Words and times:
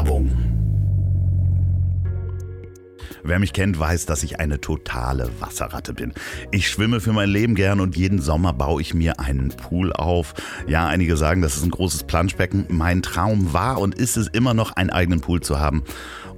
Werbung. 0.00 0.30
Wer 3.22 3.38
mich 3.38 3.52
kennt, 3.52 3.78
weiß, 3.78 4.06
dass 4.06 4.22
ich 4.22 4.40
eine 4.40 4.58
totale 4.58 5.28
Wasserratte 5.40 5.92
bin. 5.92 6.14
Ich 6.52 6.70
schwimme 6.70 7.00
für 7.00 7.12
mein 7.12 7.28
Leben 7.28 7.54
gern 7.54 7.80
und 7.80 7.98
jeden 7.98 8.18
Sommer 8.18 8.54
baue 8.54 8.80
ich 8.80 8.94
mir 8.94 9.20
einen 9.20 9.48
Pool 9.48 9.92
auf. 9.92 10.32
Ja, 10.66 10.86
einige 10.86 11.18
sagen, 11.18 11.42
das 11.42 11.56
ist 11.56 11.64
ein 11.64 11.70
großes 11.70 12.04
Planschbecken. 12.04 12.64
Mein 12.70 13.02
Traum 13.02 13.52
war 13.52 13.78
und 13.78 13.94
ist 13.94 14.16
es 14.16 14.28
immer 14.28 14.54
noch, 14.54 14.72
einen 14.72 14.88
eigenen 14.88 15.20
Pool 15.20 15.42
zu 15.42 15.60
haben 15.60 15.84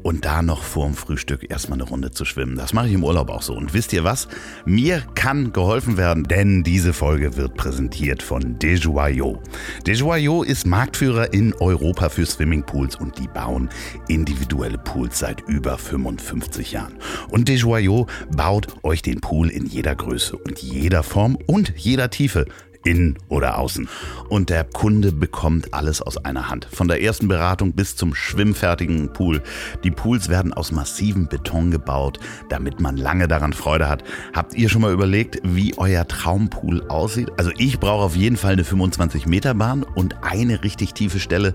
und 0.03 0.25
da 0.25 0.43
noch 0.43 0.63
vorm 0.63 0.95
Frühstück 0.95 1.51
erstmal 1.51 1.81
eine 1.81 1.89
Runde 1.89 2.11
zu 2.11 2.25
schwimmen. 2.25 2.57
Das 2.57 2.73
mache 2.73 2.89
ich 2.89 2.95
im 2.95 3.05
Urlaub 3.05 3.31
auch 3.31 3.43
so. 3.43 3.55
Und 3.55 3.75
wisst 3.75 3.93
ihr 3.93 4.05
was? 4.05 4.29
Mir 4.65 5.03
kann 5.15 5.53
geholfen 5.53 5.97
werden, 5.97 6.25
denn 6.25 6.63
diese 6.63 6.93
Folge 6.93 7.37
wird 7.37 7.55
präsentiert 7.55 8.23
von 8.23 8.59
Dejoyaux. 8.59 9.39
Dejoyaux 9.87 10.47
ist 10.47 10.67
Marktführer 10.67 11.33
in 11.33 11.55
Europa 11.55 12.09
für 12.09 12.27
Swimmingpools 12.27 12.97
und 12.97 13.19
die 13.19 13.29
bauen 13.29 13.69
individuelle 14.09 14.79
Pools 14.79 15.19
seit 15.19 15.41
über 15.49 15.79
55 15.79 16.73
Jahren. 16.73 16.95
Und 17.31 17.49
Dejoyaux 17.49 18.07
baut 18.35 18.69
euch 18.83 19.03
den 19.03 19.21
Pool 19.21 19.51
in 19.51 19.67
jeder 19.67 19.95
Größe 19.95 20.37
und 20.37 20.61
jeder 20.61 21.03
Form 21.03 21.37
und 21.47 21.73
jeder 21.77 22.11
Tiefe 22.11 22.47
innen 22.85 23.19
oder 23.29 23.59
außen. 23.59 23.89
Und 24.29 24.51
der 24.51 24.65
Kunde 24.65 25.13
bekommt 25.13 25.73
alles 25.75 26.03
aus 26.03 26.17
einer 26.25 26.49
Hand. 26.49 26.67
Von 26.71 26.89
der 26.89 27.03
ersten 27.03 27.29
Beratung 27.29 27.73
bis 27.73 27.97
zum 27.97 28.15
schwimmfertigen 28.15 29.13
Pool. 29.13 29.43
Die 29.85 29.91
Pools 29.91 30.29
werden 30.29 30.53
aus 30.53 30.73
massivem 30.73 31.29
Beton 31.29 31.71
gebaut, 31.71 32.19
damit 32.49 32.81
man 32.81 32.97
lange 32.97 33.29
daran 33.29 33.53
Freude 33.53 33.89
hat. 33.89 34.05
Habt 34.33 34.55
ihr 34.55 34.69
schon 34.69 34.83
mal 34.83 34.93
überlegt, 34.93 35.39
wie 35.43 35.77
euer 35.77 36.07
Traumpool 36.07 36.83
aussieht? 36.89 37.31
Also 37.37 37.51
ich 37.59 37.79
brauche 37.79 38.05
auf 38.05 38.17
jeden 38.17 38.37
Fall 38.37 38.53
eine 38.53 38.65
25 38.65 39.27
Meter 39.27 39.55
Bahn 39.55 39.83
und 39.83 40.17
eine 40.23 40.63
richtig 40.63 40.95
tiefe 40.95 41.21
Stelle 41.21 41.55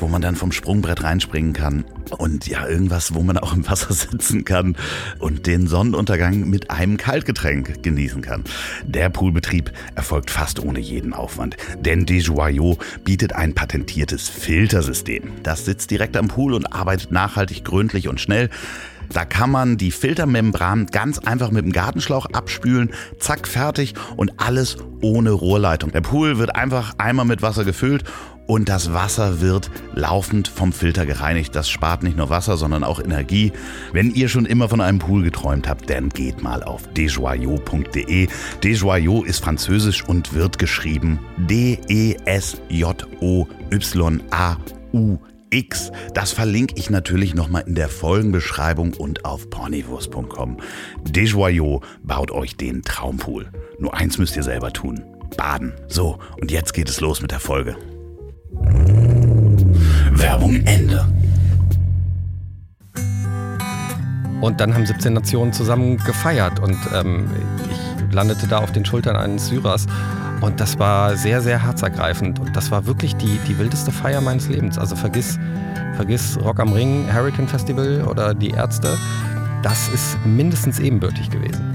wo 0.00 0.08
man 0.08 0.22
dann 0.22 0.36
vom 0.36 0.52
Sprungbrett 0.52 1.02
reinspringen 1.02 1.52
kann 1.52 1.84
und 2.18 2.46
ja, 2.46 2.66
irgendwas, 2.66 3.14
wo 3.14 3.22
man 3.22 3.38
auch 3.38 3.54
im 3.54 3.68
Wasser 3.68 3.92
sitzen 3.94 4.44
kann 4.44 4.76
und 5.18 5.46
den 5.46 5.66
Sonnenuntergang 5.66 6.48
mit 6.48 6.70
einem 6.70 6.96
Kaltgetränk 6.96 7.82
genießen 7.82 8.22
kann. 8.22 8.44
Der 8.84 9.10
Poolbetrieb 9.10 9.72
erfolgt 9.94 10.30
fast 10.30 10.60
ohne 10.60 10.80
jeden 10.80 11.12
Aufwand, 11.12 11.56
denn 11.80 12.06
Desjoyaux 12.06 12.78
bietet 13.04 13.34
ein 13.34 13.54
patentiertes 13.54 14.28
Filtersystem. 14.28 15.32
Das 15.42 15.64
sitzt 15.64 15.90
direkt 15.90 16.16
am 16.16 16.28
Pool 16.28 16.54
und 16.54 16.72
arbeitet 16.72 17.10
nachhaltig, 17.10 17.64
gründlich 17.64 18.08
und 18.08 18.20
schnell. 18.20 18.50
Da 19.12 19.24
kann 19.24 19.50
man 19.50 19.76
die 19.76 19.90
Filtermembran 19.90 20.86
ganz 20.86 21.18
einfach 21.18 21.50
mit 21.50 21.64
dem 21.64 21.72
Gartenschlauch 21.72 22.26
abspülen, 22.26 22.90
zack, 23.18 23.46
fertig 23.46 23.94
und 24.16 24.32
alles 24.40 24.76
ohne 25.02 25.30
Rohrleitung. 25.30 25.92
Der 25.92 26.00
Pool 26.00 26.38
wird 26.38 26.56
einfach 26.56 26.94
einmal 26.98 27.26
mit 27.26 27.42
Wasser 27.42 27.64
gefüllt 27.64 28.04
und 28.46 28.68
das 28.68 28.92
Wasser 28.92 29.40
wird 29.40 29.70
laufend 29.94 30.48
vom 30.48 30.72
Filter 30.72 31.06
gereinigt. 31.06 31.54
Das 31.54 31.68
spart 31.68 32.02
nicht 32.02 32.16
nur 32.16 32.30
Wasser, 32.30 32.56
sondern 32.56 32.84
auch 32.84 33.00
Energie. 33.00 33.52
Wenn 33.92 34.10
ihr 34.10 34.28
schon 34.28 34.46
immer 34.46 34.68
von 34.68 34.80
einem 34.80 34.98
Pool 34.98 35.22
geträumt 35.22 35.68
habt, 35.68 35.88
dann 35.90 36.08
geht 36.10 36.42
mal 36.42 36.62
auf 36.62 36.86
desjoyaux.de. 36.92 38.28
Desjoyaux 38.62 39.26
ist 39.26 39.42
französisch 39.44 40.04
und 40.06 40.34
wird 40.34 40.58
geschrieben 40.58 41.18
D-E-S-J-O-Y-A-U. 41.38 42.18
X. 45.50 45.92
Das 46.14 46.32
verlinke 46.32 46.74
ich 46.76 46.90
natürlich 46.90 47.34
nochmal 47.34 47.62
in 47.66 47.76
der 47.76 47.88
Folgenbeschreibung 47.88 48.94
und 48.94 49.24
auf 49.24 49.48
pornivus.com. 49.50 50.56
Desjoyaux 51.04 51.80
baut 52.02 52.32
euch 52.32 52.56
den 52.56 52.82
Traumpool. 52.82 53.52
Nur 53.78 53.94
eins 53.94 54.18
müsst 54.18 54.34
ihr 54.34 54.42
selber 54.42 54.72
tun. 54.72 55.04
Baden. 55.36 55.72
So, 55.86 56.18
und 56.40 56.50
jetzt 56.50 56.74
geht 56.74 56.88
es 56.88 57.00
los 57.00 57.22
mit 57.22 57.30
der 57.30 57.38
Folge. 57.40 57.76
Werbung 60.12 60.56
Ende. 60.64 61.06
Und 64.40 64.60
dann 64.60 64.74
haben 64.74 64.84
17 64.84 65.12
Nationen 65.12 65.52
zusammen 65.52 65.96
gefeiert 65.98 66.60
und 66.60 66.76
ähm, 66.94 67.30
ich 67.70 68.14
landete 68.14 68.46
da 68.46 68.58
auf 68.58 68.72
den 68.72 68.84
Schultern 68.84 69.16
eines 69.16 69.48
Syrers 69.48 69.86
und 70.40 70.60
das 70.60 70.78
war 70.78 71.16
sehr, 71.16 71.40
sehr 71.40 71.62
herzergreifend 71.62 72.38
und 72.38 72.54
das 72.54 72.70
war 72.70 72.86
wirklich 72.86 73.16
die, 73.16 73.38
die 73.48 73.58
wildeste 73.58 73.90
Feier 73.90 74.20
meines 74.20 74.48
Lebens. 74.48 74.76
Also 74.76 74.96
vergiss, 74.96 75.38
vergiss 75.96 76.38
Rock 76.42 76.60
am 76.60 76.72
Ring, 76.72 77.06
Hurricane 77.10 77.48
Festival 77.48 78.04
oder 78.08 78.34
die 78.34 78.50
Ärzte, 78.50 78.98
das 79.62 79.88
ist 79.88 80.18
mindestens 80.26 80.78
ebenbürtig 80.78 81.30
gewesen. 81.30 81.74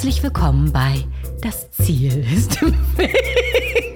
Herzlich 0.00 0.22
willkommen 0.22 0.72
bei 0.72 1.04
Das 1.42 1.70
Ziel 1.72 2.24
ist 2.34 2.62
im 2.62 2.72
Weg. 2.96 3.89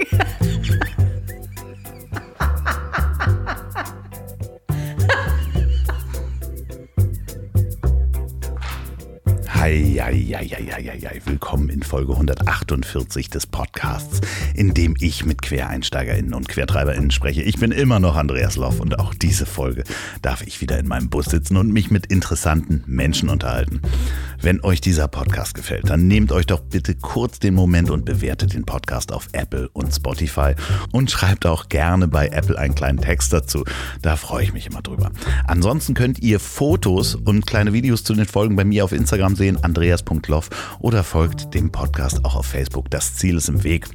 Eieieiei, 10.37 11.21
willkommen 11.27 11.69
in 11.69 11.85
Folge 11.85 12.13
148 12.13 13.31
des 13.31 13.47
Podcasts, 13.47 14.21
in 14.55 14.75
dem 14.75 14.97
ich 14.99 15.25
mit 15.25 15.43
QuereinsteigerInnen 15.43 16.35
und 16.35 16.49
QuertreiberInnen 16.49 17.13
spreche. 17.13 17.43
Ich 17.43 17.61
bin 17.61 17.71
immer 17.71 18.01
noch 18.01 18.17
Andreas 18.17 18.57
Loff 18.57 18.81
und 18.81 18.99
auch 18.99 19.15
diese 19.15 19.47
Folge 19.47 19.85
darf 20.23 20.43
ich 20.43 20.61
wieder 20.61 20.79
in 20.79 20.89
meinem 20.89 21.09
Bus 21.09 21.27
sitzen 21.27 21.57
und 21.57 21.73
mich 21.73 21.93
mit 21.93 22.07
interessanten 22.07 22.83
Menschen 22.87 23.29
unterhalten. 23.29 23.81
Wenn 24.41 24.63
euch 24.65 24.81
dieser 24.81 25.07
Podcast 25.07 25.55
gefällt, 25.55 25.89
dann 25.89 26.09
nehmt 26.09 26.33
euch 26.33 26.47
doch 26.47 26.61
bitte 26.61 26.97
kurz 26.97 27.39
den 27.39 27.55
Moment 27.55 27.91
und 27.91 28.05
bewertet 28.05 28.55
den 28.55 28.65
Podcast 28.65 29.13
auf 29.13 29.29
Apple 29.33 29.69
und 29.73 29.95
Spotify 29.95 30.55
und 30.91 31.11
schreibt 31.11 31.47
auch 31.47 31.69
gerne 31.69 32.09
bei 32.09 32.29
Apple 32.29 32.59
einen 32.59 32.75
kleinen 32.75 32.99
Text 32.99 33.33
dazu. 33.33 33.65
Da 34.03 34.17
freue 34.17 34.45
ich 34.45 34.53
mich 34.53 34.67
immer 34.67 34.83
drüber. 34.83 35.13
Ansonsten 35.47 35.95
könnt 35.95 36.19
ihr 36.19 36.41
Fotos 36.41 37.15
und 37.15 37.47
kleine 37.47 37.73
Videos 37.73 38.03
zu 38.03 38.15
den 38.15 38.27
Folgen 38.27 38.57
bei 38.57 38.65
mir 38.65 38.85
auf 38.85 38.93
Instagram 38.93 39.37
sehen, 39.37 39.63
andreas.loff 40.25 40.51
oder 40.81 41.05
folgt 41.05 41.55
dem 41.55 41.71
Podcast 41.71 42.25
auch 42.25 42.37
auf 42.37 42.47
Facebook. 42.47 42.91
Das 42.91 43.15
Ziel 43.15 43.37
ist 43.37 43.49
im 43.49 43.63
Weg. 43.65 43.89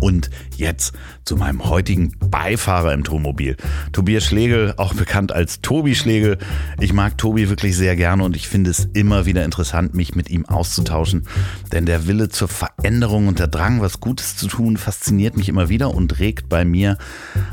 Und 0.00 0.30
jetzt 0.56 0.94
zu 1.24 1.36
meinem 1.36 1.64
heutigen 1.64 2.12
Beifahrer 2.30 2.92
im 2.92 3.04
Tourmobil. 3.04 3.56
Tobias 3.92 4.24
Schlegel, 4.24 4.74
auch 4.76 4.94
bekannt 4.94 5.32
als 5.32 5.60
Tobi 5.60 5.94
Schlegel. 5.94 6.38
Ich 6.80 6.92
mag 6.92 7.18
Tobi 7.18 7.48
wirklich 7.48 7.76
sehr 7.76 7.96
gerne 7.96 8.24
und 8.24 8.36
ich 8.36 8.48
finde 8.48 8.70
es 8.70 8.88
immer 8.92 9.26
wieder 9.26 9.44
interessant, 9.44 9.94
mich 9.94 10.14
mit 10.14 10.30
ihm 10.30 10.46
auszutauschen. 10.46 11.26
Denn 11.72 11.86
der 11.86 12.06
Wille 12.06 12.28
zur 12.28 12.48
Veränderung 12.48 13.28
und 13.28 13.38
der 13.38 13.48
Drang, 13.48 13.80
was 13.80 14.00
Gutes 14.00 14.36
zu 14.36 14.48
tun, 14.48 14.76
fasziniert 14.76 15.36
mich 15.36 15.48
immer 15.48 15.68
wieder 15.68 15.94
und 15.94 16.18
regt 16.18 16.48
bei 16.48 16.64
mir 16.64 16.98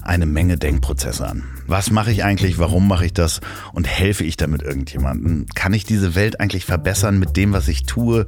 eine 0.03 0.25
Menge 0.25 0.57
Denkprozesse 0.57 1.27
an. 1.27 1.43
Was 1.67 1.91
mache 1.91 2.11
ich 2.11 2.23
eigentlich? 2.23 2.59
Warum 2.59 2.87
mache 2.87 3.05
ich 3.05 3.13
das? 3.13 3.41
Und 3.73 3.87
helfe 3.87 4.23
ich 4.23 4.37
damit 4.37 4.61
irgendjemandem? 4.61 5.45
Kann 5.55 5.73
ich 5.73 5.85
diese 5.85 6.15
Welt 6.15 6.39
eigentlich 6.39 6.65
verbessern 6.65 7.19
mit 7.19 7.37
dem, 7.37 7.53
was 7.53 7.67
ich 7.67 7.83
tue? 7.83 8.25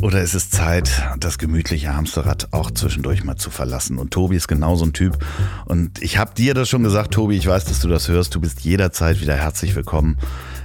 Oder 0.00 0.22
ist 0.22 0.34
es 0.34 0.50
Zeit, 0.50 1.02
das 1.18 1.38
gemütliche 1.38 1.94
Hamsterrad 1.94 2.48
auch 2.52 2.70
zwischendurch 2.70 3.24
mal 3.24 3.36
zu 3.36 3.50
verlassen? 3.50 3.98
Und 3.98 4.10
Tobi 4.10 4.36
ist 4.36 4.48
genau 4.48 4.76
so 4.76 4.84
ein 4.86 4.92
Typ. 4.92 5.18
Und 5.66 6.02
ich 6.02 6.16
habe 6.18 6.34
dir 6.34 6.54
das 6.54 6.68
schon 6.68 6.82
gesagt, 6.82 7.12
Tobi, 7.12 7.36
ich 7.36 7.46
weiß, 7.46 7.64
dass 7.66 7.80
du 7.80 7.88
das 7.88 8.08
hörst. 8.08 8.34
Du 8.34 8.40
bist 8.40 8.60
jederzeit 8.60 9.20
wieder 9.20 9.36
herzlich 9.36 9.74
willkommen 9.74 10.16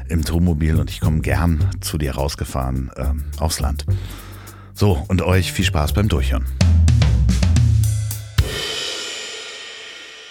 im 0.07 0.23
Tourmobil 0.23 0.77
und 0.77 0.89
ich 0.89 1.01
komme 1.01 1.19
gern 1.19 1.69
zu 1.81 1.97
dir 1.97 2.15
rausgefahren 2.15 2.91
ähm, 2.95 3.25
aufs 3.39 3.59
Land. 3.59 3.85
So, 4.73 5.03
und 5.07 5.21
euch 5.21 5.51
viel 5.51 5.65
Spaß 5.65 5.93
beim 5.93 6.07
Durchhören. 6.07 6.45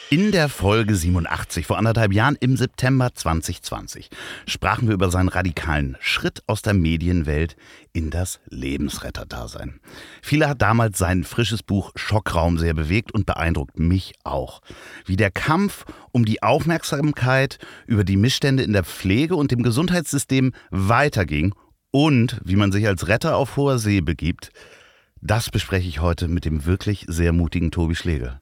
In 0.08 0.30
der 0.30 0.48
Folge 0.48 0.94
87 0.94 1.66
vor 1.66 1.78
anderthalb 1.78 2.12
Jahren 2.12 2.36
im 2.38 2.56
September 2.56 3.12
2020 3.12 4.08
sprachen 4.46 4.86
wir 4.86 4.94
über 4.94 5.10
seinen 5.10 5.28
radikalen 5.28 5.96
Schritt 5.98 6.44
aus 6.46 6.62
der 6.62 6.74
Medienwelt 6.74 7.56
in 7.92 8.10
das 8.10 8.38
Lebensretterdasein. 8.48 9.80
Viele 10.22 10.48
hat 10.48 10.62
damals 10.62 10.98
sein 10.98 11.24
frisches 11.24 11.64
Buch 11.64 11.90
Schockraum 11.96 12.56
sehr 12.56 12.72
bewegt 12.72 13.10
und 13.10 13.26
beeindruckt 13.26 13.80
mich 13.80 14.14
auch. 14.22 14.60
Wie 15.06 15.16
der 15.16 15.32
Kampf 15.32 15.84
um 16.12 16.24
die 16.24 16.40
Aufmerksamkeit 16.40 17.58
über 17.88 18.04
die 18.04 18.16
Missstände 18.16 18.62
in 18.62 18.74
der 18.74 18.84
Pflege 18.84 19.34
und 19.34 19.50
dem 19.50 19.64
Gesundheitssystem 19.64 20.52
weiterging 20.70 21.52
und 21.90 22.40
wie 22.44 22.54
man 22.54 22.70
sich 22.70 22.86
als 22.86 23.08
Retter 23.08 23.36
auf 23.36 23.56
hoher 23.56 23.80
See 23.80 24.02
begibt, 24.02 24.52
das 25.20 25.50
bespreche 25.50 25.88
ich 25.88 26.00
heute 26.00 26.28
mit 26.28 26.44
dem 26.44 26.64
wirklich 26.64 27.06
sehr 27.08 27.32
mutigen 27.32 27.72
Tobi 27.72 27.96
Schlegel. 27.96 28.40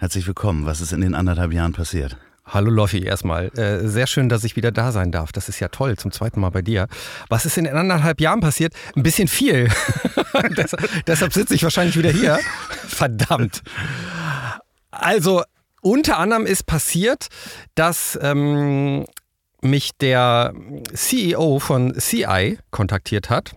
Herzlich 0.00 0.28
willkommen. 0.28 0.64
Was 0.64 0.80
ist 0.80 0.92
in 0.92 1.00
den 1.00 1.16
anderthalb 1.16 1.52
Jahren 1.52 1.72
passiert? 1.72 2.16
Hallo 2.46 2.70
Loffi 2.70 3.02
erstmal. 3.02 3.48
Äh, 3.58 3.88
sehr 3.88 4.06
schön, 4.06 4.28
dass 4.28 4.44
ich 4.44 4.54
wieder 4.54 4.70
da 4.70 4.92
sein 4.92 5.10
darf. 5.10 5.32
Das 5.32 5.48
ist 5.48 5.58
ja 5.58 5.66
toll, 5.66 5.96
zum 5.96 6.12
zweiten 6.12 6.38
Mal 6.38 6.50
bei 6.50 6.62
dir. 6.62 6.86
Was 7.28 7.44
ist 7.46 7.58
in 7.58 7.64
den 7.64 7.74
anderthalb 7.74 8.20
Jahren 8.20 8.38
passiert? 8.38 8.74
Ein 8.94 9.02
bisschen 9.02 9.26
viel. 9.26 9.68
deshalb, 10.56 11.04
deshalb 11.06 11.32
sitze 11.32 11.56
ich 11.56 11.64
wahrscheinlich 11.64 11.98
wieder 11.98 12.12
hier. 12.12 12.38
Verdammt. 12.86 13.62
Also, 14.92 15.42
unter 15.82 16.18
anderem 16.18 16.46
ist 16.46 16.64
passiert, 16.66 17.26
dass 17.74 18.16
ähm, 18.22 19.04
mich 19.62 19.96
der 19.98 20.54
CEO 20.94 21.58
von 21.58 21.98
CI 21.98 22.60
kontaktiert 22.70 23.30
hat 23.30 23.56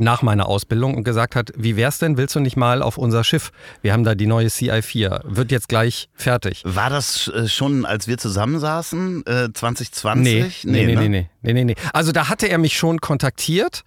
nach 0.00 0.22
meiner 0.22 0.46
Ausbildung 0.46 0.94
und 0.94 1.04
gesagt 1.04 1.36
hat, 1.36 1.52
wie 1.56 1.76
wär's 1.76 1.98
denn, 1.98 2.16
willst 2.16 2.34
du 2.34 2.40
nicht 2.40 2.56
mal 2.56 2.82
auf 2.82 2.98
unser 2.98 3.24
Schiff? 3.24 3.52
Wir 3.82 3.92
haben 3.92 4.04
da 4.04 4.14
die 4.14 4.26
neue 4.26 4.48
CI4, 4.48 5.22
wird 5.24 5.50
jetzt 5.50 5.68
gleich 5.68 6.08
fertig. 6.14 6.62
War 6.64 6.90
das 6.90 7.28
äh, 7.28 7.48
schon, 7.48 7.84
als 7.84 8.08
wir 8.08 8.18
zusammensaßen, 8.18 9.24
äh, 9.26 9.52
2020? 9.52 10.64
Nee, 10.64 10.86
nee, 10.86 10.86
nee, 10.86 10.94
ne? 10.94 11.00
nee, 11.00 11.08
nee, 11.08 11.28
nee, 11.42 11.52
nee, 11.52 11.64
nee. 11.64 11.74
Also 11.92 12.12
da 12.12 12.28
hatte 12.28 12.48
er 12.48 12.58
mich 12.58 12.76
schon 12.76 13.00
kontaktiert, 13.00 13.82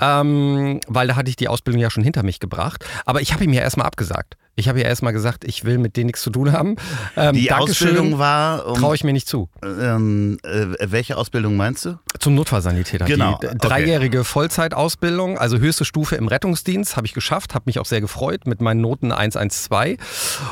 ähm, 0.00 0.80
weil 0.86 1.08
da 1.08 1.16
hatte 1.16 1.30
ich 1.30 1.36
die 1.36 1.48
Ausbildung 1.48 1.80
ja 1.80 1.90
schon 1.90 2.02
hinter 2.02 2.22
mich 2.22 2.40
gebracht. 2.40 2.84
Aber 3.04 3.20
ich 3.20 3.32
habe 3.32 3.44
ihm 3.44 3.52
ja 3.52 3.62
erstmal 3.62 3.86
abgesagt. 3.86 4.36
Ich 4.58 4.68
habe 4.68 4.80
ja 4.80 4.86
erstmal 4.86 5.12
gesagt, 5.12 5.44
ich 5.44 5.64
will 5.64 5.78
mit 5.78 5.96
denen 5.96 6.06
nichts 6.06 6.20
zu 6.20 6.30
tun 6.30 6.50
haben. 6.50 6.74
Ähm, 7.16 7.36
Die 7.36 7.46
Dankeschön, 7.46 7.90
Ausbildung 7.90 8.18
war. 8.18 8.66
Um, 8.66 8.74
traue 8.74 8.96
ich 8.96 9.04
mir 9.04 9.12
nicht 9.12 9.28
zu. 9.28 9.48
ähm, 9.62 10.40
äh, 10.42 10.66
welche 10.80 11.16
Ausbildung 11.16 11.56
meinst 11.56 11.84
du? 11.84 11.98
Zum 12.18 12.34
Notfallsanitäter. 12.34 13.04
Genau, 13.04 13.38
Die 13.40 13.46
okay. 13.46 13.56
dreijährige 13.60 14.24
Vollzeitausbildung, 14.24 15.38
also 15.38 15.58
höchste 15.58 15.84
Stufe 15.84 16.16
im 16.16 16.26
Rettungsdienst, 16.26 16.96
habe 16.96 17.06
ich 17.06 17.14
geschafft, 17.14 17.54
habe 17.54 17.64
mich 17.66 17.78
auch 17.78 17.86
sehr 17.86 18.00
gefreut 18.00 18.48
mit 18.48 18.60
meinen 18.60 18.80
Noten 18.80 19.12
112. 19.12 20.42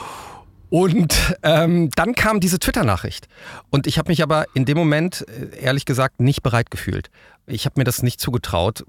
Und 0.71 1.37
ähm, 1.43 1.91
dann 1.97 2.15
kam 2.15 2.39
diese 2.39 2.61
Twitter-Nachricht. 2.61 3.27
Und 3.71 3.89
ich 3.89 3.99
habe 3.99 4.11
mich 4.13 4.23
aber 4.23 4.47
in 4.55 4.67
dem 4.67 4.79
Moment, 4.79 5.27
äh, 5.29 5.59
ehrlich 5.65 5.85
gesagt, 5.85 6.21
nicht 6.21 6.45
bereit 6.45 6.71
gefühlt. 6.71 7.11
Ich 7.49 7.65
habe 7.65 7.81
mir 7.81 7.85
das 7.85 8.05
nicht 8.05 8.21
zugetraut, 8.21 8.85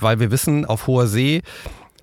weil 0.00 0.20
wir 0.20 0.30
wissen, 0.30 0.64
auf 0.64 0.86
hoher 0.86 1.06
See, 1.06 1.42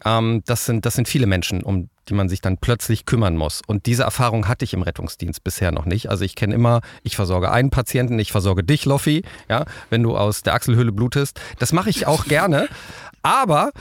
ähm, 0.05 0.43
das, 0.45 0.65
sind, 0.65 0.85
das 0.85 0.93
sind 0.93 1.07
viele 1.07 1.25
Menschen, 1.25 1.63
um 1.63 1.89
die 2.09 2.13
man 2.13 2.29
sich 2.29 2.41
dann 2.41 2.57
plötzlich 2.57 3.05
kümmern 3.05 3.35
muss. 3.37 3.61
Und 3.65 3.85
diese 3.85 4.03
Erfahrung 4.03 4.47
hatte 4.47 4.65
ich 4.65 4.73
im 4.73 4.81
Rettungsdienst 4.81 5.43
bisher 5.43 5.71
noch 5.71 5.85
nicht. 5.85 6.09
Also 6.09 6.23
ich 6.23 6.35
kenne 6.35 6.53
immer, 6.53 6.81
ich 7.03 7.15
versorge 7.15 7.51
einen 7.51 7.69
Patienten, 7.69 8.19
ich 8.19 8.31
versorge 8.31 8.63
dich, 8.63 8.85
Loffi, 8.85 9.23
ja, 9.49 9.65
wenn 9.89 10.03
du 10.03 10.17
aus 10.17 10.43
der 10.43 10.53
Achselhöhle 10.53 10.91
blutest. 10.91 11.39
Das 11.59 11.73
mache 11.73 11.89
ich 11.89 12.07
auch 12.07 12.25
gerne. 12.25 12.67
Aber 13.21 13.71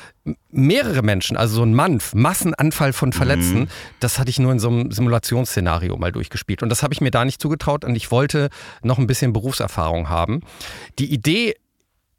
mehrere 0.50 1.02
Menschen, 1.02 1.36
also 1.36 1.56
so 1.56 1.62
ein 1.64 1.74
Manf, 1.74 2.14
Massenanfall 2.14 2.94
von 2.94 3.12
Verletzten, 3.12 3.68
das 4.00 4.18
hatte 4.18 4.30
ich 4.30 4.38
nur 4.38 4.52
in 4.52 4.58
so 4.58 4.68
einem 4.68 4.90
Simulationsszenario 4.90 5.98
mal 5.98 6.12
durchgespielt. 6.12 6.62
Und 6.62 6.70
das 6.70 6.82
habe 6.82 6.94
ich 6.94 7.02
mir 7.02 7.10
da 7.10 7.26
nicht 7.26 7.42
zugetraut 7.42 7.84
und 7.84 7.94
ich 7.94 8.10
wollte 8.10 8.48
noch 8.82 8.98
ein 8.98 9.06
bisschen 9.06 9.34
Berufserfahrung 9.34 10.08
haben. 10.08 10.40
Die 10.98 11.12
Idee 11.12 11.56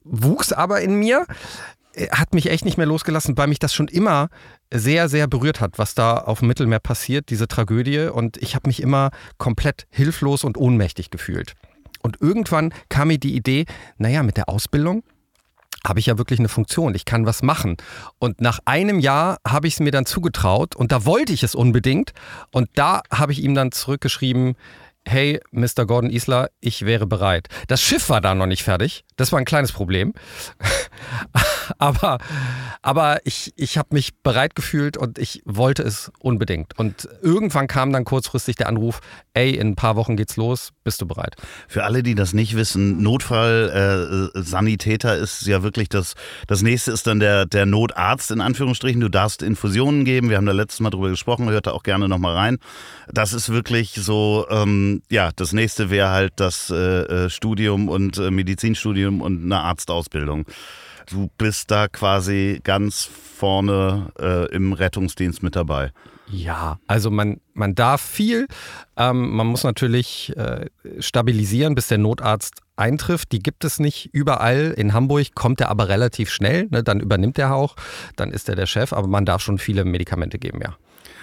wuchs 0.04 0.54
aber 0.54 0.82
in 0.82 1.00
mir, 1.00 1.26
äh, 1.94 2.10
hat 2.10 2.34
mich 2.34 2.50
echt 2.50 2.66
nicht 2.66 2.78
mehr 2.78 2.86
losgelassen, 2.86 3.38
weil 3.38 3.48
mich 3.48 3.60
das 3.60 3.74
schon 3.74 3.88
immer 3.88 4.30
sehr, 4.74 5.10
sehr 5.10 5.28
berührt 5.28 5.62
hat, 5.62 5.78
was 5.78 5.96
da 5.96 6.18
auf 6.18 6.40
dem 6.40 6.48
Mittelmeer 6.48 6.80
passiert, 6.80 7.30
diese 7.30 7.48
Tragödie. 7.48 8.10
Und 8.12 8.38
ich 8.38 8.56
habe 8.56 8.68
mich 8.68 8.82
immer 8.82 9.12
komplett 9.38 9.88
hilflos 9.90 10.44
und 10.44 10.58
ohnmächtig 10.58 11.12
gefühlt. 11.12 11.54
Und 12.02 12.22
irgendwann 12.22 12.74
kam 12.90 13.08
mir 13.08 13.18
die 13.18 13.36
Idee, 13.36 13.66
naja, 13.98 14.24
mit 14.24 14.38
der 14.38 14.50
Ausbildung 14.50 15.04
habe 15.88 16.00
ich 16.00 16.08
ja 16.08 16.18
wirklich 16.18 16.40
eine 16.40 16.50
Funktion. 16.50 16.96
Ich 16.96 17.06
kann 17.06 17.26
was 17.26 17.44
machen. 17.44 17.78
Und 18.20 18.42
nach 18.42 18.60
einem 18.66 19.00
Jahr 19.00 19.38
habe 19.48 19.68
ich 19.68 19.76
es 19.76 19.80
mir 19.80 19.92
dann 19.92 20.06
zugetraut 20.06 20.76
und 20.76 20.92
da 20.92 21.06
wollte 21.06 21.32
ich 21.32 21.44
es 21.44 21.56
unbedingt. 21.56 22.14
Und 22.52 22.70
da 22.76 23.02
habe 23.12 23.32
ich 23.32 23.44
ihm 23.44 23.54
dann 23.54 23.72
zurückgeschrieben, 23.72 24.56
hey, 25.08 25.40
Mr. 25.52 25.86
Gordon 25.86 26.10
Isler, 26.10 26.50
ich 26.60 26.86
wäre 26.86 27.06
bereit. 27.06 27.48
Das 27.68 27.82
Schiff 27.82 28.10
war 28.10 28.22
da 28.22 28.36
noch 28.36 28.48
nicht 28.48 28.64
fertig. 28.64 29.06
Das 29.16 29.32
war 29.32 29.40
ein 29.40 29.46
kleines 29.46 29.72
Problem. 29.72 30.14
aber 31.78 32.20
aber 32.82 33.20
ich, 33.24 33.54
ich 33.56 33.78
habe 33.78 33.90
mich 33.92 34.16
bereit 34.22 34.56
gefühlt 34.56 34.98
und 34.98 35.18
ich 35.18 35.42
wollte 35.46 35.84
es 35.84 36.12
unbedingt. 36.20 36.78
Und 36.78 37.10
irgendwann 37.22 37.68
kam 37.68 37.92
dann 37.92 38.06
kurzfristig 38.06 38.58
der 38.58 38.68
Anruf, 38.68 39.00
ey, 39.36 39.52
in 39.52 39.70
ein 39.70 39.76
paar 39.76 39.96
Wochen 39.96 40.16
geht's 40.16 40.38
los, 40.38 40.72
bist 40.84 41.02
du 41.02 41.06
bereit? 41.06 41.36
Für 41.68 41.84
alle, 41.84 42.02
die 42.02 42.16
das 42.16 42.34
nicht 42.34 42.56
wissen, 42.56 43.04
Notfallsanitäter 43.04 45.18
äh, 45.18 45.22
ist 45.22 45.46
ja 45.46 45.62
wirklich 45.62 45.90
das, 45.90 46.16
das 46.48 46.62
nächste 46.62 46.92
ist 46.92 47.06
dann 47.06 47.20
der, 47.20 47.46
der 47.46 47.66
Notarzt 47.66 48.32
in 48.32 48.42
Anführungsstrichen. 48.42 49.02
Du 49.02 49.10
darfst 49.10 49.44
Infusionen 49.44 50.06
geben, 50.06 50.30
wir 50.30 50.38
haben 50.38 50.46
da 50.46 50.54
letztes 50.54 50.80
Mal 50.80 50.90
drüber 50.90 51.10
gesprochen, 51.10 51.50
hört 51.50 51.68
da 51.68 51.72
auch 51.72 51.84
gerne 51.84 52.08
nochmal 52.08 52.36
rein. 52.36 52.58
Das 53.12 53.34
ist 53.34 53.50
wirklich 53.50 53.94
so, 53.94 54.48
ähm, 54.50 55.02
ja, 55.10 55.32
das 55.36 55.54
nächste 55.54 55.90
wäre 55.90 56.10
halt 56.10 56.34
das 56.38 56.70
äh, 56.70 57.26
äh, 57.26 57.30
Studium 57.30 57.90
und 57.90 58.18
äh, 58.18 58.32
Medizinstudium 58.32 59.22
und 59.22 59.44
eine 59.44 59.60
Arztausbildung. 59.60 60.46
Du 61.10 61.30
bist 61.38 61.70
da 61.70 61.88
quasi 61.88 62.60
ganz 62.64 63.04
vorne 63.04 64.12
äh, 64.20 64.48
im 64.56 64.74
Rettungsdienst 64.74 65.44
mit 65.44 65.56
dabei. 65.56 65.92
Ja, 66.28 66.80
also 66.88 67.12
man, 67.12 67.40
man 67.54 67.76
darf 67.76 68.02
viel. 68.02 68.48
Ähm, 68.98 69.36
man 69.36 69.48
muss 69.48 69.64
natürlich 69.64 70.36
äh, 70.36 70.68
stabilisieren, 71.00 71.76
bis 71.76 71.88
der 71.88 71.98
Notarzt 71.98 72.62
eintrifft. 72.76 73.32
Die 73.32 73.40
gibt 73.40 73.64
es 73.64 73.80
nicht 73.80 74.10
überall. 74.14 74.74
In 74.76 74.94
Hamburg 74.94 75.36
kommt 75.36 75.62
er 75.62 75.70
aber 75.70 75.88
relativ 75.88 76.30
schnell. 76.30 76.68
Ne? 76.72 76.84
Dann 76.84 77.00
übernimmt 77.00 77.38
er 77.38 77.54
auch. 77.54 77.76
Dann 78.16 78.32
ist 78.32 78.50
er 78.50 78.56
der 78.56 78.66
Chef. 78.66 78.92
Aber 78.92 79.08
man 79.08 79.26
darf 79.26 79.42
schon 79.42 79.60
viele 79.60 79.86
Medikamente 79.86 80.40
geben, 80.40 80.62
ja. 80.62 80.76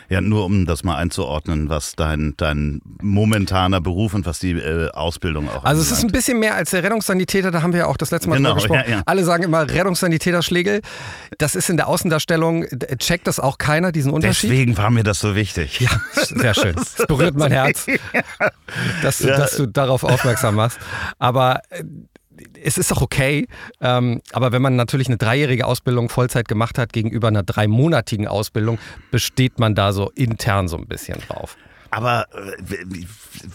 Ja, 0.09 0.21
nur 0.21 0.45
um 0.45 0.67
das 0.67 0.85
mal 0.85 0.97
einzuordnen, 0.97 1.69
was 1.69 1.95
dein, 1.97 2.35
dein 2.37 2.81
momentaner 3.01 3.81
Beruf 3.81 4.15
und 4.15 4.27
was 4.27 4.39
die 4.39 4.53
äh, 4.53 4.91
Ausbildung 4.91 5.49
auch 5.49 5.65
Also 5.65 5.81
es 5.83 5.91
ist 5.91 6.03
ein 6.05 6.11
bisschen 6.13 6.39
mehr 6.39 6.55
als 6.55 6.71
der 6.71 6.83
Rettungssanitäter, 6.83 7.51
da 7.51 7.63
haben 7.63 7.73
wir 7.73 7.81
ja 7.81 7.87
auch 7.87 7.97
das 7.97 8.11
letzte 8.11 8.29
Mal 8.29 8.37
Genau, 8.37 8.51
drüber 8.51 8.61
gesprochen. 8.61 8.83
ja, 8.91 8.97
ja. 8.99 9.03
Alle 9.07 9.25
sagen 9.25 9.43
immer 9.45 9.69
Rettungssanitäter 9.69 10.43
Schlegel. 10.43 10.83
Das 11.39 11.55
ist 11.55 11.71
in 11.71 11.77
der 11.77 11.89
Außendarstellung, 11.89 12.67
checkt 12.99 13.27
das 13.27 13.41
auch 13.41 13.59
keiner, 13.59 13.93
diesen 13.93 14.13
Unterschied? 14.13 14.51
Deswegen 14.51 14.77
war 14.77 14.91
mir 14.91 15.03
das 15.05 15.19
so 15.21 15.35
wichtig. 15.35 15.81
Ja, 15.81 15.91
sehr 16.15 16.55
schön. 16.55 16.75
Es 16.83 17.07
berührt 17.07 17.37
mein 17.37 17.53
Herz, 17.53 17.87
dass 19.03 19.19
du, 19.19 19.27
dass 19.29 19.57
du 19.57 19.67
darauf 19.67 20.05
aufmerksam 20.05 20.55
machst. 20.57 20.79
Aber 21.19 21.61
äh, 21.71 21.85
es 22.62 22.79
ist 22.79 22.93
auch 22.93 23.03
okay. 23.03 23.47
Ähm, 23.81 24.21
aber 24.33 24.53
wenn 24.53 24.62
man 24.62 24.77
natürlich 24.77 25.09
eine 25.09 25.17
dreijährige 25.17 25.67
Ausbildung 25.67 26.09
Vollzeit 26.09 26.49
gemacht 26.49 26.79
hat 26.79 26.93
gegenüber 26.93 27.29
einer 27.29 27.43
dreimonatigen 27.43 28.27
Ausbildung, 28.27 28.79
besteht 29.11 29.59
man 29.59 29.75
da 29.75 29.93
so 29.93 30.11
intern 30.15 30.69
so 30.69 30.77
ein 30.77 30.87
bisschen 30.87 31.19
drauf. 31.29 31.56
Aber 31.91 32.27
äh, 32.33 32.97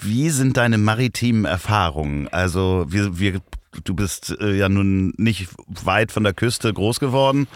wie, 0.02 0.30
sind 0.30 0.58
deine 0.58 0.78
maritimen 0.78 1.46
Erfahrungen? 1.46 2.28
Also 2.28 2.86
wir, 2.88 3.18
wir, 3.20 3.42
du 3.84 3.96
bist 3.96 4.36
äh, 4.40 4.56
ja 4.56 4.70
nun 4.70 5.14
nicht 5.18 5.50
weit 5.68 6.12
von 6.12 6.24
der 6.24 6.34
Küste 6.34 6.72
groß 6.72 7.00
geworden. 7.00 7.48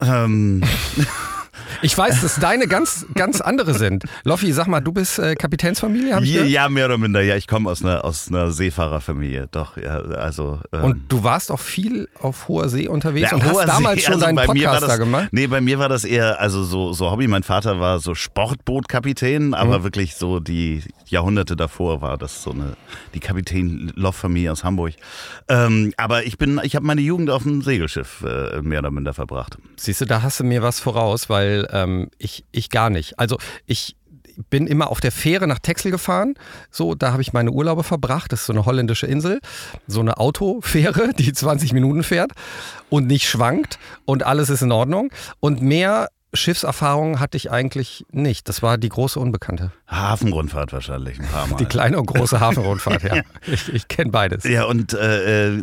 Ähm, 0.00 0.62
Ich 1.82 1.96
weiß, 1.96 2.20
dass 2.20 2.36
deine 2.36 2.66
ganz, 2.66 3.06
ganz 3.14 3.40
andere 3.40 3.74
sind. 3.74 4.04
Loffi, 4.24 4.52
sag 4.52 4.66
mal, 4.66 4.80
du 4.80 4.92
bist 4.92 5.18
äh, 5.18 5.34
Kapitänsfamilie, 5.34 6.14
hab 6.14 6.22
ich 6.22 6.32
ja, 6.34 6.44
ja, 6.44 6.68
mehr 6.68 6.86
oder 6.86 6.98
minder. 6.98 7.20
Ja, 7.22 7.36
ich 7.36 7.46
komme 7.46 7.70
aus 7.70 7.82
einer, 7.84 8.04
aus 8.04 8.28
einer 8.28 8.50
Seefahrerfamilie. 8.50 9.48
Doch, 9.50 9.76
ja, 9.76 10.00
also. 10.00 10.60
Ähm, 10.72 10.84
Und 10.84 11.02
du 11.12 11.24
warst 11.24 11.50
auch 11.50 11.60
viel 11.60 12.08
auf 12.20 12.48
hoher 12.48 12.68
See 12.68 12.88
unterwegs 12.88 13.30
Ja, 13.30 13.36
und 13.36 13.44
hast 13.44 13.66
damals 13.68 14.00
See, 14.00 14.06
schon 14.06 14.14
also 14.22 14.26
deinen 14.26 14.46
Podcast 14.46 14.88
da 14.88 14.96
gemacht. 14.96 15.28
Nee, 15.32 15.46
bei 15.46 15.60
mir 15.60 15.78
war 15.78 15.88
das 15.88 16.04
eher, 16.04 16.40
also 16.40 16.62
so, 16.64 16.92
so 16.92 17.10
Hobby. 17.10 17.26
Mein 17.28 17.42
Vater 17.42 17.80
war 17.80 17.98
so 17.98 18.14
Sportbootkapitän, 18.14 19.54
aber 19.54 19.78
Mhm. 19.80 19.82
wirklich 19.84 20.14
so 20.16 20.40
die 20.40 20.82
Jahrhunderte 21.06 21.56
davor 21.56 22.00
war 22.02 22.18
das 22.18 22.42
so 22.42 22.50
eine, 22.52 22.74
die 23.14 23.20
Kapitän-Loff-Familie 23.20 24.52
aus 24.52 24.64
Hamburg. 24.64 24.94
Ähm, 25.48 25.92
aber 25.96 26.24
ich 26.24 26.38
bin, 26.38 26.60
ich 26.62 26.76
habe 26.76 26.86
meine 26.86 27.00
Jugend 27.00 27.30
auf 27.30 27.42
dem 27.44 27.62
Segelschiff 27.62 28.22
äh, 28.26 28.60
mehr 28.62 28.80
oder 28.80 28.90
minder 28.90 29.14
verbracht. 29.14 29.56
Siehst 29.76 30.00
du, 30.00 30.04
da 30.04 30.22
hast 30.22 30.40
du 30.40 30.44
mir 30.44 30.62
was 30.62 30.80
voraus, 30.80 31.28
weil 31.30 31.57
ähm, 31.72 32.10
ich, 32.18 32.44
ich 32.52 32.70
gar 32.70 32.90
nicht. 32.90 33.18
Also 33.18 33.38
ich 33.66 33.96
bin 34.50 34.66
immer 34.66 34.90
auf 34.90 35.00
der 35.00 35.12
Fähre 35.12 35.46
nach 35.46 35.58
Texel 35.58 35.90
gefahren. 35.90 36.34
So, 36.70 36.94
da 36.94 37.12
habe 37.12 37.22
ich 37.22 37.32
meine 37.32 37.50
Urlaube 37.50 37.82
verbracht. 37.82 38.32
Das 38.32 38.40
ist 38.40 38.46
so 38.46 38.52
eine 38.52 38.66
holländische 38.66 39.06
Insel. 39.06 39.40
So 39.86 40.00
eine 40.00 40.18
Autofähre, 40.18 41.12
die 41.18 41.32
20 41.32 41.72
Minuten 41.72 42.02
fährt 42.02 42.32
und 42.88 43.06
nicht 43.06 43.28
schwankt 43.28 43.78
und 44.04 44.24
alles 44.24 44.50
ist 44.50 44.62
in 44.62 44.72
Ordnung. 44.72 45.10
Und 45.40 45.62
mehr 45.62 46.08
Schiffserfahrung 46.34 47.20
hatte 47.20 47.36
ich 47.36 47.50
eigentlich 47.50 48.04
nicht. 48.10 48.48
Das 48.48 48.62
war 48.62 48.76
die 48.76 48.88
große 48.88 49.18
Unbekannte. 49.18 49.72
Hafenrundfahrt 49.86 50.72
wahrscheinlich 50.72 51.18
ein 51.18 51.26
paar 51.26 51.46
Mal. 51.46 51.56
Die 51.56 51.64
kleine 51.64 51.98
und 51.98 52.06
große 52.06 52.38
Hafenrundfahrt, 52.40 53.02
ja. 53.02 53.22
Ich, 53.46 53.72
ich 53.72 53.88
kenne 53.88 54.10
beides. 54.10 54.44
Ja, 54.44 54.64
und 54.64 54.92
äh, 54.92 55.48
äh, 55.48 55.62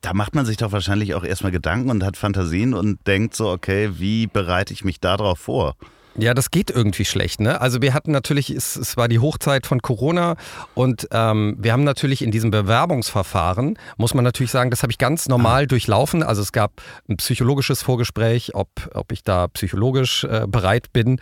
da 0.00 0.14
macht 0.14 0.34
man 0.34 0.46
sich 0.46 0.56
doch 0.56 0.72
wahrscheinlich 0.72 1.14
auch 1.14 1.24
erstmal 1.24 1.52
Gedanken 1.52 1.90
und 1.90 2.04
hat 2.04 2.16
Fantasien 2.16 2.72
und 2.72 3.06
denkt 3.06 3.34
so, 3.34 3.50
okay, 3.50 3.90
wie 3.98 4.26
bereite 4.26 4.72
ich 4.72 4.84
mich 4.84 5.00
darauf 5.00 5.38
vor? 5.38 5.74
Ja, 6.20 6.34
das 6.34 6.50
geht 6.50 6.70
irgendwie 6.70 7.04
schlecht. 7.04 7.38
Ne? 7.38 7.60
Also 7.60 7.80
wir 7.80 7.94
hatten 7.94 8.10
natürlich, 8.10 8.50
es, 8.50 8.74
es 8.74 8.96
war 8.96 9.06
die 9.06 9.20
Hochzeit 9.20 9.68
von 9.68 9.80
Corona 9.80 10.34
und 10.74 11.06
ähm, 11.12 11.56
wir 11.60 11.72
haben 11.72 11.84
natürlich 11.84 12.22
in 12.22 12.32
diesem 12.32 12.50
Bewerbungsverfahren, 12.50 13.78
muss 13.98 14.14
man 14.14 14.24
natürlich 14.24 14.50
sagen, 14.50 14.70
das 14.70 14.82
habe 14.82 14.90
ich 14.90 14.98
ganz 14.98 15.28
normal 15.28 15.68
durchlaufen. 15.68 16.24
Also 16.24 16.42
es 16.42 16.50
gab 16.50 16.82
ein 17.08 17.18
psychologisches 17.18 17.82
Vorgespräch, 17.82 18.56
ob, 18.56 18.68
ob 18.94 19.12
ich 19.12 19.22
da 19.22 19.46
psychologisch 19.46 20.24
äh, 20.24 20.46
bereit 20.48 20.92
bin. 20.92 21.20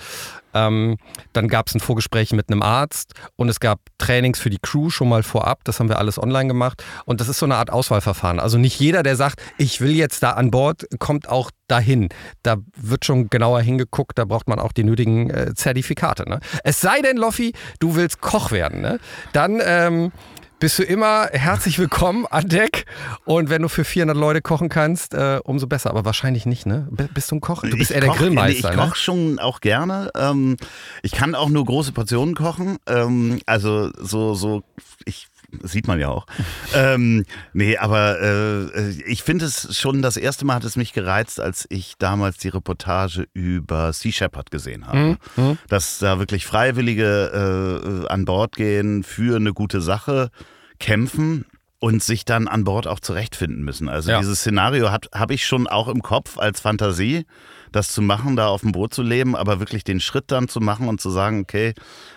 Ähm, 0.56 0.96
dann 1.32 1.48
gab 1.48 1.68
es 1.68 1.74
ein 1.74 1.80
Vorgespräch 1.80 2.32
mit 2.32 2.50
einem 2.50 2.62
Arzt 2.62 3.12
und 3.36 3.48
es 3.48 3.60
gab 3.60 3.80
Trainings 3.98 4.38
für 4.38 4.50
die 4.50 4.58
Crew 4.60 4.90
schon 4.90 5.08
mal 5.08 5.22
vorab. 5.22 5.64
Das 5.64 5.80
haben 5.80 5.88
wir 5.88 5.98
alles 5.98 6.18
online 6.18 6.48
gemacht. 6.48 6.82
Und 7.04 7.20
das 7.20 7.28
ist 7.28 7.38
so 7.38 7.46
eine 7.46 7.56
Art 7.56 7.70
Auswahlverfahren. 7.70 8.40
Also 8.40 8.58
nicht 8.58 8.80
jeder, 8.80 9.02
der 9.02 9.16
sagt, 9.16 9.42
ich 9.58 9.80
will 9.80 9.92
jetzt 9.92 10.22
da 10.22 10.32
an 10.32 10.50
Bord, 10.50 10.86
kommt 10.98 11.28
auch 11.28 11.50
dahin. 11.68 12.08
Da 12.42 12.56
wird 12.76 13.04
schon 13.04 13.28
genauer 13.28 13.60
hingeguckt, 13.60 14.18
da 14.18 14.24
braucht 14.24 14.48
man 14.48 14.58
auch 14.58 14.72
die 14.72 14.84
nötigen 14.84 15.30
äh, 15.30 15.54
Zertifikate. 15.54 16.28
Ne? 16.28 16.40
Es 16.64 16.80
sei 16.80 17.02
denn, 17.02 17.16
Loffi, 17.16 17.52
du 17.80 17.96
willst 17.96 18.20
Koch 18.20 18.50
werden. 18.50 18.80
Ne? 18.80 18.98
Dann 19.32 19.60
ähm, 19.62 20.12
bist 20.58 20.78
du 20.78 20.82
immer 20.82 21.28
herzlich 21.32 21.78
willkommen 21.78 22.26
an 22.26 22.48
Deck. 22.48 22.86
Und 23.24 23.50
wenn 23.50 23.62
du 23.62 23.68
für 23.68 23.84
400 23.84 24.16
Leute 24.16 24.40
kochen 24.40 24.68
kannst, 24.68 25.12
äh, 25.12 25.40
umso 25.44 25.66
besser. 25.66 25.90
Aber 25.90 26.04
wahrscheinlich 26.04 26.46
nicht, 26.46 26.66
ne? 26.66 26.88
Bist 27.12 27.30
du 27.30 27.36
ein 27.36 27.40
Koch? 27.40 27.62
Du 27.62 27.76
bist 27.76 27.90
ich 27.90 27.96
eher 27.96 28.02
koch, 28.02 28.12
der 28.12 28.18
Grillmeister. 28.18 28.70
Ich 28.70 28.76
ne? 28.76 28.82
koche 28.82 28.96
schon 28.96 29.38
auch 29.38 29.60
gerne. 29.60 30.10
Ähm, 30.16 30.56
ich 31.02 31.12
kann 31.12 31.34
auch 31.34 31.48
nur 31.48 31.64
große 31.64 31.92
Portionen 31.92 32.34
kochen. 32.34 32.78
Ähm, 32.86 33.40
also 33.46 33.90
so, 33.98 34.34
so, 34.34 34.62
ich 35.04 35.28
sieht 35.62 35.86
man 35.86 36.00
ja 36.00 36.08
auch. 36.08 36.26
ähm, 36.74 37.24
nee, 37.52 37.76
aber 37.76 38.20
äh, 38.20 38.90
ich 39.06 39.22
finde 39.22 39.44
es 39.44 39.76
schon, 39.78 40.02
das 40.02 40.16
erste 40.16 40.44
Mal 40.44 40.56
hat 40.56 40.64
es 40.64 40.76
mich 40.76 40.92
gereizt, 40.92 41.40
als 41.40 41.66
ich 41.68 41.94
damals 41.98 42.38
die 42.38 42.48
Reportage 42.48 43.26
über 43.32 43.92
Sea 43.92 44.12
Shepherd 44.12 44.50
gesehen 44.50 44.86
habe. 44.86 44.98
Mhm. 44.98 45.18
mhm. 45.36 45.58
Dass 45.68 45.98
da 45.98 46.18
wirklich 46.18 46.46
Freiwillige 46.46 48.04
äh, 48.06 48.08
an 48.08 48.24
Bord 48.24 48.56
gehen 48.56 49.02
für 49.02 49.36
eine 49.36 49.52
gute 49.52 49.80
Sache, 49.80 50.30
kämpfen 50.78 51.46
und 51.78 52.02
sich 52.02 52.24
dann 52.24 52.48
an 52.48 52.64
Bord 52.64 52.86
auch 52.86 53.00
zurechtfinden 53.00 53.62
müssen. 53.62 53.88
Also 53.88 54.10
ja. 54.10 54.18
dieses 54.18 54.40
Szenario 54.40 54.90
habe 54.90 55.34
ich 55.34 55.46
schon 55.46 55.66
auch 55.66 55.88
im 55.88 56.02
Kopf 56.02 56.38
als 56.38 56.60
Fantasie, 56.60 57.26
das 57.72 57.92
zu 57.92 58.00
machen, 58.00 58.36
da 58.36 58.48
auf 58.48 58.62
dem 58.62 58.72
Boot 58.72 58.94
zu 58.94 59.02
leben, 59.02 59.36
aber 59.36 59.60
wirklich 59.60 59.84
den 59.84 60.00
Schritt 60.00 60.24
dann 60.28 60.48
zu 60.48 60.60
machen 60.60 60.88
und 60.88 61.00
zu 61.00 61.10
sagen, 61.10 61.40
okay, 61.40 61.74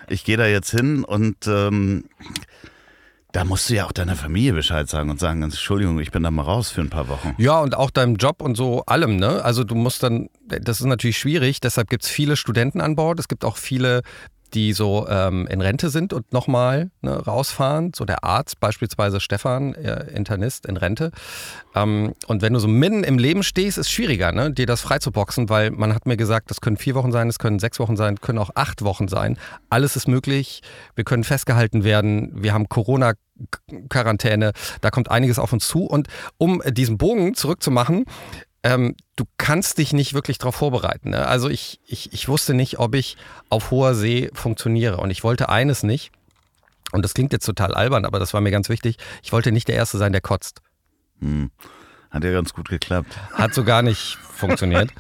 ich 0.08 0.24
gehe 0.24 0.38
da 0.38 0.48
jetzt 0.48 0.72
hin 0.72 1.04
und 1.04 1.48
ähm, 1.48 2.06
da 3.32 3.44
musst 3.44 3.70
du 3.70 3.76
ja 3.76 3.86
auch 3.86 3.92
deiner 3.92 4.16
Familie 4.16 4.54
Bescheid 4.54 4.90
sagen 4.90 5.10
und 5.10 5.20
sagen, 5.20 5.44
Entschuldigung, 5.44 6.00
ich 6.00 6.12
bin 6.12 6.24
da 6.24 6.32
mal 6.32 6.42
raus 6.42 6.72
für 6.72 6.82
ein 6.82 6.90
paar 6.90 7.08
Wochen. 7.10 7.36
Ja, 7.38 7.60
und 7.60 7.76
auch 7.76 7.92
deinem 7.92 8.16
Job 8.16 8.42
und 8.42 8.56
so 8.56 8.84
allem, 8.86 9.18
ne? 9.18 9.44
Also 9.44 9.64
du 9.64 9.76
musst 9.76 10.02
dann, 10.02 10.30
das 10.48 10.80
ist 10.80 10.88
natürlich 10.88 11.20
schwierig, 11.20 11.60
deshalb 11.60 11.90
gibt 11.90 12.04
es 12.04 12.10
viele 12.10 12.36
Studenten 12.36 12.82
an 12.82 12.96
Bord, 12.96 13.20
es 13.20 13.28
gibt 13.28 13.46
auch 13.46 13.58
viele 13.58 14.02
die 14.54 14.74
so 14.74 15.08
ähm, 15.10 15.48
in 15.48 15.62
Rente 15.62 15.90
sind 15.90 16.14
und 16.14 16.32
nochmal 16.34 16.92
ne, 17.02 17.12
rausfahren. 17.12 17.92
So 17.96 18.06
der 18.06 18.24
Arzt, 18.24 18.60
beispielsweise 18.60 19.20
Stefan, 19.20 19.74
Internist 19.74 20.66
in 20.66 20.78
Rente. 20.78 21.12
Ähm, 21.76 22.14
und 22.28 22.42
wenn 22.42 22.54
du 22.54 22.60
so 22.60 22.68
mitten 22.68 23.04
im 23.04 23.18
Leben 23.18 23.44
stehst, 23.44 23.78
ist 23.78 23.90
schwieriger, 23.90 24.32
ne, 24.32 24.52
dir 24.52 24.66
das 24.66 24.82
freizuboxen, 24.82 25.50
weil 25.50 25.72
man 25.72 25.94
hat 25.94 26.06
mir 26.06 26.18
gesagt, 26.18 26.50
das 26.50 26.62
können 26.62 26.78
vier 26.78 26.96
Wochen 26.96 27.12
sein, 27.12 27.28
das 27.28 27.40
können 27.40 27.60
sechs 27.60 27.80
Wochen 27.80 27.98
sein, 27.98 28.20
können 28.20 28.40
auch 28.40 28.52
acht 28.56 28.84
Wochen 28.84 29.08
sein. 29.08 29.38
Alles 29.70 29.96
ist 29.96 30.08
möglich. 30.08 30.62
Wir 30.96 31.04
können 31.04 31.24
festgehalten 31.24 31.84
werden. 31.84 32.32
Wir 32.36 32.54
haben 32.54 32.70
Corona. 32.70 33.14
Quarantäne, 33.88 34.52
da 34.82 34.92
kommt 34.92 35.10
einiges 35.10 35.40
auf 35.40 35.54
uns 35.54 35.66
zu. 35.66 35.86
Und 35.86 36.10
um 36.38 36.62
diesen 36.68 36.98
Bogen 36.98 37.36
zurückzumachen, 37.36 38.04
ähm, 38.64 38.96
du 39.16 39.26
kannst 39.38 39.78
dich 39.78 39.94
nicht 39.94 40.14
wirklich 40.14 40.38
darauf 40.38 40.56
vorbereiten. 40.56 41.12
Ne? 41.12 41.26
Also 41.26 41.50
ich, 41.50 41.80
ich, 41.86 42.14
ich 42.14 42.28
wusste 42.28 42.54
nicht, 42.54 42.80
ob 42.80 42.96
ich 42.96 43.18
auf 43.50 43.72
hoher 43.72 43.96
See 43.96 44.30
funktioniere. 44.34 44.98
Und 44.98 45.12
ich 45.12 45.24
wollte 45.24 45.50
eines 45.50 45.84
nicht, 45.84 46.12
und 46.92 47.04
das 47.04 47.14
klingt 47.14 47.34
jetzt 47.34 47.46
total 47.46 47.74
albern, 47.74 48.06
aber 48.06 48.20
das 48.20 48.34
war 48.34 48.42
mir 48.42 48.52
ganz 48.52 48.70
wichtig, 48.70 48.98
ich 49.24 49.32
wollte 49.32 49.52
nicht 49.52 49.68
der 49.68 49.76
Erste 49.76 49.98
sein, 49.98 50.12
der 50.12 50.22
kotzt. 50.22 50.62
Hm. 51.20 51.52
Hat 52.10 52.24
ja 52.24 52.32
ganz 52.32 52.54
gut 52.54 52.70
geklappt. 52.70 53.16
Hat 53.34 53.54
so 53.54 53.64
gar 53.64 53.82
nicht 53.82 54.18
funktioniert. 54.40 54.92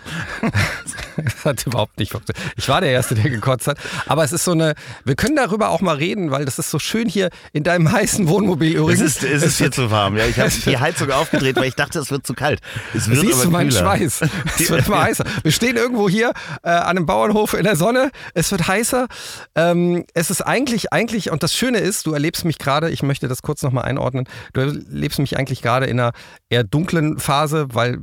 das 1.15 1.45
hat 1.45 1.65
überhaupt 1.65 1.97
nicht 1.97 2.11
funktioniert. 2.11 2.53
Ich 2.57 2.69
war 2.69 2.81
der 2.81 2.91
Erste, 2.91 3.15
der 3.15 3.29
gekotzt 3.29 3.67
hat. 3.67 3.77
Aber 4.05 4.23
es 4.23 4.31
ist 4.31 4.43
so 4.43 4.51
eine, 4.51 4.75
wir 5.05 5.15
können 5.15 5.35
darüber 5.35 5.69
auch 5.69 5.81
mal 5.81 5.95
reden, 5.95 6.31
weil 6.31 6.45
das 6.45 6.59
ist 6.59 6.69
so 6.69 6.79
schön 6.79 7.09
hier 7.09 7.29
in 7.53 7.63
deinem 7.63 7.91
heißen 7.91 8.27
Wohnmobil 8.27 8.75
übrigens. 8.75 9.01
Es 9.01 9.17
ist, 9.17 9.23
es 9.23 9.43
ist 9.43 9.57
hier 9.57 9.71
zu 9.71 9.89
warm. 9.89 10.17
Ja, 10.17 10.25
ich 10.25 10.39
habe 10.39 10.51
die 10.65 10.77
Heizung 10.77 11.11
aufgedreht, 11.11 11.55
weil 11.55 11.65
ich 11.65 11.75
dachte, 11.75 11.99
es 11.99 12.11
wird 12.11 12.27
zu 12.27 12.33
kalt. 12.33 12.59
Es 12.93 13.09
wird 13.09 13.21
Siehst 13.21 13.43
du 13.43 13.49
meinen 13.49 13.71
Schweiß? 13.71 14.21
Es 14.59 14.69
wird 14.69 14.87
immer 14.87 15.03
heißer. 15.03 15.23
Wir 15.43 15.51
stehen 15.51 15.77
irgendwo 15.77 16.09
hier 16.09 16.33
äh, 16.63 16.69
an 16.69 16.97
einem 16.97 17.05
Bauernhof 17.05 17.53
in 17.53 17.63
der 17.63 17.75
Sonne. 17.75 18.11
Es 18.33 18.51
wird 18.51 18.67
heißer. 18.67 19.07
Ähm, 19.55 20.05
es 20.13 20.29
ist 20.29 20.41
eigentlich, 20.41 20.91
eigentlich, 20.91 21.31
und 21.31 21.43
das 21.43 21.53
Schöne 21.53 21.79
ist, 21.79 22.05
du 22.05 22.13
erlebst 22.13 22.45
mich 22.45 22.57
gerade, 22.57 22.89
ich 22.89 23.03
möchte 23.03 23.27
das 23.27 23.41
kurz 23.41 23.63
nochmal 23.63 23.85
einordnen, 23.85 24.27
du 24.53 24.61
erlebst 24.61 25.19
mich 25.19 25.37
eigentlich 25.37 25.61
gerade 25.61 25.85
in 25.85 25.99
einer 25.99 26.11
eher 26.49 26.63
dunklen 26.63 27.19
Phase, 27.19 27.67
weil 27.73 27.99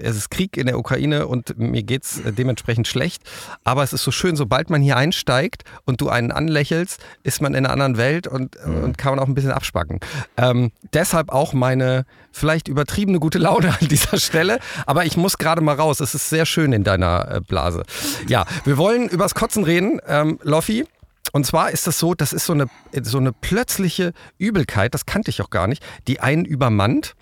es 0.00 0.16
ist 0.16 0.30
Krieg 0.30 0.56
in 0.60 0.66
der 0.66 0.78
Ukraine 0.78 1.26
und 1.26 1.58
mir 1.58 1.82
geht 1.82 2.04
es 2.04 2.20
äh, 2.20 2.32
dementsprechend 2.32 2.86
schlecht. 2.86 3.22
Aber 3.64 3.82
es 3.82 3.92
ist 3.92 4.04
so 4.04 4.10
schön, 4.10 4.36
sobald 4.36 4.70
man 4.70 4.82
hier 4.82 4.96
einsteigt 4.96 5.64
und 5.84 6.00
du 6.00 6.08
einen 6.08 6.30
anlächelst, 6.30 7.00
ist 7.22 7.42
man 7.42 7.54
in 7.54 7.64
einer 7.64 7.72
anderen 7.72 7.96
Welt 7.96 8.26
und, 8.26 8.56
mhm. 8.64 8.84
und 8.84 8.98
kann 8.98 9.12
man 9.14 9.18
auch 9.18 9.28
ein 9.28 9.34
bisschen 9.34 9.52
abspacken. 9.52 10.00
Ähm, 10.36 10.70
deshalb 10.92 11.30
auch 11.30 11.52
meine 11.52 12.04
vielleicht 12.32 12.68
übertriebene 12.68 13.18
gute 13.18 13.38
Laune 13.38 13.74
an 13.80 13.88
dieser 13.88 14.18
Stelle. 14.18 14.58
Aber 14.86 15.04
ich 15.04 15.16
muss 15.16 15.38
gerade 15.38 15.60
mal 15.60 15.74
raus. 15.74 16.00
Es 16.00 16.14
ist 16.14 16.28
sehr 16.28 16.46
schön 16.46 16.72
in 16.72 16.84
deiner 16.84 17.28
äh, 17.30 17.40
Blase. 17.40 17.82
Ja, 18.28 18.44
wir 18.64 18.76
wollen 18.76 19.08
übers 19.08 19.34
Kotzen 19.34 19.64
reden. 19.64 20.00
Ähm, 20.06 20.38
Loffi, 20.42 20.86
und 21.32 21.46
zwar 21.46 21.70
ist 21.70 21.86
das 21.86 21.98
so, 21.98 22.14
das 22.14 22.32
ist 22.32 22.46
so 22.46 22.52
eine, 22.52 22.66
so 23.02 23.18
eine 23.18 23.32
plötzliche 23.32 24.12
Übelkeit, 24.38 24.94
das 24.94 25.06
kannte 25.06 25.30
ich 25.30 25.42
auch 25.42 25.50
gar 25.50 25.66
nicht, 25.66 25.82
die 26.08 26.20
einen 26.20 26.44
übermannt. 26.44 27.14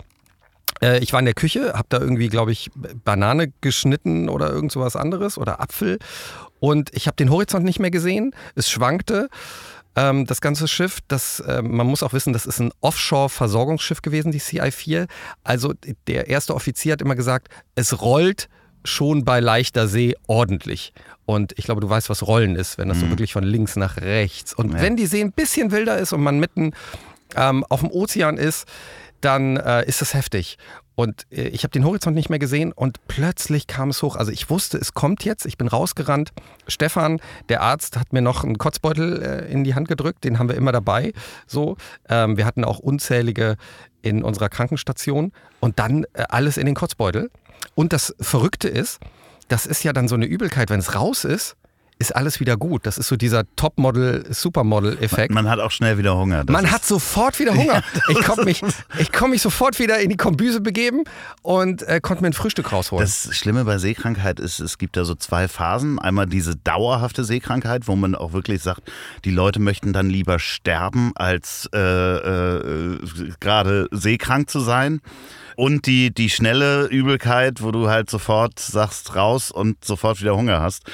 Äh, 0.82 0.98
ich 0.98 1.12
war 1.12 1.20
in 1.20 1.26
der 1.26 1.34
Küche, 1.34 1.72
habe 1.74 1.86
da 1.88 1.98
irgendwie, 1.98 2.28
glaube 2.28 2.52
ich, 2.52 2.70
Banane 3.04 3.52
geschnitten 3.60 4.28
oder 4.28 4.50
irgend 4.50 4.72
sowas 4.72 4.96
anderes 4.96 5.38
oder 5.38 5.60
Apfel. 5.60 5.98
Und 6.60 6.90
ich 6.94 7.06
habe 7.06 7.16
den 7.16 7.30
Horizont 7.30 7.64
nicht 7.64 7.78
mehr 7.78 7.90
gesehen. 7.90 8.34
Es 8.54 8.70
schwankte 8.70 9.28
ähm, 9.96 10.26
das 10.26 10.40
ganze 10.40 10.68
Schiff. 10.68 10.98
Das, 11.08 11.40
äh, 11.40 11.62
man 11.62 11.86
muss 11.86 12.02
auch 12.02 12.12
wissen, 12.12 12.32
das 12.32 12.46
ist 12.46 12.60
ein 12.60 12.72
Offshore-Versorgungsschiff 12.80 14.02
gewesen, 14.02 14.32
die 14.32 14.40
CI-4. 14.40 15.08
Also 15.44 15.74
der 16.06 16.28
erste 16.28 16.54
Offizier 16.54 16.92
hat 16.92 17.02
immer 17.02 17.16
gesagt, 17.16 17.48
es 17.74 18.00
rollt 18.00 18.48
schon 18.84 19.24
bei 19.24 19.40
leichter 19.40 19.88
See 19.88 20.14
ordentlich. 20.26 20.92
Und 21.26 21.52
ich 21.58 21.66
glaube, 21.66 21.80
du 21.80 21.90
weißt, 21.90 22.08
was 22.08 22.26
Rollen 22.26 22.56
ist, 22.56 22.78
wenn 22.78 22.88
das 22.88 22.98
mhm. 22.98 23.02
so 23.02 23.08
wirklich 23.10 23.32
von 23.32 23.44
links 23.44 23.76
nach 23.76 23.98
rechts. 23.98 24.54
Und 24.54 24.72
ja. 24.72 24.80
wenn 24.80 24.96
die 24.96 25.06
See 25.06 25.20
ein 25.20 25.32
bisschen 25.32 25.70
wilder 25.72 25.98
ist 25.98 26.12
und 26.12 26.22
man 26.22 26.38
mitten 26.38 26.72
ähm, 27.36 27.64
auf 27.68 27.80
dem 27.80 27.90
Ozean 27.90 28.38
ist, 28.38 28.66
dann 29.20 29.56
äh, 29.56 29.84
ist 29.86 30.00
das 30.00 30.14
heftig. 30.14 30.58
Und 30.94 31.26
äh, 31.30 31.42
ich 31.48 31.62
habe 31.62 31.70
den 31.70 31.84
Horizont 31.84 32.16
nicht 32.16 32.28
mehr 32.28 32.38
gesehen 32.38 32.72
und 32.72 33.06
plötzlich 33.06 33.66
kam 33.66 33.90
es 33.90 34.02
hoch. 34.02 34.16
Also 34.16 34.32
ich 34.32 34.50
wusste, 34.50 34.78
es 34.78 34.94
kommt 34.94 35.24
jetzt. 35.24 35.46
Ich 35.46 35.56
bin 35.56 35.68
rausgerannt. 35.68 36.32
Stefan, 36.66 37.20
der 37.48 37.62
Arzt, 37.62 37.96
hat 37.96 38.12
mir 38.12 38.20
noch 38.20 38.42
einen 38.42 38.58
Kotzbeutel 38.58 39.22
äh, 39.22 39.52
in 39.52 39.64
die 39.64 39.74
Hand 39.74 39.88
gedrückt. 39.88 40.24
Den 40.24 40.38
haben 40.38 40.48
wir 40.48 40.56
immer 40.56 40.72
dabei. 40.72 41.12
So, 41.46 41.76
ähm, 42.08 42.36
wir 42.36 42.44
hatten 42.44 42.64
auch 42.64 42.80
unzählige 42.80 43.56
in 44.02 44.24
unserer 44.24 44.48
Krankenstation 44.48 45.32
und 45.60 45.78
dann 45.78 46.04
äh, 46.14 46.24
alles 46.28 46.56
in 46.56 46.66
den 46.66 46.74
Kotzbeutel. 46.74 47.30
Und 47.74 47.92
das 47.92 48.14
Verrückte 48.20 48.68
ist, 48.68 48.98
das 49.48 49.66
ist 49.66 49.84
ja 49.84 49.92
dann 49.92 50.08
so 50.08 50.14
eine 50.14 50.26
Übelkeit, 50.26 50.68
wenn 50.68 50.80
es 50.80 50.94
raus 50.94 51.24
ist 51.24 51.56
ist 51.98 52.14
alles 52.14 52.38
wieder 52.38 52.56
gut. 52.56 52.86
Das 52.86 52.96
ist 52.96 53.08
so 53.08 53.16
dieser 53.16 53.44
Topmodel, 53.56 54.24
Supermodel-Effekt. 54.30 55.34
Man, 55.34 55.44
man, 55.44 55.52
hat 55.52 55.58
auch 55.58 55.70
schnell 55.70 55.98
wieder 55.98 56.16
Hunger. 56.16 56.44
Man 56.48 56.70
hat 56.70 56.84
sofort 56.84 57.38
wieder 57.38 57.54
Hunger. 57.54 57.82
Ja, 57.94 58.02
ich 58.08 58.22
konnte 58.22 58.44
mich, 58.44 58.62
konnt 59.12 59.32
mich 59.32 59.42
sofort 59.42 59.78
wieder 59.78 59.98
in 59.98 60.10
die 60.10 60.16
Kombüse 60.16 60.60
begeben 60.60 61.04
und 61.42 61.82
äh, 61.82 62.00
konnte 62.00 62.22
mir 62.22 62.28
ein 62.28 62.34
Frühstück 62.34 62.72
rausholen. 62.72 63.04
Das 63.04 63.36
Schlimme 63.36 63.64
bei 63.64 63.78
Seekrankheit 63.78 64.38
ist, 64.38 64.60
es 64.60 64.78
gibt 64.78 64.96
da 64.96 65.04
so 65.04 65.14
zwei 65.14 65.48
Phasen. 65.48 65.98
Einmal 65.98 66.26
diese 66.26 66.54
dauerhafte 66.56 67.24
Seekrankheit, 67.24 67.88
wo 67.88 67.96
man 67.96 68.14
auch 68.14 68.32
wirklich 68.32 68.62
sagt, 68.62 68.82
die 69.24 69.32
Leute 69.32 69.58
möchten 69.58 69.92
dann 69.92 70.08
lieber 70.08 70.38
sterben, 70.38 71.12
als 71.16 71.68
äh, 71.74 71.78
äh, 71.78 72.98
gerade 73.40 73.88
seekrank 73.90 74.48
zu 74.48 74.60
sein. 74.60 75.00
Und 75.56 75.86
die, 75.86 76.14
die 76.14 76.30
schnelle 76.30 76.86
Übelkeit, 76.86 77.62
wo 77.62 77.72
du 77.72 77.88
halt 77.88 78.08
sofort 78.08 78.60
sagst 78.60 79.16
raus 79.16 79.50
und 79.50 79.84
sofort 79.84 80.20
wieder 80.20 80.36
Hunger 80.36 80.60
hast. 80.60 80.84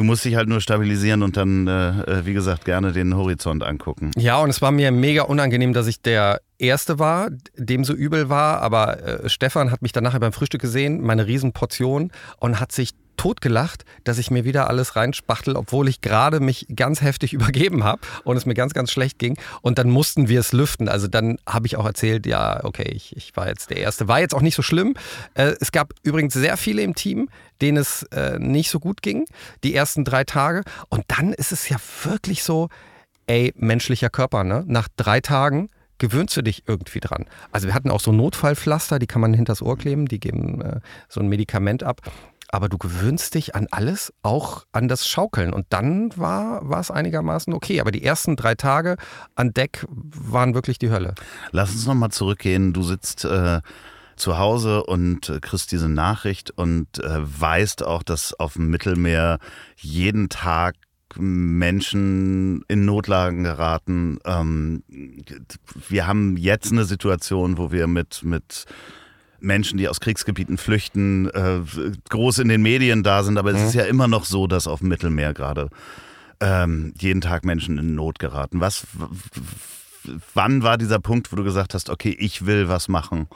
Du 0.00 0.04
musst 0.04 0.24
dich 0.24 0.34
halt 0.34 0.48
nur 0.48 0.62
stabilisieren 0.62 1.22
und 1.22 1.36
dann, 1.36 1.66
äh, 1.66 1.90
äh, 1.90 2.24
wie 2.24 2.32
gesagt, 2.32 2.64
gerne 2.64 2.92
den 2.92 3.14
Horizont 3.14 3.62
angucken. 3.62 4.12
Ja, 4.16 4.38
und 4.38 4.48
es 4.48 4.62
war 4.62 4.70
mir 4.70 4.92
mega 4.92 5.24
unangenehm, 5.24 5.74
dass 5.74 5.86
ich 5.88 6.00
der 6.00 6.40
Erste 6.56 6.98
war, 6.98 7.28
dem 7.58 7.84
so 7.84 7.92
übel 7.92 8.30
war. 8.30 8.62
Aber 8.62 9.02
äh, 9.02 9.28
Stefan 9.28 9.70
hat 9.70 9.82
mich 9.82 9.92
dann 9.92 10.02
nachher 10.02 10.20
beim 10.20 10.32
Frühstück 10.32 10.62
gesehen, 10.62 11.02
meine 11.02 11.26
Riesenportion, 11.26 12.12
und 12.38 12.60
hat 12.60 12.72
sich 12.72 12.92
totgelacht, 13.16 13.84
dass 14.04 14.18
ich 14.18 14.30
mir 14.30 14.44
wieder 14.44 14.68
alles 14.68 14.96
reinspachtel, 14.96 15.56
obwohl 15.56 15.88
ich 15.88 16.00
gerade 16.00 16.40
mich 16.40 16.66
ganz 16.74 17.02
heftig 17.02 17.32
übergeben 17.34 17.84
habe 17.84 18.00
und 18.24 18.36
es 18.36 18.46
mir 18.46 18.54
ganz, 18.54 18.74
ganz 18.74 18.90
schlecht 18.90 19.18
ging. 19.18 19.38
Und 19.62 19.78
dann 19.78 19.90
mussten 19.90 20.28
wir 20.28 20.40
es 20.40 20.52
lüften. 20.52 20.88
Also 20.88 21.08
dann 21.08 21.38
habe 21.46 21.66
ich 21.66 21.76
auch 21.76 21.86
erzählt, 21.86 22.26
ja, 22.26 22.64
okay, 22.64 22.90
ich, 22.94 23.16
ich 23.16 23.36
war 23.36 23.48
jetzt 23.48 23.70
der 23.70 23.78
Erste. 23.78 24.08
War 24.08 24.20
jetzt 24.20 24.34
auch 24.34 24.40
nicht 24.40 24.54
so 24.54 24.62
schlimm. 24.62 24.94
Äh, 25.34 25.54
es 25.60 25.72
gab 25.72 25.92
übrigens 26.02 26.34
sehr 26.34 26.56
viele 26.56 26.82
im 26.82 26.94
Team, 26.94 27.28
denen 27.60 27.78
es 27.78 28.04
äh, 28.04 28.38
nicht 28.38 28.70
so 28.70 28.80
gut 28.80 29.02
ging, 29.02 29.26
die 29.64 29.74
ersten 29.74 30.04
drei 30.04 30.24
Tage. 30.24 30.62
Und 30.88 31.04
dann 31.08 31.32
ist 31.32 31.52
es 31.52 31.68
ja 31.68 31.76
wirklich 32.04 32.42
so, 32.42 32.68
ey, 33.26 33.52
menschlicher 33.56 34.10
Körper, 34.10 34.44
ne? 34.44 34.64
Nach 34.66 34.88
drei 34.96 35.20
Tagen 35.20 35.70
gewöhnst 35.98 36.36
du 36.36 36.42
dich 36.42 36.64
irgendwie 36.66 36.98
dran. 36.98 37.26
Also 37.52 37.68
wir 37.68 37.74
hatten 37.74 37.90
auch 37.90 38.00
so 38.00 38.10
Notfallpflaster, 38.10 38.98
die 38.98 39.06
kann 39.06 39.20
man 39.20 39.34
hinters 39.34 39.62
Ohr 39.62 39.76
kleben, 39.76 40.06
die 40.06 40.18
geben 40.18 40.60
äh, 40.62 40.80
so 41.08 41.20
ein 41.20 41.28
Medikament 41.28 41.82
ab 41.84 42.00
aber 42.52 42.68
du 42.68 42.78
gewöhnst 42.78 43.34
dich 43.34 43.54
an 43.54 43.66
alles, 43.70 44.12
auch 44.22 44.64
an 44.72 44.88
das 44.88 45.06
Schaukeln. 45.06 45.52
Und 45.52 45.66
dann 45.70 46.10
war, 46.16 46.80
es 46.80 46.90
einigermaßen 46.90 47.52
okay. 47.52 47.80
Aber 47.80 47.90
die 47.90 48.04
ersten 48.04 48.36
drei 48.36 48.54
Tage 48.54 48.96
an 49.34 49.52
Deck 49.52 49.86
waren 49.88 50.54
wirklich 50.54 50.78
die 50.78 50.90
Hölle. 50.90 51.14
Lass 51.52 51.72
uns 51.72 51.86
nochmal 51.86 52.10
zurückgehen. 52.10 52.72
Du 52.72 52.82
sitzt 52.82 53.24
äh, 53.24 53.60
zu 54.16 54.38
Hause 54.38 54.84
und 54.84 55.28
äh, 55.28 55.40
kriegst 55.40 55.72
diese 55.72 55.88
Nachricht 55.88 56.50
und 56.50 56.98
äh, 56.98 57.18
weißt 57.20 57.84
auch, 57.84 58.02
dass 58.02 58.38
auf 58.38 58.54
dem 58.54 58.68
Mittelmeer 58.70 59.38
jeden 59.76 60.28
Tag 60.28 60.74
Menschen 61.16 62.62
in 62.68 62.84
Notlagen 62.84 63.42
geraten. 63.42 64.18
Ähm, 64.24 64.84
wir 65.88 66.06
haben 66.06 66.36
jetzt 66.36 66.70
eine 66.70 66.84
Situation, 66.84 67.58
wo 67.58 67.72
wir 67.72 67.86
mit, 67.86 68.22
mit 68.22 68.66
Menschen, 69.40 69.78
die 69.78 69.88
aus 69.88 70.00
Kriegsgebieten 70.00 70.58
flüchten, 70.58 71.28
äh, 71.30 71.60
groß 72.08 72.38
in 72.38 72.48
den 72.48 72.62
Medien 72.62 73.02
da 73.02 73.22
sind, 73.22 73.38
aber 73.38 73.50
mhm. 73.52 73.56
es 73.56 73.62
ist 73.68 73.74
ja 73.74 73.84
immer 73.84 74.08
noch 74.08 74.24
so, 74.24 74.46
dass 74.46 74.66
auf 74.66 74.80
dem 74.80 74.88
Mittelmeer 74.88 75.34
gerade 75.34 75.68
ähm, 76.40 76.94
jeden 76.98 77.20
Tag 77.20 77.44
Menschen 77.44 77.78
in 77.78 77.94
Not 77.94 78.18
geraten. 78.18 78.60
Was, 78.60 78.86
wann 80.34 80.62
war 80.62 80.78
dieser 80.78 80.98
Punkt, 80.98 81.32
wo 81.32 81.36
du 81.36 81.44
gesagt 81.44 81.74
hast, 81.74 81.90
okay, 81.90 82.16
ich 82.18 82.46
will 82.46 82.68
was 82.68 82.88
machen? 82.88 83.28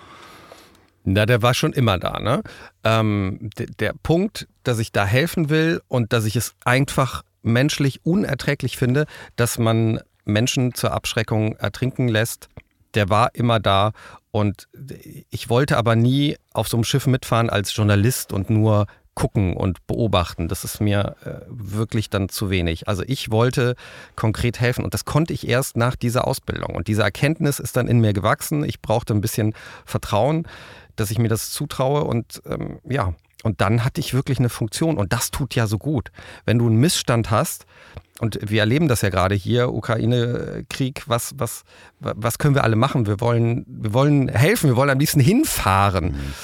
Na, 1.04 1.26
der 1.26 1.42
war 1.42 1.52
schon 1.52 1.74
immer 1.74 1.98
da, 1.98 2.18
ne? 2.18 2.42
Ähm, 2.82 3.50
der, 3.58 3.66
der 3.66 3.94
Punkt, 4.02 4.48
dass 4.62 4.78
ich 4.78 4.90
da 4.90 5.04
helfen 5.04 5.50
will 5.50 5.82
und 5.86 6.14
dass 6.14 6.24
ich 6.24 6.34
es 6.34 6.54
einfach 6.64 7.22
menschlich 7.42 8.06
unerträglich 8.06 8.78
finde, 8.78 9.04
dass 9.36 9.58
man 9.58 10.00
Menschen 10.24 10.72
zur 10.72 10.92
Abschreckung 10.92 11.56
ertrinken 11.56 12.08
lässt, 12.08 12.48
der 12.94 13.10
war 13.10 13.34
immer 13.34 13.60
da. 13.60 13.92
Und 14.34 14.66
ich 15.30 15.48
wollte 15.48 15.76
aber 15.76 15.94
nie 15.94 16.36
auf 16.52 16.66
so 16.66 16.76
einem 16.76 16.82
Schiff 16.82 17.06
mitfahren 17.06 17.50
als 17.50 17.76
Journalist 17.76 18.32
und 18.32 18.50
nur 18.50 18.88
gucken 19.14 19.54
und 19.56 19.86
beobachten. 19.86 20.48
Das 20.48 20.64
ist 20.64 20.80
mir 20.80 21.14
äh, 21.24 21.46
wirklich 21.46 22.10
dann 22.10 22.28
zu 22.28 22.50
wenig. 22.50 22.88
Also 22.88 23.04
ich 23.06 23.30
wollte 23.30 23.76
konkret 24.16 24.58
helfen 24.58 24.84
und 24.84 24.92
das 24.92 25.04
konnte 25.04 25.32
ich 25.32 25.46
erst 25.46 25.76
nach 25.76 25.94
dieser 25.94 26.26
Ausbildung. 26.26 26.74
Und 26.74 26.88
diese 26.88 27.02
Erkenntnis 27.02 27.60
ist 27.60 27.76
dann 27.76 27.86
in 27.86 28.00
mir 28.00 28.12
gewachsen. 28.12 28.64
Ich 28.64 28.82
brauchte 28.82 29.14
ein 29.14 29.20
bisschen 29.20 29.54
Vertrauen, 29.84 30.48
dass 30.96 31.12
ich 31.12 31.18
mir 31.18 31.28
das 31.28 31.52
zutraue 31.52 32.02
und 32.02 32.42
ähm, 32.44 32.80
ja. 32.88 33.14
Und 33.44 33.60
dann 33.60 33.84
hatte 33.84 34.00
ich 34.00 34.14
wirklich 34.14 34.38
eine 34.38 34.48
Funktion 34.48 34.96
und 34.96 35.12
das 35.12 35.30
tut 35.30 35.54
ja 35.54 35.66
so 35.66 35.78
gut. 35.78 36.10
Wenn 36.44 36.58
du 36.58 36.66
einen 36.66 36.76
Missstand 36.76 37.30
hast, 37.30 37.66
und 38.20 38.38
wir 38.40 38.60
erleben 38.60 38.88
das 38.88 39.02
ja 39.02 39.10
gerade 39.10 39.34
hier, 39.34 39.72
Ukraine-Krieg, 39.72 41.02
was, 41.06 41.34
was, 41.36 41.64
was 41.98 42.38
können 42.38 42.54
wir 42.54 42.64
alle 42.64 42.76
machen? 42.76 43.06
Wir 43.06 43.20
wollen, 43.20 43.64
wir 43.66 43.92
wollen 43.92 44.28
helfen, 44.28 44.70
wir 44.70 44.76
wollen 44.76 44.90
am 44.90 44.98
liebsten 44.98 45.20
hinfahren. 45.20 46.12
Mhm 46.12 46.34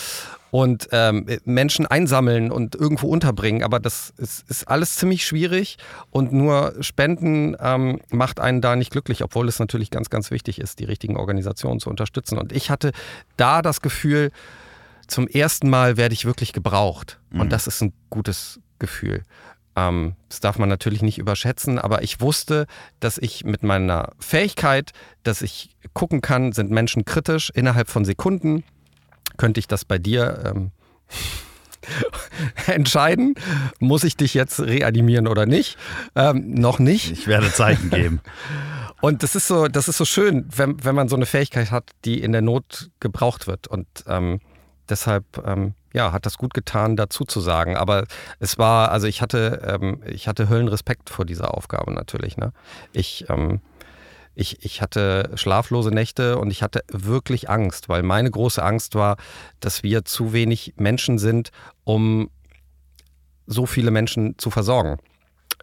und 0.51 0.89
ähm, 0.93 1.27
Menschen 1.45 1.87
einsammeln 1.87 2.51
und 2.51 2.75
irgendwo 2.75 3.09
unterbringen. 3.09 3.63
Aber 3.63 3.79
das 3.79 4.13
ist, 4.17 4.49
ist 4.51 4.69
alles 4.69 4.97
ziemlich 4.97 5.25
schwierig 5.25 5.79
und 6.11 6.33
nur 6.33 6.75
Spenden 6.81 7.57
ähm, 7.61 8.01
macht 8.11 8.41
einen 8.41 8.61
da 8.61 8.77
nicht 8.77 8.91
glücklich, 8.91 9.23
obwohl 9.23 9.49
es 9.49 9.59
natürlich 9.59 9.91
ganz, 9.91 10.11
ganz 10.11 10.31
wichtig 10.31 10.61
ist, 10.61 10.81
die 10.81 10.85
richtigen 10.85 11.17
Organisationen 11.17 11.81
zu 11.81 11.89
unterstützen. 11.89 12.39
Und 12.39 12.53
ich 12.53 12.71
hatte 12.71 12.93
da 13.37 13.63
das 13.63 13.81
Gefühl, 13.81 14.33
zum 15.11 15.29
ersten 15.29 15.69
Mal 15.71 15.97
werde 15.97 16.15
ich 16.15 16.25
wirklich 16.25 16.53
gebraucht. 16.53 17.21
Mhm. 17.31 17.41
Und 17.41 17.53
das 17.53 17.67
ist 17.67 17.83
ein 17.83 17.93
gutes 18.11 18.61
Gefühl. 18.79 19.25
Ähm, 19.77 20.15
das 20.29 20.41
darf 20.41 20.59
man 20.59 20.69
natürlich 20.69 21.03
nicht 21.03 21.19
überschätzen, 21.19 21.79
aber 21.79 22.03
ich 22.03 22.21
wusste, 22.21 22.67
dass 22.99 23.19
ich 23.19 23.45
mit 23.45 23.63
meiner 23.63 24.13
Fähigkeit, 24.19 24.93
dass 25.23 25.43
ich 25.43 25.77
gucken 25.93 26.21
kann, 26.21 26.53
sind 26.53 26.71
Menschen 26.71 27.05
kritisch 27.05 27.51
innerhalb 27.55 27.89
von 27.89 28.05
Sekunden 28.05 28.65
könnte 29.41 29.59
ich 29.59 29.67
das 29.67 29.87
bei 29.87 29.99
dir 29.99 30.43
ähm, 30.45 30.71
entscheiden? 32.67 33.35
Muss 33.79 34.05
ich 34.05 34.17
dich 34.17 34.35
jetzt 34.35 34.61
reanimieren 34.61 35.27
oder 35.27 35.47
nicht? 35.47 35.79
Ähm, 36.15 36.53
noch 36.53 36.79
nicht. 36.79 37.11
Ich 37.11 37.27
werde 37.27 37.51
Zeichen 37.51 37.89
geben. 37.89 38.21
Und 39.01 39.23
das 39.23 39.35
ist 39.35 39.47
so, 39.47 39.67
das 39.67 39.89
ist 39.89 39.97
so 39.97 40.05
schön, 40.05 40.47
wenn, 40.55 40.85
wenn 40.85 40.95
man 40.95 41.09
so 41.09 41.17
eine 41.17 41.25
Fähigkeit 41.25 41.71
hat, 41.71 41.91
die 42.05 42.21
in 42.21 42.33
der 42.33 42.43
Not 42.43 42.91
gebraucht 43.01 43.47
wird. 43.47 43.67
Und 43.67 43.87
ähm, 44.07 44.41
deshalb 44.91 45.25
ähm, 45.47 45.75
ja, 45.93 46.13
hat 46.13 46.27
das 46.27 46.39
gut 46.39 46.55
getan, 46.55 46.97
dazu 46.97 47.25
zu 47.25 47.41
sagen. 47.41 47.77
Aber 47.77 48.05
es 48.39 48.59
war, 48.59 48.91
also 48.91 49.07
ich 49.07 49.23
hatte, 49.23 49.79
ähm, 49.81 50.03
ich 50.07 50.29
hatte 50.29 50.49
Höllenrespekt 50.49 51.11
vor 51.11 51.25
dieser 51.25 51.55
Aufgabe 51.55 51.93
natürlich. 51.93 52.37
Ne? 52.37 52.53
Ich 52.93 53.27
ähm, 53.29 53.61
ich, 54.35 54.65
ich 54.65 54.81
hatte 54.81 55.31
schlaflose 55.35 55.91
Nächte 55.91 56.39
und 56.39 56.51
ich 56.51 56.63
hatte 56.63 56.83
wirklich 56.91 57.51
Angst, 57.51 57.89
weil 57.89 58.03
meine 58.03 58.31
große 58.31 58.63
Angst 58.63 58.95
war, 58.95 59.17
dass 59.61 59.83
wir 59.83 60.05
zu 60.05 60.33
wenig 60.33 60.75
Menschen 60.77 61.19
sind, 61.19 61.51
um 61.85 62.31
so 63.47 63.67
viele 63.67 63.91
Menschen 63.91 64.39
zu 64.39 64.51
versorgen. 64.51 64.99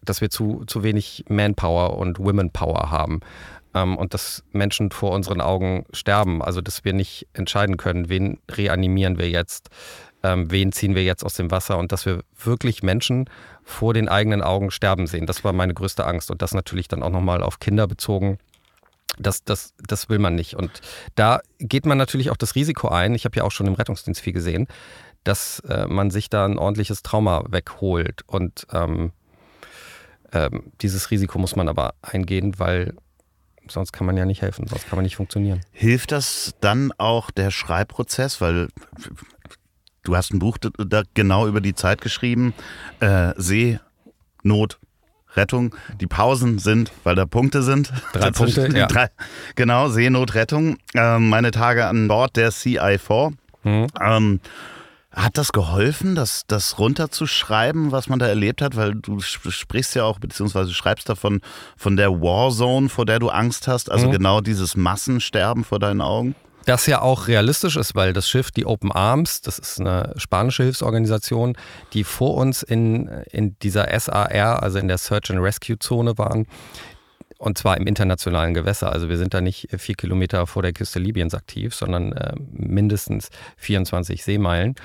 Dass 0.03 0.21
wir 0.21 0.29
zu, 0.29 0.63
zu 0.67 0.83
wenig 0.83 1.25
Manpower 1.27 1.97
und 1.97 2.19
Womenpower 2.19 2.91
haben 2.91 3.21
und 3.83 4.13
dass 4.13 4.43
Menschen 4.51 4.91
vor 4.91 5.11
unseren 5.11 5.41
Augen 5.41 5.85
sterben. 5.91 6.41
Also 6.41 6.61
dass 6.61 6.83
wir 6.83 6.93
nicht 6.93 7.27
entscheiden 7.33 7.77
können, 7.77 8.09
wen 8.09 8.39
reanimieren 8.49 9.17
wir 9.17 9.29
jetzt, 9.29 9.69
ähm, 10.23 10.49
wen 10.51 10.71
ziehen 10.71 10.95
wir 10.95 11.03
jetzt 11.03 11.23
aus 11.23 11.35
dem 11.35 11.51
Wasser 11.51 11.77
und 11.77 11.91
dass 11.91 12.05
wir 12.05 12.23
wirklich 12.43 12.83
Menschen 12.83 13.29
vor 13.63 13.93
den 13.93 14.09
eigenen 14.09 14.41
Augen 14.41 14.71
sterben 14.71 15.07
sehen. 15.07 15.25
Das 15.25 15.43
war 15.43 15.53
meine 15.53 15.73
größte 15.73 16.05
Angst 16.05 16.31
und 16.31 16.41
das 16.41 16.53
natürlich 16.53 16.87
dann 16.87 17.03
auch 17.03 17.11
nochmal 17.11 17.43
auf 17.43 17.59
Kinder 17.59 17.87
bezogen. 17.87 18.37
Das, 19.19 19.43
das, 19.43 19.73
das 19.87 20.09
will 20.09 20.19
man 20.19 20.35
nicht. 20.35 20.55
Und 20.55 20.81
da 21.15 21.41
geht 21.59 21.85
man 21.85 21.97
natürlich 21.97 22.29
auch 22.29 22.37
das 22.37 22.55
Risiko 22.55 22.89
ein. 22.89 23.15
Ich 23.15 23.25
habe 23.25 23.35
ja 23.37 23.43
auch 23.43 23.51
schon 23.51 23.67
im 23.67 23.73
Rettungsdienst 23.73 24.21
viel 24.21 24.33
gesehen, 24.33 24.67
dass 25.23 25.59
äh, 25.61 25.87
man 25.87 26.11
sich 26.11 26.29
da 26.29 26.45
ein 26.45 26.59
ordentliches 26.59 27.01
Trauma 27.01 27.43
wegholt. 27.49 28.21
Und 28.27 28.67
ähm, 28.71 29.11
ähm, 30.33 30.71
dieses 30.81 31.09
Risiko 31.09 31.39
muss 31.39 31.55
man 31.55 31.67
aber 31.67 31.95
eingehen, 32.01 32.59
weil 32.59 32.93
sonst 33.71 33.91
kann 33.91 34.05
man 34.05 34.17
ja 34.17 34.25
nicht 34.25 34.41
helfen, 34.41 34.67
sonst 34.67 34.87
kann 34.87 34.97
man 34.97 35.03
nicht 35.03 35.15
funktionieren. 35.15 35.61
Hilft 35.71 36.11
das 36.11 36.55
dann 36.61 36.91
auch 36.97 37.31
der 37.31 37.51
Schreibprozess? 37.51 38.41
Weil 38.41 38.67
du 40.03 40.15
hast 40.15 40.33
ein 40.33 40.39
Buch 40.39 40.57
da 40.59 41.03
genau 41.13 41.47
über 41.47 41.61
die 41.61 41.75
Zeit 41.75 42.01
geschrieben, 42.01 42.53
äh, 42.99 43.33
Seenot 43.37 44.79
Rettung. 45.37 45.75
Die 46.01 46.07
Pausen 46.07 46.59
sind, 46.59 46.91
weil 47.03 47.15
da 47.15 47.25
Punkte 47.25 47.61
sind. 47.61 47.93
Drei 48.13 48.31
Punkte, 48.31 48.69
ja. 48.75 48.87
Drei, 48.87 49.09
genau, 49.55 49.89
Seenotrettung. 49.89 50.77
Ähm, 50.95 51.29
meine 51.29 51.51
Tage 51.51 51.85
an 51.85 52.07
Bord 52.07 52.35
der 52.35 52.51
CI4. 52.51 53.33
Mhm. 53.63 53.87
Ähm, 54.01 54.39
hat 55.17 55.37
das 55.37 55.51
geholfen, 55.51 56.13
das, 56.13 56.43
das 56.47 56.77
runterzuschreiben, 56.77 57.91
was 57.91 58.07
man 58.07 58.19
da 58.19 58.27
erlebt 58.27 58.61
hat? 58.61 58.75
Weil 58.75 58.93
du 58.93 59.19
sprichst 59.19 59.95
ja 59.95 60.03
auch, 60.03 60.19
beziehungsweise 60.19 60.73
schreibst 60.73 61.09
davon 61.09 61.41
von 61.75 61.97
der 61.97 62.21
Warzone, 62.21 62.87
vor 62.87 63.05
der 63.05 63.17
du 63.17 63.29
Angst 63.29 63.67
hast. 63.67 63.91
Also 63.91 64.07
mhm. 64.07 64.11
genau 64.11 64.41
dieses 64.41 64.77
Massensterben 64.77 65.63
vor 65.63 65.79
deinen 65.79 66.01
Augen. 66.01 66.35
Das 66.65 66.85
ja 66.85 67.01
auch 67.01 67.27
realistisch 67.27 67.77
ist, 67.77 67.95
weil 67.95 68.13
das 68.13 68.29
Schiff, 68.29 68.51
die 68.51 68.65
Open 68.65 68.91
Arms, 68.91 69.41
das 69.41 69.57
ist 69.57 69.79
eine 69.79 70.13
spanische 70.17 70.63
Hilfsorganisation, 70.63 71.55
die 71.93 72.03
vor 72.03 72.35
uns 72.35 72.61
in, 72.61 73.07
in 73.31 73.57
dieser 73.59 73.97
SAR, 73.97 74.61
also 74.61 74.77
in 74.77 74.89
der 74.89 74.97
Search 74.97 75.31
and 75.31 75.39
Rescue 75.39 75.79
Zone 75.79 76.17
waren, 76.17 76.45
und 77.37 77.57
zwar 77.57 77.77
im 77.77 77.87
internationalen 77.87 78.53
Gewässer. 78.53 78.91
Also 78.91 79.09
wir 79.09 79.17
sind 79.17 79.33
da 79.33 79.41
nicht 79.41 79.67
vier 79.77 79.95
Kilometer 79.95 80.47
vor 80.47 80.61
der 80.63 80.73
Küste 80.73 80.99
Libyens 80.99 81.33
aktiv, 81.33 81.75
sondern 81.75 82.13
äh, 82.13 82.33
mindestens 82.51 83.29
24 83.57 84.23
Seemeilen 84.23 84.75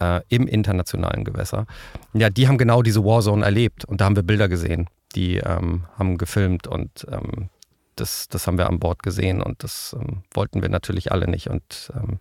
äh, 0.00 0.20
im 0.28 0.46
internationalen 0.46 1.24
Gewässer. 1.24 1.66
Ja, 2.12 2.30
die 2.30 2.48
haben 2.48 2.58
genau 2.58 2.82
diese 2.82 3.04
Warzone 3.04 3.44
erlebt 3.44 3.84
und 3.84 4.00
da 4.00 4.06
haben 4.06 4.16
wir 4.16 4.22
Bilder 4.22 4.48
gesehen. 4.48 4.88
Die 5.14 5.36
ähm, 5.36 5.84
haben 5.98 6.18
gefilmt 6.18 6.66
und 6.66 7.06
ähm, 7.10 7.48
das, 7.96 8.28
das 8.28 8.46
haben 8.46 8.58
wir 8.58 8.68
an 8.68 8.78
Bord 8.78 9.02
gesehen 9.02 9.42
und 9.42 9.64
das 9.64 9.96
ähm, 9.98 10.22
wollten 10.32 10.62
wir 10.62 10.68
natürlich 10.68 11.10
alle 11.10 11.28
nicht. 11.28 11.48
Und 11.48 11.92
ähm, 11.94 12.20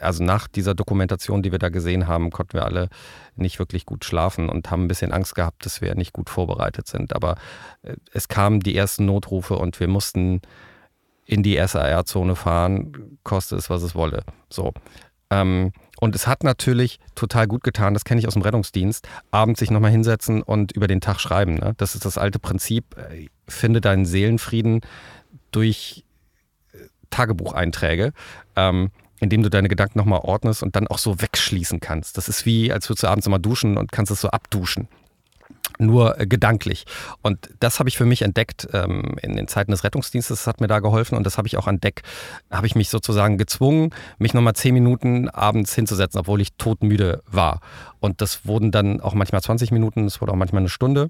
also 0.00 0.22
nach 0.24 0.48
dieser 0.48 0.74
Dokumentation, 0.74 1.42
die 1.42 1.52
wir 1.52 1.58
da 1.58 1.68
gesehen 1.68 2.06
haben, 2.06 2.30
konnten 2.30 2.54
wir 2.54 2.64
alle 2.64 2.88
nicht 3.36 3.58
wirklich 3.58 3.86
gut 3.86 4.04
schlafen 4.04 4.48
und 4.48 4.70
haben 4.70 4.84
ein 4.84 4.88
bisschen 4.88 5.12
Angst 5.12 5.34
gehabt, 5.34 5.64
dass 5.66 5.80
wir 5.80 5.94
nicht 5.94 6.12
gut 6.12 6.30
vorbereitet 6.30 6.86
sind. 6.86 7.14
Aber 7.14 7.36
äh, 7.82 7.96
es 8.12 8.28
kamen 8.28 8.60
die 8.60 8.76
ersten 8.76 9.06
Notrufe 9.06 9.56
und 9.56 9.80
wir 9.80 9.88
mussten 9.88 10.42
in 11.24 11.42
die 11.42 11.56
SAR-Zone 11.64 12.36
fahren, 12.36 13.18
koste 13.22 13.56
es, 13.56 13.70
was 13.70 13.82
es 13.82 13.94
wolle. 13.94 14.24
So. 14.50 14.72
Ähm, 15.30 15.72
und 16.00 16.14
es 16.14 16.26
hat 16.26 16.42
natürlich 16.42 16.98
total 17.14 17.46
gut 17.46 17.62
getan, 17.62 17.94
das 17.94 18.04
kenne 18.04 18.20
ich 18.20 18.26
aus 18.26 18.34
dem 18.34 18.42
Rettungsdienst, 18.42 19.08
abends 19.30 19.60
sich 19.60 19.70
nochmal 19.70 19.92
hinsetzen 19.92 20.42
und 20.42 20.72
über 20.72 20.88
den 20.88 21.00
Tag 21.00 21.20
schreiben. 21.20 21.54
Ne? 21.54 21.74
Das 21.76 21.94
ist 21.94 22.04
das 22.04 22.18
alte 22.18 22.38
Prinzip, 22.38 22.96
äh, 22.98 23.28
finde 23.48 23.80
deinen 23.80 24.04
Seelenfrieden 24.04 24.80
durch 25.52 26.04
äh, 26.72 26.78
Tagebucheinträge. 27.10 28.12
Ähm, 28.56 28.90
indem 29.22 29.42
du 29.42 29.48
deine 29.48 29.68
Gedanken 29.68 29.98
nochmal 29.98 30.20
ordnest 30.22 30.62
und 30.62 30.74
dann 30.74 30.88
auch 30.88 30.98
so 30.98 31.20
wegschließen 31.20 31.78
kannst. 31.78 32.18
Das 32.18 32.28
ist 32.28 32.44
wie, 32.44 32.72
als 32.72 32.88
würdest 32.88 33.04
du 33.04 33.08
abends 33.08 33.26
immer 33.26 33.38
duschen 33.38 33.78
und 33.78 33.92
kannst 33.92 34.10
es 34.10 34.20
so 34.20 34.28
abduschen 34.28 34.88
nur 35.78 36.20
äh, 36.20 36.26
gedanklich. 36.26 36.84
Und 37.22 37.50
das 37.60 37.78
habe 37.78 37.88
ich 37.88 37.96
für 37.96 38.04
mich 38.04 38.22
entdeckt 38.22 38.68
ähm, 38.72 39.16
in 39.22 39.36
den 39.36 39.48
Zeiten 39.48 39.70
des 39.70 39.84
Rettungsdienstes. 39.84 40.40
Das 40.40 40.46
hat 40.46 40.60
mir 40.60 40.66
da 40.66 40.80
geholfen 40.80 41.16
und 41.16 41.24
das 41.24 41.38
habe 41.38 41.48
ich 41.48 41.56
auch 41.56 41.68
entdeckt. 41.68 42.02
Habe 42.50 42.66
ich 42.66 42.74
mich 42.74 42.90
sozusagen 42.90 43.38
gezwungen, 43.38 43.90
mich 44.18 44.34
nochmal 44.34 44.54
zehn 44.54 44.74
Minuten 44.74 45.28
abends 45.28 45.74
hinzusetzen, 45.74 46.20
obwohl 46.20 46.40
ich 46.40 46.54
todmüde 46.54 47.22
war. 47.26 47.60
Und 48.00 48.20
das 48.20 48.44
wurden 48.44 48.70
dann 48.70 49.00
auch 49.00 49.14
manchmal 49.14 49.40
20 49.40 49.70
Minuten, 49.70 50.04
es 50.04 50.20
wurde 50.20 50.32
auch 50.32 50.36
manchmal 50.36 50.60
eine 50.60 50.68
Stunde, 50.68 51.08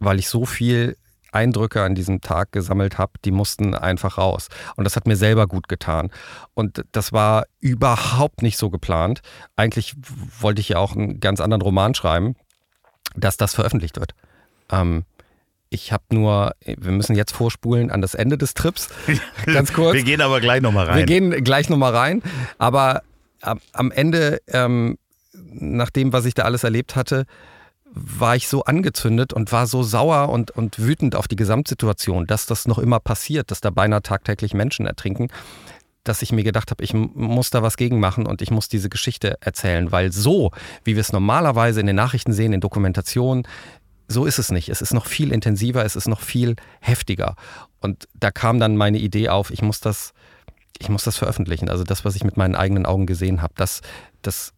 weil 0.00 0.18
ich 0.18 0.28
so 0.28 0.44
viel 0.44 0.96
Eindrücke 1.32 1.82
an 1.82 1.94
diesem 1.94 2.20
Tag 2.20 2.52
gesammelt 2.52 2.98
habe, 2.98 3.12
die 3.24 3.30
mussten 3.30 3.74
einfach 3.74 4.18
raus. 4.18 4.48
Und 4.76 4.84
das 4.84 4.96
hat 4.96 5.06
mir 5.06 5.16
selber 5.16 5.46
gut 5.46 5.68
getan. 5.68 6.10
Und 6.54 6.84
das 6.92 7.12
war 7.12 7.44
überhaupt 7.60 8.42
nicht 8.42 8.58
so 8.58 8.70
geplant. 8.70 9.20
Eigentlich 9.56 9.94
wollte 10.40 10.60
ich 10.60 10.70
ja 10.70 10.78
auch 10.78 10.94
einen 10.94 11.20
ganz 11.20 11.40
anderen 11.40 11.62
Roman 11.62 11.94
schreiben 11.94 12.36
dass 13.14 13.36
das 13.36 13.54
veröffentlicht 13.54 13.98
wird. 13.98 14.14
Ähm, 14.70 15.04
ich 15.70 15.92
habe 15.92 16.04
nur, 16.10 16.54
wir 16.64 16.92
müssen 16.92 17.14
jetzt 17.14 17.32
vorspulen 17.32 17.90
an 17.90 18.00
das 18.00 18.14
Ende 18.14 18.38
des 18.38 18.54
Trips. 18.54 18.88
Ganz 19.46 19.72
kurz. 19.72 19.94
wir 19.94 20.02
gehen 20.02 20.22
aber 20.22 20.40
gleich 20.40 20.62
nochmal 20.62 20.86
rein. 20.86 20.96
Wir 20.96 21.04
gehen 21.04 21.44
gleich 21.44 21.68
nochmal 21.68 21.94
rein. 21.94 22.22
Aber 22.56 23.02
am 23.40 23.90
Ende, 23.90 24.40
ähm, 24.48 24.98
nach 25.32 25.90
dem, 25.90 26.12
was 26.12 26.24
ich 26.24 26.34
da 26.34 26.44
alles 26.44 26.64
erlebt 26.64 26.96
hatte, 26.96 27.26
war 27.94 28.36
ich 28.36 28.48
so 28.48 28.64
angezündet 28.64 29.32
und 29.32 29.52
war 29.52 29.66
so 29.66 29.82
sauer 29.82 30.28
und, 30.28 30.50
und 30.50 30.78
wütend 30.78 31.14
auf 31.14 31.28
die 31.28 31.36
Gesamtsituation, 31.36 32.26
dass 32.26 32.46
das 32.46 32.66
noch 32.66 32.78
immer 32.78 33.00
passiert, 33.00 33.50
dass 33.50 33.60
da 33.60 33.70
beinahe 33.70 34.02
tagtäglich 34.02 34.54
Menschen 34.54 34.86
ertrinken, 34.86 35.28
dass 36.04 36.22
ich 36.22 36.32
mir 36.32 36.44
gedacht 36.44 36.70
habe, 36.70 36.82
ich 36.82 36.94
muss 36.94 37.50
da 37.50 37.62
was 37.62 37.76
gegen 37.76 38.00
machen 38.00 38.26
und 38.26 38.40
ich 38.40 38.50
muss 38.50 38.68
diese 38.68 38.88
Geschichte 38.88 39.36
erzählen, 39.40 39.92
weil 39.92 40.12
so, 40.12 40.50
wie 40.84 40.96
wir 40.96 41.00
es 41.00 41.12
normalerweise 41.12 41.80
in 41.80 41.86
den 41.86 41.96
Nachrichten 41.96 42.32
sehen, 42.32 42.52
in 42.52 42.60
Dokumentationen, 42.60 43.46
so 44.08 44.24
ist 44.24 44.38
es 44.38 44.50
nicht. 44.50 44.70
Es 44.70 44.80
ist 44.80 44.94
noch 44.94 45.06
viel 45.06 45.32
intensiver, 45.32 45.84
es 45.84 45.96
ist 45.96 46.08
noch 46.08 46.20
viel 46.20 46.56
heftiger. 46.80 47.36
Und 47.80 48.08
da 48.14 48.30
kam 48.30 48.58
dann 48.58 48.76
meine 48.76 48.98
Idee 48.98 49.28
auf, 49.28 49.50
ich 49.50 49.60
muss 49.60 49.80
das, 49.80 50.14
ich 50.78 50.88
muss 50.88 51.04
das 51.04 51.18
veröffentlichen. 51.18 51.68
Also 51.68 51.84
das, 51.84 52.04
was 52.06 52.16
ich 52.16 52.24
mit 52.24 52.38
meinen 52.38 52.54
eigenen 52.54 52.86
Augen 52.86 53.06
gesehen 53.06 53.42
habe, 53.42 53.52
das, 53.56 53.82
das 54.22 54.54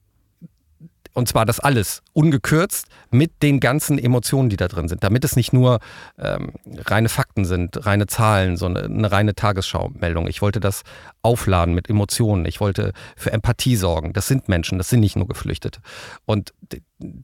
und 1.12 1.28
zwar 1.28 1.44
das 1.44 1.60
alles, 1.60 2.02
ungekürzt, 2.12 2.86
mit 3.10 3.42
den 3.42 3.60
ganzen 3.60 3.98
Emotionen, 3.98 4.48
die 4.48 4.56
da 4.56 4.68
drin 4.68 4.88
sind. 4.88 5.02
Damit 5.02 5.24
es 5.24 5.36
nicht 5.36 5.52
nur 5.52 5.80
ähm, 6.18 6.52
reine 6.66 7.08
Fakten 7.08 7.44
sind, 7.44 7.84
reine 7.84 8.06
Zahlen, 8.06 8.56
so 8.56 8.66
eine, 8.66 8.84
eine 8.84 9.10
reine 9.10 9.34
Tagesschau-Meldung. 9.34 10.28
Ich 10.28 10.40
wollte 10.42 10.60
das 10.60 10.82
aufladen 11.22 11.74
mit 11.74 11.90
Emotionen. 11.90 12.44
Ich 12.44 12.60
wollte 12.60 12.92
für 13.16 13.32
Empathie 13.32 13.76
sorgen. 13.76 14.12
Das 14.12 14.28
sind 14.28 14.48
Menschen, 14.48 14.78
das 14.78 14.88
sind 14.88 15.00
nicht 15.00 15.16
nur 15.16 15.26
Geflüchtete. 15.26 15.80
Und 16.26 16.52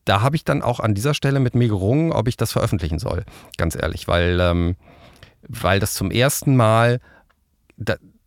da 0.05 0.20
habe 0.20 0.37
ich 0.37 0.44
dann 0.44 0.62
auch 0.62 0.81
an 0.81 0.94
dieser 0.94 1.14
Stelle 1.14 1.38
mit 1.38 1.55
mir 1.55 1.68
gerungen, 1.68 2.12
ob 2.12 2.29
ich 2.29 2.37
das 2.37 2.53
veröffentlichen 2.53 2.99
soll. 2.99 3.25
Ganz 3.57 3.77
ehrlich, 3.77 4.09
weil, 4.09 4.40
ähm, 4.40 4.77
weil 5.46 5.79
das 5.81 5.94
zum 5.94 6.11
ersten 6.11 6.57
Mal 6.57 7.01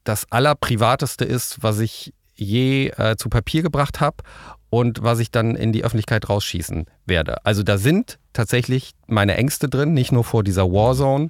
das 0.03 0.31
Allerprivateste 0.31 1.25
ist, 1.25 1.61
was 1.63 1.79
ich 1.79 2.13
je 2.35 2.89
äh, 2.89 3.17
zu 3.17 3.29
Papier 3.29 3.63
gebracht 3.63 3.99
habe 3.99 4.23
und 4.69 5.01
was 5.03 5.19
ich 5.19 5.31
dann 5.31 5.55
in 5.55 5.71
die 5.73 5.83
Öffentlichkeit 5.83 6.29
rausschießen 6.29 6.85
werde. 7.05 7.45
Also 7.45 7.63
da 7.63 7.77
sind 7.77 8.19
tatsächlich 8.33 8.93
meine 9.07 9.35
Ängste 9.35 9.67
drin, 9.67 9.93
nicht 9.93 10.11
nur 10.11 10.23
vor 10.23 10.43
dieser 10.43 10.65
Warzone. 10.71 11.29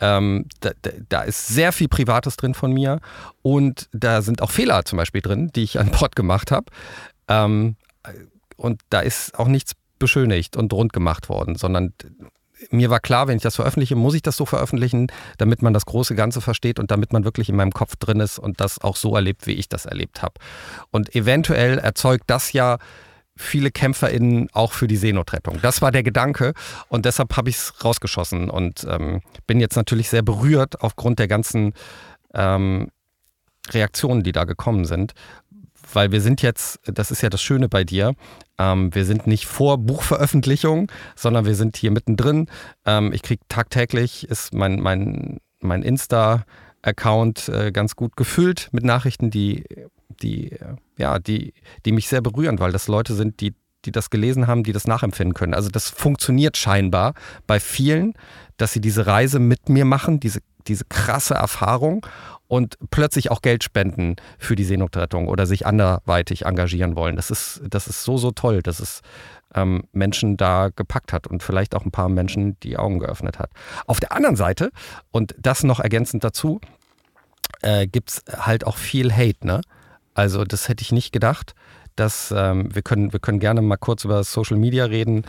Ähm, 0.00 0.46
da, 0.60 0.70
da, 1.08 1.22
ist 1.22 1.48
sehr 1.48 1.72
viel 1.72 1.88
Privates 1.88 2.36
drin 2.36 2.54
von 2.54 2.72
mir 2.72 3.00
und 3.42 3.88
da 3.92 4.22
sind 4.22 4.40
auch 4.40 4.50
Fehler 4.50 4.86
zum 4.86 4.96
Beispiel 4.96 5.20
drin, 5.20 5.50
die 5.54 5.62
ich 5.62 5.78
an 5.78 5.90
Bord 5.90 6.16
gemacht 6.16 6.50
habe. 6.50 6.66
Ähm, 7.28 7.76
und 8.56 8.80
da 8.88 9.00
ist 9.00 9.38
auch 9.38 9.48
nichts 9.48 9.72
beschönigt 9.98 10.56
und 10.56 10.72
rund 10.72 10.92
gemacht 10.92 11.28
worden, 11.28 11.54
sondern 11.54 11.92
mir 12.70 12.90
war 12.90 13.00
klar, 13.00 13.28
wenn 13.28 13.36
ich 13.36 13.42
das 13.42 13.56
veröffentliche, 13.56 13.96
muss 13.96 14.14
ich 14.14 14.22
das 14.22 14.36
so 14.36 14.44
veröffentlichen, 14.44 15.08
damit 15.38 15.62
man 15.62 15.72
das 15.72 15.86
große 15.86 16.14
Ganze 16.14 16.40
versteht 16.40 16.78
und 16.78 16.90
damit 16.90 17.12
man 17.12 17.24
wirklich 17.24 17.48
in 17.48 17.56
meinem 17.56 17.72
Kopf 17.72 17.96
drin 17.96 18.20
ist 18.20 18.38
und 18.38 18.60
das 18.60 18.80
auch 18.80 18.96
so 18.96 19.14
erlebt, 19.14 19.46
wie 19.46 19.52
ich 19.52 19.68
das 19.68 19.86
erlebt 19.86 20.22
habe. 20.22 20.34
Und 20.90 21.14
eventuell 21.14 21.78
erzeugt 21.78 22.24
das 22.26 22.52
ja 22.52 22.78
viele 23.36 23.70
KämpferInnen 23.70 24.48
auch 24.52 24.72
für 24.72 24.86
die 24.86 24.96
Seenotrettung. 24.96 25.60
Das 25.62 25.80
war 25.80 25.92
der 25.92 26.02
Gedanke 26.02 26.52
und 26.88 27.06
deshalb 27.06 27.36
habe 27.36 27.48
ich 27.48 27.56
es 27.56 27.84
rausgeschossen 27.84 28.50
und 28.50 28.86
ähm, 28.88 29.22
bin 29.46 29.60
jetzt 29.60 29.76
natürlich 29.76 30.10
sehr 30.10 30.22
berührt 30.22 30.82
aufgrund 30.82 31.18
der 31.18 31.28
ganzen 31.28 31.72
ähm, 32.34 32.88
Reaktionen, 33.70 34.22
die 34.22 34.32
da 34.32 34.44
gekommen 34.44 34.84
sind 34.84 35.14
weil 35.94 36.12
wir 36.12 36.20
sind 36.20 36.42
jetzt, 36.42 36.80
das 36.84 37.10
ist 37.10 37.22
ja 37.22 37.30
das 37.30 37.42
Schöne 37.42 37.68
bei 37.68 37.84
dir, 37.84 38.14
ähm, 38.58 38.94
wir 38.94 39.04
sind 39.04 39.26
nicht 39.26 39.46
vor 39.46 39.78
Buchveröffentlichung, 39.78 40.90
sondern 41.16 41.46
wir 41.46 41.54
sind 41.54 41.76
hier 41.76 41.90
mittendrin. 41.90 42.46
Ähm, 42.84 43.12
ich 43.12 43.22
kriege 43.22 43.42
tagtäglich, 43.48 44.28
ist 44.28 44.54
mein, 44.54 44.80
mein, 44.80 45.38
mein 45.60 45.82
Insta-Account 45.82 47.48
äh, 47.48 47.72
ganz 47.72 47.96
gut 47.96 48.16
gefüllt 48.16 48.68
mit 48.72 48.84
Nachrichten, 48.84 49.30
die, 49.30 49.64
die, 50.22 50.56
ja, 50.96 51.18
die, 51.18 51.54
die 51.84 51.92
mich 51.92 52.08
sehr 52.08 52.20
berühren, 52.20 52.58
weil 52.58 52.72
das 52.72 52.88
Leute 52.88 53.14
sind, 53.14 53.40
die, 53.40 53.54
die 53.84 53.92
das 53.92 54.10
gelesen 54.10 54.46
haben, 54.46 54.62
die 54.62 54.72
das 54.72 54.86
nachempfinden 54.86 55.34
können. 55.34 55.54
Also 55.54 55.70
das 55.70 55.88
funktioniert 55.88 56.56
scheinbar 56.56 57.14
bei 57.46 57.60
vielen, 57.60 58.14
dass 58.58 58.72
sie 58.72 58.80
diese 58.80 59.06
Reise 59.06 59.38
mit 59.38 59.68
mir 59.68 59.86
machen, 59.86 60.20
diese, 60.20 60.40
diese 60.66 60.84
krasse 60.84 61.34
Erfahrung 61.34 62.06
und 62.48 62.76
plötzlich 62.90 63.30
auch 63.30 63.42
Geld 63.42 63.62
spenden 63.62 64.16
für 64.38 64.56
die 64.56 64.64
Seenotrettung 64.64 65.28
oder 65.28 65.46
sich 65.46 65.66
anderweitig 65.66 66.46
engagieren 66.46 66.96
wollen. 66.96 67.16
Das 67.16 67.30
ist, 67.30 67.62
das 67.68 67.86
ist 67.86 68.02
so, 68.02 68.18
so 68.18 68.32
toll, 68.32 68.62
dass 68.62 68.80
es 68.80 69.02
ähm, 69.54 69.84
Menschen 69.92 70.36
da 70.36 70.70
gepackt 70.74 71.12
hat 71.12 71.26
und 71.26 71.42
vielleicht 71.42 71.74
auch 71.74 71.84
ein 71.84 71.90
paar 71.90 72.08
Menschen 72.08 72.58
die 72.60 72.76
Augen 72.76 72.98
geöffnet 72.98 73.38
hat. 73.38 73.50
Auf 73.86 74.00
der 74.00 74.12
anderen 74.12 74.36
Seite, 74.36 74.70
und 75.10 75.34
das 75.38 75.62
noch 75.62 75.80
ergänzend 75.80 76.24
dazu, 76.24 76.60
äh, 77.62 77.86
gibt 77.86 78.10
es 78.10 78.24
halt 78.36 78.66
auch 78.66 78.76
viel 78.76 79.12
Hate. 79.12 79.46
Ne? 79.46 79.60
Also 80.14 80.44
das 80.44 80.68
hätte 80.68 80.82
ich 80.82 80.92
nicht 80.92 81.12
gedacht. 81.12 81.54
Dass, 82.00 82.32
ähm, 82.34 82.74
wir, 82.74 82.80
können, 82.80 83.12
wir 83.12 83.20
können 83.20 83.40
gerne 83.40 83.60
mal 83.60 83.76
kurz 83.76 84.04
über 84.06 84.24
Social 84.24 84.56
Media 84.56 84.86
reden. 84.86 85.24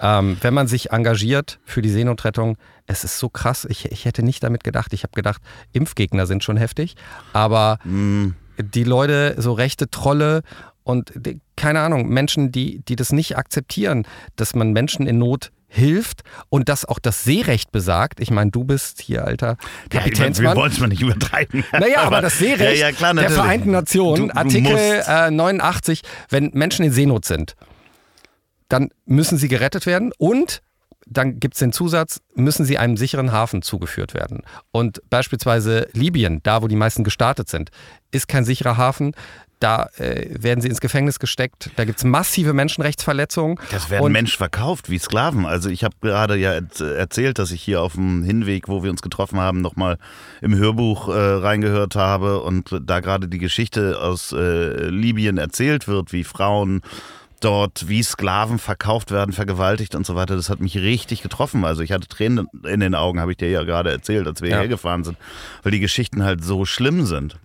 Ähm, 0.00 0.38
wenn 0.40 0.54
man 0.54 0.66
sich 0.66 0.90
engagiert 0.90 1.58
für 1.66 1.82
die 1.82 1.90
Seenotrettung, 1.90 2.56
es 2.86 3.04
ist 3.04 3.18
so 3.18 3.28
krass. 3.28 3.66
Ich, 3.68 3.92
ich 3.92 4.06
hätte 4.06 4.22
nicht 4.22 4.42
damit 4.42 4.64
gedacht. 4.64 4.94
Ich 4.94 5.02
habe 5.02 5.12
gedacht, 5.12 5.42
Impfgegner 5.72 6.26
sind 6.26 6.42
schon 6.42 6.56
heftig, 6.56 6.96
aber 7.34 7.78
mm. 7.84 8.28
die 8.58 8.84
Leute, 8.84 9.34
so 9.36 9.52
rechte 9.52 9.90
Trolle 9.90 10.40
und 10.82 11.12
die, 11.14 11.40
keine 11.56 11.80
Ahnung, 11.80 12.08
Menschen, 12.08 12.52
die, 12.52 12.80
die 12.80 12.96
das 12.96 13.12
nicht 13.12 13.36
akzeptieren, 13.36 14.06
dass 14.36 14.54
man 14.54 14.72
Menschen 14.72 15.06
in 15.06 15.18
Not 15.18 15.52
hilft 15.74 16.22
und 16.48 16.68
dass 16.68 16.84
auch 16.84 16.98
das 16.98 17.24
Seerecht 17.24 17.72
besagt. 17.72 18.20
Ich 18.20 18.30
meine, 18.30 18.50
du 18.50 18.64
bist 18.64 19.00
hier 19.00 19.24
alter 19.24 19.56
Kapitänsmann. 19.90 20.46
Ja, 20.46 20.52
wir 20.52 20.56
wollen 20.56 20.72
es 20.72 20.80
mal 20.80 20.86
nicht 20.86 21.02
übertreiben. 21.02 21.64
Naja, 21.72 21.98
aber, 21.98 22.06
aber 22.06 22.20
das 22.22 22.38
Seerecht 22.38 22.80
ja, 22.80 22.88
ja, 22.88 22.92
klar, 22.92 23.14
der 23.14 23.30
Vereinten 23.30 23.70
Nationen, 23.70 24.28
du, 24.28 24.34
du 24.34 24.36
Artikel 24.36 24.76
äh, 24.76 25.30
89, 25.30 26.02
wenn 26.30 26.50
Menschen 26.54 26.84
in 26.84 26.92
Seenot 26.92 27.24
sind, 27.24 27.54
dann 28.68 28.90
müssen 29.04 29.38
sie 29.38 29.48
gerettet 29.48 29.86
werden 29.86 30.12
und 30.18 30.62
dann 31.06 31.38
gibt 31.38 31.54
es 31.54 31.58
den 31.58 31.72
Zusatz, 31.72 32.20
müssen 32.34 32.64
sie 32.64 32.78
einem 32.78 32.96
sicheren 32.96 33.32
Hafen 33.32 33.62
zugeführt 33.62 34.14
werden. 34.14 34.42
Und 34.70 35.02
beispielsweise 35.10 35.88
Libyen, 35.92 36.40
da 36.42 36.62
wo 36.62 36.68
die 36.68 36.76
meisten 36.76 37.04
gestartet 37.04 37.48
sind, 37.50 37.70
ist 38.10 38.28
kein 38.28 38.44
sicherer 38.44 38.76
Hafen. 38.76 39.12
Da 39.60 39.88
äh, 39.96 40.26
werden 40.30 40.60
sie 40.60 40.68
ins 40.68 40.80
Gefängnis 40.80 41.18
gesteckt. 41.18 41.70
Da 41.76 41.84
gibt 41.84 41.98
es 41.98 42.04
massive 42.04 42.52
Menschenrechtsverletzungen. 42.52 43.58
Das 43.70 43.88
werden 43.88 44.12
Menschen 44.12 44.36
verkauft 44.36 44.90
wie 44.90 44.98
Sklaven. 44.98 45.46
Also 45.46 45.70
ich 45.70 45.84
habe 45.84 45.94
gerade 46.00 46.36
ja 46.36 46.52
erzählt, 46.52 47.38
dass 47.38 47.50
ich 47.50 47.62
hier 47.62 47.80
auf 47.80 47.94
dem 47.94 48.22
Hinweg, 48.24 48.68
wo 48.68 48.82
wir 48.82 48.90
uns 48.90 49.02
getroffen 49.02 49.40
haben, 49.40 49.60
nochmal 49.60 49.98
im 50.42 50.54
Hörbuch 50.54 51.08
äh, 51.08 51.12
reingehört 51.12 51.94
habe 51.94 52.40
und 52.42 52.78
da 52.82 53.00
gerade 53.00 53.28
die 53.28 53.38
Geschichte 53.38 54.00
aus 54.00 54.32
äh, 54.32 54.88
Libyen 54.88 55.38
erzählt 55.38 55.88
wird, 55.88 56.12
wie 56.12 56.24
Frauen 56.24 56.82
dort 57.44 57.88
wie 57.88 58.02
Sklaven 58.02 58.58
verkauft 58.58 59.10
werden, 59.10 59.32
vergewaltigt 59.32 59.94
und 59.94 60.06
so 60.06 60.14
weiter. 60.14 60.36
Das 60.36 60.48
hat 60.48 60.60
mich 60.60 60.76
richtig 60.78 61.22
getroffen. 61.22 61.64
Also 61.64 61.82
ich 61.82 61.92
hatte 61.92 62.08
Tränen 62.08 62.48
in 62.66 62.80
den 62.80 62.94
Augen, 62.94 63.20
habe 63.20 63.32
ich 63.32 63.36
dir 63.36 63.50
ja 63.50 63.62
gerade 63.64 63.90
erzählt, 63.90 64.26
als 64.26 64.40
wir 64.40 64.50
ja. 64.50 64.58
hergefahren 64.58 65.04
sind, 65.04 65.18
weil 65.62 65.72
die 65.72 65.80
Geschichten 65.80 66.24
halt 66.24 66.42
so 66.42 66.64
schlimm 66.64 67.04
sind. 67.04 67.36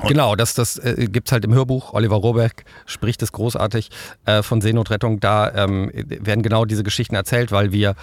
Und 0.00 0.08
genau, 0.08 0.36
das, 0.36 0.54
das 0.54 0.78
äh, 0.78 1.08
gibt 1.10 1.28
es 1.28 1.32
halt 1.32 1.44
im 1.44 1.52
Hörbuch. 1.52 1.92
Oliver 1.92 2.16
Rohrbeck 2.16 2.64
spricht 2.86 3.22
es 3.22 3.32
großartig 3.32 3.90
äh, 4.26 4.42
von 4.42 4.60
Seenotrettung. 4.60 5.20
Da 5.20 5.52
ähm, 5.52 5.90
werden 5.94 6.42
genau 6.42 6.64
diese 6.64 6.84
Geschichten 6.84 7.14
erzählt, 7.14 7.50
weil 7.52 7.72
wir, 7.72 7.94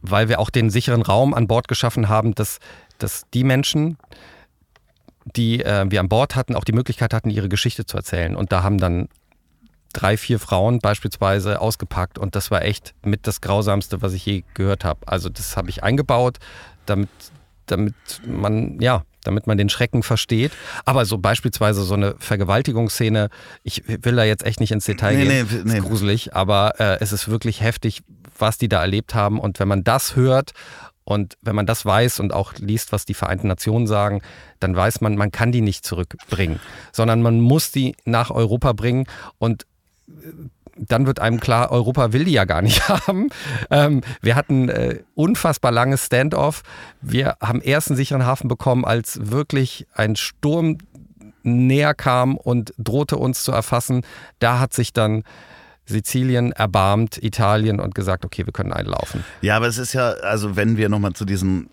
weil 0.00 0.28
wir 0.28 0.38
auch 0.38 0.50
den 0.50 0.70
sicheren 0.70 1.02
Raum 1.02 1.34
an 1.34 1.48
Bord 1.48 1.68
geschaffen 1.68 2.08
haben, 2.08 2.34
dass, 2.34 2.58
dass 2.98 3.24
die 3.34 3.44
Menschen, 3.44 3.98
die 5.36 5.62
äh, 5.64 5.86
wir 5.88 6.00
an 6.00 6.08
Bord 6.08 6.36
hatten, 6.36 6.54
auch 6.54 6.64
die 6.64 6.72
Möglichkeit 6.72 7.12
hatten, 7.12 7.30
ihre 7.30 7.48
Geschichte 7.48 7.84
zu 7.84 7.96
erzählen. 7.96 8.36
Und 8.36 8.52
da 8.52 8.62
haben 8.62 8.78
dann 8.78 9.08
drei, 9.92 10.16
vier 10.16 10.38
Frauen 10.38 10.78
beispielsweise 10.78 11.60
ausgepackt 11.60 12.18
und 12.18 12.36
das 12.36 12.50
war 12.50 12.62
echt 12.62 12.94
mit 13.04 13.26
das 13.26 13.40
Grausamste, 13.40 14.02
was 14.02 14.12
ich 14.12 14.24
je 14.26 14.44
gehört 14.54 14.84
habe. 14.84 15.06
Also 15.08 15.28
das 15.28 15.56
habe 15.56 15.70
ich 15.70 15.82
eingebaut, 15.82 16.38
damit, 16.86 17.08
damit 17.66 17.94
man, 18.26 18.80
ja, 18.80 19.04
damit 19.28 19.46
man 19.46 19.58
den 19.58 19.68
Schrecken 19.68 20.02
versteht. 20.02 20.52
Aber 20.84 21.04
so 21.04 21.18
beispielsweise 21.18 21.82
so 21.82 21.94
eine 21.94 22.14
Vergewaltigungsszene, 22.18 23.28
ich 23.62 23.82
will 23.86 24.16
da 24.16 24.24
jetzt 24.24 24.44
echt 24.44 24.58
nicht 24.58 24.72
ins 24.72 24.86
Detail 24.86 25.16
nee, 25.16 25.24
gehen, 25.24 25.48
nee, 25.50 25.60
nee. 25.64 25.78
ist 25.78 25.84
gruselig, 25.84 26.34
aber 26.34 26.80
äh, 26.80 26.98
es 27.00 27.12
ist 27.12 27.28
wirklich 27.28 27.60
heftig, 27.60 28.02
was 28.38 28.56
die 28.58 28.68
da 28.68 28.80
erlebt 28.80 29.14
haben. 29.14 29.38
Und 29.38 29.60
wenn 29.60 29.68
man 29.68 29.84
das 29.84 30.16
hört 30.16 30.52
und 31.04 31.36
wenn 31.42 31.54
man 31.54 31.66
das 31.66 31.84
weiß 31.84 32.20
und 32.20 32.32
auch 32.32 32.54
liest, 32.54 32.92
was 32.92 33.04
die 33.04 33.14
Vereinten 33.14 33.48
Nationen 33.48 33.86
sagen, 33.86 34.22
dann 34.60 34.74
weiß 34.74 35.02
man, 35.02 35.16
man 35.16 35.30
kann 35.30 35.52
die 35.52 35.60
nicht 35.60 35.84
zurückbringen, 35.84 36.58
sondern 36.92 37.20
man 37.22 37.40
muss 37.40 37.70
die 37.70 37.94
nach 38.04 38.30
Europa 38.30 38.72
bringen. 38.72 39.06
Und 39.38 39.66
dann 40.78 41.06
wird 41.06 41.20
einem 41.20 41.40
klar, 41.40 41.70
Europa 41.70 42.12
will 42.12 42.24
die 42.24 42.32
ja 42.32 42.44
gar 42.44 42.62
nicht 42.62 42.88
haben. 42.88 43.28
Ähm, 43.70 44.02
wir 44.20 44.36
hatten 44.36 44.68
äh, 44.68 45.00
unfassbar 45.14 45.72
langes 45.72 46.06
Standoff. 46.06 46.62
Wir 47.00 47.36
haben 47.40 47.60
erst 47.60 47.88
einen 47.88 47.96
sicheren 47.96 48.24
Hafen 48.24 48.48
bekommen, 48.48 48.84
als 48.84 49.30
wirklich 49.30 49.86
ein 49.94 50.16
Sturm 50.16 50.78
näher 51.42 51.94
kam 51.94 52.36
und 52.36 52.74
drohte 52.78 53.16
uns 53.16 53.42
zu 53.42 53.52
erfassen. 53.52 54.02
Da 54.38 54.60
hat 54.60 54.74
sich 54.74 54.92
dann 54.92 55.22
Sizilien 55.86 56.52
erbarmt, 56.52 57.22
Italien 57.22 57.80
und 57.80 57.94
gesagt, 57.94 58.24
okay, 58.24 58.44
wir 58.44 58.52
können 58.52 58.72
einlaufen. 58.72 59.24
Ja, 59.40 59.56
aber 59.56 59.66
es 59.66 59.78
ist 59.78 59.94
ja, 59.94 60.10
also 60.10 60.56
wenn 60.56 60.76
wir 60.76 60.88
nochmal 60.88 61.14
zu 61.14 61.24
diesen 61.24 61.70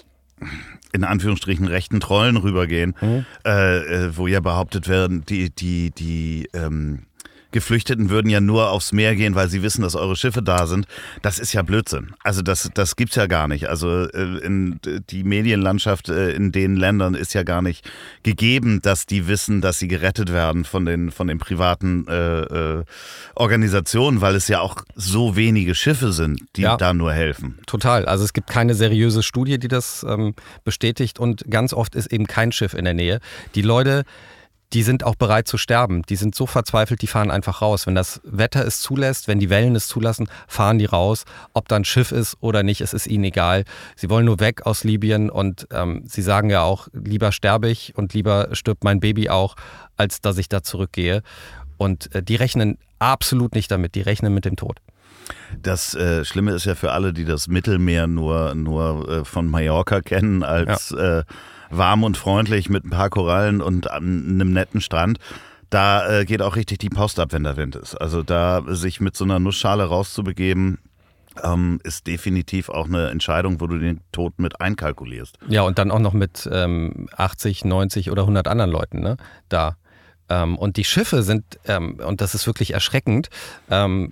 in 0.91 1.03
Anführungsstrichen 1.03 1.67
rechten 1.67 1.99
Trollen 1.99 2.37
rübergehen, 2.37 2.95
mhm. 3.01 3.25
äh, 3.43 4.15
wo 4.15 4.27
ja 4.27 4.39
behauptet 4.39 4.87
werden, 4.87 5.25
die, 5.25 5.49
die, 5.49 5.91
die 5.91 6.49
ähm, 6.53 7.03
Geflüchteten 7.55 8.09
würden 8.09 8.29
ja 8.29 8.41
nur 8.41 8.69
aufs 8.69 8.91
Meer 8.91 9.15
gehen, 9.15 9.33
weil 9.33 9.47
sie 9.47 9.63
wissen, 9.63 9.81
dass 9.81 9.95
eure 9.95 10.17
Schiffe 10.17 10.43
da 10.43 10.67
sind. 10.67 10.87
Das 11.21 11.39
ist 11.39 11.53
ja 11.53 11.61
Blödsinn. 11.61 12.13
Also 12.21 12.41
das, 12.41 12.69
das 12.73 12.97
gibt's 12.97 13.15
ja 13.15 13.27
gar 13.27 13.47
nicht. 13.47 13.69
Also 13.69 14.09
äh, 14.09 14.39
in, 14.45 14.77
die 15.09 15.23
Medienlandschaft 15.23 16.09
äh, 16.09 16.31
in 16.31 16.51
den 16.51 16.75
Ländern 16.75 17.15
ist 17.15 17.33
ja 17.33 17.43
gar 17.43 17.61
nicht 17.61 17.89
gegeben, 18.23 18.81
dass 18.81 19.05
die 19.05 19.29
wissen, 19.29 19.61
dass 19.61 19.79
sie 19.79 19.87
gerettet 19.87 20.33
werden 20.33 20.65
von 20.65 20.85
den, 20.85 21.11
von 21.11 21.27
den 21.27 21.37
privaten 21.37 22.05
äh, 22.09 22.41
äh, 22.41 22.83
Organisationen, 23.35 24.19
weil 24.19 24.35
es 24.35 24.49
ja 24.49 24.59
auch 24.59 24.83
so 24.97 25.37
wenige 25.37 25.75
Schiffe 25.75 26.11
sind, 26.11 26.41
die 26.57 26.63
ja, 26.63 26.75
da 26.75 26.93
nur 26.93 27.13
helfen. 27.13 27.57
Total. 27.67 28.03
Also 28.03 28.25
es 28.25 28.33
gibt 28.33 28.49
keine 28.49 28.75
seriöse 28.75 29.23
Studie, 29.23 29.59
die 29.59 29.69
das 29.69 30.05
ähm, 30.07 30.35
bestätigt 30.65 31.19
und 31.19 31.45
ganz 31.49 31.71
oft 31.71 31.95
ist 31.95 32.11
eben 32.11 32.27
kein 32.27 32.51
Schiff 32.51 32.73
in 32.73 32.83
der 32.83 32.93
Nähe. 32.93 33.21
Die 33.55 33.61
Leute 33.61 34.03
die 34.73 34.83
sind 34.83 35.03
auch 35.03 35.15
bereit 35.15 35.47
zu 35.47 35.57
sterben. 35.57 36.01
Die 36.03 36.15
sind 36.15 36.35
so 36.35 36.45
verzweifelt, 36.45 37.01
die 37.01 37.07
fahren 37.07 37.31
einfach 37.31 37.61
raus. 37.61 37.87
Wenn 37.87 37.95
das 37.95 38.21
Wetter 38.23 38.65
es 38.65 38.81
zulässt, 38.81 39.27
wenn 39.27 39.39
die 39.39 39.49
Wellen 39.49 39.75
es 39.75 39.87
zulassen, 39.87 40.27
fahren 40.47 40.79
die 40.79 40.85
raus. 40.85 41.25
Ob 41.53 41.67
da 41.67 41.77
ein 41.77 41.85
Schiff 41.85 42.11
ist 42.11 42.37
oder 42.41 42.63
nicht, 42.63 42.81
es 42.81 42.93
ist 42.93 43.07
ihnen 43.07 43.23
egal. 43.23 43.63
Sie 43.95 44.09
wollen 44.09 44.25
nur 44.25 44.39
weg 44.39 44.65
aus 44.65 44.83
Libyen 44.83 45.29
und 45.29 45.67
ähm, 45.71 46.03
sie 46.05 46.21
sagen 46.21 46.49
ja 46.49 46.63
auch, 46.63 46.87
lieber 46.93 47.31
sterbe 47.31 47.69
ich 47.69 47.93
und 47.95 48.13
lieber 48.13 48.49
stirbt 48.53 48.83
mein 48.83 48.99
Baby 48.99 49.29
auch, 49.29 49.55
als 49.97 50.21
dass 50.21 50.37
ich 50.37 50.49
da 50.49 50.63
zurückgehe. 50.63 51.21
Und 51.77 52.13
äh, 52.15 52.23
die 52.23 52.35
rechnen 52.35 52.77
absolut 52.99 53.55
nicht 53.55 53.71
damit, 53.71 53.95
die 53.95 54.01
rechnen 54.01 54.33
mit 54.33 54.45
dem 54.45 54.55
Tod. 54.55 54.79
Das 55.61 55.95
äh, 55.95 56.25
Schlimme 56.25 56.51
ist 56.51 56.65
ja 56.65 56.75
für 56.75 56.91
alle, 56.91 57.13
die 57.13 57.25
das 57.25 57.47
Mittelmeer 57.47 58.07
nur, 58.07 58.55
nur 58.55 59.09
äh, 59.09 59.25
von 59.25 59.47
Mallorca 59.47 60.01
kennen 60.01 60.43
als 60.43 60.89
ja. 60.89 61.23
Warm 61.69 62.03
und 62.03 62.17
freundlich 62.17 62.69
mit 62.69 62.85
ein 62.85 62.89
paar 62.89 63.09
Korallen 63.09 63.61
und 63.61 63.89
einem 63.89 64.53
netten 64.53 64.81
Strand. 64.81 65.19
Da 65.69 66.19
äh, 66.19 66.25
geht 66.25 66.41
auch 66.41 66.55
richtig 66.55 66.79
die 66.79 66.89
Post 66.89 67.19
ab, 67.19 67.29
wenn 67.31 67.43
der 67.43 67.57
Wind 67.57 67.75
ist. 67.75 67.95
Also 67.95 68.23
da 68.23 68.63
sich 68.67 69.01
mit 69.01 69.17
so 69.17 69.23
einer 69.23 69.39
Nussschale 69.39 69.85
rauszubegeben, 69.85 70.77
ähm, 71.43 71.79
ist 71.83 72.07
definitiv 72.07 72.69
auch 72.69 72.85
eine 72.85 73.09
Entscheidung, 73.09 73.59
wo 73.59 73.67
du 73.67 73.77
den 73.77 74.01
Tod 74.11 74.39
mit 74.39 74.61
einkalkulierst. 74.61 75.37
Ja, 75.47 75.63
und 75.63 75.77
dann 75.77 75.91
auch 75.91 75.99
noch 75.99 76.13
mit 76.13 76.47
ähm, 76.51 77.07
80, 77.15 77.65
90 77.65 78.11
oder 78.11 78.23
100 78.23 78.47
anderen 78.47 78.71
Leuten 78.71 79.01
ne? 79.01 79.17
da. 79.49 79.77
Ähm, 80.29 80.57
und 80.57 80.77
die 80.77 80.85
Schiffe 80.85 81.23
sind, 81.23 81.59
ähm, 81.65 81.99
und 82.05 82.21
das 82.21 82.33
ist 82.33 82.47
wirklich 82.47 82.73
erschreckend, 82.73 83.29
ähm, 83.69 84.11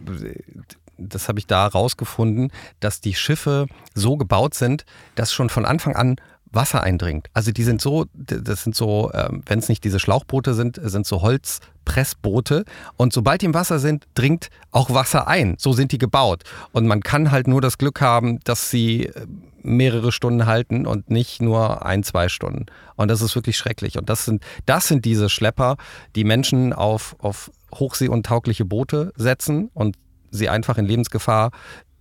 das 0.98 1.28
habe 1.28 1.40
ich 1.40 1.48
da 1.48 1.66
rausgefunden, 1.66 2.52
dass 2.80 3.02
die 3.02 3.16
Schiffe 3.16 3.66
so 3.96 4.16
gebaut 4.16 4.54
sind, 4.54 4.86
dass 5.16 5.34
schon 5.34 5.50
von 5.50 5.66
Anfang 5.66 5.96
an 5.96 6.18
Wasser 6.54 6.84
eindringt. 6.84 7.28
Also 7.34 7.52
die 7.52 7.64
sind 7.64 7.82
so, 7.82 8.06
das 8.14 8.64
sind 8.64 8.76
so, 8.76 9.12
ähm, 9.14 9.44
wenn 9.46 9.60
es 9.60 9.70
nicht 9.70 9.84
diese 9.84 10.00
Schlauchboote 10.00 10.54
sind, 10.54 10.80
sind 10.82 11.06
so 11.06 11.22
Holzpressboote. 11.22 12.66
Und 12.98 13.14
sobald 13.14 13.42
die 13.42 13.48
im 13.48 13.54
Wasser 13.54 13.80
sind, 13.80 14.06
dringt 14.16 14.50
auch 14.72 14.90
Wasser 14.92 15.28
ein. 15.28 15.56
So 15.58 15.74
sind 15.74 15.92
die 15.92 15.98
gebaut. 15.98 16.44
Und 16.72 16.88
man 16.88 17.02
kann 17.02 17.32
halt 17.32 17.48
nur 17.48 17.62
das 17.62 17.78
Glück 17.78 18.02
haben, 18.02 18.40
dass 18.44 18.70
sie 18.70 19.08
äh, 19.08 19.26
mehrere 19.64 20.12
Stunden 20.12 20.46
halten 20.46 20.86
und 20.86 21.10
nicht 21.10 21.42
nur 21.42 21.86
ein, 21.86 22.04
zwei 22.04 22.30
Stunden. 22.30 22.66
Und 22.96 23.10
das 23.10 23.22
ist 23.22 23.36
wirklich 23.36 23.58
schrecklich. 23.58 23.98
Und 23.98 24.10
das 24.10 24.26
sind, 24.26 24.44
das 24.66 24.88
sind 24.88 25.06
diese 25.06 25.30
Schlepper, 25.30 25.78
die 26.16 26.26
Menschen 26.26 26.74
auf, 26.74 27.16
auf 27.20 27.50
hochseeuntaugliche 27.74 28.66
Boote 28.66 29.14
setzen 29.16 29.70
und 29.74 29.96
sie 30.32 30.50
einfach 30.50 30.78
in 30.78 30.86
Lebensgefahr 30.86 31.52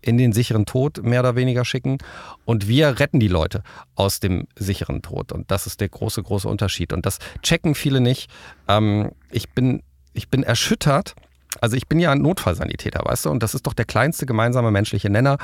in 0.03 0.19
den 0.19 0.33
sicheren 0.33 0.67
Tod 0.67 1.03
mehr 1.03 1.21
oder 1.21 1.37
weniger 1.37 1.65
schicken. 1.65 1.99
Und 2.45 2.69
wir 2.69 2.99
retten 2.99 3.21
die 3.21 3.29
Leute 3.29 3.63
aus 3.95 4.21
dem 4.21 4.47
sicheren 4.57 5.01
Tod. 5.01 5.33
Und 5.33 5.51
das 5.51 5.67
ist 5.67 5.81
der 5.81 5.89
große, 5.89 6.23
große 6.23 6.49
Unterschied. 6.49 6.93
Und 6.93 7.07
das 7.07 7.19
checken 7.43 7.75
viele 7.75 8.01
nicht. 8.01 8.29
Ähm, 8.69 9.13
ich, 9.31 9.51
bin, 9.51 9.83
ich 10.13 10.29
bin 10.29 10.43
erschüttert. 10.43 11.15
Also 11.61 11.77
ich 11.77 11.87
bin 11.87 12.01
ja 12.01 12.11
ein 12.11 12.23
Notfallsanitäter, 12.23 13.05
weißt 13.05 13.27
du, 13.27 13.31
und 13.31 13.43
das 13.43 13.55
ist 13.55 13.67
doch 13.67 13.75
der 13.75 13.85
kleinste 13.85 14.25
gemeinsame 14.25 14.71
menschliche 14.71 15.11
Nenner. 15.11 15.37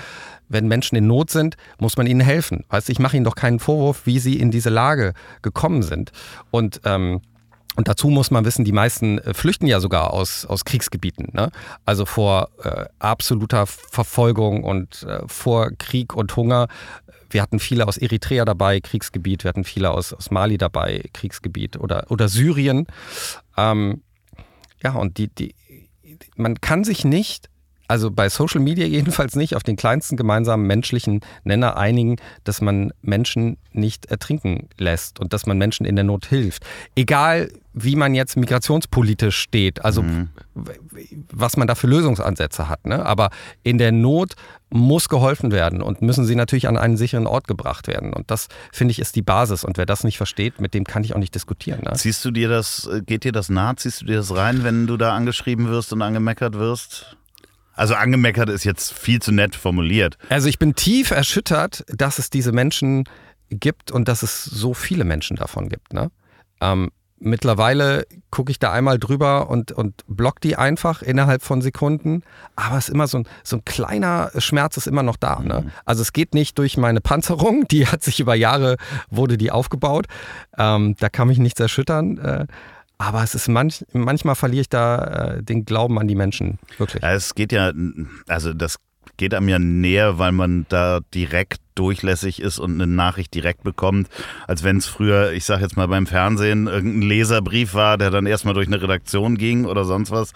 Wenn 0.48 0.66
Menschen 0.66 0.96
in 0.96 1.06
Not 1.06 1.28
sind, 1.28 1.58
muss 1.78 1.98
man 1.98 2.06
ihnen 2.06 2.22
helfen. 2.22 2.64
Weißt 2.70 2.88
du, 2.88 2.92
ich 2.92 2.98
mache 2.98 3.16
ihnen 3.16 3.24
doch 3.24 3.34
keinen 3.34 3.58
Vorwurf, 3.58 4.06
wie 4.06 4.18
sie 4.18 4.40
in 4.40 4.50
diese 4.50 4.70
Lage 4.70 5.12
gekommen 5.42 5.82
sind. 5.82 6.12
Und 6.50 6.80
ähm, 6.84 7.20
und 7.78 7.86
dazu 7.86 8.08
muss 8.08 8.32
man 8.32 8.44
wissen, 8.44 8.64
die 8.64 8.72
meisten 8.72 9.18
äh, 9.18 9.32
flüchten 9.32 9.68
ja 9.68 9.78
sogar 9.78 10.12
aus, 10.12 10.44
aus 10.44 10.64
Kriegsgebieten. 10.64 11.28
Ne? 11.32 11.52
Also 11.84 12.06
vor 12.06 12.48
äh, 12.64 12.86
absoluter 12.98 13.68
Verfolgung 13.68 14.64
und 14.64 15.04
äh, 15.04 15.20
vor 15.28 15.70
Krieg 15.78 16.16
und 16.16 16.34
Hunger. 16.34 16.66
Wir 17.30 17.40
hatten 17.40 17.60
viele 17.60 17.86
aus 17.86 17.96
Eritrea 17.96 18.44
dabei, 18.44 18.80
Kriegsgebiet. 18.80 19.44
Wir 19.44 19.50
hatten 19.50 19.62
viele 19.62 19.92
aus, 19.92 20.12
aus 20.12 20.32
Mali 20.32 20.58
dabei, 20.58 21.04
Kriegsgebiet. 21.12 21.76
Oder, 21.76 22.10
oder 22.10 22.28
Syrien. 22.28 22.88
Ähm, 23.56 24.02
ja, 24.82 24.94
und 24.94 25.18
die, 25.18 25.28
die, 25.28 25.54
man 26.34 26.60
kann 26.60 26.82
sich 26.82 27.04
nicht 27.04 27.48
also 27.88 28.10
bei 28.10 28.28
Social 28.28 28.60
Media 28.60 28.86
jedenfalls 28.86 29.34
nicht, 29.34 29.56
auf 29.56 29.62
den 29.62 29.76
kleinsten 29.76 30.16
gemeinsamen 30.16 30.66
menschlichen 30.66 31.20
Nenner 31.44 31.76
einigen, 31.76 32.16
dass 32.44 32.60
man 32.60 32.92
Menschen 33.00 33.56
nicht 33.72 34.06
ertrinken 34.06 34.68
lässt 34.76 35.18
und 35.18 35.32
dass 35.32 35.46
man 35.46 35.56
Menschen 35.56 35.86
in 35.86 35.96
der 35.96 36.04
Not 36.04 36.26
hilft. 36.26 36.64
Egal, 36.94 37.50
wie 37.72 37.96
man 37.96 38.14
jetzt 38.14 38.36
migrationspolitisch 38.36 39.38
steht, 39.38 39.84
also 39.84 40.02
mhm. 40.02 40.28
was 41.32 41.56
man 41.56 41.66
da 41.66 41.74
für 41.74 41.86
Lösungsansätze 41.86 42.68
hat. 42.68 42.84
Ne? 42.86 43.04
Aber 43.04 43.30
in 43.62 43.78
der 43.78 43.92
Not 43.92 44.34
muss 44.70 45.08
geholfen 45.08 45.50
werden 45.50 45.80
und 45.80 46.02
müssen 46.02 46.24
sie 46.24 46.34
natürlich 46.34 46.68
an 46.68 46.76
einen 46.76 46.96
sicheren 46.96 47.26
Ort 47.26 47.46
gebracht 47.46 47.86
werden. 47.86 48.12
Und 48.12 48.30
das, 48.30 48.48
finde 48.72 48.92
ich, 48.92 48.98
ist 48.98 49.16
die 49.16 49.22
Basis. 49.22 49.64
Und 49.64 49.78
wer 49.78 49.86
das 49.86 50.04
nicht 50.04 50.18
versteht, 50.18 50.60
mit 50.60 50.74
dem 50.74 50.84
kann 50.84 51.04
ich 51.04 51.14
auch 51.14 51.18
nicht 51.18 51.34
diskutieren. 51.34 51.80
Ne? 51.84 51.92
Ziehst 51.94 52.24
du 52.24 52.30
dir 52.30 52.48
das, 52.48 52.86
äh, 52.92 53.00
geht 53.00 53.24
dir 53.24 53.32
das 53.32 53.48
nah? 53.48 53.76
Ziehst 53.76 54.02
du 54.02 54.06
dir 54.06 54.16
das 54.16 54.34
rein, 54.34 54.64
wenn 54.64 54.86
du 54.86 54.96
da 54.96 55.14
angeschrieben 55.14 55.68
wirst 55.68 55.92
und 55.92 56.02
angemeckert 56.02 56.54
wirst? 56.54 57.16
Also 57.78 57.94
angemeckert 57.94 58.48
ist 58.48 58.64
jetzt 58.64 58.92
viel 58.92 59.22
zu 59.22 59.30
nett 59.30 59.54
formuliert. 59.54 60.18
Also 60.30 60.48
ich 60.48 60.58
bin 60.58 60.74
tief 60.74 61.12
erschüttert, 61.12 61.84
dass 61.86 62.18
es 62.18 62.28
diese 62.28 62.50
Menschen 62.50 63.04
gibt 63.50 63.92
und 63.92 64.08
dass 64.08 64.24
es 64.24 64.44
so 64.44 64.74
viele 64.74 65.04
Menschen 65.04 65.36
davon 65.36 65.68
gibt. 65.68 65.92
Ne? 65.92 66.10
Ähm, 66.60 66.90
mittlerweile 67.20 68.04
gucke 68.32 68.50
ich 68.50 68.58
da 68.58 68.72
einmal 68.72 68.98
drüber 68.98 69.48
und, 69.48 69.70
und 69.70 70.02
block 70.08 70.40
die 70.40 70.56
einfach 70.56 71.02
innerhalb 71.02 71.42
von 71.42 71.62
Sekunden. 71.62 72.24
Aber 72.56 72.78
es 72.78 72.88
ist 72.88 72.94
immer 72.94 73.06
so 73.06 73.18
ein, 73.18 73.28
so 73.44 73.58
ein 73.58 73.64
kleiner 73.64 74.32
Schmerz 74.38 74.76
ist 74.76 74.88
immer 74.88 75.04
noch 75.04 75.16
da. 75.16 75.38
Ne? 75.38 75.62
Mhm. 75.64 75.70
Also 75.84 76.02
es 76.02 76.12
geht 76.12 76.34
nicht 76.34 76.58
durch 76.58 76.78
meine 76.78 77.00
Panzerung, 77.00 77.68
die 77.68 77.86
hat 77.86 78.02
sich 78.02 78.18
über 78.18 78.34
Jahre, 78.34 78.76
wurde 79.08 79.38
die 79.38 79.52
aufgebaut. 79.52 80.06
Ähm, 80.58 80.96
da 80.98 81.08
kann 81.08 81.28
mich 81.28 81.38
nichts 81.38 81.60
erschüttern. 81.60 82.18
Äh, 82.18 82.46
aber 82.98 83.22
es 83.22 83.34
ist 83.34 83.48
manch, 83.48 83.84
manchmal 83.92 84.34
verliere 84.34 84.62
ich 84.62 84.68
da 84.68 85.36
äh, 85.36 85.42
den 85.42 85.64
Glauben 85.64 85.98
an 85.98 86.08
die 86.08 86.16
Menschen. 86.16 86.58
Wirklich. 86.76 87.02
Ja, 87.02 87.14
es 87.14 87.34
geht 87.34 87.52
ja, 87.52 87.72
also 88.26 88.52
das 88.52 88.78
geht 89.16 89.34
einem 89.34 89.48
ja 89.48 89.58
näher, 89.58 90.18
weil 90.18 90.32
man 90.32 90.66
da 90.68 91.00
direkt 91.14 91.60
durchlässig 91.74 92.42
ist 92.42 92.58
und 92.58 92.74
eine 92.74 92.86
Nachricht 92.86 93.34
direkt 93.34 93.62
bekommt, 93.62 94.08
als 94.46 94.64
wenn 94.64 94.78
es 94.78 94.86
früher, 94.86 95.32
ich 95.32 95.44
sag 95.44 95.60
jetzt 95.60 95.76
mal 95.76 95.86
beim 95.88 96.06
Fernsehen, 96.06 96.66
irgendein 96.66 97.08
Leserbrief 97.08 97.74
war, 97.74 97.98
der 97.98 98.10
dann 98.10 98.26
erstmal 98.26 98.54
durch 98.54 98.66
eine 98.66 98.82
Redaktion 98.82 99.38
ging 99.38 99.64
oder 99.64 99.84
sonst 99.84 100.10
was 100.10 100.32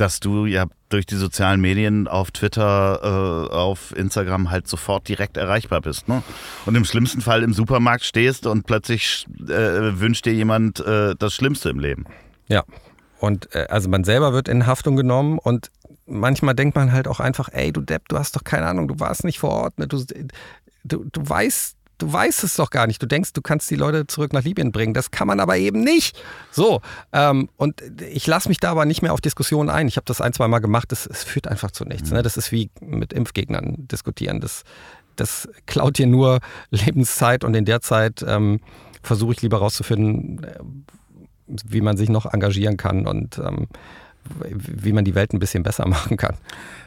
dass 0.00 0.18
du 0.18 0.46
ja 0.46 0.66
durch 0.88 1.06
die 1.06 1.16
sozialen 1.16 1.60
Medien 1.60 2.08
auf 2.08 2.30
Twitter, 2.30 3.48
äh, 3.50 3.54
auf 3.54 3.94
Instagram 3.96 4.50
halt 4.50 4.66
sofort 4.66 5.08
direkt 5.08 5.36
erreichbar 5.36 5.80
bist. 5.82 6.08
Ne? 6.08 6.22
Und 6.66 6.74
im 6.74 6.84
schlimmsten 6.84 7.20
Fall 7.20 7.42
im 7.42 7.52
Supermarkt 7.52 8.04
stehst 8.04 8.46
und 8.46 8.66
plötzlich 8.66 9.26
äh, 9.42 10.00
wünscht 10.00 10.24
dir 10.24 10.32
jemand 10.32 10.80
äh, 10.80 11.14
das 11.18 11.34
Schlimmste 11.34 11.68
im 11.68 11.78
Leben. 11.78 12.06
Ja. 12.48 12.64
Und 13.20 13.54
äh, 13.54 13.66
also 13.68 13.88
man 13.88 14.04
selber 14.04 14.32
wird 14.32 14.48
in 14.48 14.66
Haftung 14.66 14.96
genommen 14.96 15.38
und 15.38 15.70
manchmal 16.06 16.54
denkt 16.54 16.74
man 16.74 16.92
halt 16.92 17.06
auch 17.06 17.20
einfach, 17.20 17.50
ey, 17.52 17.70
du 17.72 17.82
Depp, 17.82 18.08
du 18.08 18.18
hast 18.18 18.34
doch 18.34 18.44
keine 18.44 18.66
Ahnung, 18.66 18.88
du 18.88 18.98
warst 18.98 19.24
nicht 19.24 19.38
vor 19.38 19.50
Ort, 19.50 19.78
ne? 19.78 19.86
du, 19.86 20.02
du, 20.84 21.04
du 21.04 21.28
weißt 21.28 21.76
du 22.00 22.12
weißt 22.12 22.42
es 22.44 22.56
doch 22.56 22.70
gar 22.70 22.86
nicht. 22.86 23.00
Du 23.02 23.06
denkst, 23.06 23.32
du 23.32 23.42
kannst 23.42 23.70
die 23.70 23.76
Leute 23.76 24.06
zurück 24.06 24.32
nach 24.32 24.42
Libyen 24.42 24.72
bringen. 24.72 24.94
Das 24.94 25.10
kann 25.10 25.28
man 25.28 25.38
aber 25.38 25.56
eben 25.56 25.82
nicht. 25.82 26.20
So, 26.50 26.80
ähm, 27.12 27.48
und 27.56 27.82
ich 28.00 28.26
lasse 28.26 28.48
mich 28.48 28.58
da 28.58 28.72
aber 28.72 28.84
nicht 28.84 29.02
mehr 29.02 29.12
auf 29.12 29.20
Diskussionen 29.20 29.70
ein. 29.70 29.86
Ich 29.86 29.96
habe 29.96 30.06
das 30.06 30.20
ein, 30.20 30.32
zwei 30.32 30.48
Mal 30.48 30.58
gemacht. 30.58 30.90
Das, 30.90 31.04
das 31.04 31.22
führt 31.22 31.46
einfach 31.46 31.70
zu 31.70 31.84
nichts. 31.84 32.10
Ne? 32.10 32.22
Das 32.22 32.36
ist 32.36 32.50
wie 32.50 32.70
mit 32.80 33.12
Impfgegnern 33.12 33.86
diskutieren. 33.86 34.40
Das, 34.40 34.64
das 35.16 35.48
klaut 35.66 35.98
dir 35.98 36.06
nur 36.06 36.40
Lebenszeit 36.70 37.44
und 37.44 37.54
in 37.54 37.64
der 37.64 37.80
Zeit 37.80 38.24
ähm, 38.26 38.60
versuche 39.02 39.32
ich 39.32 39.42
lieber 39.42 39.58
rauszufinden, 39.58 40.44
äh, 40.44 40.58
wie 41.46 41.80
man 41.80 41.96
sich 41.96 42.08
noch 42.08 42.32
engagieren 42.32 42.76
kann 42.76 43.06
und 43.06 43.38
ähm, 43.38 43.68
wie 44.38 44.92
man 44.92 45.04
die 45.04 45.14
Welt 45.14 45.32
ein 45.32 45.38
bisschen 45.38 45.62
besser 45.62 45.86
machen 45.88 46.16
kann. 46.16 46.36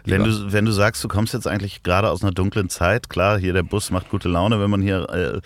Wenn 0.06 0.23
du, 0.23 0.51
wenn 0.51 0.65
du 0.65 0.71
sagst, 0.71 1.03
du 1.03 1.08
kommst 1.08 1.34
jetzt 1.34 1.47
eigentlich 1.47 1.84
gerade 1.84 2.10
aus 2.10 2.23
einer 2.23 2.32
dunklen 2.32 2.69
Zeit, 2.69 3.10
klar, 3.10 3.38
hier 3.38 3.53
der 3.53 3.63
Bus 3.63 3.91
macht 3.91 4.10
gute 4.10 4.29
Laune, 4.29 4.60
wenn 4.60 4.69
man 4.69 4.82
hier 4.82 5.10
äh, 5.10 5.41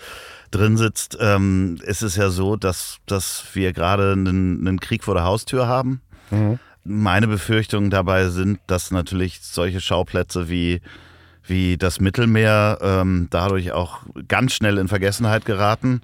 drin 0.50 0.76
sitzt, 0.76 1.16
ähm, 1.20 1.78
ist 1.84 2.02
es 2.02 2.16
ja 2.16 2.30
so, 2.30 2.56
dass, 2.56 2.98
dass 3.06 3.44
wir 3.52 3.72
gerade 3.72 4.12
einen, 4.12 4.66
einen 4.66 4.80
Krieg 4.80 5.04
vor 5.04 5.14
der 5.14 5.24
Haustür 5.24 5.66
haben. 5.66 6.00
Mhm. 6.30 6.58
meine 6.84 7.26
Befürchtungen 7.26 7.88
dabei 7.88 8.28
sind, 8.28 8.60
dass 8.66 8.90
natürlich 8.90 9.40
solche 9.40 9.80
Schauplätze 9.80 10.50
wie 10.50 10.82
wie 11.48 11.78
das 11.78 12.00
Mittelmeer 12.00 12.78
ähm, 12.82 13.28
dadurch 13.30 13.72
auch 13.72 14.00
ganz 14.28 14.52
schnell 14.52 14.76
in 14.76 14.88
Vergessenheit 14.88 15.46
geraten 15.46 16.02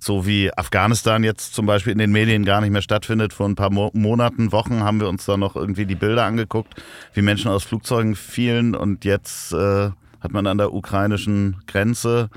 so 0.00 0.26
wie 0.26 0.52
Afghanistan 0.56 1.22
jetzt 1.22 1.54
zum 1.54 1.66
Beispiel 1.66 1.92
in 1.92 1.98
den 1.98 2.10
Medien 2.10 2.44
gar 2.44 2.60
nicht 2.60 2.70
mehr 2.70 2.82
stattfindet. 2.82 3.32
Vor 3.32 3.48
ein 3.48 3.54
paar 3.54 3.70
Mo 3.70 3.90
Monaten, 3.92 4.50
Wochen 4.50 4.82
haben 4.82 5.00
wir 5.00 5.08
uns 5.08 5.26
da 5.26 5.36
noch 5.36 5.54
irgendwie 5.54 5.86
die 5.86 5.94
Bilder 5.94 6.24
angeguckt, 6.24 6.74
wie 7.14 7.22
Menschen 7.22 7.50
aus 7.50 7.64
Flugzeugen 7.64 8.16
fielen 8.16 8.74
und 8.74 9.04
jetzt 9.04 9.52
äh, 9.52 9.90
hat 10.20 10.32
man 10.32 10.46
an 10.46 10.58
der 10.58 10.72
ukrainischen 10.72 11.62
Grenze 11.66 12.30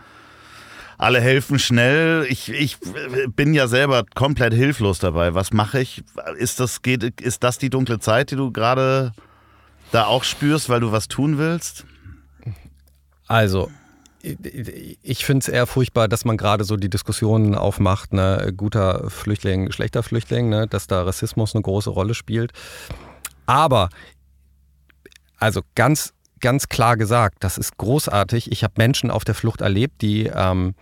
alle 0.97 1.19
helfen 1.19 1.59
schnell. 1.59 2.25
Ich, 2.29 2.49
ich 2.49 2.77
bin 3.35 3.53
ja 3.53 3.67
selber 3.67 4.03
komplett 4.15 4.53
hilflos 4.53 4.99
dabei. 4.99 5.33
Was 5.33 5.51
mache 5.51 5.81
ich? 5.81 6.03
Ist 6.37 6.59
das, 6.59 6.81
geht, 6.81 7.19
ist 7.19 7.43
das 7.43 7.57
die 7.57 7.69
dunkle 7.69 7.99
Zeit, 7.99 8.31
die 8.31 8.35
du 8.35 8.51
gerade 8.51 9.11
da 9.91 10.05
auch 10.05 10.23
spürst, 10.23 10.69
weil 10.69 10.79
du 10.79 10.91
was 10.91 11.07
tun 11.07 11.37
willst? 11.37 11.85
Also, 13.27 13.71
ich 14.23 15.25
finde 15.25 15.39
es 15.39 15.49
eher 15.49 15.67
furchtbar, 15.67 16.07
dass 16.07 16.23
man 16.23 16.37
gerade 16.37 16.63
so 16.63 16.77
die 16.77 16.89
Diskussionen 16.89 17.55
aufmacht, 17.55 18.13
ne, 18.13 18.53
guter 18.55 19.09
Flüchtling, 19.09 19.71
schlechter 19.71 20.01
Flüchtling, 20.01 20.47
ne, 20.47 20.65
dass 20.65 20.87
da 20.87 21.03
Rassismus 21.03 21.53
eine 21.53 21.61
große 21.61 21.89
Rolle 21.89 22.13
spielt. 22.13 22.53
Aber, 23.45 23.89
also 25.37 25.61
ganz, 25.75 26.13
ganz 26.39 26.69
klar 26.69 26.95
gesagt, 26.95 27.43
das 27.43 27.57
ist 27.57 27.77
großartig. 27.77 28.51
Ich 28.51 28.63
habe 28.63 28.75
Menschen 28.77 29.11
auf 29.11 29.25
der 29.25 29.35
Flucht 29.35 29.59
erlebt, 29.59 30.01
die, 30.01 30.31
ähm, 30.33 30.75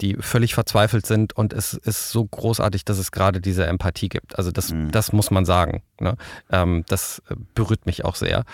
die 0.00 0.16
völlig 0.20 0.54
verzweifelt 0.54 1.04
sind 1.04 1.36
und 1.36 1.52
es 1.52 1.74
ist 1.74 2.10
so 2.10 2.24
großartig, 2.24 2.86
dass 2.86 2.96
es 2.96 3.12
gerade 3.12 3.42
diese 3.42 3.66
Empathie 3.66 4.08
gibt. 4.08 4.38
Also 4.38 4.50
das, 4.50 4.72
mhm. 4.72 4.90
das 4.92 5.12
muss 5.12 5.30
man 5.30 5.44
sagen. 5.44 5.82
Ne? 6.00 6.16
Ähm, 6.50 6.84
das 6.88 7.20
berührt 7.54 7.84
mich 7.84 8.06
auch 8.06 8.14
sehr. 8.14 8.44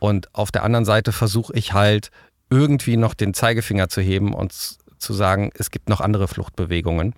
Und 0.00 0.34
auf 0.34 0.50
der 0.50 0.64
anderen 0.64 0.84
Seite 0.84 1.12
versuche 1.12 1.52
ich 1.54 1.74
halt 1.74 2.10
irgendwie 2.54 2.96
noch 2.96 3.14
den 3.14 3.34
Zeigefinger 3.34 3.88
zu 3.88 4.00
heben 4.00 4.32
und 4.32 4.52
zu 4.98 5.12
sagen, 5.12 5.50
es 5.58 5.70
gibt 5.70 5.88
noch 5.88 6.00
andere 6.00 6.28
Fluchtbewegungen. 6.28 7.14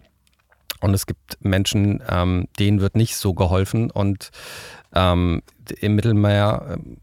Und 0.81 0.94
es 0.94 1.07
gibt 1.07 1.38
Menschen, 1.40 2.03
ähm, 2.09 2.49
denen 2.59 2.81
wird 2.81 2.96
nicht 2.96 3.16
so 3.16 3.35
geholfen. 3.35 3.90
Und 3.90 4.31
ähm, 4.94 5.42
im 5.81 5.94
Mittelmeer, 5.94 6.75
ähm, 6.75 6.99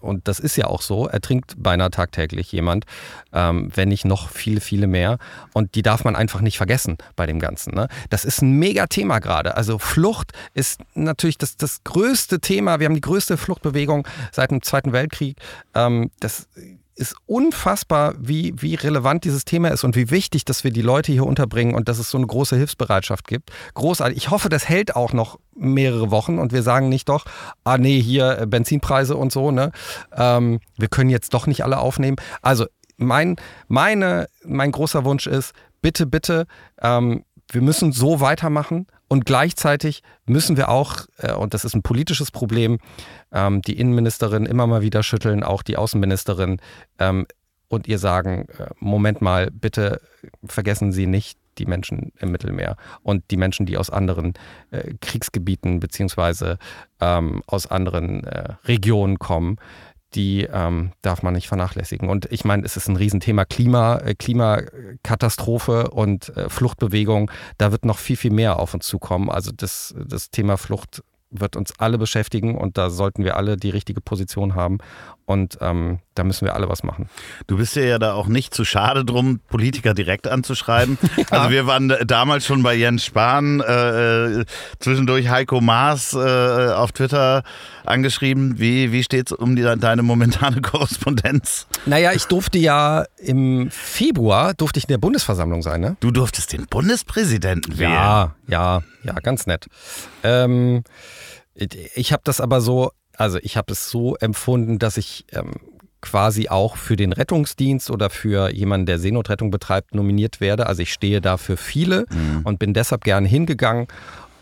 und 0.00 0.26
das 0.26 0.40
ist 0.40 0.56
ja 0.56 0.66
auch 0.66 0.82
so, 0.82 1.06
ertrinkt 1.06 1.54
beinahe 1.58 1.90
tagtäglich 1.90 2.50
jemand, 2.50 2.84
ähm, 3.32 3.70
wenn 3.74 3.88
nicht 3.88 4.04
noch 4.04 4.30
viele, 4.30 4.60
viele 4.60 4.86
mehr. 4.86 5.18
Und 5.52 5.74
die 5.74 5.82
darf 5.82 6.04
man 6.04 6.16
einfach 6.16 6.40
nicht 6.40 6.56
vergessen 6.56 6.98
bei 7.14 7.26
dem 7.26 7.38
Ganzen. 7.38 7.74
Ne? 7.74 7.88
Das 8.10 8.24
ist 8.24 8.42
ein 8.42 8.58
mega 8.58 8.86
Thema 8.86 9.18
gerade. 9.18 9.56
Also 9.56 9.78
Flucht 9.78 10.32
ist 10.54 10.80
natürlich 10.94 11.38
das, 11.38 11.56
das 11.56 11.84
größte 11.84 12.40
Thema. 12.40 12.80
Wir 12.80 12.86
haben 12.86 12.94
die 12.94 13.00
größte 13.00 13.36
Fluchtbewegung 13.36 14.06
seit 14.32 14.50
dem 14.50 14.62
Zweiten 14.62 14.92
Weltkrieg. 14.92 15.36
Ähm, 15.74 16.10
das 16.18 16.48
ist 16.94 17.16
unfassbar, 17.26 18.14
wie, 18.18 18.54
wie 18.56 18.74
relevant 18.74 19.24
dieses 19.24 19.44
Thema 19.44 19.68
ist 19.68 19.84
und 19.84 19.96
wie 19.96 20.10
wichtig, 20.10 20.44
dass 20.44 20.64
wir 20.64 20.70
die 20.70 20.82
Leute 20.82 21.12
hier 21.12 21.24
unterbringen 21.24 21.74
und 21.74 21.88
dass 21.88 21.98
es 21.98 22.10
so 22.10 22.18
eine 22.18 22.26
große 22.26 22.56
Hilfsbereitschaft 22.56 23.26
gibt. 23.26 23.50
Großartig. 23.74 24.16
Ich 24.16 24.30
hoffe, 24.30 24.48
das 24.48 24.68
hält 24.68 24.94
auch 24.94 25.12
noch 25.12 25.38
mehrere 25.54 26.10
Wochen 26.10 26.38
und 26.38 26.52
wir 26.52 26.62
sagen 26.62 26.88
nicht 26.88 27.08
doch, 27.08 27.24
ah 27.64 27.78
nee, 27.78 28.00
hier 28.00 28.38
äh, 28.38 28.46
Benzinpreise 28.46 29.16
und 29.16 29.32
so, 29.32 29.50
ne? 29.50 29.72
Ähm, 30.14 30.60
wir 30.76 30.88
können 30.88 31.10
jetzt 31.10 31.32
doch 31.34 31.46
nicht 31.46 31.64
alle 31.64 31.78
aufnehmen. 31.78 32.16
Also 32.42 32.66
mein, 32.96 33.36
meine, 33.68 34.28
mein 34.44 34.70
großer 34.70 35.04
Wunsch 35.04 35.26
ist, 35.26 35.52
bitte, 35.80 36.06
bitte, 36.06 36.46
ähm, 36.80 37.24
wir 37.50 37.62
müssen 37.62 37.92
so 37.92 38.20
weitermachen 38.20 38.86
und 39.12 39.26
gleichzeitig 39.26 40.02
müssen 40.24 40.56
wir 40.56 40.70
auch, 40.70 41.00
äh, 41.18 41.34
und 41.34 41.52
das 41.52 41.66
ist 41.66 41.74
ein 41.74 41.82
politisches 41.82 42.30
Problem, 42.30 42.78
ähm, 43.30 43.60
die 43.60 43.78
Innenministerin 43.78 44.46
immer 44.46 44.66
mal 44.66 44.80
wieder 44.80 45.02
schütteln, 45.02 45.44
auch 45.44 45.62
die 45.62 45.76
Außenministerin, 45.76 46.62
ähm, 46.98 47.26
und 47.68 47.86
ihr 47.88 47.98
sagen, 47.98 48.46
äh, 48.56 48.68
Moment 48.80 49.20
mal, 49.20 49.50
bitte 49.50 50.00
vergessen 50.46 50.92
Sie 50.92 51.06
nicht 51.06 51.38
die 51.58 51.66
Menschen 51.66 52.12
im 52.20 52.32
Mittelmeer 52.32 52.78
und 53.02 53.30
die 53.30 53.36
Menschen, 53.36 53.66
die 53.66 53.76
aus 53.76 53.90
anderen 53.90 54.32
äh, 54.70 54.94
Kriegsgebieten 55.02 55.78
beziehungsweise 55.78 56.56
ähm, 56.98 57.42
aus 57.46 57.66
anderen 57.66 58.24
Regionen 58.64 59.18
kommen 59.18 59.58
die 60.14 60.44
ähm, 60.44 60.92
darf 61.02 61.22
man 61.22 61.34
nicht 61.34 61.48
vernachlässigen. 61.48 62.08
Und 62.08 62.30
ich 62.30 62.44
meine, 62.44 62.64
es 62.64 62.76
ist 62.76 62.88
ein 62.88 62.96
Riesenthema 62.96 63.44
Klima, 63.44 63.98
äh, 63.98 64.14
Klimakatastrophe 64.14 65.90
und 65.90 66.36
äh, 66.36 66.48
Fluchtbewegung. 66.48 67.30
Da 67.58 67.72
wird 67.72 67.84
noch 67.84 67.98
viel, 67.98 68.16
viel 68.16 68.32
mehr 68.32 68.58
auf 68.58 68.74
uns 68.74 68.86
zukommen. 68.86 69.30
Also 69.30 69.52
das, 69.54 69.94
das 70.06 70.30
Thema 70.30 70.56
Flucht 70.56 71.02
wird 71.30 71.56
uns 71.56 71.78
alle 71.78 71.98
beschäftigen 71.98 72.56
und 72.56 72.76
da 72.76 72.90
sollten 72.90 73.24
wir 73.24 73.36
alle 73.36 73.56
die 73.56 73.70
richtige 73.70 74.00
Position 74.00 74.54
haben. 74.54 74.78
Und 75.24 75.58
ähm, 75.60 76.00
da 76.14 76.24
müssen 76.24 76.44
wir 76.44 76.54
alle 76.54 76.68
was 76.68 76.82
machen. 76.82 77.08
Du 77.46 77.56
bist 77.56 77.74
ja 77.76 77.98
da 77.98 78.12
auch 78.12 78.26
nicht 78.26 78.54
zu 78.54 78.64
schade 78.64 79.04
drum, 79.04 79.40
Politiker 79.48 79.94
direkt 79.94 80.28
anzuschreiben. 80.28 80.98
ja. 81.16 81.24
Also 81.30 81.50
wir 81.50 81.66
waren 81.66 81.94
damals 82.06 82.46
schon 82.46 82.62
bei 82.62 82.74
Jens 82.74 83.04
Spahn, 83.04 83.60
äh, 83.60 84.40
äh 84.40 84.44
zwischendurch 84.78 85.28
Heiko 85.28 85.60
Maas 85.60 86.12
äh, 86.12 86.18
auf 86.18 86.92
Twitter 86.92 87.42
angeschrieben. 87.84 88.58
Wie, 88.58 88.92
wie 88.92 89.02
steht 89.02 89.30
es 89.30 89.32
um 89.32 89.56
die, 89.56 89.62
deine 89.62 90.02
momentane 90.02 90.60
Korrespondenz? 90.62 91.66
Naja, 91.86 92.12
ich 92.12 92.24
durfte 92.26 92.58
ja 92.58 93.04
im 93.18 93.70
Februar, 93.70 94.54
durfte 94.54 94.78
ich 94.78 94.84
in 94.84 94.92
der 94.92 94.98
Bundesversammlung 94.98 95.62
sein. 95.62 95.80
Ne? 95.80 95.96
Du 96.00 96.10
durftest 96.10 96.52
den 96.52 96.66
Bundespräsidenten 96.66 97.78
wählen? 97.78 97.92
Ja, 97.92 98.34
ja, 98.46 98.82
ja, 99.02 99.14
ganz 99.14 99.46
nett. 99.46 99.66
Ähm, 100.22 100.84
ich 101.54 102.12
habe 102.12 102.22
das 102.24 102.40
aber 102.40 102.60
so 102.60 102.92
also 103.16 103.38
ich 103.42 103.56
habe 103.56 103.72
es 103.72 103.90
so 103.90 104.16
empfunden, 104.16 104.78
dass 104.78 104.96
ich 104.96 105.26
ähm, 105.32 105.52
quasi 106.02 106.48
auch 106.48 106.76
für 106.76 106.96
den 106.96 107.12
Rettungsdienst 107.12 107.90
oder 107.90 108.10
für 108.10 108.52
jemanden, 108.52 108.86
der 108.86 108.98
Seenotrettung 108.98 109.50
betreibt, 109.50 109.94
nominiert 109.94 110.40
werde. 110.40 110.66
Also 110.66 110.82
ich 110.82 110.92
stehe 110.92 111.22
da 111.22 111.38
für 111.38 111.56
viele 111.56 112.06
mhm. 112.10 112.42
und 112.44 112.58
bin 112.58 112.74
deshalb 112.74 113.04
gerne 113.04 113.26
hingegangen 113.26 113.86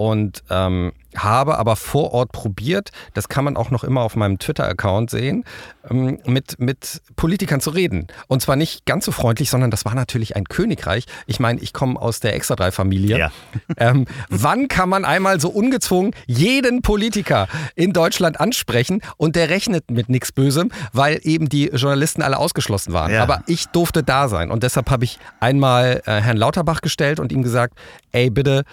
und 0.01 0.43
ähm, 0.49 0.93
habe 1.15 1.59
aber 1.59 1.77
vor 1.77 2.15
Ort 2.15 2.33
probiert, 2.33 2.91
das 3.13 3.29
kann 3.29 3.45
man 3.45 3.59
auch 3.59 3.71
noch 3.71 3.85
immer 3.85 4.01
auf 4.01 4.17
meinem 4.17 4.39
Twitter-Account 4.39 5.11
sehen, 5.11 5.45
ähm, 5.91 6.19
mit, 6.25 6.59
mit 6.59 7.03
Politikern 7.17 7.61
zu 7.61 7.69
reden. 7.69 8.07
Und 8.27 8.41
zwar 8.41 8.57
nicht 8.57 8.87
ganz 8.87 9.05
so 9.05 9.13
freundlich, 9.13 9.51
sondern 9.51 9.71
das 9.71 9.85
war 9.85 9.95
natürlich 9.95 10.37
ein 10.37 10.45
Königreich. 10.45 11.05
Ich 11.27 11.39
meine, 11.39 11.61
ich 11.61 11.75
komme 11.75 12.01
aus 12.01 12.21
der 12.21 12.35
Extra-3-Familie. 12.35 13.19
Ja. 13.19 13.31
Ähm, 13.77 14.07
wann 14.29 14.69
kann 14.69 14.89
man 14.89 15.05
einmal 15.05 15.41
so 15.41 15.49
ungezwungen 15.49 16.13
jeden 16.27 16.83
Politiker 16.83 17.47
in 17.77 17.93
Deutschland 17.93 18.39
ansprechen 18.39 19.01
und 19.17 19.37
der 19.37 19.49
rechnet 19.49 19.91
mit 19.91 20.09
nichts 20.09 20.33
Bösem, 20.33 20.71
weil 20.93 21.21
eben 21.23 21.49
die 21.49 21.69
Journalisten 21.69 22.21
alle 22.21 22.37
ausgeschlossen 22.39 22.93
waren. 22.93 23.13
Ja. 23.13 23.23
Aber 23.23 23.43
ich 23.47 23.67
durfte 23.67 24.03
da 24.03 24.29
sein 24.29 24.51
und 24.51 24.63
deshalb 24.65 24.91
habe 24.91 25.05
ich 25.05 25.19
einmal 25.39 26.03
äh, 26.05 26.21
Herrn 26.21 26.37
Lauterbach 26.37 26.81
gestellt 26.83 27.21
und 27.21 27.33
ihm 27.33 27.43
gesagt, 27.43 27.75
ey 28.13 28.29
bitte, 28.29 28.65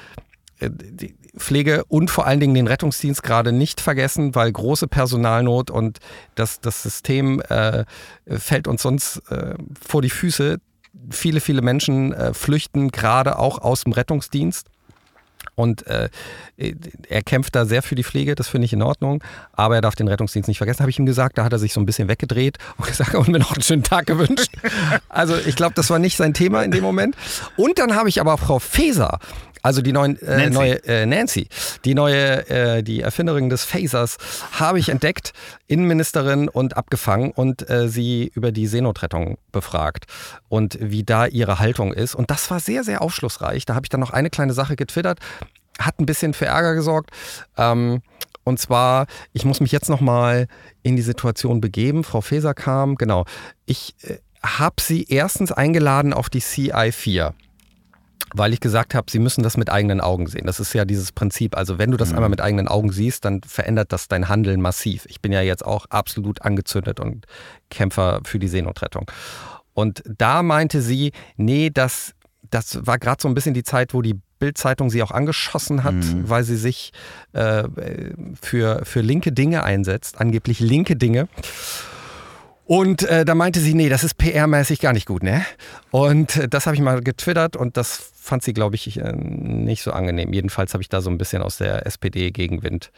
Pflege 1.38 1.84
und 1.86 2.10
vor 2.10 2.26
allen 2.26 2.40
Dingen 2.40 2.54
den 2.54 2.68
Rettungsdienst 2.68 3.24
gerade 3.24 3.52
nicht 3.52 3.82
vergessen, 3.82 4.36
weil 4.36 4.52
große 4.52 4.88
Personalnot 4.88 5.70
und 5.70 6.00
das, 6.36 6.60
das 6.60 6.82
System 6.82 7.42
äh, 7.42 7.86
fällt 8.28 8.68
uns 8.68 8.82
sonst 8.82 9.22
äh, 9.30 9.56
vor 9.80 10.02
die 10.02 10.10
Füße. 10.10 10.58
Viele, 11.12 11.42
viele 11.42 11.62
Menschen 11.62 12.14
äh, 12.14 12.34
flüchten 12.34 12.90
gerade 12.90 13.38
auch 13.38 13.60
aus 13.60 13.84
dem 13.84 13.94
Rettungsdienst. 13.94 14.68
Und 15.56 15.88
äh, 15.88 16.10
er 17.10 17.24
kämpft 17.24 17.56
da 17.56 17.66
sehr 17.66 17.82
für 17.82 17.96
die 17.96 18.04
Pflege, 18.04 18.36
das 18.36 18.48
finde 18.48 18.66
ich 18.66 18.74
in 18.74 18.84
Ordnung. 18.84 19.24
Aber 19.54 19.74
er 19.76 19.82
darf 19.82 19.96
den 19.96 20.08
Rettungsdienst 20.08 20.48
nicht 20.48 20.60
vergessen, 20.60 20.82
habe 20.82 20.92
ich 20.92 21.00
ihm 21.00 21.08
gesagt. 21.08 21.38
Da 21.38 21.44
hat 21.44 21.52
er 21.52 21.58
sich 21.58 21.74
so 21.74 21.80
ein 21.80 21.86
bisschen 21.88 22.08
weggedreht 22.08 22.58
und 22.78 22.88
gesagt 22.88 23.16
und 23.16 23.28
mir 23.28 23.40
noch 23.40 23.54
einen 23.54 23.64
schönen 23.64 23.84
Tag 23.84 24.06
gewünscht. 24.06 24.52
Also 25.10 25.36
ich 25.36 25.56
glaube, 25.56 25.74
das 25.74 25.90
war 25.90 25.98
nicht 25.98 26.16
sein 26.16 26.36
Thema 26.36 26.62
in 26.64 26.70
dem 26.70 26.84
Moment. 26.84 27.16
Und 27.56 27.80
dann 27.80 27.96
habe 27.96 28.08
ich 28.08 28.22
aber 28.22 28.38
Frau 28.38 28.60
Feser 28.60 29.20
also 29.62 29.82
die 29.82 29.92
neuen, 29.92 30.22
äh, 30.22 30.38
Nancy. 30.38 30.54
neue 30.54 30.86
äh, 30.86 31.06
Nancy, 31.06 31.48
die 31.86 31.94
neue, 31.94 32.50
äh, 32.50 32.84
die 32.84 33.02
Erfinderin 33.02 33.50
des 33.50 33.64
Phasers, 33.64 34.18
habe 34.52 34.80
ich 34.80 34.90
entdeckt, 34.90 35.34
Innenministerin 35.68 36.50
und 36.50 36.78
abgefangen 36.78 37.32
und 37.32 37.70
äh, 37.70 37.88
sie 37.90 38.32
über 38.34 38.52
die 38.52 38.68
Seenotrettung 38.68 39.38
befragt 39.52 40.06
und 40.50 40.78
wie 40.82 41.04
da 41.04 41.26
ihre 41.26 41.60
Haltung 41.60 41.94
ist. 41.94 42.16
Und 42.16 42.32
das 42.32 42.50
war 42.52 42.60
sehr, 42.60 42.84
sehr 42.84 43.02
aufschlussreich. 43.02 43.66
Da 43.66 43.76
habe 43.76 43.86
ich 43.86 43.90
dann 43.90 44.00
noch 44.00 44.12
eine 44.12 44.30
kleine 44.30 44.54
Sache 44.54 44.76
getwittert, 44.76 45.20
hat 45.80 46.00
ein 46.00 46.06
bisschen 46.06 46.34
für 46.34 46.46
Ärger 46.46 46.76
gesorgt. 46.76 47.12
Ähm, 47.58 48.02
und 48.44 48.60
zwar, 48.60 49.08
ich 49.34 49.44
muss 49.44 49.60
mich 49.60 49.74
jetzt 49.74 49.90
nochmal 49.90 50.48
in 50.82 50.96
die 50.96 51.02
Situation 51.02 51.60
begeben. 51.60 52.06
Frau 52.06 52.22
Feser 52.22 52.54
kam, 52.54 52.96
genau. 52.96 53.26
Ich 53.66 53.96
äh, 54.04 54.20
habe 54.42 54.76
sie 54.82 55.06
erstens 55.10 55.52
eingeladen 55.52 56.14
auf 56.14 56.30
die 56.30 56.42
CI4 56.42 57.34
weil 58.34 58.54
ich 58.54 58.60
gesagt 58.60 58.94
habe, 58.94 59.10
sie 59.10 59.20
müssen 59.20 59.44
das 59.44 59.58
mit 59.58 59.70
eigenen 59.70 60.02
Augen 60.02 60.28
sehen. 60.28 60.46
Das 60.46 60.60
ist 60.60 60.74
ja 60.74 60.86
dieses 60.86 61.12
Prinzip. 61.12 61.56
Also 61.56 61.78
wenn 61.78 61.92
du 61.92 61.98
das 61.98 62.10
mhm. 62.10 62.16
einmal 62.16 62.30
mit 62.30 62.42
eigenen 62.42 62.68
Augen 62.68 62.92
siehst, 62.92 63.26
dann 63.26 63.42
verändert 63.42 63.94
das 63.94 64.08
dein 64.08 64.28
Handeln 64.28 64.62
massiv. 64.62 65.06
Ich 65.08 65.22
bin 65.22 65.32
ja 65.32 65.42
jetzt 65.42 65.66
auch 65.66 65.86
absolut 65.90 66.42
angezündet 66.42 67.00
und 67.00 67.26
Kämpfer 67.70 68.22
für 68.26 68.40
die 68.40 68.48
Seenotrettung. 68.48 69.10
Und 69.74 70.04
da 70.06 70.44
meinte 70.44 70.82
sie, 70.82 71.12
nee, 71.36 71.70
das, 71.70 72.14
das 72.50 72.86
war 72.86 72.98
gerade 72.98 73.22
so 73.22 73.28
ein 73.28 73.34
bisschen 73.34 73.54
die 73.54 73.64
Zeit, 73.64 73.94
wo 73.94 74.02
die 74.02 74.20
Bildzeitung 74.40 74.90
sie 74.90 75.02
auch 75.04 75.12
angeschossen 75.12 75.84
hat, 75.84 75.96
mhm. 75.96 76.30
weil 76.30 76.44
sie 76.44 76.58
sich 76.58 76.92
äh, 77.34 77.64
für, 78.40 78.86
für 78.86 79.02
linke 79.02 79.32
Dinge 79.32 79.64
einsetzt, 79.64 80.20
angeblich 80.20 80.60
linke 80.60 80.96
Dinge. 80.96 81.28
Und 82.68 83.04
äh, 83.04 83.24
da 83.24 83.34
meinte 83.34 83.62
sie, 83.62 83.74
nee, 83.74 83.88
das 83.88 84.04
ist 84.04 84.20
PR-mäßig 84.20 84.82
gar 84.82 84.92
nicht 84.92 85.08
gut, 85.08 85.24
ne? 85.24 85.46
Und 85.90 86.36
äh, 86.36 86.48
das 86.50 86.66
habe 86.66 86.76
ich 86.76 86.82
mal 86.82 87.02
getwittert 87.02 87.56
und 87.56 87.78
das 87.78 88.12
fand 88.20 88.44
sie, 88.44 88.52
glaube 88.52 88.76
ich, 88.76 89.00
äh, 89.00 89.14
nicht 89.14 89.82
so 89.82 89.94
angenehm. 89.94 90.34
Jedenfalls 90.34 90.74
habe 90.74 90.84
ich 90.84 90.90
da 90.90 91.00
so 91.00 91.10
ein 91.10 91.18
bisschen 91.18 91.42
aus 91.42 91.58
der 91.58 91.88
SPD 91.88 92.30
Gegenwind 92.32 92.92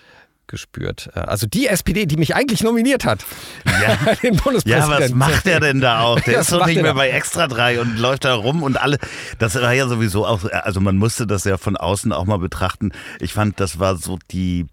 gespürt. 0.47 1.11
Äh, 1.13 1.20
also 1.20 1.45
die 1.45 1.67
SPD, 1.67 2.07
die 2.07 2.17
mich 2.17 2.36
eigentlich 2.36 2.63
nominiert 2.63 3.05
hat. 3.05 3.24
Ja, 3.65 4.15
den 4.24 4.38
Bundespräsidenten. 4.38 4.91
Ja, 4.91 4.99
was 4.99 5.11
macht 5.11 5.45
der 5.45 5.59
denn 5.59 5.82
da 5.82 6.01
auch? 6.01 6.20
Der 6.20 6.39
ist 6.41 6.51
doch 6.51 6.65
nicht 6.65 6.82
mehr 6.82 6.95
bei 6.95 7.09
Extra 7.09 7.47
3 7.47 7.80
und 7.80 7.99
läuft 7.99 8.26
da 8.26 8.34
rum 8.34 8.63
und 8.63 8.82
alle. 8.82 8.97
Das 9.38 9.53
war 9.53 9.74
ja 9.74 9.88
sowieso 9.88 10.26
auch, 10.26 10.43
also 10.45 10.82
man 10.82 10.97
musste 10.97 11.28
das 11.28 11.43
ja 11.43 11.57
von 11.59 11.78
außen 11.78 12.11
auch 12.11 12.26
mal 12.26 12.39
betrachten. 12.39 12.91
Ich 13.20 13.34
fand, 13.34 13.59
das 13.59 13.78
war 13.78 13.97
so 13.97 14.17
die 14.32 14.65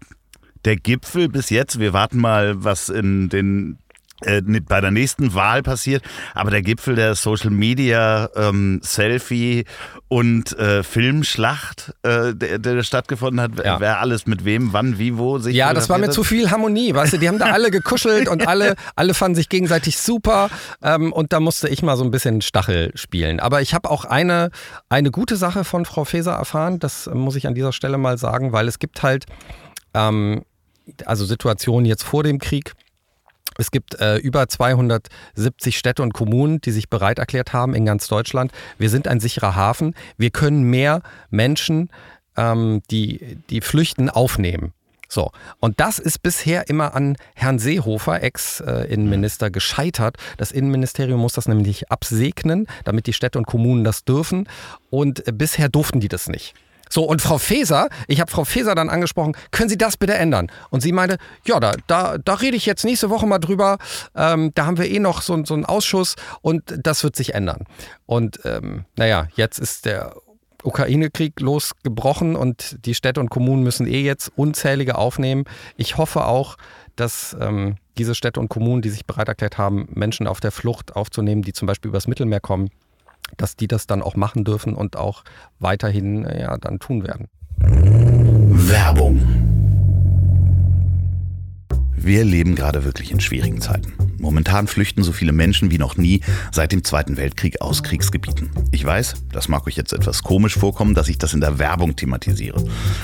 der 0.65 0.75
Gipfel 0.75 1.29
bis 1.29 1.51
jetzt. 1.51 1.79
Wir 1.79 1.93
warten 1.93 2.17
mal, 2.17 2.63
was 2.63 2.89
in 2.89 3.29
den 3.29 3.77
äh, 4.21 4.41
bei 4.41 4.81
der 4.81 4.91
nächsten 4.91 5.33
Wahl 5.33 5.61
passiert, 5.63 6.03
aber 6.33 6.51
der 6.51 6.61
Gipfel 6.61 6.95
der 6.95 7.15
Social 7.15 7.51
Media 7.51 8.29
ähm, 8.35 8.79
Selfie 8.83 9.65
und 10.07 10.57
äh, 10.57 10.83
Filmschlacht, 10.83 11.93
äh, 12.03 12.33
der, 12.33 12.59
der 12.59 12.83
stattgefunden 12.83 13.41
hat, 13.41 13.63
ja. 13.63 13.79
wer 13.79 13.99
alles 13.99 14.25
mit 14.25 14.45
wem, 14.45 14.73
wann, 14.73 14.97
wie, 14.97 15.17
wo 15.17 15.37
sich. 15.37 15.55
Ja, 15.55 15.73
das 15.73 15.89
war 15.89 15.97
mir 15.97 16.09
zu 16.09 16.23
viel 16.23 16.49
Harmonie, 16.49 16.93
weißt 16.93 17.13
du, 17.13 17.17
die 17.17 17.27
haben 17.27 17.39
da 17.39 17.51
alle 17.51 17.71
gekuschelt 17.71 18.27
und 18.27 18.47
alle, 18.47 18.75
alle 18.95 19.13
fanden 19.13 19.35
sich 19.35 19.49
gegenseitig 19.49 19.97
super 19.97 20.49
ähm, 20.81 21.13
und 21.13 21.33
da 21.33 21.39
musste 21.39 21.69
ich 21.69 21.83
mal 21.83 21.97
so 21.97 22.03
ein 22.03 22.11
bisschen 22.11 22.41
Stachel 22.41 22.91
spielen. 22.95 23.39
Aber 23.39 23.61
ich 23.61 23.73
habe 23.73 23.89
auch 23.89 24.05
eine, 24.05 24.49
eine 24.89 25.11
gute 25.11 25.35
Sache 25.35 25.63
von 25.63 25.85
Frau 25.85 26.05
Faeser 26.05 26.33
erfahren, 26.33 26.79
das 26.79 27.09
muss 27.13 27.35
ich 27.35 27.47
an 27.47 27.55
dieser 27.55 27.73
Stelle 27.73 27.97
mal 27.97 28.17
sagen, 28.17 28.51
weil 28.51 28.67
es 28.67 28.79
gibt 28.79 29.03
halt 29.03 29.25
ähm, 29.93 30.43
also 31.05 31.25
Situationen 31.25 31.85
jetzt 31.85 32.03
vor 32.03 32.23
dem 32.23 32.39
Krieg, 32.39 32.73
es 33.57 33.71
gibt 33.71 33.99
äh, 33.99 34.17
über 34.17 34.47
270 34.47 35.77
Städte 35.77 36.03
und 36.03 36.13
Kommunen, 36.13 36.61
die 36.61 36.71
sich 36.71 36.89
bereit 36.89 37.19
erklärt 37.19 37.53
haben 37.53 37.73
in 37.73 37.85
ganz 37.85 38.07
Deutschland. 38.07 38.51
Wir 38.77 38.89
sind 38.89 39.07
ein 39.07 39.19
sicherer 39.19 39.55
Hafen. 39.55 39.95
Wir 40.17 40.29
können 40.29 40.63
mehr 40.63 41.01
Menschen, 41.29 41.89
ähm, 42.35 42.81
die, 42.91 43.37
die 43.49 43.61
flüchten, 43.61 44.09
aufnehmen. 44.09 44.73
So, 45.09 45.31
und 45.59 45.79
das 45.79 45.99
ist 45.99 46.21
bisher 46.21 46.69
immer 46.69 46.93
an 46.93 47.15
Herrn 47.33 47.59
Seehofer, 47.59 48.21
Ex-Innenminister, 48.21 49.49
gescheitert. 49.49 50.17
Das 50.35 50.51
Innenministerium 50.51 51.21
muss 51.21 51.33
das 51.33 51.47
nämlich 51.47 51.89
absegnen, 51.89 52.67
damit 52.83 53.07
die 53.07 53.13
Städte 53.13 53.37
und 53.37 53.45
Kommunen 53.45 53.85
das 53.85 54.03
dürfen. 54.03 54.49
Und 54.89 55.25
äh, 55.27 55.31
bisher 55.31 55.69
durften 55.69 55.99
die 55.99 56.09
das 56.09 56.27
nicht. 56.27 56.53
So, 56.89 57.03
und 57.03 57.21
Frau 57.21 57.37
Feser, 57.37 57.89
ich 58.07 58.19
habe 58.19 58.31
Frau 58.31 58.45
Feser 58.45 58.75
dann 58.75 58.89
angesprochen, 58.89 59.35
können 59.51 59.69
Sie 59.69 59.77
das 59.77 59.97
bitte 59.97 60.13
ändern? 60.13 60.51
Und 60.69 60.81
sie 60.81 60.91
meinte, 60.91 61.17
ja, 61.45 61.59
da, 61.59 61.73
da, 61.87 62.17
da 62.17 62.33
rede 62.35 62.57
ich 62.57 62.65
jetzt 62.65 62.85
nächste 62.85 63.09
Woche 63.09 63.27
mal 63.27 63.39
drüber. 63.39 63.77
Ähm, 64.15 64.51
da 64.55 64.65
haben 64.65 64.77
wir 64.77 64.89
eh 64.89 64.99
noch 64.99 65.21
so, 65.21 65.43
so 65.45 65.53
einen 65.53 65.65
Ausschuss 65.65 66.15
und 66.41 66.63
das 66.77 67.03
wird 67.03 67.15
sich 67.15 67.33
ändern. 67.33 67.65
Und 68.05 68.39
ähm, 68.45 68.85
naja, 68.95 69.27
jetzt 69.35 69.59
ist 69.59 69.85
der 69.85 70.15
Ukraine-Krieg 70.63 71.39
losgebrochen 71.39 72.35
und 72.35 72.85
die 72.85 72.95
Städte 72.95 73.19
und 73.19 73.29
Kommunen 73.29 73.63
müssen 73.63 73.87
eh 73.87 74.01
jetzt 74.01 74.31
unzählige 74.35 74.95
aufnehmen. 74.97 75.45
Ich 75.75 75.97
hoffe 75.97 76.25
auch, 76.25 76.57
dass 76.95 77.37
ähm, 77.39 77.75
diese 77.97 78.15
Städte 78.15 78.39
und 78.39 78.49
Kommunen, 78.49 78.81
die 78.81 78.89
sich 78.89 79.05
bereit 79.05 79.27
erklärt 79.27 79.57
haben, 79.57 79.87
Menschen 79.93 80.27
auf 80.27 80.39
der 80.39 80.51
Flucht 80.51 80.95
aufzunehmen, 80.95 81.41
die 81.41 81.53
zum 81.53 81.67
Beispiel 81.67 81.89
übers 81.89 82.07
Mittelmeer 82.07 82.39
kommen, 82.39 82.69
dass 83.35 83.55
die 83.55 83.67
das 83.67 83.87
dann 83.87 84.01
auch 84.01 84.15
machen 84.15 84.43
dürfen 84.43 84.73
und 84.73 84.95
auch 84.95 85.23
weiterhin 85.59 86.23
ja, 86.23 86.57
dann 86.57 86.79
tun 86.79 87.03
werden. 87.03 87.27
Werbung. 87.59 89.56
Wir 91.99 92.23
leben 92.23 92.55
gerade 92.55 92.85
wirklich 92.85 93.11
in 93.11 93.19
schwierigen 93.19 93.59
Zeiten. 93.59 93.93
Momentan 94.19 94.67
flüchten 94.67 95.03
so 95.03 95.11
viele 95.11 95.31
Menschen 95.31 95.71
wie 95.71 95.77
noch 95.77 95.97
nie 95.97 96.21
seit 96.51 96.71
dem 96.71 96.83
Zweiten 96.83 97.17
Weltkrieg 97.17 97.61
aus 97.61 97.83
Kriegsgebieten. 97.83 98.49
Ich 98.71 98.83
weiß, 98.83 99.15
das 99.31 99.47
mag 99.47 99.67
euch 99.67 99.75
jetzt 99.75 99.93
etwas 99.93 100.23
komisch 100.23 100.57
vorkommen, 100.57 100.95
dass 100.95 101.07
ich 101.07 101.17
das 101.17 101.33
in 101.33 101.41
der 101.41 101.59
Werbung 101.59 101.95
thematisiere. 101.95 102.63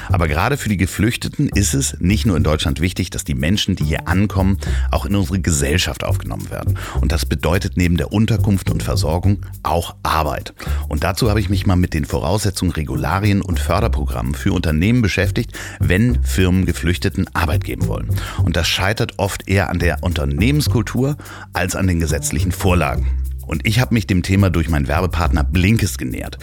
Aber 0.09 0.27
gerade 0.27 0.57
für 0.57 0.69
die 0.69 0.77
Geflüchteten 0.77 1.49
ist 1.49 1.73
es 1.73 1.99
nicht 1.99 2.25
nur 2.25 2.37
in 2.37 2.43
Deutschland 2.43 2.81
wichtig, 2.81 3.09
dass 3.09 3.23
die 3.23 3.35
Menschen, 3.35 3.75
die 3.75 3.83
hier 3.83 4.07
ankommen, 4.07 4.57
auch 4.91 5.05
in 5.05 5.15
unsere 5.15 5.39
Gesellschaft 5.39 6.03
aufgenommen 6.03 6.49
werden. 6.49 6.77
Und 6.99 7.11
das 7.11 7.25
bedeutet 7.25 7.77
neben 7.77 7.97
der 7.97 8.11
Unterkunft 8.11 8.69
und 8.69 8.83
Versorgung 8.83 9.45
auch 9.63 9.95
Arbeit. 10.03 10.53
Und 10.87 11.03
dazu 11.03 11.29
habe 11.29 11.39
ich 11.39 11.49
mich 11.49 11.65
mal 11.65 11.75
mit 11.75 11.93
den 11.93 12.05
Voraussetzungen, 12.05 12.71
Regularien 12.73 13.41
und 13.41 13.59
Förderprogrammen 13.59 14.35
für 14.35 14.53
Unternehmen 14.53 15.01
beschäftigt, 15.01 15.57
wenn 15.79 16.23
Firmen 16.23 16.65
Geflüchteten 16.65 17.27
Arbeit 17.33 17.63
geben 17.63 17.87
wollen. 17.87 18.09
Und 18.43 18.55
das 18.55 18.67
scheitert 18.83 19.13
oft 19.15 19.47
eher 19.47 19.69
an 19.69 19.79
der 19.79 19.99
Unternehmenskultur 20.01 21.13
Kultur 21.13 21.23
als 21.53 21.77
an 21.77 21.87
den 21.87 22.01
gesetzlichen 22.01 22.51
Vorlagen. 22.51 23.07
Und 23.53 23.67
ich 23.67 23.79
habe 23.79 23.93
mich 23.93 24.07
dem 24.07 24.23
Thema 24.23 24.49
durch 24.49 24.67
meinen 24.67 24.87
Werbepartner 24.87 25.43
Blinkes 25.43 25.99
genähert. 25.99 26.39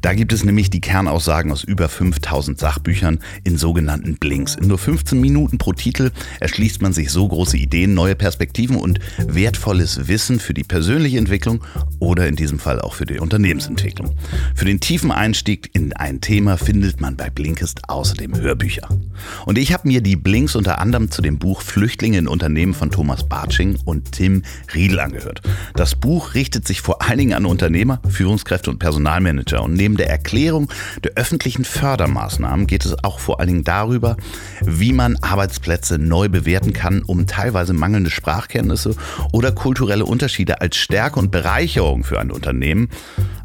Da 0.00 0.14
gibt 0.14 0.32
es 0.32 0.44
nämlich 0.44 0.70
die 0.70 0.80
Kernaussagen 0.80 1.50
aus 1.50 1.64
über 1.64 1.88
5000 1.88 2.56
Sachbüchern 2.56 3.18
in 3.42 3.58
sogenannten 3.58 4.14
Blinks. 4.14 4.54
In 4.54 4.68
nur 4.68 4.78
15 4.78 5.20
Minuten 5.20 5.58
pro 5.58 5.72
Titel 5.72 6.12
erschließt 6.38 6.80
man 6.80 6.92
sich 6.92 7.10
so 7.10 7.26
große 7.26 7.56
Ideen, 7.56 7.94
neue 7.94 8.14
Perspektiven 8.14 8.76
und 8.76 9.00
wertvolles 9.18 10.06
Wissen 10.06 10.38
für 10.38 10.54
die 10.54 10.62
persönliche 10.62 11.18
Entwicklung 11.18 11.64
oder 11.98 12.28
in 12.28 12.36
diesem 12.36 12.60
Fall 12.60 12.80
auch 12.80 12.94
für 12.94 13.06
die 13.06 13.18
Unternehmensentwicklung. 13.18 14.14
Für 14.54 14.64
den 14.64 14.78
tiefen 14.78 15.10
Einstieg 15.10 15.68
in 15.72 15.92
ein 15.94 16.20
Thema 16.20 16.58
findet 16.58 17.00
man 17.00 17.16
bei 17.16 17.28
Blinkist 17.28 17.88
außerdem 17.88 18.38
Hörbücher. 18.38 18.88
Und 19.46 19.58
ich 19.58 19.72
habe 19.72 19.88
mir 19.88 20.00
die 20.00 20.14
Blinks 20.14 20.54
unter 20.54 20.78
anderem 20.78 21.10
zu 21.10 21.22
dem 21.22 21.40
Buch 21.40 21.60
Flüchtlinge 21.60 22.18
in 22.18 22.28
Unternehmen 22.28 22.72
von 22.72 22.92
Thomas 22.92 23.28
Bartsching 23.28 23.80
und 23.84 24.12
Tim 24.12 24.44
Riedel 24.72 25.00
angehört. 25.00 25.42
Das 25.74 25.96
Buch 25.96 26.34
richtet 26.34 26.51
sich 26.54 26.80
vor 26.80 27.02
allen 27.02 27.18
Dingen 27.18 27.34
an 27.34 27.46
Unternehmer, 27.46 28.00
Führungskräfte 28.08 28.70
und 28.70 28.78
Personalmanager. 28.78 29.62
Und 29.62 29.74
neben 29.74 29.96
der 29.96 30.08
Erklärung 30.08 30.68
der 31.02 31.12
öffentlichen 31.12 31.64
Fördermaßnahmen 31.64 32.66
geht 32.66 32.84
es 32.84 33.02
auch 33.02 33.18
vor 33.18 33.40
allen 33.40 33.48
Dingen 33.48 33.64
darüber, 33.64 34.16
wie 34.60 34.92
man 34.92 35.16
Arbeitsplätze 35.16 35.98
neu 35.98 36.28
bewerten 36.28 36.72
kann, 36.72 37.02
um 37.02 37.26
teilweise 37.26 37.72
mangelnde 37.72 38.10
Sprachkenntnisse 38.10 38.94
oder 39.32 39.52
kulturelle 39.52 40.04
Unterschiede 40.04 40.60
als 40.60 40.76
Stärke 40.76 41.18
und 41.18 41.30
Bereicherung 41.30 42.04
für 42.04 42.20
ein 42.20 42.30
Unternehmen, 42.30 42.88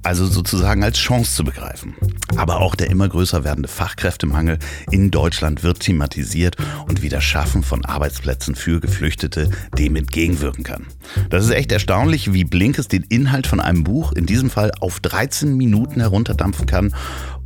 also 0.04 0.26
sozusagen 0.26 0.84
als 0.84 0.98
Chance 0.98 1.36
zu 1.36 1.44
begreifen. 1.44 1.96
Aber 2.36 2.62
auch 2.62 2.76
der 2.76 2.90
immer 2.90 3.10
größer 3.10 3.44
werdende 3.44 3.70
Fachkräftemangel 3.70 4.60
in 4.92 5.12
Deutschland 5.12 5.64
wird 5.64 5.80
thematisiert 5.80 6.56
und 6.88 7.02
wie 7.02 7.10
das 7.10 7.24
Schaffen 7.24 7.64
von 7.64 7.86
Arbeitsplätzen 7.86 8.56
für 8.56 8.80
Geflüchtete 8.80 9.50
dem 9.78 9.96
entgegenwirken 9.96 10.64
kann. 10.64 10.86
Das 11.30 11.44
ist 11.44 11.52
echt 11.52 11.72
erstaunlich, 11.72 12.34
wie 12.34 12.44
blinkes 12.44 12.87
den 12.88 13.04
Inhalt 13.04 13.48
von 13.48 13.60
einem 13.60 13.84
Buch, 13.84 14.12
in 14.14 14.26
diesem 14.26 14.50
Fall 14.50 14.72
auf 14.80 15.00
13 15.00 15.56
Minuten 15.56 16.00
herunterdampfen 16.00 16.66
kann 16.66 16.94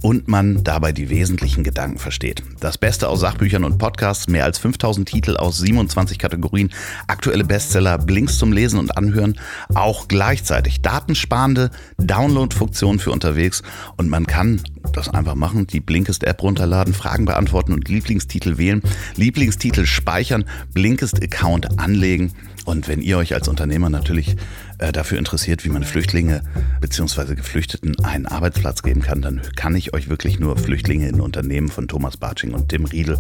und 0.01 0.27
man 0.27 0.63
dabei 0.63 0.91
die 0.91 1.09
wesentlichen 1.09 1.63
Gedanken 1.63 1.99
versteht. 1.99 2.43
Das 2.59 2.77
Beste 2.77 3.07
aus 3.07 3.19
Sachbüchern 3.19 3.63
und 3.63 3.77
Podcasts, 3.77 4.27
mehr 4.27 4.45
als 4.45 4.57
5000 4.57 5.07
Titel 5.07 5.37
aus 5.37 5.59
27 5.59 6.17
Kategorien, 6.17 6.71
aktuelle 7.07 7.43
Bestseller, 7.43 7.97
Blinks 7.97 8.37
zum 8.37 8.51
Lesen 8.51 8.79
und 8.79 8.97
Anhören, 8.97 9.39
auch 9.75 10.07
gleichzeitig 10.07 10.81
datensparende 10.81 11.69
Download-Funktionen 11.97 12.99
für 12.99 13.11
unterwegs 13.11 13.61
und 13.97 14.09
man 14.09 14.25
kann 14.25 14.61
das 14.93 15.09
einfach 15.09 15.35
machen, 15.35 15.67
die 15.67 15.79
Blinkist-App 15.79 16.41
runterladen, 16.41 16.93
Fragen 16.93 17.25
beantworten 17.25 17.73
und 17.73 17.87
Lieblingstitel 17.87 18.57
wählen, 18.57 18.81
Lieblingstitel 19.15 19.85
speichern, 19.85 20.45
Blinkist-Account 20.73 21.79
anlegen 21.79 22.33
und 22.65 22.87
wenn 22.87 23.01
ihr 23.01 23.17
euch 23.17 23.33
als 23.33 23.47
Unternehmer 23.47 23.89
natürlich 23.89 24.35
äh, 24.81 24.91
dafür 24.91 25.17
interessiert, 25.17 25.63
wie 25.63 25.69
man 25.69 25.83
Flüchtlinge 25.83 26.41
bzw. 26.81 27.35
Geflüchteten 27.35 28.03
einen 28.03 28.25
Arbeitsplatz 28.25 28.81
geben 28.81 29.01
kann, 29.01 29.21
dann 29.21 29.41
kann 29.55 29.75
ich 29.75 29.93
euch 29.93 30.09
wirklich 30.09 30.39
nur 30.39 30.57
Flüchtlinge 30.57 31.07
in 31.07 31.21
Unternehmen 31.21 31.69
von 31.69 31.87
Thomas 31.87 32.17
Bartsching 32.17 32.53
und 32.53 32.69
Tim 32.69 32.85
Riedel 32.85 33.17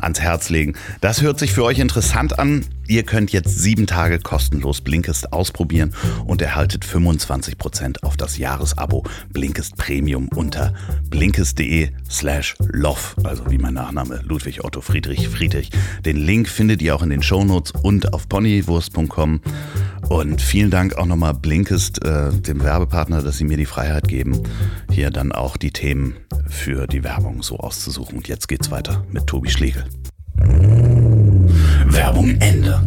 ans 0.00 0.20
Herz 0.20 0.50
legen. 0.50 0.74
Das 1.00 1.22
hört 1.22 1.38
sich 1.38 1.52
für 1.52 1.64
euch 1.64 1.78
interessant 1.78 2.38
an. 2.38 2.64
Ihr 2.86 3.04
könnt 3.04 3.32
jetzt 3.32 3.58
sieben 3.58 3.86
Tage 3.86 4.18
kostenlos 4.18 4.82
Blinkist 4.82 5.32
ausprobieren 5.32 5.94
und 6.26 6.42
erhaltet 6.42 6.84
25% 6.84 8.02
auf 8.02 8.16
das 8.18 8.36
Jahresabo 8.36 9.04
Blinkist 9.32 9.76
Premium 9.76 10.28
unter 10.34 10.74
blinkist.de 11.08 11.90
slash 12.10 12.56
love, 12.58 13.00
also 13.22 13.50
wie 13.50 13.56
mein 13.56 13.74
Nachname 13.74 14.20
Ludwig 14.24 14.64
Otto 14.64 14.82
Friedrich 14.82 15.28
Friedrich. 15.28 15.70
Den 16.04 16.16
Link 16.16 16.48
findet 16.48 16.82
ihr 16.82 16.94
auch 16.94 17.02
in 17.02 17.10
den 17.10 17.22
Shownotes 17.22 17.72
und 17.82 18.12
auf 18.12 18.26
ponywurst.com. 18.90 19.40
Und 20.08 20.42
vielen 20.42 20.70
Dank 20.70 20.96
auch 20.96 21.06
nochmal 21.06 21.34
Blinkist, 21.34 22.04
äh, 22.04 22.30
dem 22.30 22.62
Werbepartner, 22.62 23.22
dass 23.22 23.38
sie 23.38 23.44
mir 23.44 23.56
die 23.56 23.66
Freiheit 23.66 24.06
geben, 24.08 24.42
hier 24.90 25.10
dann 25.10 25.32
auch 25.32 25.56
die 25.56 25.70
Themen 25.70 26.16
für 26.46 26.86
die 26.86 27.02
Werbung 27.04 27.42
so 27.42 27.58
auszusuchen. 27.58 28.18
Und 28.18 28.28
jetzt 28.28 28.48
geht's 28.48 28.70
weiter 28.70 29.04
mit 29.10 29.26
Tobi 29.26 29.50
Schlegel. 29.50 29.84
Werbung 31.86 32.36
Ende. 32.40 32.86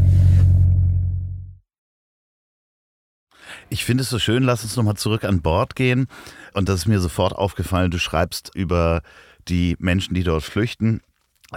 Ich 3.69 3.83
finde 3.83 4.03
es 4.03 4.09
so 4.09 4.19
schön, 4.19 4.43
lass 4.43 4.63
uns 4.63 4.77
nochmal 4.77 4.95
zurück 4.95 5.23
an 5.25 5.41
Bord 5.41 5.75
gehen. 5.75 6.07
Und 6.53 6.69
das 6.69 6.81
ist 6.81 6.87
mir 6.87 6.99
sofort 6.99 7.33
aufgefallen, 7.33 7.91
du 7.91 7.99
schreibst 7.99 8.51
über 8.55 9.01
die 9.47 9.75
Menschen, 9.79 10.13
die 10.13 10.23
dort 10.23 10.43
flüchten, 10.43 11.01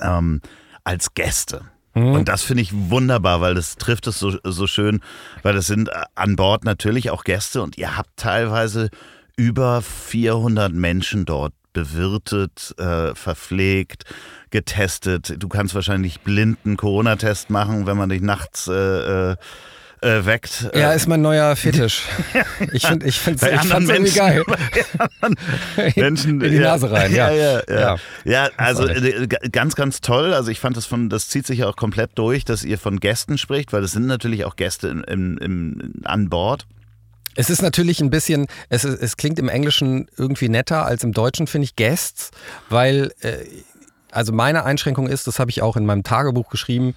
ähm, 0.01 0.41
als 0.85 1.15
Gäste. 1.15 1.67
Mhm. 1.95 2.13
Und 2.13 2.29
das 2.29 2.43
finde 2.43 2.63
ich 2.63 2.71
wunderbar, 2.73 3.41
weil 3.41 3.55
das 3.55 3.77
trifft 3.77 4.07
es 4.07 4.19
so, 4.19 4.37
so 4.45 4.67
schön, 4.67 5.01
weil 5.43 5.57
es 5.57 5.67
sind 5.67 5.89
äh, 5.89 6.03
an 6.15 6.37
Bord 6.37 6.65
natürlich 6.65 7.11
auch 7.11 7.25
Gäste 7.25 7.63
und 7.63 7.79
ihr 7.79 7.97
habt 7.97 8.17
teilweise 8.17 8.91
über 9.37 9.83
400 9.83 10.73
Menschen 10.73 11.25
dort 11.25 11.55
bewirtet, 11.73 12.75
äh, 12.79 13.15
verpflegt, 13.15 14.05
getestet. 14.51 15.37
Du 15.39 15.49
kannst 15.49 15.75
wahrscheinlich 15.75 16.21
blinden 16.21 16.77
Corona-Test 16.77 17.51
machen, 17.51 17.87
wenn 17.87 17.97
man 17.97 18.09
dich 18.09 18.21
nachts 18.21 18.67
äh, 18.69 19.37
äh, 20.03 20.19
äh 20.19 20.27
weckt. 20.27 20.71
Ja, 20.75 20.93
ist 20.93 21.09
mein 21.09 21.23
neuer 21.23 21.55
Fetisch. 21.57 22.03
Ich 22.73 22.87
finde 22.87 23.07
ich 23.07 23.19
find's, 23.19 23.43
ich 23.43 23.61
fand's 23.61 23.91
irgendwie 23.91 24.13
geil. 24.13 24.45
Menschen 25.97 26.41
in 26.41 26.51
die 26.51 26.59
Nase 26.59 26.91
rein, 26.91 27.13
ja. 27.13 27.31
Ja, 27.31 27.63
ja, 27.69 27.97
ja. 28.25 28.51
also 28.57 28.87
äh, 28.87 29.27
ganz, 29.27 29.75
ganz 29.75 30.01
toll. 30.01 30.35
Also 30.35 30.51
ich 30.51 30.61
fand 30.61 30.77
das 30.77 30.87
von, 30.87 31.09
das 31.09 31.29
zieht 31.29 31.47
sich 31.47 31.61
ja 31.61 31.69
auch 31.69 31.77
komplett 31.77 32.11
durch, 32.17 32.45
dass 32.45 32.65
ihr 32.65 32.79
von 32.79 33.01
Gästen 33.01 33.39
spricht, 33.39 33.73
weil 33.73 33.83
es 33.83 33.93
sind 33.93 34.07
natürlich 34.07 34.45
auch 34.45 34.57
Gäste 34.57 34.89
im, 34.89 35.05
im, 35.05 35.39
im, 35.39 35.93
an 36.05 36.29
Bord. 36.29 36.67
Es 37.37 37.49
ist 37.49 37.63
natürlich 37.63 38.01
ein 38.01 38.11
bisschen, 38.11 38.47
es, 38.69 38.85
es 38.85 39.17
klingt 39.17 39.39
im 39.39 39.49
Englischen 39.49 40.09
irgendwie 40.17 40.49
netter 40.49 40.85
als 40.85 41.05
im 41.05 41.13
Deutschen, 41.13 41.47
finde 41.47 41.65
ich, 41.65 41.77
Guests, 41.77 42.31
weil, 42.69 43.13
äh, 43.21 43.37
also 44.11 44.33
meine 44.33 44.65
Einschränkung 44.65 45.07
ist, 45.07 45.27
das 45.27 45.39
habe 45.39 45.51
ich 45.51 45.63
auch 45.63 45.77
in 45.77 45.87
meinem 45.87 46.03
Tagebuch 46.03 46.51
geschrieben, 46.51 46.97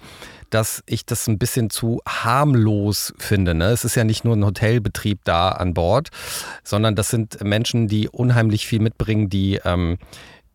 dass 0.50 0.82
ich 0.86 1.06
das 1.06 1.26
ein 1.26 1.38
bisschen 1.38 1.70
zu 1.70 2.00
harmlos 2.06 3.14
finde. 3.18 3.54
Ne? 3.54 3.66
Es 3.66 3.84
ist 3.84 3.94
ja 3.94 4.04
nicht 4.04 4.24
nur 4.24 4.36
ein 4.36 4.44
Hotelbetrieb 4.44 5.20
da 5.24 5.50
an 5.50 5.74
Bord, 5.74 6.08
sondern 6.62 6.94
das 6.94 7.10
sind 7.10 7.42
Menschen, 7.42 7.88
die 7.88 8.08
unheimlich 8.08 8.66
viel 8.66 8.80
mitbringen, 8.80 9.28
die 9.28 9.60
ähm, 9.64 9.98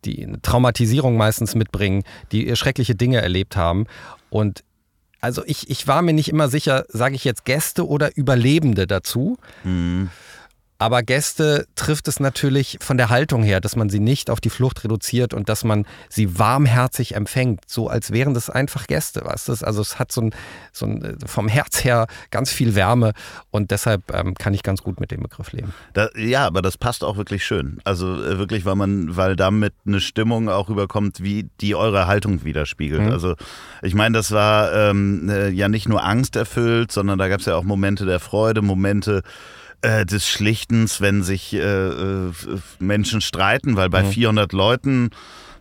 die 0.04 0.24
eine 0.24 0.40
Traumatisierung 0.40 1.16
meistens 1.16 1.54
mitbringen, 1.54 2.04
die 2.32 2.54
schreckliche 2.56 2.94
Dinge 2.94 3.20
erlebt 3.20 3.56
haben. 3.56 3.86
Und 4.30 4.64
also 5.20 5.42
ich, 5.44 5.68
ich 5.68 5.86
war 5.86 6.02
mir 6.02 6.14
nicht 6.14 6.30
immer 6.30 6.48
sicher, 6.48 6.84
sage 6.88 7.14
ich 7.14 7.24
jetzt 7.24 7.44
Gäste 7.44 7.86
oder 7.86 8.16
Überlebende 8.16 8.86
dazu. 8.86 9.36
Mhm. 9.64 10.10
Aber 10.80 11.02
Gäste 11.02 11.66
trifft 11.74 12.08
es 12.08 12.20
natürlich 12.20 12.78
von 12.80 12.96
der 12.96 13.10
Haltung 13.10 13.42
her, 13.42 13.60
dass 13.60 13.76
man 13.76 13.90
sie 13.90 14.00
nicht 14.00 14.30
auf 14.30 14.40
die 14.40 14.48
Flucht 14.48 14.82
reduziert 14.82 15.34
und 15.34 15.50
dass 15.50 15.62
man 15.62 15.84
sie 16.08 16.38
warmherzig 16.38 17.14
empfängt, 17.14 17.60
so 17.66 17.88
als 17.88 18.12
wären 18.12 18.32
das 18.32 18.48
einfach 18.48 18.86
Gäste, 18.86 19.22
weißt 19.22 19.48
du? 19.48 19.52
Also 19.62 19.82
es 19.82 19.98
hat 19.98 20.10
so 20.10 20.22
ein, 20.22 20.34
so 20.72 20.86
ein 20.86 21.18
vom 21.26 21.48
Herz 21.48 21.84
her 21.84 22.06
ganz 22.30 22.50
viel 22.50 22.74
Wärme 22.74 23.12
und 23.50 23.72
deshalb 23.72 24.10
ähm, 24.14 24.34
kann 24.34 24.54
ich 24.54 24.62
ganz 24.62 24.82
gut 24.82 25.00
mit 25.00 25.10
dem 25.10 25.20
Begriff 25.20 25.52
leben. 25.52 25.74
Da, 25.92 26.08
ja, 26.16 26.46
aber 26.46 26.62
das 26.62 26.78
passt 26.78 27.04
auch 27.04 27.18
wirklich 27.18 27.44
schön. 27.44 27.82
Also 27.84 28.14
äh, 28.14 28.38
wirklich, 28.38 28.64
weil 28.64 28.76
man, 28.76 29.14
weil 29.14 29.36
damit 29.36 29.74
eine 29.86 30.00
Stimmung 30.00 30.48
auch 30.48 30.70
überkommt, 30.70 31.22
wie 31.22 31.50
die 31.60 31.74
eure 31.74 32.06
Haltung 32.06 32.42
widerspiegelt. 32.42 33.02
Mhm. 33.02 33.12
Also 33.12 33.34
ich 33.82 33.92
meine, 33.92 34.16
das 34.16 34.30
war 34.30 34.72
ähm, 34.72 35.28
äh, 35.28 35.50
ja 35.50 35.68
nicht 35.68 35.90
nur 35.90 36.02
Angst 36.02 36.36
erfüllt, 36.36 36.90
sondern 36.90 37.18
da 37.18 37.28
gab 37.28 37.40
es 37.40 37.46
ja 37.46 37.56
auch 37.56 37.64
Momente 37.64 38.06
der 38.06 38.18
Freude, 38.18 38.62
Momente 38.62 39.20
äh, 39.82 40.04
des 40.04 40.28
Schlichtens, 40.28 41.00
wenn 41.00 41.22
sich 41.22 41.52
äh, 41.54 41.58
äh 41.58 42.32
Menschen 42.78 43.20
streiten, 43.20 43.76
weil 43.76 43.90
bei 43.90 44.02
mhm. 44.02 44.10
400 44.10 44.52
Leuten 44.52 45.10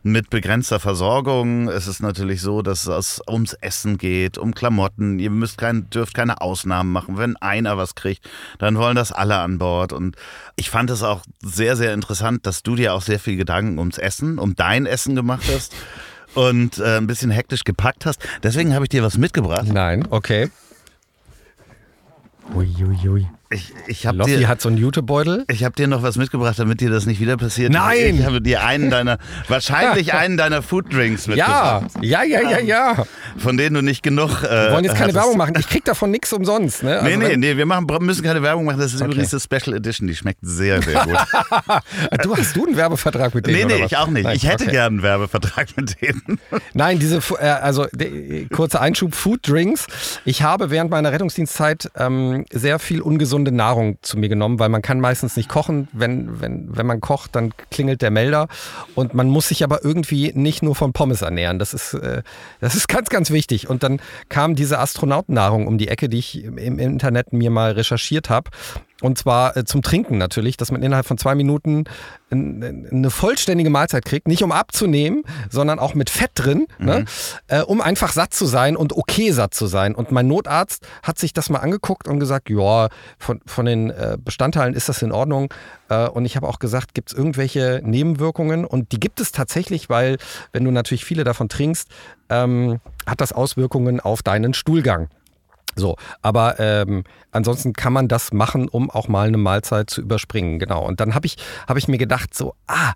mit 0.04 0.30
begrenzter 0.30 0.80
Versorgung. 0.80 1.68
Es 1.68 1.88
ist 1.88 2.02
natürlich 2.02 2.42
so, 2.42 2.62
dass 2.62 2.88
es 2.88 3.22
ums 3.28 3.54
Essen 3.54 3.98
geht, 3.98 4.38
um 4.38 4.54
Klamotten. 4.54 5.20
Ihr 5.20 5.30
müsst 5.30 5.58
kein, 5.58 5.90
dürft 5.90 6.14
keine 6.14 6.42
Ausnahmen 6.42 6.92
machen. 6.92 7.18
Wenn 7.18 7.36
einer 7.38 7.78
was 7.78 7.96
kriegt, 7.96 8.28
dann 8.60 8.78
wollen 8.78 8.96
das 8.96 9.12
alle 9.12 9.38
an 9.38 9.58
Bord. 9.58 9.94
Und 9.94 10.16
ich 10.56 10.70
fand 10.70 10.90
es 10.90 11.04
auch 11.04 11.22
sehr, 11.42 11.76
sehr 11.76 11.94
interessant, 11.94 12.46
dass 12.46 12.64
du 12.64 12.76
dir 12.76 12.94
auch 12.94 13.02
sehr 13.02 13.20
viel 13.20 13.38
Gedanken 13.38 13.78
ums 13.80 13.98
Essen, 13.98 14.40
um 14.40 14.56
dein 14.56 14.86
Essen 14.86 15.16
gemacht 15.16 15.44
hast 15.54 15.76
und 16.34 16.80
äh, 16.80 16.98
ein 16.98 17.08
bisschen 17.08 17.32
hektisch 17.32 17.64
gepackt 17.64 18.06
hast. 18.06 18.22
Deswegen 18.44 18.74
habe 18.74 18.86
ich 18.86 18.90
dir 18.90 19.04
was 19.04 19.18
mitgebracht. 19.18 19.68
Nein, 19.68 20.08
okay. 20.10 20.50
Uiuiui. 22.54 22.98
Ui, 23.04 23.10
ui. 23.10 23.39
Ich, 23.52 23.74
ich 23.88 24.06
hab 24.06 24.16
Loffi 24.16 24.38
dir, 24.38 24.48
hat 24.48 24.62
so 24.62 24.70
einen 24.70 24.78
Jutebeutel. 24.78 25.44
Ich 25.50 25.64
habe 25.64 25.74
dir 25.74 25.88
noch 25.88 26.04
was 26.04 26.18
mitgebracht, 26.18 26.60
damit 26.60 26.82
dir 26.82 26.92
das 26.92 27.08
nicht 27.08 27.20
wieder 27.20 27.36
passiert. 27.36 27.72
Nein! 27.72 28.20
Ich 28.20 28.24
habe 28.24 28.42
dir 28.42 28.64
einen 28.64 28.92
deiner, 28.92 29.18
wahrscheinlich 29.48 30.14
einen 30.14 30.38
deiner 30.38 30.62
Fooddrinks 30.62 31.26
mitgebracht. 31.26 31.88
Ja, 32.00 32.24
ja, 32.24 32.42
ja, 32.42 32.50
ja, 32.52 32.60
ja. 32.60 33.06
Von 33.38 33.58
denen 33.58 33.74
du 33.74 33.82
nicht 33.82 34.04
genug. 34.04 34.44
Äh, 34.44 34.68
wir 34.68 34.74
wollen 34.74 34.84
jetzt 34.84 34.94
keine 34.94 35.06
hattest. 35.06 35.16
Werbung 35.16 35.38
machen. 35.38 35.56
Ich 35.58 35.68
krieg 35.68 35.84
davon 35.84 36.12
nichts 36.12 36.32
umsonst. 36.32 36.84
Ne? 36.84 37.00
Also 37.00 37.06
nee, 37.06 37.18
nee, 37.18 37.38
nee, 37.38 37.58
wir 37.58 37.66
machen, 37.66 37.88
müssen 38.02 38.24
keine 38.24 38.44
Werbung 38.44 38.66
machen. 38.66 38.80
Das 38.80 38.94
ist 38.94 39.02
okay. 39.02 39.14
übrigens 39.14 39.34
eine 39.34 39.40
Special 39.40 39.76
Edition. 39.76 40.08
Die 40.08 40.16
schmeckt 40.16 40.42
sehr, 40.44 40.84
sehr 40.84 41.04
gut. 41.06 41.18
du 42.24 42.38
hast 42.38 42.56
du 42.56 42.68
einen 42.68 42.78
Werbevertrag 42.78 43.34
mit 43.34 43.48
denen? 43.48 43.68
Nee, 43.68 43.78
nee, 43.80 43.84
ich 43.84 43.98
auch 43.98 44.10
nicht. 44.10 44.26
Nein, 44.26 44.36
ich 44.36 44.48
hätte 44.48 44.66
okay. 44.66 44.74
gern 44.74 44.94
einen 44.94 45.02
Werbevertrag 45.02 45.76
mit 45.76 46.00
denen. 46.00 46.40
Nein, 46.76 47.00
diese, 47.00 47.20
äh, 47.40 47.48
also 47.48 47.88
kurzer 48.54 48.80
Einschub: 48.80 49.16
Fooddrinks. 49.16 49.88
Ich 50.24 50.44
habe 50.44 50.70
während 50.70 50.92
meiner 50.92 51.12
Rettungsdienstzeit 51.12 51.90
ähm, 51.96 52.46
sehr 52.52 52.78
viel 52.78 53.02
ungesunde 53.02 53.39
Nahrung 53.44 53.98
zu 54.02 54.18
mir 54.18 54.30
genommen, 54.30 54.60
weil 54.60 54.70
man 54.70 54.82
kann 54.82 55.00
meistens 55.00 55.36
nicht 55.36 55.50
kochen. 55.50 55.88
Wenn, 55.94 56.42
wenn, 56.42 56.76
wenn 56.76 56.86
man 56.86 57.02
kocht, 57.02 57.36
dann 57.36 57.54
klingelt 57.72 58.02
der 58.02 58.12
Melder. 58.12 58.48
Und 58.96 59.14
man 59.14 59.30
muss 59.30 59.50
sich 59.50 59.64
aber 59.64 59.84
irgendwie 59.84 60.32
nicht 60.36 60.64
nur 60.64 60.76
von 60.76 60.94
Pommes 60.94 61.22
ernähren. 61.22 61.60
Das 61.60 61.74
ist, 61.74 61.94
äh, 61.94 62.24
das 62.60 62.76
ist 62.76 62.88
ganz, 62.90 63.10
ganz 63.10 63.32
wichtig. 63.32 63.70
Und 63.70 63.84
dann 63.84 64.02
kam 64.30 64.56
diese 64.56 64.80
Astronautennahrung 64.80 65.68
um 65.68 65.78
die 65.78 65.88
Ecke, 65.88 66.10
die 66.10 66.20
ich 66.20 66.44
im 66.44 66.80
Internet 66.80 67.34
mir 67.34 67.50
mal 67.50 67.72
recherchiert 67.72 68.30
habe. 68.30 68.50
Und 69.02 69.18
zwar 69.18 69.56
äh, 69.56 69.64
zum 69.66 69.82
Trinken 69.82 70.18
natürlich, 70.18 70.58
dass 70.58 70.72
man 70.72 70.84
innerhalb 70.84 71.06
von 71.06 71.18
zwei 71.18 71.36
Minuten 71.36 71.86
eine 72.32 73.10
vollständige 73.10 73.70
Mahlzeit 73.70 74.06
kriegt. 74.06 74.28
Nicht 74.28 74.44
um 74.44 74.52
abzunehmen, 74.52 75.24
sondern 75.50 75.80
auch 75.80 75.96
mit 75.96 76.10
Fett 76.10 76.32
drin, 76.36 76.68
ne? 76.78 77.00
mhm. 77.00 77.00
ne? 77.00 77.06
äh, 77.48 77.62
um 77.62 77.82
einfach 77.82 78.12
satt 78.12 78.34
zu 78.34 78.46
sein 78.46 78.76
und 78.76 78.94
okay 78.94 79.32
satt 79.32 79.54
zu 79.54 79.68
sein. 79.68 79.96
Und 79.96 80.12
mein 80.12 80.28
Notarzt 80.28 80.86
hat 81.02 81.18
sich 81.18 81.34
das 81.34 81.50
mal 81.50 81.60
angeguckt 81.60 82.08
und 82.08 82.20
gesagt, 82.20 82.50
ja, 82.50 82.90
von, 83.18 83.42
von 83.46 83.66
den 83.66 83.90
äh, 83.90 84.18
Bestandteilen 84.24 84.76
ist 84.76 84.90
das 84.90 85.02
in 85.02 85.12
Ordnung. 85.12 85.52
Äh, 85.90 86.08
und 86.08 86.26
ich 86.26 86.36
habe 86.36 86.48
auch 86.48 86.60
gesagt, 86.60 86.94
gibt 86.94 87.12
es 87.12 87.18
irgendwelche 87.18 87.82
Nebenwirkungen? 87.84 88.66
Und 88.66 88.92
die 88.92 89.00
gibt 89.00 89.20
es 89.20 89.32
tatsächlich, 89.32 89.90
weil 89.90 90.18
wenn 90.52 90.64
du 90.64 90.72
natürlich 90.72 91.06
viele 91.06 91.24
davon 91.24 91.50
trinkst, 91.50 91.90
ähm, 92.30 92.80
hat 93.08 93.22
das 93.22 93.34
Auswirkungen 93.34 94.00
auf 94.00 94.22
deinen 94.22 94.54
Stuhlgang. 94.54 95.10
So, 95.80 95.96
aber 96.22 96.60
ähm, 96.60 97.04
ansonsten 97.32 97.74
kann 97.74 97.94
man 97.94 98.08
das 98.08 98.32
machen, 98.32 98.68
um 98.68 98.90
auch 98.90 99.08
mal 99.08 99.28
eine 99.28 99.38
Mahlzeit 99.38 99.90
zu 99.90 100.02
überspringen. 100.02 100.60
Genau. 100.60 100.86
Und 100.86 101.00
dann 101.00 101.16
habe 101.16 101.26
ich, 101.26 101.38
hab 101.68 101.78
ich 101.78 101.88
mir 101.88 101.98
gedacht, 101.98 102.36
so, 102.36 102.54
ah, 102.68 102.94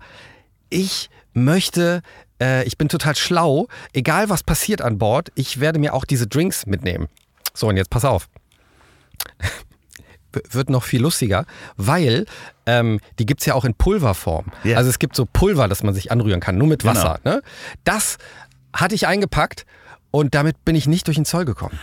ich 0.70 1.10
möchte, 1.32 2.02
äh, 2.40 2.64
ich 2.64 2.78
bin 2.78 2.88
total 2.88 3.16
schlau, 3.16 3.68
egal 3.92 4.28
was 4.28 4.42
passiert 4.42 4.82
an 4.82 4.98
Bord, 4.98 5.30
ich 5.34 5.60
werde 5.60 5.78
mir 5.78 5.94
auch 5.94 6.04
diese 6.04 6.26
Drinks 6.26 6.66
mitnehmen. 6.66 7.08
So, 7.52 7.68
und 7.68 7.76
jetzt 7.76 7.90
pass 7.90 8.04
auf. 8.04 8.28
Wird 10.50 10.68
noch 10.68 10.82
viel 10.82 11.00
lustiger, 11.00 11.46
weil 11.76 12.26
ähm, 12.66 12.98
die 13.20 13.26
gibt 13.26 13.40
es 13.40 13.46
ja 13.46 13.54
auch 13.54 13.64
in 13.64 13.74
Pulverform. 13.74 14.46
Yeah. 14.64 14.78
Also 14.78 14.90
es 14.90 14.98
gibt 14.98 15.14
so 15.14 15.26
Pulver, 15.26 15.68
das 15.68 15.84
man 15.84 15.94
sich 15.94 16.10
anrühren 16.10 16.40
kann, 16.40 16.58
nur 16.58 16.66
mit 16.66 16.82
genau. 16.82 16.94
Wasser. 16.94 17.20
Genau. 17.22 17.36
Ne? 17.36 17.42
Das 17.84 18.18
hatte 18.72 18.96
ich 18.96 19.06
eingepackt 19.06 19.64
und 20.10 20.34
damit 20.34 20.64
bin 20.64 20.74
ich 20.74 20.88
nicht 20.88 21.06
durch 21.06 21.16
den 21.16 21.24
Zoll 21.24 21.44
gekommen. 21.44 21.78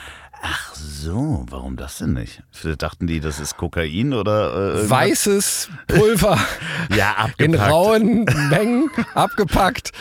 So, 1.03 1.47
warum 1.49 1.77
das 1.77 1.97
denn 1.97 2.13
nicht? 2.13 2.43
Dachten 2.77 3.07
die, 3.07 3.19
das 3.19 3.39
ist 3.39 3.57
Kokain 3.57 4.13
oder 4.13 4.75
äh, 4.75 4.87
weißes 4.87 5.69
Pulver 5.87 6.37
ja, 6.95 7.13
abgepackt. 7.13 7.41
in 7.41 7.55
rauen 7.55 8.25
Mengen 8.51 8.91
abgepackt. 9.15 9.93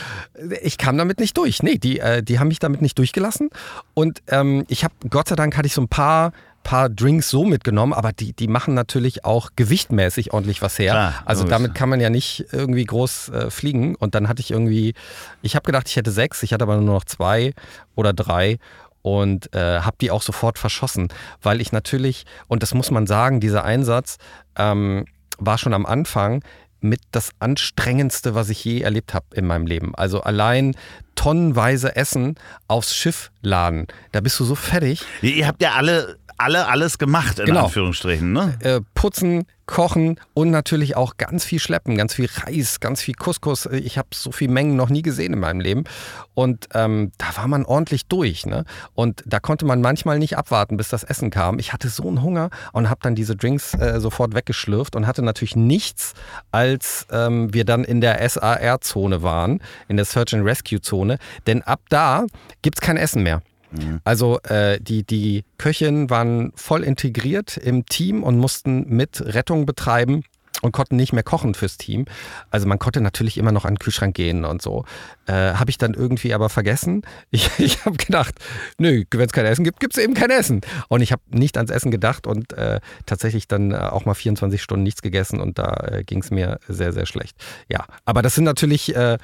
Ich 0.61 0.77
kam 0.77 0.99
damit 0.99 1.19
nicht 1.19 1.39
durch. 1.39 1.63
Nee, 1.63 1.79
die, 1.79 2.01
äh, 2.01 2.23
die 2.23 2.39
haben 2.39 2.49
mich 2.49 2.59
damit 2.59 2.83
nicht 2.83 2.99
durchgelassen. 2.99 3.49
Und 3.95 4.21
ähm, 4.29 4.67
ich 4.69 4.85
habe, 4.85 4.93
Gott 5.09 5.29
sei 5.29 5.37
Dank 5.37 5.57
hatte 5.57 5.67
ich 5.67 5.73
so 5.73 5.81
ein 5.81 5.89
paar 5.89 6.33
paar 6.63 6.91
Drinks 6.91 7.31
so 7.31 7.47
mitgenommen, 7.47 7.95
aber 7.95 8.13
die, 8.13 8.35
die 8.35 8.47
machen 8.47 8.75
natürlich 8.75 9.25
auch 9.25 9.53
gewichtmäßig 9.57 10.35
ordentlich 10.35 10.61
was 10.61 10.79
her. 10.79 10.93
Klar, 10.93 11.23
also 11.25 11.45
damit 11.45 11.75
kann 11.75 11.89
man 11.89 12.01
ja 12.01 12.11
nicht 12.11 12.45
irgendwie 12.53 12.85
groß 12.85 13.31
äh, 13.31 13.51
fliegen. 13.51 13.95
Und 13.95 14.15
dann 14.15 14.29
hatte 14.29 14.41
ich 14.41 14.51
irgendwie, 14.51 14.93
ich 15.41 15.57
habe 15.57 15.65
gedacht, 15.65 15.89
ich 15.89 15.97
hätte 15.97 16.11
sechs, 16.11 16.43
ich 16.43 16.53
hatte 16.53 16.65
aber 16.65 16.77
nur 16.77 16.95
noch 16.95 17.05
zwei 17.05 17.55
oder 17.95 18.13
drei 18.13 18.59
und 19.03 19.55
äh, 19.55 19.81
habe 19.81 19.97
die 20.01 20.11
auch 20.11 20.23
sofort 20.23 20.59
verschossen, 20.59 21.09
weil 21.43 21.61
ich 21.61 21.73
natürlich, 21.73 22.25
und 22.49 22.63
das 22.63 22.75
muss 22.75 22.91
man 22.91 23.07
sagen, 23.07 23.41
dieser 23.41 23.65
Einsatz 23.65 24.19
ähm, 24.57 25.05
war 25.39 25.59
schon 25.59 25.75
am 25.75 25.87
Anfang 25.87 26.43
mit 26.81 27.01
das 27.13 27.31
anstrengendste, 27.39 28.35
was 28.35 28.49
ich 28.49 28.65
je 28.65 28.81
erlebt 28.81 29.15
habe 29.15 29.27
in 29.35 29.47
meinem 29.47 29.67
Leben. 29.67 29.95
Also 29.95 30.23
allein 30.23 30.75
tonnenweise 31.15 31.97
Essen 31.97 32.37
aufs 32.69 32.95
Schiff 32.95 33.31
laden. 33.43 33.87
Da 34.13 34.21
bist 34.21 34.39
du 34.41 34.45
so 34.45 34.55
fertig. 34.55 35.03
Ihr 35.23 35.47
habt 35.47 35.63
ja 35.63 35.73
alle, 35.75 36.17
alle 36.39 36.67
alles 36.69 36.99
gemacht, 36.99 37.39
in 37.39 37.47
Genau. 37.47 37.65
Anführungsstrichen, 37.65 38.33
ne? 38.33 38.57
Äh, 38.61 38.81
putzen, 38.95 39.47
kochen 39.67 40.19
und 40.35 40.51
natürlich 40.51 40.97
auch 40.97 41.17
ganz 41.17 41.45
viel 41.45 41.61
schleppen, 41.61 41.97
ganz 41.97 42.15
viel 42.15 42.29
Reis, 42.45 42.81
ganz 42.81 43.01
viel 43.03 43.15
Couscous. 43.15 43.67
Ich 43.67 43.99
habe 43.99 44.09
so 44.13 44.33
viel 44.33 44.49
Mengen 44.49 44.75
noch 44.75 44.89
nie 44.89 45.03
gesehen 45.03 45.33
in 45.33 45.39
meinem 45.39 45.61
Leben. 45.61 45.85
Und 46.35 46.69
ähm, 46.75 47.13
da 47.19 47.37
war 47.37 47.47
man 47.47 47.65
ordentlich 47.65 48.07
durch. 48.07 48.47
Ne? 48.47 48.65
Und 48.95 49.23
da 49.27 49.39
konnte 49.39 49.67
man 49.67 49.81
manchmal 49.81 50.19
nicht 50.19 50.37
abwarten, 50.37 50.77
bis 50.77 50.89
das 50.89 51.05
Essen 51.05 51.31
kam. 51.31 51.61
Ich 51.61 51.73
hatte 51.73 51.89
so 51.89 52.09
einen 52.09 52.21
Hunger 52.23 52.51
und 52.73 52.91
habe 52.91 52.99
dann 53.05 53.15
diese 53.15 53.37
Drinks 53.37 53.75
äh, 53.75 54.01
sofort 54.01 54.35
weggeschlürft 54.35 54.97
und 54.97 55.07
hatte 55.07 55.23
natürlich 55.23 55.55
nichts, 55.55 56.15
als 56.51 57.07
ähm, 57.13 57.55
wir 57.55 57.65
dann 57.65 57.85
in 57.85 58.01
der 58.01 58.29
SAR-Zone 58.29 59.23
waren, 59.23 59.61
in 59.87 59.97
der 59.99 60.05
Search 60.05 60.35
and 60.35 60.45
Rescue-Zone. 60.45 61.00
Denn 61.47 61.63
ab 61.63 61.81
da 61.89 62.27
gibt 62.63 62.79
es 62.79 62.81
kein 62.81 62.97
Essen 62.97 63.23
mehr. 63.23 63.43
Also 64.05 64.41
äh, 64.43 64.81
die, 64.81 65.05
die 65.05 65.45
Köchinnen 65.59 66.11
waren 66.11 66.53
voll 66.57 66.83
integriert 66.83 67.57
im 67.57 67.87
Team 67.87 68.23
und 68.25 68.37
mussten 68.37 68.89
mit 68.89 69.21
Rettung 69.25 69.65
betreiben 69.65 70.25
und 70.63 70.73
konnten 70.73 70.97
nicht 70.97 71.13
mehr 71.13 71.23
kochen 71.23 71.55
fürs 71.55 71.77
Team. 71.79 72.05
Also 72.51 72.67
man 72.67 72.79
konnte 72.79 73.01
natürlich 73.01 73.39
immer 73.39 73.53
noch 73.53 73.65
an 73.65 73.75
den 73.75 73.79
Kühlschrank 73.79 74.15
gehen 74.15 74.45
und 74.45 74.61
so. 74.61 74.85
Äh, 75.27 75.55
habe 75.55 75.71
ich 75.71 75.79
dann 75.79 75.95
irgendwie 75.95 76.35
aber 76.35 76.49
vergessen. 76.49 77.03
Ich, 77.33 77.49
ich 77.59 77.85
habe 77.85 77.97
gedacht, 77.97 78.35
nö, 78.77 79.05
wenn 79.13 79.27
es 79.27 79.33
kein 79.33 79.47
Essen 79.47 79.63
gibt, 79.63 79.79
gibt 79.79 79.97
es 79.97 80.03
eben 80.03 80.15
kein 80.15 80.31
Essen. 80.31 80.63
Und 80.89 81.01
ich 81.01 81.13
habe 81.13 81.23
nicht 81.29 81.57
ans 81.57 81.71
Essen 81.71 81.93
gedacht 81.93 82.27
und 82.27 82.53
äh, 82.55 82.81
tatsächlich 83.07 83.47
dann 83.47 83.71
äh, 83.71 83.77
auch 83.77 84.05
mal 84.05 84.15
24 84.15 84.61
Stunden 84.61 84.83
nichts 84.83 85.01
gegessen 85.01 85.41
und 85.41 85.59
da 85.59 85.75
äh, 85.91 86.03
ging 86.03 86.21
es 86.23 86.33
mir 86.33 86.59
sehr, 86.67 86.93
sehr 86.93 87.07
schlecht. 87.07 87.37
Ja, 87.69 87.85
aber 88.05 88.23
das 88.23 88.35
sind 88.35 88.45
natürlich, 88.45 88.97
äh, 88.97 89.19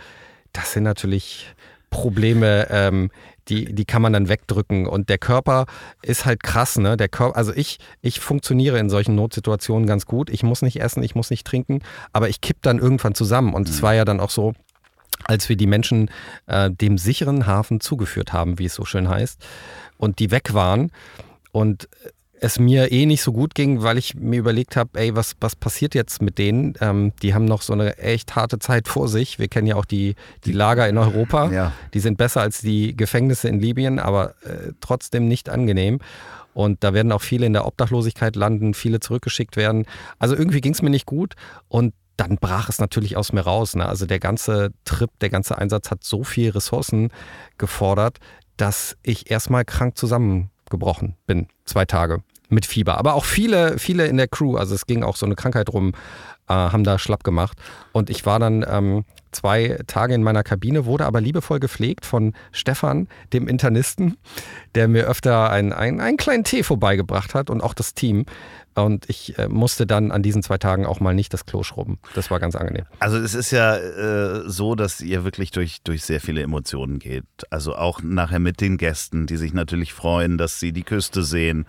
das 0.52 0.72
sind 0.72 0.84
natürlich 0.84 1.52
Probleme, 1.90 2.66
ähm, 2.70 3.10
die, 3.48 3.72
die 3.72 3.84
kann 3.84 4.02
man 4.02 4.12
dann 4.12 4.28
wegdrücken. 4.28 4.86
Und 4.86 5.08
der 5.08 5.18
Körper 5.18 5.66
ist 6.02 6.26
halt 6.26 6.42
krass, 6.42 6.78
ne? 6.78 6.96
Der 6.96 7.08
Körper, 7.08 7.36
also 7.36 7.52
ich, 7.54 7.78
ich 8.02 8.20
funktioniere 8.20 8.78
in 8.78 8.90
solchen 8.90 9.14
Notsituationen 9.14 9.86
ganz 9.86 10.06
gut. 10.06 10.30
Ich 10.30 10.42
muss 10.42 10.62
nicht 10.62 10.80
essen, 10.80 11.02
ich 11.02 11.14
muss 11.14 11.30
nicht 11.30 11.46
trinken, 11.46 11.80
aber 12.12 12.28
ich 12.28 12.40
kipp 12.40 12.58
dann 12.62 12.78
irgendwann 12.78 13.14
zusammen. 13.14 13.54
Und 13.54 13.68
es 13.68 13.82
war 13.82 13.94
ja 13.94 14.04
dann 14.04 14.20
auch 14.20 14.30
so, 14.30 14.54
als 15.24 15.48
wir 15.48 15.56
die 15.56 15.66
Menschen 15.66 16.10
äh, 16.46 16.70
dem 16.70 16.98
sicheren 16.98 17.46
Hafen 17.46 17.80
zugeführt 17.80 18.32
haben, 18.32 18.58
wie 18.58 18.66
es 18.66 18.74
so 18.74 18.84
schön 18.84 19.08
heißt, 19.08 19.44
und 19.96 20.18
die 20.18 20.30
weg 20.30 20.52
waren 20.52 20.90
und 21.52 21.88
es 22.40 22.58
mir 22.58 22.92
eh 22.92 23.06
nicht 23.06 23.22
so 23.22 23.32
gut 23.32 23.54
ging, 23.54 23.82
weil 23.82 23.98
ich 23.98 24.14
mir 24.14 24.38
überlegt 24.38 24.76
habe, 24.76 24.98
ey, 24.98 25.16
was, 25.16 25.34
was 25.40 25.56
passiert 25.56 25.94
jetzt 25.94 26.20
mit 26.20 26.38
denen? 26.38 26.74
Ähm, 26.80 27.12
die 27.22 27.34
haben 27.34 27.44
noch 27.44 27.62
so 27.62 27.72
eine 27.72 27.98
echt 27.98 28.36
harte 28.36 28.58
Zeit 28.58 28.88
vor 28.88 29.08
sich. 29.08 29.38
Wir 29.38 29.48
kennen 29.48 29.66
ja 29.66 29.76
auch 29.76 29.84
die, 29.84 30.14
die 30.44 30.52
Lager 30.52 30.88
in 30.88 30.98
Europa. 30.98 31.50
Ja. 31.50 31.72
Die 31.94 32.00
sind 32.00 32.18
besser 32.18 32.42
als 32.42 32.60
die 32.60 32.96
Gefängnisse 32.96 33.48
in 33.48 33.60
Libyen, 33.60 33.98
aber 33.98 34.34
äh, 34.44 34.72
trotzdem 34.80 35.28
nicht 35.28 35.48
angenehm. 35.48 35.98
Und 36.52 36.82
da 36.84 36.94
werden 36.94 37.12
auch 37.12 37.22
viele 37.22 37.46
in 37.46 37.52
der 37.52 37.66
Obdachlosigkeit 37.66 38.34
landen, 38.34 38.74
viele 38.74 39.00
zurückgeschickt 39.00 39.56
werden. 39.56 39.84
Also 40.18 40.34
irgendwie 40.34 40.60
ging 40.60 40.72
es 40.72 40.82
mir 40.82 40.90
nicht 40.90 41.06
gut. 41.06 41.34
Und 41.68 41.92
dann 42.16 42.36
brach 42.36 42.68
es 42.68 42.78
natürlich 42.78 43.16
aus 43.16 43.32
mir 43.32 43.42
raus. 43.42 43.76
Ne? 43.76 43.86
Also 43.86 44.06
der 44.06 44.20
ganze 44.20 44.72
Trip, 44.84 45.10
der 45.20 45.28
ganze 45.28 45.58
Einsatz 45.58 45.90
hat 45.90 46.02
so 46.02 46.24
viel 46.24 46.50
Ressourcen 46.50 47.10
gefordert, 47.58 48.18
dass 48.56 48.96
ich 49.02 49.30
erstmal 49.30 49.66
krank 49.66 49.98
zusammengebrochen 49.98 51.14
bin. 51.26 51.48
Zwei 51.66 51.84
Tage 51.84 52.22
mit 52.48 52.66
Fieber. 52.66 52.98
Aber 52.98 53.14
auch 53.14 53.24
viele, 53.24 53.78
viele 53.78 54.06
in 54.06 54.16
der 54.16 54.28
Crew, 54.28 54.56
also 54.56 54.74
es 54.74 54.86
ging 54.86 55.02
auch 55.02 55.16
so 55.16 55.26
eine 55.26 55.34
Krankheit 55.34 55.70
rum, 55.70 55.92
äh, 56.48 56.52
haben 56.52 56.84
da 56.84 56.98
schlapp 56.98 57.24
gemacht. 57.24 57.58
Und 57.92 58.10
ich 58.10 58.26
war 58.26 58.38
dann 58.38 58.64
ähm, 58.68 59.04
zwei 59.32 59.78
Tage 59.86 60.14
in 60.14 60.22
meiner 60.22 60.42
Kabine, 60.42 60.86
wurde 60.86 61.06
aber 61.06 61.20
liebevoll 61.20 61.60
gepflegt 61.60 62.06
von 62.06 62.32
Stefan, 62.52 63.08
dem 63.32 63.48
Internisten, 63.48 64.16
der 64.74 64.88
mir 64.88 65.06
öfter 65.06 65.50
einen, 65.50 65.72
einen, 65.72 66.00
einen 66.00 66.16
kleinen 66.16 66.44
Tee 66.44 66.62
vorbeigebracht 66.62 67.34
hat 67.34 67.50
und 67.50 67.62
auch 67.62 67.74
das 67.74 67.94
Team. 67.94 68.24
Und 68.76 69.08
ich 69.08 69.38
äh, 69.38 69.48
musste 69.48 69.86
dann 69.86 70.12
an 70.12 70.22
diesen 70.22 70.42
zwei 70.42 70.58
Tagen 70.58 70.84
auch 70.84 71.00
mal 71.00 71.14
nicht 71.14 71.32
das 71.32 71.46
Klo 71.46 71.62
schrubben. 71.62 71.98
Das 72.14 72.30
war 72.30 72.38
ganz 72.38 72.54
angenehm. 72.54 72.84
Also 72.98 73.16
es 73.16 73.34
ist 73.34 73.50
ja 73.50 73.76
äh, 73.76 74.42
so, 74.46 74.74
dass 74.74 75.00
ihr 75.00 75.24
wirklich 75.24 75.50
durch, 75.50 75.80
durch 75.82 76.04
sehr 76.04 76.20
viele 76.20 76.42
Emotionen 76.42 76.98
geht. 76.98 77.24
Also 77.48 77.74
auch 77.74 78.02
nachher 78.02 78.38
mit 78.38 78.60
den 78.60 78.76
Gästen, 78.76 79.26
die 79.26 79.38
sich 79.38 79.54
natürlich 79.54 79.94
freuen, 79.94 80.36
dass 80.36 80.60
sie 80.60 80.72
die 80.72 80.82
Küste 80.82 81.22
sehen. 81.22 81.64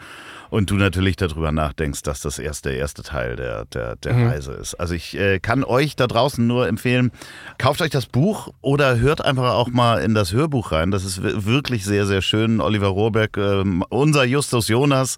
Und 0.49 0.70
du 0.70 0.76
natürlich 0.76 1.16
darüber 1.18 1.51
nachdenkst, 1.51 2.03
dass 2.03 2.22
das 2.22 2.39
erst 2.39 2.66
der 2.66 2.78
erste 2.78 3.03
Teil 3.03 3.36
der, 3.38 3.66
der, 3.66 3.95
der 3.97 4.14
Mhm. 4.14 4.28
Reise 4.28 4.51
ist. 4.53 4.76
Also 4.76 4.93
ich 4.93 5.18
äh, 5.18 5.39
kann 5.39 5.64
euch 5.64 5.95
da 5.95 6.08
draußen 6.08 6.45
nur 6.45 6.68
empfehlen, 6.68 7.12
kauft 7.58 7.82
euch 7.82 7.89
das 7.91 8.05
Buch 8.05 8.49
oder 8.62 8.97
hört 8.99 9.24
einfach 9.24 9.53
auch 9.53 9.68
mal 9.70 10.01
in 10.01 10.14
das 10.14 10.32
Hörbuch 10.34 10.72
rein. 10.72 10.91
Das 10.91 11.03
ist 11.05 11.22
wi- 11.24 11.45
wirklich 11.45 11.84
sehr, 11.86 12.05
sehr 12.05 12.22
schön. 12.22 12.60
Oliver 12.62 12.88
Rohrbeck, 12.88 13.36
ähm, 13.38 13.84
unser 13.89 14.24
Justus 14.26 14.68
Jonas 14.70 15.18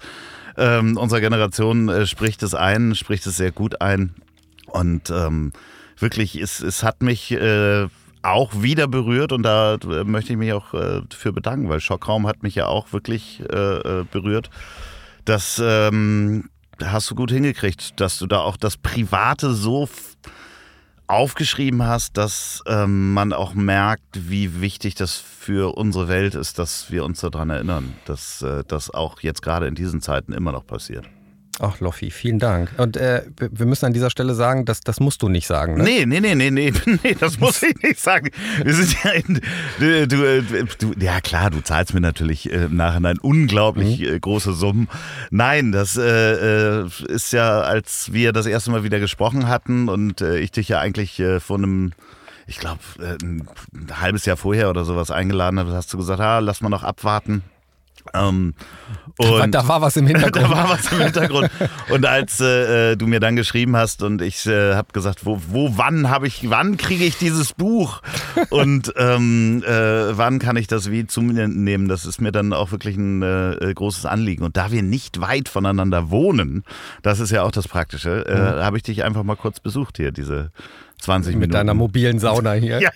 ähm, 0.59 0.97
unserer 0.97 1.21
Generation 1.21 1.89
äh, 1.89 2.05
spricht 2.05 2.43
es 2.43 2.53
ein, 2.53 2.93
spricht 2.95 3.25
es 3.25 3.37
sehr 3.37 3.51
gut 3.51 3.81
ein. 3.81 4.13
Und 4.67 5.09
ähm, 5.09 5.51
wirklich, 5.97 6.35
es, 6.35 6.59
es 6.59 6.83
hat 6.83 7.01
mich 7.01 7.31
äh, 7.31 7.87
auch 8.21 8.61
wieder 8.61 8.87
berührt 8.87 9.31
und 9.31 9.43
da 9.43 9.75
äh, 9.75 10.03
möchte 10.03 10.33
ich 10.33 10.37
mich 10.37 10.53
auch 10.53 10.73
äh, 10.73 11.01
für 11.09 11.31
bedanken, 11.31 11.69
weil 11.69 11.79
Schockraum 11.79 12.27
hat 12.27 12.43
mich 12.43 12.55
ja 12.55 12.67
auch 12.67 12.91
wirklich 12.91 13.41
äh, 13.51 13.55
äh, 14.01 14.05
berührt. 14.11 14.49
Das 15.25 15.61
ähm, 15.63 16.49
hast 16.83 17.09
du 17.09 17.15
gut 17.15 17.31
hingekriegt, 17.31 17.99
dass 17.99 18.19
du 18.19 18.27
da 18.27 18.39
auch 18.39 18.57
das 18.57 18.77
Private 18.77 19.53
so 19.53 19.87
aufgeschrieben 21.09 21.85
hast, 21.85 22.17
dass 22.17 22.61
ähm, 22.67 23.13
man 23.13 23.33
auch 23.33 23.55
merkt, 23.55 24.29
wie 24.29 24.61
wichtig 24.61 24.93
das 24.93 25.15
für 25.15 25.75
unsere 25.75 26.07
Welt 26.07 26.35
ist, 26.35 26.59
dass 26.59 26.91
wir 26.91 27.03
uns 27.03 27.21
daran 27.21 27.49
erinnern, 27.49 27.95
dass 28.05 28.43
äh, 28.43 28.63
das 28.67 28.91
auch 28.91 29.19
jetzt 29.21 29.41
gerade 29.41 29.67
in 29.67 29.73
diesen 29.75 30.01
Zeiten 30.01 30.33
immer 30.33 30.51
noch 30.51 30.67
passiert. 30.67 31.09
Ach, 31.61 31.79
Loffi, 31.81 32.09
vielen 32.09 32.39
Dank. 32.39 32.71
Und 32.77 32.95
äh, 32.95 33.23
wir 33.37 33.65
müssen 33.65 33.85
an 33.85 33.91
dieser 33.93 34.09
Stelle 34.09 34.33
sagen, 34.33 34.63
dass, 34.63 34.79
das 34.79 35.01
musst 35.01 35.21
du 35.21 35.27
nicht 35.27 35.45
sagen. 35.45 35.75
Ne? 35.75 35.83
Nee, 35.83 36.05
nee, 36.05 36.21
nee, 36.21 36.35
nee, 36.35 36.49
nee, 36.51 36.73
nee, 37.03 37.15
das 37.19 37.39
muss 37.39 37.61
ich 37.61 37.75
nicht 37.83 37.99
sagen. 37.99 38.29
Wir 38.63 38.73
sind 38.73 38.95
ja 39.03 39.11
in, 39.11 39.41
du, 40.07 40.07
du, 40.07 40.93
ja 40.99 41.19
klar, 41.19 41.49
du 41.49 41.61
zahlst 41.61 41.93
mir 41.93 41.99
natürlich 41.99 42.49
äh, 42.51 42.65
im 42.65 42.77
Nachhinein 42.77 43.19
unglaublich 43.19 44.01
äh, 44.01 44.17
große 44.19 44.53
Summen. 44.53 44.87
Nein, 45.31 45.73
das 45.73 45.97
äh, 45.97 46.81
äh, 46.81 46.89
ist 47.07 47.33
ja, 47.33 47.59
als 47.61 48.13
wir 48.13 48.31
das 48.31 48.45
erste 48.45 48.71
Mal 48.71 48.83
wieder 48.83 48.99
gesprochen 48.99 49.49
hatten 49.49 49.89
und 49.89 50.21
äh, 50.21 50.39
ich 50.39 50.51
dich 50.51 50.69
ja 50.69 50.79
eigentlich 50.79 51.19
äh, 51.19 51.39
vor 51.39 51.57
einem 51.57 51.91
ich 52.47 52.57
glaube, 52.57 52.79
ein 53.21 53.47
halbes 54.01 54.25
Jahr 54.25 54.35
vorher 54.35 54.71
oder 54.71 54.83
sowas 54.83 55.11
eingeladen 55.11 55.59
habe, 55.59 55.71
hast 55.73 55.93
du 55.93 55.97
gesagt, 55.97 56.19
ah, 56.19 56.39
lass 56.39 56.61
mal 56.61 56.69
noch 56.69 56.81
abwarten. 56.81 57.43
Ähm, 58.13 58.53
und 59.17 59.51
da 59.53 59.67
war 59.67 59.81
was 59.81 59.97
im 59.97 60.07
Hintergrund. 60.07 60.45
da 60.45 60.49
war 60.49 60.69
was 60.69 60.91
im 60.91 60.99
Hintergrund. 60.99 61.49
Und 61.89 62.05
als 62.05 62.39
äh, 62.39 62.95
du 62.95 63.07
mir 63.07 63.19
dann 63.19 63.35
geschrieben 63.35 63.75
hast 63.75 64.01
und 64.01 64.21
ich 64.21 64.45
äh, 64.45 64.75
habe 64.75 64.93
gesagt, 64.93 65.25
wo, 65.25 65.41
wo, 65.49 65.77
wann 65.77 66.09
habe 66.09 66.27
ich, 66.27 66.49
wann 66.49 66.77
kriege 66.77 67.03
ich 67.03 67.17
dieses 67.17 67.53
Buch 67.53 68.01
und 68.49 68.93
ähm, 68.97 69.61
äh, 69.65 70.17
wann 70.17 70.39
kann 70.39 70.55
ich 70.55 70.67
das 70.67 70.89
wie 70.89 71.05
zu 71.05 71.21
mir 71.21 71.47
nehmen? 71.47 71.87
Das 71.89 72.05
ist 72.05 72.21
mir 72.21 72.31
dann 72.31 72.53
auch 72.53 72.71
wirklich 72.71 72.95
ein 72.95 73.21
äh, 73.21 73.73
großes 73.73 74.05
Anliegen. 74.05 74.43
Und 74.43 74.55
da 74.55 74.71
wir 74.71 74.83
nicht 74.83 75.19
weit 75.19 75.49
voneinander 75.49 76.09
wohnen, 76.09 76.63
das 77.01 77.19
ist 77.19 77.31
ja 77.31 77.43
auch 77.43 77.51
das 77.51 77.67
Praktische, 77.67 78.25
äh, 78.25 78.63
habe 78.63 78.77
ich 78.77 78.83
dich 78.83 79.03
einfach 79.03 79.23
mal 79.23 79.35
kurz 79.35 79.59
besucht 79.59 79.97
hier, 79.97 80.11
diese 80.11 80.51
20 80.99 81.33
Mit 81.33 81.39
Minuten. 81.39 81.53
deiner 81.53 81.73
mobilen 81.73 82.19
Sauna 82.19 82.53
hier. 82.53 82.79
ja, 82.81 82.91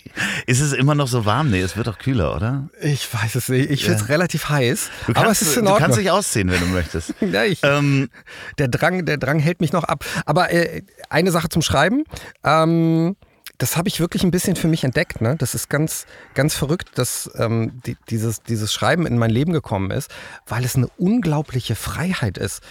ist 0.46 0.62
es 0.62 0.74
immer 0.74 0.96
noch 0.96 1.08
so 1.08 1.26
warm? 1.26 1.50
Nee, 1.50 1.62
es 1.62 1.78
wird 1.78 1.88
doch 1.88 1.98
kühler, 1.98 2.36
oder? 2.36 2.70
Ich 2.82 3.12
weiß 3.14 3.36
es 3.36 3.50
nicht. 3.50 3.70
Ich 3.70 3.86
finde 3.86 4.00
es 4.00 4.10
relativ 4.10 4.50
heiß. 4.50 4.90
Du 5.08 5.14
aber 5.14 5.26
kannst, 5.26 5.42
es 5.42 5.50
ist 5.50 5.58
in 5.58 5.66
du 5.66 5.72
Ordnung. 5.72 5.86
kannst 5.86 6.00
dich 6.00 6.12
ausziehen, 6.12 6.50
wenn 6.50 6.60
du 6.60 6.68
möchtest. 6.68 7.14
ja, 7.22 7.44
ich, 7.44 7.60
ähm, 7.64 8.10
der, 8.58 8.68
Drang, 8.68 9.06
der 9.06 9.18
Drang 9.18 9.40
hält 9.40 9.62
mich 9.62 9.72
noch 9.72 9.84
ab. 9.84 10.06
Aber 10.26 10.52
äh, 10.52 10.82
eine 11.10 11.32
Sache 11.32 11.50
zum 11.50 11.62
Schreiben. 11.62 12.04
Ähm, 12.44 13.16
das 13.58 13.78
habe 13.78 13.88
ich 13.88 14.00
wirklich 14.00 14.24
ein 14.24 14.32
bisschen 14.32 14.56
für 14.56 14.68
mich 14.68 14.84
entdeckt. 14.84 15.22
Ne? 15.22 15.36
Das 15.38 15.56
ist 15.56 15.70
ganz, 15.70 16.06
ganz 16.34 16.56
verrückt, 16.56 16.90
dass 16.96 17.30
ähm, 17.38 17.80
die, 17.86 17.96
dieses, 18.10 18.42
dieses 18.44 18.74
Schreiben 18.74 19.06
in 19.06 19.18
mein 19.18 19.30
Leben 19.30 19.54
gekommen 19.54 19.92
ist, 19.92 20.12
weil 20.48 20.66
es 20.66 20.76
eine 20.76 20.88
unglaubliche 20.98 21.76
Freiheit 21.76 22.38
ist. 22.38 22.62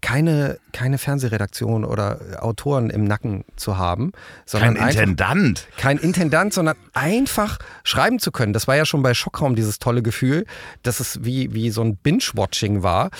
Keine, 0.00 0.58
keine 0.72 0.98
Fernsehredaktion 0.98 1.84
oder 1.84 2.20
Autoren 2.40 2.90
im 2.90 3.04
Nacken 3.04 3.44
zu 3.56 3.76
haben, 3.76 4.12
sondern 4.46 4.74
kein 4.74 4.84
einfach, 4.84 5.00
Intendant. 5.02 5.68
kein 5.76 5.98
Intendant, 5.98 6.54
sondern 6.54 6.76
einfach 6.94 7.58
schreiben 7.84 8.18
zu 8.18 8.32
können. 8.32 8.52
Das 8.52 8.66
war 8.66 8.76
ja 8.76 8.86
schon 8.86 9.02
bei 9.02 9.12
Schockraum 9.14 9.56
dieses 9.56 9.78
tolle 9.78 10.02
Gefühl, 10.02 10.46
dass 10.82 11.00
es 11.00 11.24
wie, 11.24 11.52
wie 11.52 11.70
so 11.70 11.82
ein 11.82 11.96
Binge-Watching 11.96 12.82
war. 12.82 13.10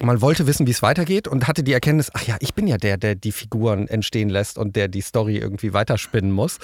Man 0.00 0.22
wollte 0.22 0.46
wissen, 0.46 0.66
wie 0.66 0.70
es 0.70 0.82
weitergeht 0.82 1.28
und 1.28 1.46
hatte 1.46 1.62
die 1.62 1.74
Erkenntnis, 1.74 2.10
ach 2.14 2.22
ja, 2.22 2.36
ich 2.40 2.54
bin 2.54 2.66
ja 2.66 2.78
der, 2.78 2.96
der 2.96 3.14
die 3.14 3.32
Figuren 3.32 3.86
entstehen 3.86 4.30
lässt 4.30 4.56
und 4.56 4.76
der 4.76 4.88
die 4.88 5.02
Story 5.02 5.36
irgendwie 5.36 5.74
weiterspinnen 5.74 6.32
muss. 6.32 6.58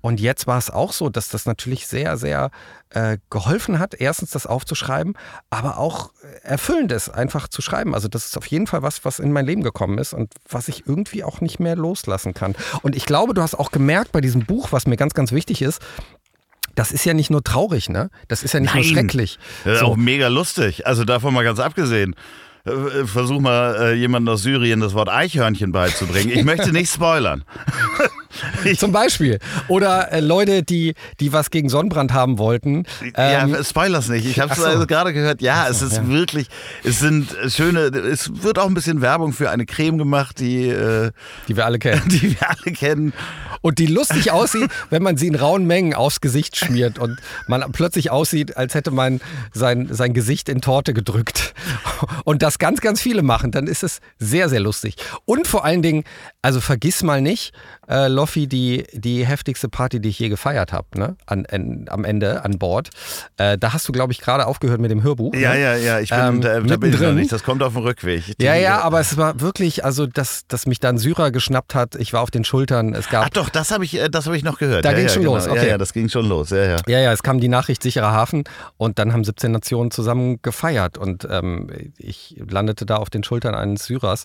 Und 0.00 0.20
jetzt 0.20 0.46
war 0.46 0.58
es 0.58 0.70
auch 0.70 0.92
so, 0.92 1.08
dass 1.08 1.28
das 1.28 1.46
natürlich 1.46 1.86
sehr, 1.86 2.16
sehr 2.16 2.50
äh, 2.90 3.18
geholfen 3.30 3.78
hat, 3.78 3.94
erstens 3.94 4.30
das 4.30 4.46
aufzuschreiben, 4.46 5.14
aber 5.50 5.78
auch 5.78 6.10
erfüllend 6.42 6.92
ist, 6.92 7.08
einfach 7.08 7.48
zu 7.48 7.62
schreiben. 7.62 7.94
Also 7.94 8.08
das 8.08 8.26
ist 8.26 8.36
auf 8.38 8.46
jeden 8.46 8.66
Fall 8.66 8.82
was, 8.82 9.04
was 9.04 9.18
in 9.18 9.32
mein 9.32 9.46
Leben 9.46 9.62
gekommen 9.62 9.98
ist 9.98 10.12
und 10.14 10.32
was 10.48 10.68
ich 10.68 10.86
irgendwie 10.86 11.24
auch 11.24 11.40
nicht 11.40 11.58
mehr 11.60 11.76
loslassen 11.76 12.34
kann. 12.34 12.54
Und 12.82 12.96
ich 12.96 13.06
glaube, 13.06 13.34
du 13.34 13.42
hast 13.42 13.54
auch 13.54 13.70
gemerkt 13.70 14.12
bei 14.12 14.20
diesem 14.20 14.44
Buch, 14.44 14.72
was 14.72 14.86
mir 14.86 14.96
ganz, 14.96 15.14
ganz 15.14 15.32
wichtig 15.32 15.62
ist, 15.62 15.82
das 16.74 16.92
ist 16.92 17.04
ja 17.04 17.12
nicht 17.12 17.30
nur 17.30 17.42
traurig, 17.42 17.88
ne? 17.88 18.08
Das 18.28 18.44
ist 18.44 18.54
ja 18.54 18.60
nicht 18.60 18.72
Nein. 18.72 18.84
nur 18.84 18.92
schrecklich. 18.92 19.38
Das 19.64 19.74
ist 19.74 19.80
So. 19.80 19.86
auch 19.86 19.96
mega 19.96 20.28
lustig. 20.28 20.86
Also 20.86 21.04
davon 21.04 21.34
mal 21.34 21.42
ganz 21.42 21.58
abgesehen. 21.58 22.14
Äh, 22.68 23.06
Versuch 23.06 23.40
mal 23.40 23.76
äh, 23.76 23.94
jemanden 23.94 24.28
aus 24.28 24.42
Syrien 24.42 24.80
das 24.80 24.94
Wort 24.94 25.08
Eichhörnchen 25.08 25.72
beizubringen. 25.72 26.30
Ich 26.30 26.44
möchte 26.44 26.72
nicht 26.72 26.92
spoilern. 26.92 27.44
Zum 28.78 28.92
Beispiel. 28.92 29.38
Oder 29.68 30.12
äh, 30.12 30.20
Leute, 30.20 30.62
die, 30.62 30.94
die 31.20 31.32
was 31.32 31.50
gegen 31.50 31.68
Sonnenbrand 31.68 32.12
haben 32.12 32.38
wollten. 32.38 32.84
Ähm, 33.02 33.52
ja, 33.54 33.64
spoilers 33.64 34.08
nicht. 34.08 34.26
Ich 34.26 34.38
habe 34.38 34.52
es 34.52 34.58
so. 34.58 34.64
also 34.64 34.86
gerade 34.86 35.12
gehört. 35.12 35.40
Ja, 35.40 35.68
es 35.68 35.82
ist 35.82 35.96
ja. 35.96 36.08
wirklich, 36.08 36.48
es 36.84 37.00
sind 37.00 37.34
schöne, 37.48 37.80
es 37.80 38.42
wird 38.42 38.58
auch 38.58 38.66
ein 38.66 38.74
bisschen 38.74 39.00
Werbung 39.00 39.32
für 39.32 39.50
eine 39.50 39.66
Creme 39.66 39.98
gemacht, 39.98 40.38
die, 40.40 40.68
äh, 40.68 41.10
die 41.48 41.56
wir 41.56 41.64
alle 41.64 41.78
kennen. 41.78 42.02
die 42.08 42.38
wir 42.38 42.48
alle 42.48 42.74
kennen. 42.74 43.12
Und 43.60 43.78
die 43.78 43.86
lustig 43.86 44.30
aussieht, 44.30 44.70
wenn 44.90 45.02
man 45.02 45.16
sie 45.16 45.26
in 45.26 45.34
rauen 45.34 45.66
Mengen 45.66 45.94
aufs 45.94 46.20
Gesicht 46.20 46.56
schmiert 46.56 46.98
und 46.98 47.18
man 47.48 47.64
plötzlich 47.72 48.10
aussieht, 48.10 48.56
als 48.56 48.74
hätte 48.74 48.90
man 48.90 49.20
sein, 49.52 49.88
sein 49.90 50.14
Gesicht 50.14 50.48
in 50.48 50.60
Torte 50.60 50.94
gedrückt. 50.94 51.54
Und 52.24 52.42
das 52.42 52.57
ganz, 52.58 52.80
ganz 52.80 53.00
viele 53.00 53.22
machen, 53.22 53.50
dann 53.50 53.66
ist 53.66 53.82
es 53.82 54.00
sehr, 54.18 54.48
sehr 54.48 54.60
lustig. 54.60 54.96
Und 55.24 55.46
vor 55.46 55.64
allen 55.64 55.82
Dingen, 55.82 56.04
also 56.42 56.60
vergiss 56.60 57.02
mal 57.02 57.20
nicht, 57.20 57.52
äh, 57.88 58.08
Loffi, 58.08 58.46
die, 58.46 58.84
die 58.92 59.26
heftigste 59.26 59.68
Party, 59.68 60.00
die 60.00 60.10
ich 60.10 60.18
je 60.18 60.28
gefeiert 60.28 60.72
habe, 60.72 60.86
ne? 60.98 61.16
An, 61.26 61.46
an, 61.46 61.86
am 61.88 62.04
Ende 62.04 62.44
an 62.44 62.58
Bord. 62.58 62.90
Äh, 63.38 63.56
da 63.58 63.72
hast 63.72 63.88
du, 63.88 63.92
glaube 63.92 64.12
ich, 64.12 64.20
gerade 64.20 64.46
aufgehört 64.46 64.80
mit 64.80 64.90
dem 64.90 65.02
Hörbuch. 65.02 65.34
Ja, 65.34 65.54
ne? 65.54 65.60
ja, 65.60 65.76
ja, 65.76 66.00
ich 66.00 66.10
bin, 66.10 66.18
Ähm, 66.18 66.40
da, 66.40 66.60
da 66.60 66.76
bin 66.76 66.92
ich 66.92 67.00
noch 67.00 67.12
nicht. 67.12 67.32
Das 67.32 67.42
kommt 67.42 67.62
auf 67.62 67.72
dem 67.72 67.82
Rückweg. 67.82 68.24
Die- 68.38 68.44
Ja, 68.44 68.54
ja, 68.54 68.80
aber 68.80 69.00
es 69.00 69.16
war 69.16 69.40
wirklich, 69.40 69.84
also 69.84 70.06
dass, 70.06 70.46
dass 70.48 70.66
mich 70.66 70.80
dann 70.80 70.98
Syrer 70.98 71.30
geschnappt 71.30 71.74
hat. 71.74 71.94
Ich 71.96 72.12
war 72.12 72.20
auf 72.22 72.30
den 72.30 72.44
Schultern. 72.44 72.94
Es 72.94 73.08
gab 73.08 73.24
Ach 73.26 73.30
doch, 73.30 73.48
das 73.48 73.70
habe 73.70 73.84
ich, 73.84 73.94
äh, 73.98 74.08
das 74.08 74.26
habe 74.26 74.36
ich 74.36 74.44
noch 74.44 74.58
gehört. 74.58 74.84
Da 74.84 74.90
ja, 74.90 74.96
ging's 74.98 75.12
ja, 75.12 75.14
schon 75.14 75.22
genau. 75.22 75.34
los, 75.36 75.46
Ja, 75.46 75.52
okay. 75.52 75.68
ja, 75.68 75.78
das 75.78 75.92
ging 75.92 76.08
schon 76.08 76.26
los. 76.28 76.50
Ja, 76.50 76.64
ja. 76.64 76.76
Ja, 76.86 76.98
ja, 77.00 77.12
es 77.12 77.22
kam 77.22 77.40
die 77.40 77.48
Nachricht 77.48 77.82
sicherer 77.82 78.12
Hafen 78.12 78.44
und 78.76 78.98
dann 78.98 79.12
haben 79.12 79.24
17 79.24 79.50
Nationen 79.52 79.90
zusammen 79.90 80.40
gefeiert 80.42 80.98
und 80.98 81.26
ähm, 81.30 81.68
ich 81.96 82.36
landete 82.48 82.84
da 82.86 82.96
auf 82.96 83.10
den 83.10 83.24
Schultern 83.24 83.54
eines 83.54 83.86
Syrers 83.86 84.24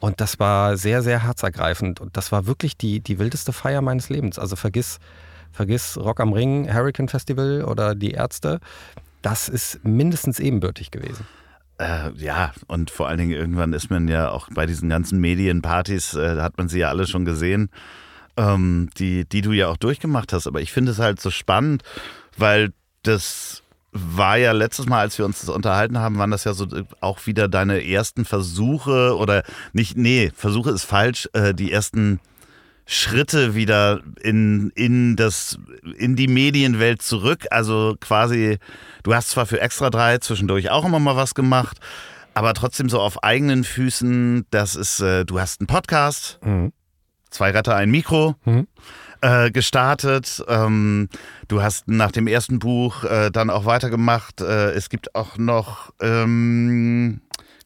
und 0.00 0.20
das 0.20 0.38
war 0.38 0.76
sehr, 0.76 1.02
sehr 1.02 1.22
herzergreifend 1.22 2.00
und 2.00 2.16
das 2.16 2.32
war 2.32 2.46
wirklich 2.46 2.76
die, 2.76 3.00
die 3.00 3.18
wildeste 3.18 3.52
Feier 3.52 3.82
meines 3.82 4.08
Lebens. 4.08 4.38
Also 4.38 4.56
vergiss, 4.56 4.98
vergiss 5.52 5.96
Rock 5.98 6.20
am 6.20 6.32
Ring, 6.32 6.72
Hurricane 6.72 7.08
Festival 7.08 7.64
oder 7.64 7.94
die 7.94 8.12
Ärzte. 8.12 8.60
Das 9.22 9.48
ist 9.48 9.84
mindestens 9.84 10.40
ebenbürtig 10.40 10.90
gewesen. 10.90 11.26
Äh, 11.78 12.12
ja, 12.16 12.52
und 12.66 12.90
vor 12.90 13.08
allen 13.08 13.18
Dingen 13.18 13.32
irgendwann 13.32 13.72
ist 13.72 13.90
man 13.90 14.08
ja 14.08 14.30
auch 14.30 14.48
bei 14.54 14.66
diesen 14.66 14.88
ganzen 14.88 15.20
Medienpartys, 15.20 16.14
äh, 16.14 16.40
hat 16.40 16.56
man 16.58 16.68
sie 16.68 16.80
ja 16.80 16.88
alle 16.88 17.06
schon 17.06 17.24
gesehen, 17.24 17.70
ähm, 18.36 18.90
die, 18.98 19.26
die 19.26 19.42
du 19.42 19.52
ja 19.52 19.68
auch 19.68 19.76
durchgemacht 19.76 20.32
hast. 20.32 20.46
Aber 20.46 20.60
ich 20.60 20.72
finde 20.72 20.92
es 20.92 20.98
halt 20.98 21.20
so 21.20 21.30
spannend, 21.30 21.82
weil 22.36 22.72
das 23.02 23.62
war 23.92 24.36
ja 24.36 24.52
letztes 24.52 24.86
Mal, 24.86 25.00
als 25.00 25.18
wir 25.18 25.24
uns 25.24 25.40
das 25.40 25.48
unterhalten 25.48 25.98
haben, 25.98 26.18
waren 26.18 26.30
das 26.30 26.44
ja 26.44 26.52
so 26.52 26.64
äh, 26.64 26.84
auch 27.00 27.26
wieder 27.26 27.48
deine 27.48 27.84
ersten 27.84 28.24
Versuche 28.24 29.16
oder 29.16 29.42
nicht, 29.72 29.96
nee, 29.96 30.30
Versuche 30.34 30.70
ist 30.70 30.84
falsch, 30.84 31.28
äh, 31.32 31.54
die 31.54 31.72
ersten 31.72 32.20
Schritte 32.86 33.54
wieder 33.54 34.00
in, 34.20 34.70
in, 34.74 35.16
das, 35.16 35.58
in 35.96 36.16
die 36.16 36.28
Medienwelt 36.28 37.02
zurück. 37.02 37.46
Also 37.50 37.96
quasi, 38.00 38.58
du 39.02 39.14
hast 39.14 39.30
zwar 39.30 39.46
für 39.46 39.60
Extra 39.60 39.90
3 39.90 40.18
zwischendurch 40.18 40.70
auch 40.70 40.84
immer 40.84 40.98
mal 40.98 41.16
was 41.16 41.34
gemacht, 41.34 41.78
aber 42.34 42.54
trotzdem 42.54 42.88
so 42.88 43.00
auf 43.00 43.22
eigenen 43.22 43.64
Füßen. 43.64 44.46
Das 44.50 44.76
ist, 44.76 45.00
äh, 45.00 45.24
du 45.24 45.40
hast 45.40 45.60
einen 45.60 45.68
Podcast, 45.68 46.40
zwei 47.30 47.50
Retter, 47.50 47.76
ein 47.76 47.90
Mikro. 47.90 48.34
Mhm. 48.44 48.66
Äh, 49.22 49.50
gestartet. 49.50 50.42
Ähm, 50.48 51.10
du 51.48 51.62
hast 51.62 51.88
nach 51.88 52.10
dem 52.10 52.26
ersten 52.26 52.58
Buch 52.58 53.04
äh, 53.04 53.30
dann 53.30 53.50
auch 53.50 53.66
weitergemacht. 53.66 54.40
Äh, 54.40 54.70
es 54.70 54.88
gibt 54.88 55.14
auch 55.14 55.36
noch, 55.36 55.92
ähm, 56.00 57.20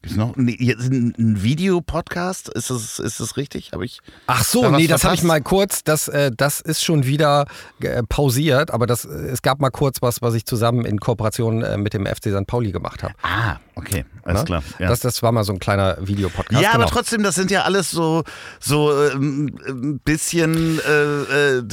gibt's 0.05 0.17
noch 0.17 0.35
nee, 0.35 0.55
jetzt 0.59 0.83
ein, 0.91 1.13
ein 1.17 1.41
Videopodcast. 1.43 2.49
Ist 2.49 2.69
das, 2.69 2.99
ist 2.99 3.19
das 3.19 3.37
richtig? 3.37 3.71
Habe 3.71 3.85
ich? 3.85 3.99
Ach 4.27 4.43
so, 4.43 4.61
Da 4.61 4.71
nee, 4.71 4.87
das 4.87 5.03
habe 5.03 5.15
ich 5.15 5.23
mal 5.23 5.41
kurz, 5.41 5.83
das, 5.83 6.07
äh, 6.07 6.31
das 6.35 6.61
ist 6.61 6.83
schon 6.83 7.05
wieder 7.05 7.45
äh, 7.81 8.03
pausiert, 8.03 8.71
aber 8.71 8.85
das, 8.85 9.05
äh, 9.05 9.09
es 9.09 9.41
gab 9.41 9.59
mal 9.59 9.71
kurz 9.71 10.01
was, 10.01 10.21
was 10.21 10.33
ich 10.35 10.45
zusammen 10.45 10.85
in 10.85 10.99
Kooperation 10.99 11.63
äh, 11.63 11.77
mit 11.77 11.93
dem 11.93 12.05
FC 12.05 12.29
St. 12.29 12.45
Pauli 12.45 12.71
gemacht 12.71 13.01
habe. 13.03 13.13
Ah, 13.23 13.57
okay, 13.75 14.05
alles 14.23 14.41
Ne? 14.41 14.45
klar. 14.45 14.63
Ja. 14.79 14.89
Das, 14.89 14.99
das 14.99 15.23
war 15.23 15.31
mal 15.31 15.43
so 15.43 15.53
ein 15.53 15.59
kleiner 15.59 15.97
Videopodcast. 15.99 16.61
ja, 16.61 16.71
genau. 16.73 16.83
aber 16.83 16.91
trotzdem, 16.91 17.23
das 17.23 17.35
sind 17.35 17.49
ja 17.51 17.63
alles 17.63 17.89
so, 17.91 18.23
so 18.59 18.93
ähm, 19.09 19.57
ein 19.67 19.99
bisschen 19.99 20.79
äh, 20.87 21.57
äh, 21.57 21.63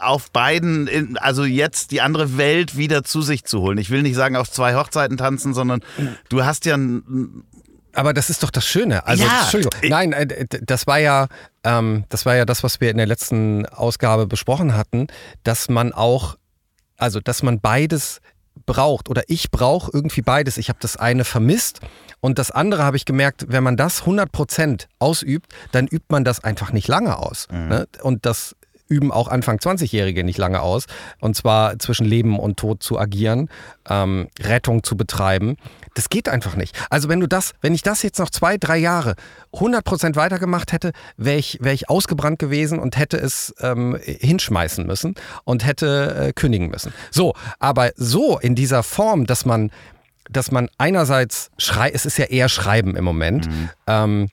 auf 0.00 0.30
beiden, 0.32 0.86
in, 0.88 1.16
also 1.18 1.44
jetzt 1.44 1.92
die 1.92 2.00
andere 2.00 2.36
Welt 2.36 2.76
wieder 2.76 3.04
zu 3.04 3.22
sich 3.22 3.44
zu 3.44 3.60
holen. 3.60 3.78
Ich 3.78 3.90
will 3.90 4.02
nicht 4.02 4.16
sagen 4.16 4.36
auf 4.36 4.50
zwei 4.50 4.74
Hochzeiten 4.74 5.16
tanzen, 5.16 5.54
sondern 5.54 5.80
du 6.28 6.44
hast 6.44 6.64
ja 6.64 6.76
ein, 6.76 7.44
Aber 7.96 8.12
das 8.12 8.30
ist 8.30 8.42
doch 8.42 8.50
das 8.50 8.66
Schöne. 8.66 9.06
Also, 9.06 9.24
Ja. 9.24 9.42
Entschuldigung. 9.42 9.72
Nein, 9.88 10.12
äh, 10.12 10.46
das 10.62 10.86
war 10.86 10.98
ja, 10.98 11.28
ähm, 11.64 12.04
das 12.08 12.26
war 12.26 12.36
ja 12.36 12.44
das, 12.44 12.62
was 12.62 12.80
wir 12.80 12.90
in 12.90 12.98
der 12.98 13.06
letzten 13.06 13.66
Ausgabe 13.66 14.26
besprochen 14.26 14.76
hatten, 14.76 15.06
dass 15.44 15.68
man 15.68 15.92
auch, 15.92 16.36
also 16.98 17.20
dass 17.20 17.42
man 17.42 17.60
beides 17.60 18.20
braucht 18.64 19.08
oder 19.08 19.22
ich 19.28 19.50
brauche 19.50 19.90
irgendwie 19.92 20.22
beides. 20.22 20.56
Ich 20.58 20.68
habe 20.68 20.78
das 20.80 20.96
eine 20.96 21.24
vermisst 21.24 21.80
und 22.20 22.38
das 22.38 22.50
andere 22.50 22.82
habe 22.84 22.96
ich 22.96 23.04
gemerkt, 23.04 23.46
wenn 23.48 23.62
man 23.62 23.76
das 23.76 24.02
100% 24.04 24.86
ausübt, 24.98 25.52
dann 25.72 25.86
übt 25.86 26.06
man 26.08 26.24
das 26.24 26.42
einfach 26.42 26.72
nicht 26.72 26.88
lange 26.88 27.18
aus. 27.18 27.48
Ne? 27.50 27.86
Und 28.02 28.24
das 28.26 28.56
üben 28.88 29.12
auch 29.12 29.28
Anfang 29.28 29.58
20-Jährige 29.58 30.24
nicht 30.24 30.38
lange 30.38 30.60
aus. 30.60 30.86
Und 31.20 31.36
zwar 31.36 31.78
zwischen 31.78 32.06
Leben 32.06 32.38
und 32.38 32.58
Tod 32.58 32.82
zu 32.82 32.98
agieren, 32.98 33.48
ähm, 33.88 34.28
Rettung 34.40 34.82
zu 34.82 34.96
betreiben. 34.96 35.56
Das 35.94 36.08
geht 36.08 36.28
einfach 36.28 36.56
nicht. 36.56 36.76
Also 36.90 37.08
wenn 37.08 37.20
du 37.20 37.26
das, 37.26 37.52
wenn 37.60 37.74
ich 37.74 37.82
das 37.82 38.02
jetzt 38.02 38.18
noch 38.18 38.30
zwei, 38.30 38.58
drei 38.58 38.76
Jahre 38.76 39.14
100% 39.52 40.16
weitergemacht 40.16 40.72
hätte, 40.72 40.92
wäre 41.16 41.38
ich, 41.38 41.58
wär 41.60 41.72
ich 41.72 41.88
ausgebrannt 41.88 42.38
gewesen 42.38 42.78
und 42.78 42.96
hätte 42.96 43.16
es 43.16 43.54
ähm, 43.60 43.98
hinschmeißen 44.02 44.86
müssen 44.86 45.14
und 45.44 45.64
hätte 45.64 46.28
äh, 46.28 46.32
kündigen 46.32 46.68
müssen. 46.68 46.92
So, 47.10 47.34
aber 47.58 47.90
so 47.96 48.38
in 48.38 48.54
dieser 48.54 48.82
Form, 48.82 49.26
dass 49.26 49.44
man, 49.44 49.70
dass 50.30 50.50
man 50.50 50.68
einerseits 50.78 51.50
schreibt, 51.58 51.94
es 51.94 52.06
ist 52.06 52.18
ja 52.18 52.26
eher 52.26 52.48
Schreiben 52.48 52.96
im 52.96 53.04
Moment, 53.04 53.48
ähm, 53.86 54.28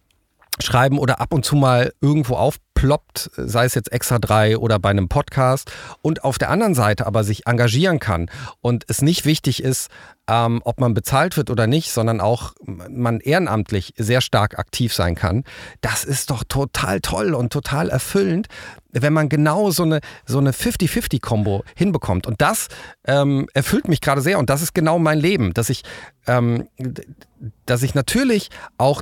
schreiben 0.60 1.00
oder 1.00 1.20
ab 1.20 1.34
und 1.34 1.46
zu 1.46 1.56
mal 1.56 1.94
irgendwo 2.02 2.36
aufploppt, 2.84 3.32
sei 3.38 3.66
es 3.66 3.76
jetzt 3.76 3.92
extra 3.92 4.20
drei 4.20 4.58
oder 4.58 4.80
bei 4.80 4.90
einem 4.90 5.08
Podcast 5.08 5.72
und 6.02 6.24
auf 6.24 6.38
der 6.38 6.50
anderen 6.50 6.76
Seite 6.76 7.06
aber 7.06 7.24
sich 7.24 7.48
engagieren 7.48 8.00
kann 8.00 8.30
und 8.62 8.86
es 8.88 9.02
nicht 9.02 9.26
wichtig 9.26 9.64
ist, 9.64 9.90
ähm, 10.28 10.62
ob 10.64 10.80
man 10.80 10.94
bezahlt 10.94 11.36
wird 11.36 11.50
oder 11.50 11.68
nicht, 11.68 11.92
sondern 11.92 12.22
auch 12.22 12.54
man 12.66 13.20
ehrenamtlich 13.20 13.94
sehr 13.98 14.22
stark 14.22 14.58
aktiv 14.58 14.94
sein 14.94 15.16
kann, 15.16 15.44
das 15.82 16.04
ist 16.04 16.30
doch 16.30 16.44
total 16.48 17.02
toll 17.02 17.34
und 17.34 17.52
total 17.52 17.90
erfüllend, 17.90 18.48
wenn 18.92 19.12
man 19.14 19.28
genau 19.28 19.72
so 19.72 19.84
eine, 19.84 20.00
so 20.26 20.38
eine 20.38 20.52
50-50-Kombo 20.52 21.64
hinbekommt. 21.76 22.28
Und 22.28 22.42
das 22.42 22.68
ähm, 23.06 23.48
erfüllt 23.54 23.88
mich 23.88 24.02
gerade 24.02 24.22
sehr 24.22 24.40
und 24.40 24.50
das 24.50 24.62
ist 24.62 24.74
genau 24.74 25.00
mein 25.00 25.20
Leben, 25.20 25.54
dass 25.54 25.70
ich, 25.70 25.84
ähm, 26.28 26.68
dass 27.66 27.84
ich 27.84 27.94
natürlich 27.94 28.50
auch 28.78 29.02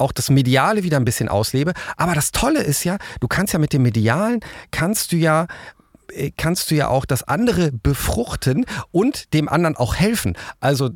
auch 0.00 0.12
das 0.12 0.30
Mediale 0.30 0.82
wieder 0.82 0.96
ein 0.96 1.04
bisschen 1.04 1.28
auslebe. 1.28 1.72
Aber 1.96 2.14
das 2.14 2.32
Tolle 2.32 2.62
ist 2.62 2.84
ja, 2.84 2.98
du 3.20 3.28
kannst 3.28 3.52
ja 3.52 3.58
mit 3.58 3.72
dem 3.72 3.82
Medialen, 3.82 4.40
kannst 4.70 5.12
du 5.12 5.16
ja 5.16 5.46
äh, 6.12 6.30
kannst 6.36 6.70
du 6.70 6.74
ja 6.74 6.88
auch 6.88 7.04
das 7.04 7.22
andere 7.22 7.72
befruchten 7.72 8.66
und 8.90 9.32
dem 9.34 9.48
anderen 9.48 9.76
auch 9.76 9.94
helfen. 9.94 10.36
Also 10.60 10.90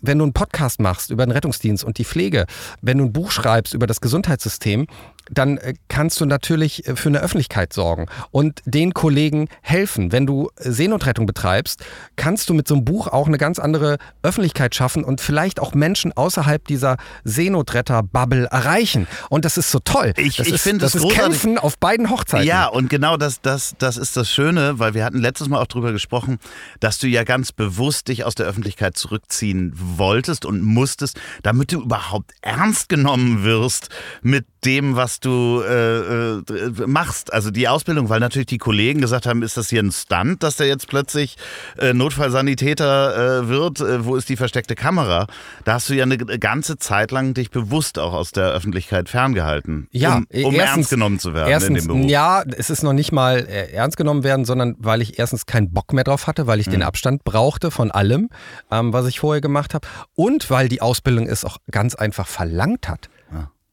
wenn 0.00 0.18
du 0.18 0.24
einen 0.24 0.32
Podcast 0.32 0.80
machst 0.80 1.10
über 1.10 1.26
den 1.26 1.32
Rettungsdienst 1.32 1.84
und 1.84 1.98
die 1.98 2.04
Pflege, 2.04 2.46
wenn 2.80 2.98
du 2.98 3.04
ein 3.04 3.12
Buch 3.12 3.30
schreibst 3.30 3.74
über 3.74 3.86
das 3.86 4.00
Gesundheitssystem, 4.00 4.86
dann 5.30 5.58
äh, 5.58 5.74
kannst 5.88 6.20
du 6.20 6.26
natürlich 6.26 6.86
äh, 6.86 6.96
für 6.96 7.08
eine 7.08 7.20
Öffentlichkeit 7.20 7.72
sorgen 7.72 8.06
und 8.30 8.60
den 8.64 8.94
Kollegen 8.94 9.48
helfen. 9.62 10.12
Wenn 10.12 10.26
du 10.26 10.50
äh, 10.56 10.70
Seenotrettung 10.70 11.26
betreibst, 11.26 11.84
kannst 12.16 12.48
du 12.48 12.54
mit 12.54 12.68
so 12.68 12.74
einem 12.74 12.84
Buch 12.84 13.06
auch 13.08 13.26
eine 13.26 13.38
ganz 13.38 13.58
andere 13.58 13.98
Öffentlichkeit 14.22 14.74
schaffen 14.74 15.04
und 15.04 15.20
vielleicht 15.20 15.60
auch 15.60 15.74
Menschen 15.74 16.12
außerhalb 16.16 16.66
dieser 16.66 16.96
Seenotretter-Bubble 17.24 18.46
erreichen. 18.50 19.06
Und 19.30 19.44
das 19.44 19.56
ist 19.58 19.70
so 19.70 19.78
toll. 19.80 20.12
Ich- 20.16 20.36
das 20.36 20.46
ich 20.46 20.60
finde 20.60 20.80
das 20.84 20.94
es 20.94 21.02
ist. 21.04 21.10
Kämpfen 21.12 21.58
auf 21.58 21.78
beiden 21.78 22.10
Hochzeiten. 22.10 22.46
Ja, 22.46 22.66
und 22.66 22.88
genau 22.90 23.16
das, 23.16 23.40
das, 23.40 23.74
das 23.78 23.96
ist 23.96 24.16
das 24.16 24.30
Schöne, 24.30 24.78
weil 24.78 24.94
wir 24.94 25.04
hatten 25.04 25.18
letztes 25.18 25.48
Mal 25.48 25.60
auch 25.60 25.66
drüber 25.66 25.92
gesprochen, 25.92 26.38
dass 26.80 26.98
du 26.98 27.06
ja 27.08 27.24
ganz 27.24 27.52
bewusst 27.52 28.08
dich 28.08 28.24
aus 28.24 28.34
der 28.34 28.46
Öffentlichkeit 28.46 28.96
zurückziehen 28.96 29.72
wolltest 29.74 30.44
und 30.44 30.62
musstest, 30.62 31.18
damit 31.42 31.72
du 31.72 31.82
überhaupt 31.82 32.32
ernst 32.42 32.88
genommen 32.88 33.44
wirst 33.44 33.88
mit 34.22 34.46
dem, 34.64 34.96
was 34.96 35.17
was 35.18 35.20
du 35.20 35.62
äh, 35.62 36.38
äh, 36.38 36.86
machst, 36.86 37.32
also 37.32 37.50
die 37.50 37.66
Ausbildung, 37.66 38.08
weil 38.08 38.20
natürlich 38.20 38.46
die 38.46 38.58
Kollegen 38.58 39.00
gesagt 39.00 39.26
haben, 39.26 39.42
ist 39.42 39.56
das 39.56 39.68
hier 39.68 39.82
ein 39.82 39.90
Stunt, 39.90 40.42
dass 40.42 40.56
der 40.56 40.68
jetzt 40.68 40.86
plötzlich 40.88 41.36
äh, 41.78 41.92
Notfallsanitäter 41.92 43.40
äh, 43.42 43.48
wird? 43.48 43.80
Äh, 43.80 44.04
wo 44.04 44.16
ist 44.16 44.28
die 44.28 44.36
versteckte 44.36 44.74
Kamera? 44.74 45.26
Da 45.64 45.74
hast 45.74 45.88
du 45.88 45.94
ja 45.94 46.04
eine 46.04 46.16
ganze 46.18 46.78
Zeit 46.78 47.10
lang 47.10 47.34
dich 47.34 47.50
bewusst 47.50 47.98
auch 47.98 48.12
aus 48.12 48.30
der 48.32 48.50
Öffentlichkeit 48.50 49.08
ferngehalten, 49.08 49.88
Ja, 49.90 50.16
um, 50.16 50.26
um 50.44 50.54
erstens- 50.54 50.76
ernst 50.76 50.90
genommen 50.90 51.18
zu 51.18 51.34
werden 51.34 51.48
Erstens, 51.50 51.68
in 51.84 51.88
dem 51.88 51.96
Beruf. 51.98 52.10
ja, 52.10 52.42
es 52.56 52.70
ist 52.70 52.82
noch 52.82 52.92
nicht 52.92 53.10
mal 53.12 53.38
äh, 53.40 53.72
ernst 53.72 53.96
genommen 53.96 54.22
werden, 54.24 54.44
sondern 54.44 54.76
weil 54.78 55.02
ich 55.02 55.18
erstens 55.18 55.46
keinen 55.46 55.72
Bock 55.72 55.92
mehr 55.92 56.04
drauf 56.04 56.26
hatte, 56.26 56.46
weil 56.46 56.60
ich 56.60 56.66
Mhm. 56.68 56.72
den 56.72 56.82
Abstand 56.82 57.24
brauchte 57.24 57.70
von 57.70 57.90
allem, 57.90 58.28
ähm, 58.70 58.92
was 58.92 59.06
ich 59.06 59.18
vorher 59.20 59.40
gemacht 59.40 59.74
habe. 59.74 59.86
Und 60.14 60.48
weil 60.50 60.68
die 60.68 60.80
Ausbildung 60.80 61.26
es 61.26 61.44
auch 61.44 61.56
ganz 61.70 61.94
einfach 61.94 62.26
verlangt 62.28 62.88
hat. 62.88 63.08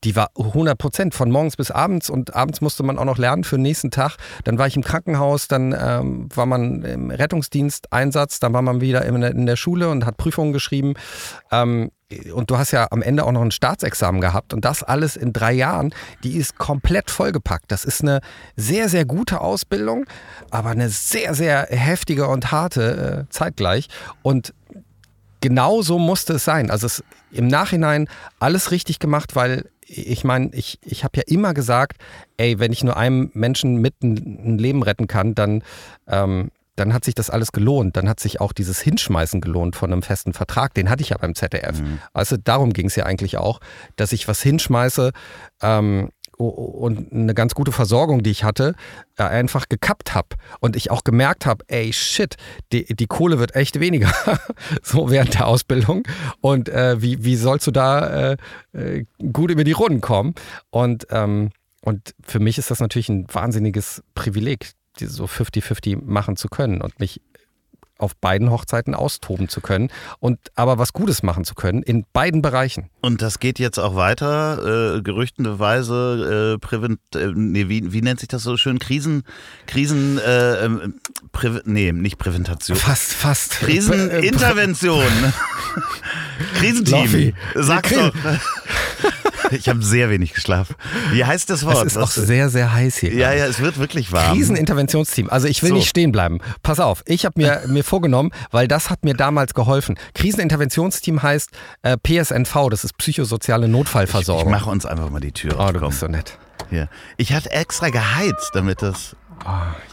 Die 0.04 0.16
war 0.16 0.30
100 0.38 0.78
Prozent 0.78 1.16
von 1.16 1.32
morgens 1.32 1.56
bis 1.56 1.72
abends 1.72 2.10
und 2.10 2.36
abends 2.36 2.62
musste 2.62 2.84
man 2.84 2.98
auch 2.98 3.06
noch 3.06 3.18
lernen 3.18 3.44
für 3.44 3.56
den 3.56 3.64
nächsten 3.64 3.92
Tag. 3.92 4.18
Dann 4.44 4.58
war 4.60 4.68
ich 4.68 4.76
im 4.76 4.84
Krankenhaus, 4.84 5.48
dann 5.48 5.76
ähm, 5.78 6.30
war 6.36 6.46
man 6.46 6.84
im 6.84 7.10
Rettungsdienst 7.10 7.92
Einsatz, 7.92 8.40
dann 8.40 8.54
war 8.54 8.62
man 8.62 8.82
wieder 8.82 9.04
in 9.06 9.22
der, 9.22 9.32
in 9.32 9.46
der 9.46 9.56
Schule 9.56 9.90
und 9.90 10.06
hat 10.06 10.18
Prüfungen 10.18 10.54
geschrieben. 10.54 10.94
Ähm, 11.52 11.92
und 12.34 12.52
du 12.52 12.58
hast 12.58 12.72
ja 12.72 12.88
am 12.92 13.02
Ende 13.02 13.26
auch 13.26 13.32
noch 13.32 13.42
ein 13.42 13.52
Staatsexamen 13.52 14.22
gehabt 14.22 14.54
und 14.54 14.64
das 14.64 14.84
alles 14.84 15.16
in 15.16 15.34
drei 15.34 15.54
Jahren, 15.54 15.94
die 16.24 16.38
ist 16.38 16.58
komplett 16.58 17.10
vollgepackt. 17.10 17.72
Das 17.72 17.84
ist 17.84 18.02
eine 18.02 18.22
sehr, 18.56 18.90
sehr 18.90 19.06
gute 19.06 19.42
Ausbildung, 19.42 20.06
aber 20.52 20.70
eine 20.70 20.90
sehr, 20.90 21.34
sehr 21.34 21.68
heftige 21.70 22.28
und 22.28 22.52
harte 22.52 23.26
äh, 23.28 23.32
zeitgleich. 23.32 23.88
Und 24.22 24.54
genau 25.42 25.82
so 25.82 25.98
musste 25.98 26.34
es 26.34 26.46
sein. 26.46 26.70
Also 26.70 26.86
es 26.86 27.04
im 27.32 27.48
Nachhinein 27.48 28.08
alles 28.40 28.72
richtig 28.72 29.00
gemacht, 29.00 29.36
weil 29.36 29.70
ich 29.88 30.24
meine, 30.24 30.50
ich, 30.54 30.80
ich 30.84 31.04
habe 31.04 31.18
ja 31.18 31.24
immer 31.28 31.54
gesagt, 31.54 31.98
ey, 32.38 32.60
wenn 32.60 32.72
ich 32.72 32.84
nur 32.84 32.98
einem 32.98 33.30
Menschen 33.34 33.78
mit 33.78 34.02
ein, 34.04 34.58
Leben 34.58 34.84
retten 34.84 35.08
kann, 35.08 35.36
dann, 35.36 35.64
ähm, 36.08 36.52
dann 36.76 36.94
hat 36.94 37.06
sich 37.06 37.16
das 37.16 37.30
alles 37.30 37.52
gelohnt. 37.52 37.96
Dann 37.96 38.10
hat 38.10 38.20
sich 38.20 38.42
auch 38.42 38.52
dieses 38.52 38.82
Hinschmeißen 38.82 39.42
gelohnt 39.42 39.76
von 39.76 39.92
einem 39.92 40.02
festen 40.02 40.34
Vertrag. 40.34 40.74
Den 40.74 40.90
hatte 40.90 41.04
ich 41.04 41.10
ja 41.10 41.18
beim 41.18 41.36
ZDF. 41.36 41.80
Also 42.14 42.36
darum 42.38 42.74
ging 42.74 42.88
es 42.88 42.96
ja 42.96 43.06
eigentlich 43.06 43.38
auch, 43.38 43.60
dass 43.96 44.12
ich 44.12 44.28
was 44.28 44.42
hinschmeiße 44.42 45.12
ähm, 45.62 46.10
und 46.38 47.12
eine 47.12 47.34
ganz 47.34 47.56
gute 47.56 47.72
Versorgung, 47.72 48.24
die 48.24 48.32
ich 48.32 48.44
hatte, 48.44 48.76
äh, 49.18 49.24
einfach 49.24 49.70
gekappt 49.70 50.14
habe. 50.14 50.30
Und 50.60 50.76
ich 50.76 50.92
auch 50.92 51.04
gemerkt 51.04 51.46
habe, 51.46 51.64
ey, 51.68 51.94
shit, 51.94 52.36
die, 52.72 52.86
die 52.96 53.08
Kohle 53.08 53.40
wird 53.40 53.56
echt 53.56 53.80
weniger, 53.80 54.12
so 54.82 55.10
während 55.10 55.34
der 55.34 55.48
Ausbildung. 55.48 56.04
Und 56.42 56.70
äh, 56.70 57.02
wie, 57.02 57.24
wie 57.24 57.36
sollst 57.36 57.68
du 57.68 57.72
da 57.72 58.32
äh, 58.32 58.38
äh, 58.74 59.06
gut 59.32 59.52
über 59.52 59.64
die 59.64 59.72
Runden 59.72 60.02
kommen? 60.02 60.36
Und, 60.70 61.08
ähm, 61.12 61.52
und 61.82 62.16
für 62.24 62.40
mich 62.40 62.58
ist 62.58 62.72
das 62.72 62.80
natürlich 62.80 63.10
ein 63.10 63.28
wahnsinniges 63.32 64.04
Privileg, 64.16 64.72
so 65.00 65.26
50-50 65.26 66.04
machen 66.04 66.36
zu 66.38 66.48
können 66.48 66.82
und 66.82 67.00
mich 67.00 67.22
auf 67.98 68.16
beiden 68.16 68.52
Hochzeiten 68.52 68.94
austoben 68.94 69.50
zu 69.50 69.62
können 69.62 69.90
und 70.20 70.40
aber 70.56 70.78
was 70.78 70.94
Gutes 70.94 71.24
machen 71.24 71.46
zu 71.46 71.56
können 71.56 71.82
in 71.82 72.06
beiden 72.14 72.42
Bereichen. 72.42 72.90
Und 73.02 73.22
das 73.22 73.40
geht 73.40 73.60
jetzt 73.60 73.80
auch 73.80 73.96
weiter, 73.96 74.98
äh, 74.98 75.02
gerüchtenderweise, 75.02 76.56
äh, 76.56 76.60
prävent, 76.60 77.00
äh, 77.16 77.32
nee, 77.34 77.70
wie, 77.70 77.94
wie 77.94 78.02
nennt 78.02 78.20
sich 78.20 78.30
das 78.30 78.44
so 78.44 78.58
schön? 78.58 78.80
Krisen, 78.80 79.24
Krisen, 79.68 80.18
äh, 80.18 80.66
ähm, 80.66 80.96
Präve, 81.32 81.62
nee, 81.66 81.92
nicht 81.92 82.18
Präventation. 82.18 82.78
Fast, 82.78 83.14
fast. 83.14 83.52
Krisenintervention. 83.52 85.04
Krisenteam. 86.56 87.02
Loffi. 87.02 87.34
Sag 87.56 87.90
doch. 87.90 88.14
Ich 89.58 89.70
habe 89.70 89.82
sehr 89.84 90.10
wenig 90.10 90.34
geschlafen. 90.34 90.76
Wie 91.12 91.24
heißt 91.26 91.50
das 91.50 91.66
Wort? 91.66 91.78
Es 91.86 91.94
ist 91.94 91.98
auch 91.98 92.04
Was- 92.04 92.16
sehr, 92.16 92.50
sehr 92.50 92.74
heiß 92.74 92.98
hier. 92.98 93.14
ja, 93.14 93.34
ja, 93.34 93.46
es 93.46 93.60
wird 93.60 93.78
wirklich 93.80 94.12
warm. 94.12 94.34
Kriseninterventionsteam. 94.34 95.30
Also 95.30 95.48
ich 95.48 95.62
will 95.64 95.70
So. 95.70 95.76
nicht 95.76 95.90
stehen 95.90 96.12
bleiben. 96.12 96.40
Pass 96.64 96.80
auf, 96.80 97.04
ich 97.06 97.26
habe 97.26 97.40
mir, 97.42 97.62
mir 97.68 97.84
vorgenommen, 97.84 98.32
weil 98.52 98.68
das 98.68 98.90
hat 98.90 99.04
mir 99.04 99.14
damals 99.14 99.54
geholfen. 99.54 99.96
Kriseninterventionsteam 100.14 101.22
heißt 101.24 101.50
äh, 101.84 101.98
PSNV, 101.98 102.70
das 102.70 102.84
ist 102.84 102.98
psychosoziale 102.98 103.66
Ich 103.66 103.72
Notfallversorgung. 103.72 104.52
mache 104.52 104.70
uns 104.70 104.86
einfach 104.86 105.10
mal 105.10 105.20
die 105.22 105.32
Tür 105.32 105.56
oh, 105.58 105.62
auf. 105.62 105.72
du 105.72 105.80
komm. 105.80 105.90
bist 105.90 106.00
so 106.02 106.08
nett. 106.08 106.38
Hier. 106.70 106.90
Ich 107.18 107.34
hatte 107.34 107.52
extra 107.52 107.90
geheizt, 107.90 108.52
damit 108.54 108.82
das. 108.82 109.16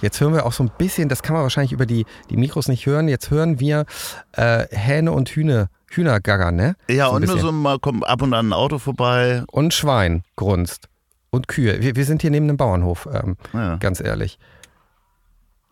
Jetzt 0.00 0.20
hören 0.20 0.32
wir 0.32 0.46
auch 0.46 0.52
so 0.52 0.62
ein 0.62 0.70
bisschen, 0.78 1.08
das 1.08 1.22
kann 1.22 1.34
man 1.34 1.42
wahrscheinlich 1.42 1.72
über 1.72 1.84
die, 1.84 2.06
die 2.30 2.36
Mikros 2.36 2.68
nicht 2.68 2.86
hören, 2.86 3.08
jetzt 3.08 3.30
hören 3.30 3.60
wir 3.60 3.84
äh, 4.32 4.64
Hähne 4.70 5.12
und 5.12 5.28
Hühne, 5.30 5.68
Hühnergaggern, 5.96 6.56
ne? 6.56 6.76
Ja, 6.88 7.08
So 7.08 7.16
und 7.16 7.26
nur 7.26 7.38
so 7.38 7.52
mal 7.52 7.78
kommt 7.78 8.06
ab 8.06 8.22
und 8.22 8.34
an 8.34 8.48
ein 8.48 8.52
Auto 8.52 8.78
vorbei. 8.78 9.42
Und 9.50 9.74
Schwein 9.74 10.24
grunzt. 10.36 10.88
Und 11.30 11.48
Kühe. 11.48 11.80
Wir, 11.80 11.96
wir 11.96 12.04
sind 12.04 12.20
hier 12.22 12.30
neben 12.30 12.46
einem 12.48 12.56
Bauernhof, 12.56 13.08
ähm, 13.12 13.36
Ja. 13.52 13.76
ganz 13.76 14.00
ehrlich. 14.00 14.38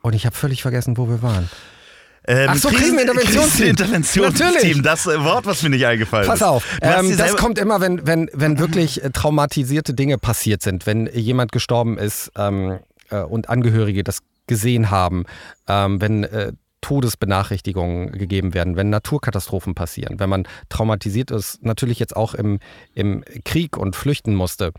Und 0.02 0.14
ich 0.14 0.24
habe 0.26 0.34
völlig 0.34 0.62
vergessen, 0.62 0.96
wo 0.96 1.08
wir 1.08 1.22
waren. 1.22 1.50
Ähm, 2.26 2.48
Ach 2.50 2.56
so, 2.56 2.68
Krisen- 2.68 2.96
Kriseninterventionsteam. 2.96 3.76
Kriseninterventionsteam. 3.76 4.82
Das 4.82 5.06
äh, 5.06 5.22
Wort, 5.24 5.46
was 5.46 5.62
mir 5.62 5.70
nicht 5.70 5.86
eingefallen 5.86 6.26
Pass 6.26 6.40
ist. 6.40 6.46
auf, 6.46 6.78
Du 6.80 6.86
hast 6.88 7.04
ähm, 7.04 7.16
das 7.16 7.36
kommt 7.36 7.58
immer, 7.58 7.80
wenn, 7.80 8.06
wenn, 8.06 8.30
wenn 8.34 8.58
wirklich 8.58 9.02
äh, 9.02 9.10
traumatisierte 9.10 9.94
Dinge 9.94 10.18
passiert 10.18 10.62
sind, 10.62 10.86
wenn 10.86 11.06
jemand 11.12 11.50
gestorben 11.52 11.98
ist 11.98 12.30
ähm, 12.36 12.78
äh, 13.10 13.20
und 13.20 13.48
Angehörige 13.48 14.04
das 14.04 14.18
gesehen 14.46 14.90
haben, 14.90 15.24
ähm, 15.66 16.00
wenn 16.00 16.24
äh, 16.24 16.52
Todesbenachrichtigungen 16.80 18.12
gegeben 18.12 18.54
werden, 18.54 18.76
wenn 18.76 18.90
Naturkatastrophen 18.90 19.74
passieren, 19.74 20.18
wenn 20.18 20.30
man 20.30 20.48
traumatisiert 20.68 21.30
ist, 21.30 21.62
natürlich 21.62 21.98
jetzt 21.98 22.16
auch 22.16 22.34
im, 22.34 22.58
im 22.94 23.24
Krieg 23.44 23.76
und 23.76 23.96
flüchten 23.96 24.34
musste. 24.34 24.72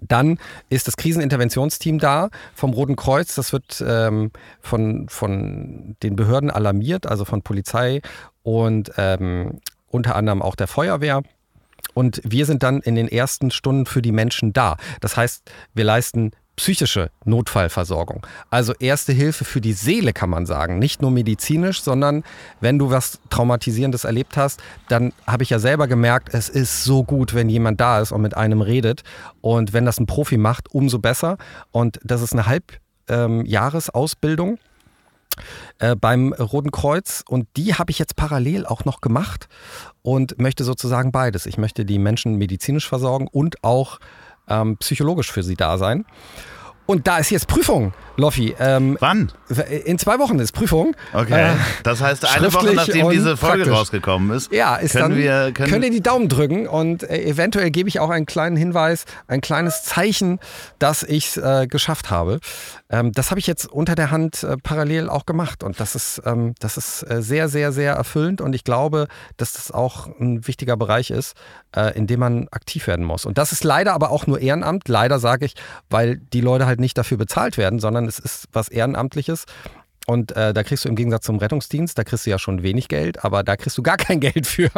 Dann 0.00 0.38
ist 0.68 0.88
das 0.88 0.96
Kriseninterventionsteam 0.96 1.98
da 1.98 2.30
vom 2.54 2.72
Roten 2.72 2.96
Kreuz. 2.96 3.34
Das 3.34 3.52
wird 3.52 3.82
ähm, 3.86 4.32
von, 4.60 5.08
von 5.08 5.96
den 6.02 6.16
Behörden 6.16 6.50
alarmiert, 6.50 7.06
also 7.06 7.24
von 7.24 7.42
Polizei 7.42 8.02
und 8.42 8.92
ähm, 8.96 9.60
unter 9.88 10.16
anderem 10.16 10.42
auch 10.42 10.56
der 10.56 10.66
Feuerwehr. 10.66 11.22
Und 11.94 12.20
wir 12.24 12.46
sind 12.46 12.62
dann 12.62 12.80
in 12.80 12.94
den 12.94 13.08
ersten 13.08 13.50
Stunden 13.50 13.86
für 13.86 14.02
die 14.02 14.12
Menschen 14.12 14.52
da. 14.52 14.76
Das 15.00 15.16
heißt, 15.16 15.50
wir 15.74 15.84
leisten 15.84 16.32
psychische 16.56 17.10
Notfallversorgung. 17.24 18.26
Also 18.50 18.74
erste 18.78 19.12
Hilfe 19.12 19.44
für 19.44 19.60
die 19.60 19.72
Seele 19.72 20.12
kann 20.12 20.30
man 20.30 20.46
sagen. 20.46 20.78
Nicht 20.78 21.02
nur 21.02 21.10
medizinisch, 21.10 21.82
sondern 21.82 22.24
wenn 22.60 22.78
du 22.78 22.90
was 22.90 23.20
Traumatisierendes 23.30 24.04
erlebt 24.04 24.36
hast, 24.36 24.62
dann 24.88 25.12
habe 25.26 25.42
ich 25.42 25.50
ja 25.50 25.58
selber 25.58 25.88
gemerkt, 25.88 26.32
es 26.32 26.48
ist 26.48 26.84
so 26.84 27.02
gut, 27.04 27.34
wenn 27.34 27.48
jemand 27.48 27.80
da 27.80 28.00
ist 28.00 28.12
und 28.12 28.22
mit 28.22 28.36
einem 28.36 28.60
redet. 28.60 29.02
Und 29.40 29.72
wenn 29.72 29.84
das 29.84 29.98
ein 29.98 30.06
Profi 30.06 30.36
macht, 30.36 30.72
umso 30.74 30.98
besser. 30.98 31.38
Und 31.70 31.98
das 32.04 32.22
ist 32.22 32.34
eine 32.34 32.46
Halbjahresausbildung 32.46 34.58
äh, 35.78 35.96
beim 35.96 36.32
Roten 36.32 36.70
Kreuz 36.70 37.24
und 37.26 37.48
die 37.56 37.74
habe 37.74 37.90
ich 37.90 37.98
jetzt 37.98 38.16
parallel 38.16 38.66
auch 38.66 38.84
noch 38.84 39.00
gemacht 39.00 39.48
und 40.02 40.38
möchte 40.38 40.64
sozusagen 40.64 41.12
beides. 41.12 41.46
Ich 41.46 41.58
möchte 41.58 41.84
die 41.84 41.98
Menschen 41.98 42.36
medizinisch 42.36 42.88
versorgen 42.88 43.28
und 43.28 43.64
auch 43.64 43.98
ähm, 44.52 44.76
psychologisch 44.76 45.32
für 45.32 45.42
sie 45.42 45.56
da 45.56 45.78
sein. 45.78 46.04
Und 46.92 47.06
da 47.06 47.16
ist 47.16 47.30
jetzt 47.30 47.46
Prüfung, 47.46 47.94
Loffi. 48.18 48.54
Ähm, 48.60 48.98
Wann? 49.00 49.32
in 49.84 49.98
zwei 49.98 50.18
Wochen 50.18 50.38
ist 50.38 50.52
Prüfung. 50.52 50.94
Okay. 51.12 51.52
Äh, 51.52 51.56
das 51.82 52.00
heißt, 52.00 52.36
eine 52.36 52.52
Woche 52.52 52.74
nachdem 52.74 53.08
diese 53.08 53.36
Folge 53.36 53.64
praktisch. 53.64 53.74
rausgekommen 53.74 54.36
ist, 54.36 54.52
ja, 54.52 54.76
ist 54.76 54.92
können 54.92 55.10
dann, 55.10 55.16
wir. 55.16 55.52
Können, 55.52 55.70
könnt 55.70 55.84
ihr 55.84 55.90
die 55.90 56.02
Daumen 56.02 56.28
drücken 56.28 56.66
und 56.66 57.02
äh, 57.02 57.22
eventuell 57.24 57.70
gebe 57.70 57.88
ich 57.88 57.98
auch 57.98 58.10
einen 58.10 58.26
kleinen 58.26 58.56
Hinweis, 58.56 59.06
ein 59.26 59.40
kleines 59.40 59.84
Zeichen, 59.84 60.38
dass 60.78 61.02
ich 61.02 61.28
es 61.28 61.36
äh, 61.38 61.66
geschafft 61.66 62.10
habe. 62.10 62.40
Ähm, 62.90 63.12
das 63.12 63.30
habe 63.30 63.40
ich 63.40 63.46
jetzt 63.46 63.66
unter 63.66 63.94
der 63.94 64.10
Hand 64.10 64.42
äh, 64.42 64.56
parallel 64.62 65.08
auch 65.08 65.24
gemacht 65.24 65.62
und 65.62 65.80
das 65.80 65.94
ist, 65.94 66.20
ähm, 66.26 66.54
das 66.60 66.76
ist 66.76 67.02
äh, 67.10 67.22
sehr, 67.22 67.48
sehr, 67.48 67.72
sehr 67.72 67.94
erfüllend 67.94 68.42
und 68.42 68.54
ich 68.54 68.64
glaube, 68.64 69.08
dass 69.38 69.54
das 69.54 69.70
auch 69.70 70.08
ein 70.20 70.46
wichtiger 70.46 70.76
Bereich 70.76 71.10
ist, 71.10 71.34
in 71.94 72.06
dem 72.06 72.20
man 72.20 72.48
aktiv 72.50 72.86
werden 72.86 73.06
muss. 73.06 73.24
Und 73.24 73.38
das 73.38 73.50
ist 73.50 73.64
leider 73.64 73.94
aber 73.94 74.10
auch 74.10 74.26
nur 74.26 74.40
Ehrenamt, 74.40 74.88
leider 74.88 75.18
sage 75.18 75.46
ich, 75.46 75.54
weil 75.88 76.18
die 76.18 76.42
Leute 76.42 76.66
halt 76.66 76.80
nicht 76.82 76.98
dafür 76.98 77.16
bezahlt 77.16 77.56
werden, 77.56 77.78
sondern 77.78 78.06
es 78.06 78.18
ist 78.18 78.48
was 78.52 78.68
Ehrenamtliches. 78.68 79.46
Und 80.06 80.36
äh, 80.36 80.52
da 80.52 80.62
kriegst 80.62 80.84
du 80.84 80.88
im 80.88 80.96
Gegensatz 80.96 81.24
zum 81.24 81.38
Rettungsdienst, 81.38 81.96
da 81.96 82.04
kriegst 82.04 82.26
du 82.26 82.30
ja 82.30 82.38
schon 82.38 82.62
wenig 82.62 82.88
Geld, 82.88 83.24
aber 83.24 83.42
da 83.42 83.56
kriegst 83.56 83.78
du 83.78 83.82
gar 83.82 83.96
kein 83.98 84.20
Geld 84.20 84.46
für. 84.46 84.70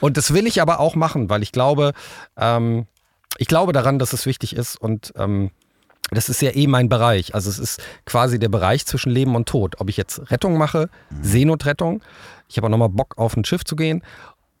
Und 0.00 0.16
das 0.16 0.32
will 0.32 0.46
ich 0.46 0.62
aber 0.62 0.78
auch 0.80 0.94
machen, 0.94 1.28
weil 1.30 1.42
ich 1.42 1.50
glaube, 1.50 1.92
ähm, 2.36 2.86
ich 3.38 3.48
glaube 3.48 3.72
daran, 3.72 3.98
dass 3.98 4.12
es 4.12 4.26
wichtig 4.26 4.54
ist 4.54 4.76
und 4.76 5.12
ähm, 5.16 5.50
das 6.10 6.28
ist 6.28 6.40
ja 6.40 6.54
eh 6.54 6.68
mein 6.68 6.88
Bereich. 6.88 7.34
Also 7.34 7.50
es 7.50 7.58
ist 7.58 7.82
quasi 8.04 8.38
der 8.38 8.48
Bereich 8.48 8.86
zwischen 8.86 9.10
Leben 9.10 9.34
und 9.34 9.48
Tod. 9.48 9.80
Ob 9.80 9.88
ich 9.88 9.96
jetzt 9.96 10.30
Rettung 10.30 10.56
mache, 10.56 10.88
Seenotrettung, 11.20 12.00
ich 12.48 12.56
habe 12.56 12.68
auch 12.68 12.70
nochmal 12.70 12.90
Bock 12.90 13.18
auf 13.18 13.36
ein 13.36 13.44
Schiff 13.44 13.64
zu 13.64 13.74
gehen, 13.74 14.02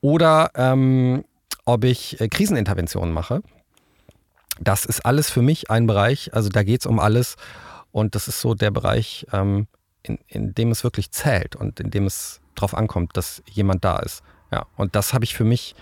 oder 0.00 0.50
ähm, 0.56 1.24
ob 1.64 1.84
ich 1.84 2.20
äh, 2.20 2.28
Kriseninterventionen 2.28 3.14
mache. 3.14 3.42
Das 4.60 4.84
ist 4.84 5.04
alles 5.04 5.30
für 5.30 5.42
mich 5.42 5.70
ein 5.70 5.86
Bereich, 5.86 6.32
also 6.34 6.48
da 6.48 6.62
geht 6.62 6.80
es 6.80 6.86
um 6.86 6.98
alles 6.98 7.36
und 7.92 8.14
das 8.14 8.28
ist 8.28 8.40
so 8.40 8.54
der 8.54 8.70
Bereich, 8.70 9.26
ähm, 9.32 9.66
in, 10.02 10.18
in 10.28 10.54
dem 10.54 10.70
es 10.70 10.84
wirklich 10.84 11.10
zählt 11.10 11.56
und 11.56 11.80
in 11.80 11.90
dem 11.90 12.06
es 12.06 12.40
drauf 12.54 12.74
ankommt, 12.74 13.16
dass 13.16 13.42
jemand 13.50 13.84
da 13.84 13.98
ist. 13.98 14.22
Ja, 14.52 14.66
und 14.76 14.94
das 14.94 15.12
habe 15.12 15.24
ich 15.24 15.34
für 15.34 15.44
mich 15.44 15.74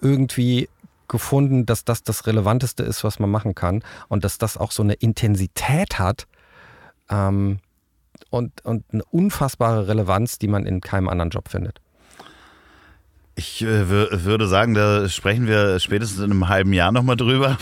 irgendwie 0.00 0.68
gefunden, 1.08 1.66
dass 1.66 1.84
das 1.84 2.02
das 2.02 2.26
Relevanteste 2.26 2.82
ist, 2.82 3.04
was 3.04 3.18
man 3.18 3.30
machen 3.30 3.54
kann 3.54 3.82
und 4.08 4.24
dass 4.24 4.38
das 4.38 4.56
auch 4.56 4.70
so 4.70 4.82
eine 4.82 4.94
Intensität 4.94 5.98
hat 5.98 6.26
ähm, 7.10 7.58
und, 8.30 8.64
und 8.64 8.84
eine 8.92 9.04
unfassbare 9.10 9.88
Relevanz, 9.88 10.38
die 10.38 10.48
man 10.48 10.66
in 10.66 10.80
keinem 10.80 11.08
anderen 11.08 11.30
Job 11.30 11.48
findet. 11.48 11.80
Ich 13.36 13.62
äh, 13.62 13.88
würde 13.88 14.46
sagen, 14.48 14.74
da 14.74 15.08
sprechen 15.08 15.46
wir 15.46 15.78
spätestens 15.78 16.18
in 16.18 16.30
einem 16.30 16.48
halben 16.48 16.72
Jahr 16.72 16.92
nochmal 16.92 17.16
drüber, 17.16 17.56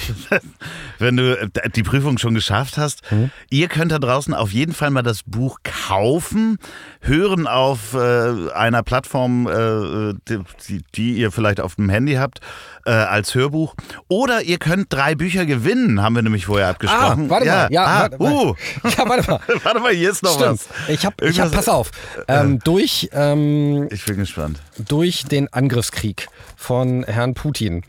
wenn 0.99 1.17
du 1.17 1.39
äh, 1.39 1.49
die 1.71 1.83
Prüfung 1.83 2.19
schon 2.19 2.35
geschafft 2.35 2.79
hast. 2.79 3.03
Mhm. 3.13 3.31
Ihr 3.51 3.69
könnt 3.69 3.93
da 3.93 3.99
draußen 3.99 4.35
auf 4.35 4.51
jeden 4.53 4.73
Fall 4.73 4.91
mal 4.91 5.03
das 5.03 5.23
Buch 5.23 5.59
kaufen, 5.63 6.59
hören 7.01 7.47
auf 7.47 7.95
äh, 7.95 8.51
einer 8.53 8.83
Plattform, 8.83 9.47
äh, 9.47 10.15
die, 10.29 10.83
die, 10.95 11.13
ihr 11.15 11.31
vielleicht 11.31 11.61
auf 11.61 11.77
dem 11.77 11.91
Handy 11.91 12.15
habt, 12.15 12.41
äh, 12.89 12.93
als 12.93 13.35
Hörbuch. 13.35 13.75
Oder 14.09 14.43
ihr 14.43 14.59
könnt 14.59 14.93
drei 14.93 15.15
Bücher 15.15 15.45
gewinnen, 15.45 16.03
haben 16.03 16.15
wir 16.15 16.23
nämlich 16.23 16.47
vorher 16.47 16.69
abgesprochen. 16.69 17.27
Ah, 17.27 17.31
warte 17.31 17.47
ja. 17.47 17.55
mal, 17.55 17.73
ja, 17.73 17.85
ah, 17.85 18.01
warte, 18.01 18.21
uh. 18.21 18.55
ja, 18.85 19.09
warte 19.09 19.31
mal. 19.31 19.41
warte 19.63 19.81
mal, 19.81 19.93
hier 19.93 20.11
ist 20.11 20.23
noch 20.23 20.35
Stimmt. 20.35 20.61
was. 20.61 20.89
Ich 20.89 21.05
hab, 21.05 21.21
ich 21.23 21.39
hab, 21.39 21.53
pass 21.53 21.69
auf, 21.69 21.91
ähm, 22.27 22.59
durch, 22.61 23.11
ähm, 23.13 23.89
ich 23.91 24.05
bin 24.07 24.17
gespannt. 24.17 24.61
Durch 24.79 25.25
den 25.25 25.53
Angriffskrieg 25.53 26.29
von 26.57 27.05
Herrn 27.05 27.35
Putin 27.35 27.83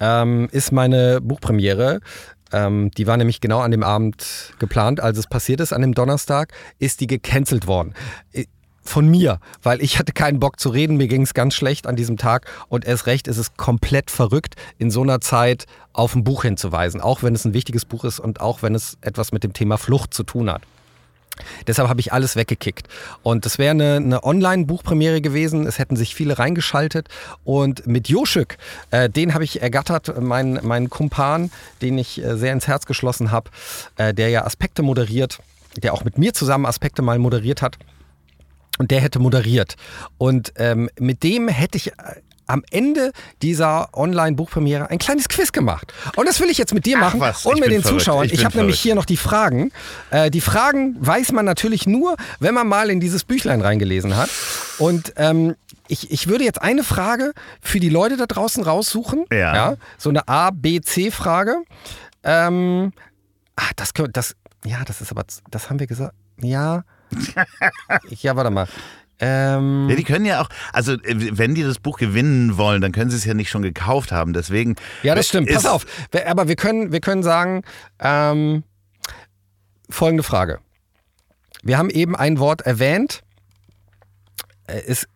ähm, 0.00 0.48
ist 0.50 0.72
meine 0.72 1.20
Buchpremiere 1.20 2.00
ähm, 2.52 2.92
die 2.92 3.08
war 3.08 3.16
nämlich 3.16 3.40
genau 3.40 3.58
an 3.58 3.72
dem 3.72 3.82
Abend 3.82 4.54
geplant, 4.60 5.00
als 5.00 5.18
es 5.18 5.26
passiert 5.26 5.60
ist, 5.60 5.72
an 5.72 5.82
dem 5.82 5.94
Donnerstag, 5.94 6.52
ist 6.78 7.00
die 7.00 7.08
gecancelt 7.08 7.66
worden 7.66 7.92
von 8.88 9.08
mir, 9.08 9.40
weil 9.62 9.82
ich 9.82 9.98
hatte 9.98 10.12
keinen 10.12 10.40
Bock 10.40 10.60
zu 10.60 10.68
reden, 10.68 10.96
mir 10.96 11.08
ging 11.08 11.22
es 11.22 11.34
ganz 11.34 11.54
schlecht 11.54 11.86
an 11.86 11.96
diesem 11.96 12.16
Tag 12.16 12.46
und 12.68 12.84
erst 12.84 13.06
recht 13.06 13.28
ist 13.28 13.38
es 13.38 13.56
komplett 13.56 14.10
verrückt, 14.10 14.54
in 14.78 14.90
so 14.90 15.02
einer 15.02 15.20
Zeit 15.20 15.66
auf 15.92 16.14
ein 16.14 16.24
Buch 16.24 16.42
hinzuweisen, 16.42 17.00
auch 17.00 17.22
wenn 17.22 17.34
es 17.34 17.44
ein 17.44 17.54
wichtiges 17.54 17.84
Buch 17.84 18.04
ist 18.04 18.20
und 18.20 18.40
auch 18.40 18.62
wenn 18.62 18.74
es 18.74 18.98
etwas 19.00 19.32
mit 19.32 19.44
dem 19.44 19.52
Thema 19.52 19.78
Flucht 19.78 20.14
zu 20.14 20.22
tun 20.22 20.50
hat. 20.50 20.62
Deshalb 21.66 21.88
habe 21.88 22.00
ich 22.00 22.12
alles 22.12 22.36
weggekickt. 22.36 22.88
Und 23.22 23.44
das 23.44 23.58
wäre 23.58 23.72
eine, 23.72 23.96
eine 23.96 24.24
Online-Buchpremiere 24.24 25.20
gewesen. 25.20 25.66
Es 25.66 25.78
hätten 25.78 25.96
sich 25.96 26.14
viele 26.14 26.38
reingeschaltet. 26.38 27.08
Und 27.44 27.86
mit 27.86 28.08
Joschük, 28.08 28.56
äh, 28.90 29.10
den 29.10 29.34
habe 29.34 29.44
ich 29.44 29.60
ergattert, 29.60 30.20
meinen, 30.20 30.66
meinen 30.66 30.90
Kumpan, 30.90 31.50
den 31.82 31.98
ich 31.98 32.22
äh, 32.22 32.36
sehr 32.36 32.52
ins 32.52 32.66
Herz 32.66 32.86
geschlossen 32.86 33.32
habe, 33.32 33.50
äh, 33.96 34.14
der 34.14 34.30
ja 34.30 34.44
Aspekte 34.44 34.82
moderiert, 34.82 35.38
der 35.76 35.92
auch 35.92 36.04
mit 36.04 36.18
mir 36.18 36.32
zusammen 36.32 36.66
Aspekte 36.66 37.02
mal 37.02 37.18
moderiert 37.18 37.62
hat. 37.62 37.76
Und 38.78 38.90
der 38.90 39.00
hätte 39.00 39.18
moderiert. 39.18 39.76
Und 40.18 40.52
ähm, 40.56 40.90
mit 40.98 41.22
dem 41.22 41.48
hätte 41.48 41.78
ich 41.78 41.92
äh, 41.92 41.92
am 42.46 42.62
Ende 42.70 43.12
dieser 43.42 43.88
Online-Buchpremiere 43.92 44.90
ein 44.90 44.98
kleines 44.98 45.28
Quiz 45.28 45.52
gemacht. 45.52 45.92
Und 46.14 46.28
das 46.28 46.40
will 46.40 46.48
ich 46.48 46.58
jetzt 46.58 46.72
mit 46.74 46.86
dir 46.86 46.96
machen 46.96 47.20
und 47.20 47.60
mit 47.60 47.70
den 47.70 47.82
verrückt. 47.82 48.00
Zuschauern. 48.00 48.26
Ich, 48.26 48.34
Ich, 48.34 48.44
habe 48.44 48.56
nämlich 48.56 48.78
hier 48.80 48.94
noch 48.94 49.04
die 49.04 49.16
Fragen. 49.16 49.72
Äh, 50.10 50.30
die 50.30 50.40
Fragen 50.40 50.96
weiß 51.00 51.32
man 51.32 51.44
natürlich 51.44 51.86
nur, 51.86 52.16
wenn 52.38 52.54
man 52.54 52.68
mal 52.68 52.90
in 52.90 53.00
dieses 53.00 53.24
Büchlein 53.24 53.60
reingelesen 53.60 54.16
hat. 54.16 54.30
Und 54.78 55.12
ähm, 55.16 55.56
ich, 55.88 56.10
ich 56.10 56.28
würde 56.28 56.44
jetzt 56.44 56.62
eine 56.62 56.84
Frage 56.84 57.32
für 57.60 57.80
die 57.80 57.88
Leute 57.88 58.16
da 58.16 58.26
draußen 58.26 58.62
raussuchen. 58.62 59.24
Ja. 59.32 59.76
so 59.98 60.10
eine 60.10 60.28
A, 60.28 60.50
B, 60.50 60.80
C-Frage. 60.80 61.62
Ähm, 62.22 62.92
ah, 63.56 63.70
das, 63.76 63.92
das, 64.12 64.36
ja, 64.64 64.84
das 64.84 65.00
ist 65.00 65.10
aber, 65.10 65.24
das 65.50 65.68
haben 65.68 65.80
wir 65.80 65.86
gesagt. 65.86 66.14
Ja. 66.40 66.84
Ja, 68.10 68.36
warte 68.36 68.50
mal. 68.50 68.66
Ähm, 69.18 69.88
Ja, 69.88 69.96
die 69.96 70.04
können 70.04 70.26
ja 70.26 70.42
auch, 70.42 70.48
also 70.72 70.92
äh, 70.92 71.38
wenn 71.38 71.54
die 71.54 71.62
das 71.62 71.78
Buch 71.78 71.98
gewinnen 71.98 72.58
wollen, 72.58 72.82
dann 72.82 72.92
können 72.92 73.10
sie 73.10 73.16
es 73.16 73.24
ja 73.24 73.32
nicht 73.34 73.48
schon 73.50 73.62
gekauft 73.62 74.12
haben. 74.12 74.32
Deswegen. 74.34 74.76
Ja, 75.02 75.14
das 75.14 75.28
stimmt. 75.28 75.50
Pass 75.50 75.64
auf. 75.66 75.86
Aber 76.26 76.48
wir 76.48 76.56
können, 76.56 76.92
wir 76.92 77.00
können 77.00 77.22
sagen, 77.22 77.62
ähm, 77.98 78.62
folgende 79.88 80.22
Frage. 80.22 80.58
Wir 81.62 81.78
haben 81.78 81.90
eben 81.90 82.14
ein 82.14 82.38
Wort 82.38 82.60
erwähnt. 82.62 83.22
Äh, 84.66 84.82
Es 84.86 85.08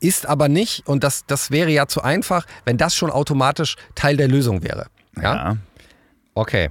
ist 0.00 0.26
aber 0.26 0.48
nicht, 0.48 0.86
und 0.86 1.02
das, 1.04 1.24
das 1.26 1.50
wäre 1.50 1.70
ja 1.70 1.86
zu 1.86 2.02
einfach, 2.02 2.46
wenn 2.64 2.76
das 2.76 2.94
schon 2.94 3.10
automatisch 3.10 3.76
Teil 3.94 4.16
der 4.16 4.28
Lösung 4.28 4.62
wäre. 4.62 4.86
Ja? 5.16 5.34
Ja. 5.34 5.56
Okay. 6.34 6.70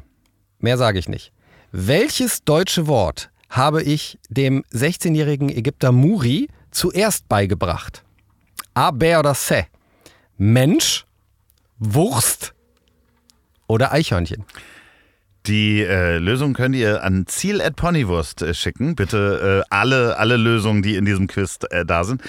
Mehr 0.59 0.77
sage 0.77 0.99
ich 0.99 1.07
nicht. 1.09 1.31
Welches 1.71 2.43
deutsche 2.43 2.85
Wort 2.87 3.31
habe 3.53 3.83
ich 3.83 4.17
dem 4.29 4.63
16-jährigen 4.73 5.49
Ägypter 5.49 5.91
Muri 5.91 6.47
zuerst 6.71 7.29
beigebracht? 7.29 8.03
A, 8.73 8.89
B 8.89 9.15
oder 9.15 9.35
C? 9.35 9.67
Mensch, 10.37 11.05
Wurst 11.77 12.53
oder 13.67 13.91
Eichhörnchen? 13.91 14.43
Die 15.45 15.81
äh, 15.81 16.17
Lösung 16.17 16.53
könnt 16.53 16.75
ihr 16.75 17.03
an 17.03 17.27
Ziel 17.27 17.61
at 17.61 17.75
Ponywurst 17.75 18.41
äh, 18.41 18.53
schicken. 18.53 18.95
Bitte 18.95 19.63
äh, 19.63 19.67
alle, 19.69 20.17
alle 20.17 20.37
Lösungen, 20.37 20.81
die 20.81 20.95
in 20.95 21.05
diesem 21.05 21.27
Quiz 21.27 21.59
äh, 21.69 21.85
da 21.85 22.05
sind. 22.05 22.21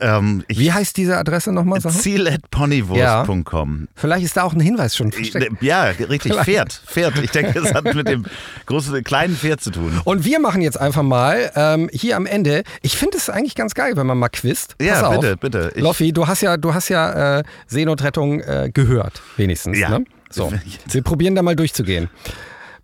Ähm, 0.00 0.44
Wie 0.48 0.72
heißt 0.72 0.96
diese 0.96 1.16
Adresse 1.18 1.52
nochmal? 1.52 1.80
Ziel 1.80 2.26
at 2.28 2.50
ponywurst.com. 2.50 3.88
Vielleicht 3.94 4.24
ist 4.24 4.36
da 4.36 4.42
auch 4.42 4.52
ein 4.52 4.60
Hinweis 4.60 4.96
schon 4.96 5.12
versteckt. 5.12 5.62
Ja, 5.62 5.84
richtig. 5.84 6.34
Pferd. 6.34 6.72
Pferd. 6.86 7.18
Ich 7.22 7.30
denke, 7.30 7.58
es 7.58 7.72
hat 7.74 7.84
mit 7.94 8.08
dem 8.08 8.24
großen, 8.66 9.02
kleinen 9.04 9.36
Pferd 9.36 9.60
zu 9.60 9.70
tun. 9.70 10.00
Und 10.04 10.24
wir 10.24 10.40
machen 10.40 10.62
jetzt 10.62 10.80
einfach 10.80 11.02
mal 11.02 11.50
ähm, 11.54 11.88
hier 11.92 12.16
am 12.16 12.26
Ende. 12.26 12.64
Ich 12.82 12.96
finde 12.96 13.16
es 13.18 13.30
eigentlich 13.30 13.54
ganz 13.54 13.74
geil, 13.74 13.96
wenn 13.96 14.06
man 14.06 14.18
mal 14.18 14.28
quizt. 14.30 14.76
Pass 14.78 14.86
Ja, 14.86 15.06
auf. 15.06 15.20
bitte, 15.20 15.36
bitte. 15.36 15.72
Ich- 15.74 15.82
Loffi, 15.82 16.12
du 16.12 16.26
hast 16.26 16.40
ja, 16.40 16.56
du 16.56 16.74
hast 16.74 16.88
ja 16.88 17.38
äh, 17.38 17.42
Seenotrettung 17.66 18.40
äh, 18.40 18.70
gehört, 18.72 19.22
wenigstens. 19.36 19.78
Ja. 19.78 19.90
Ne? 19.90 20.04
So, 20.30 20.52
wir 20.90 21.02
probieren 21.02 21.34
da 21.36 21.42
mal 21.42 21.54
durchzugehen. 21.54 22.08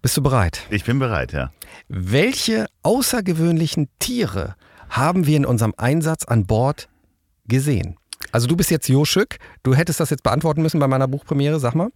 Bist 0.03 0.17
du 0.17 0.23
bereit? 0.23 0.61
Ich 0.71 0.85
bin 0.85 0.99
bereit, 0.99 1.33
ja. 1.33 1.51
Welche 1.89 2.67
außergewöhnlichen 2.85 3.89
Tiere 3.99 4.55
haben 4.89 5.27
wir 5.27 5.37
in 5.37 5.45
unserem 5.47 5.75
Einsatz 5.77 6.25
an 6.25 6.47
Bord 6.47 6.89
gesehen? 7.51 7.97
Also 8.33 8.47
du 8.47 8.55
bist 8.55 8.71
jetzt 8.71 8.89
Joschük, 8.89 9.39
du 9.65 9.75
hättest 9.75 9.99
das 9.99 10.11
jetzt 10.11 10.23
beantworten 10.23 10.63
müssen 10.63 10.79
bei 10.79 10.87
meiner 10.87 11.09
Buchpremiere, 11.09 11.59
sag 11.59 11.75
mal. 11.75 11.89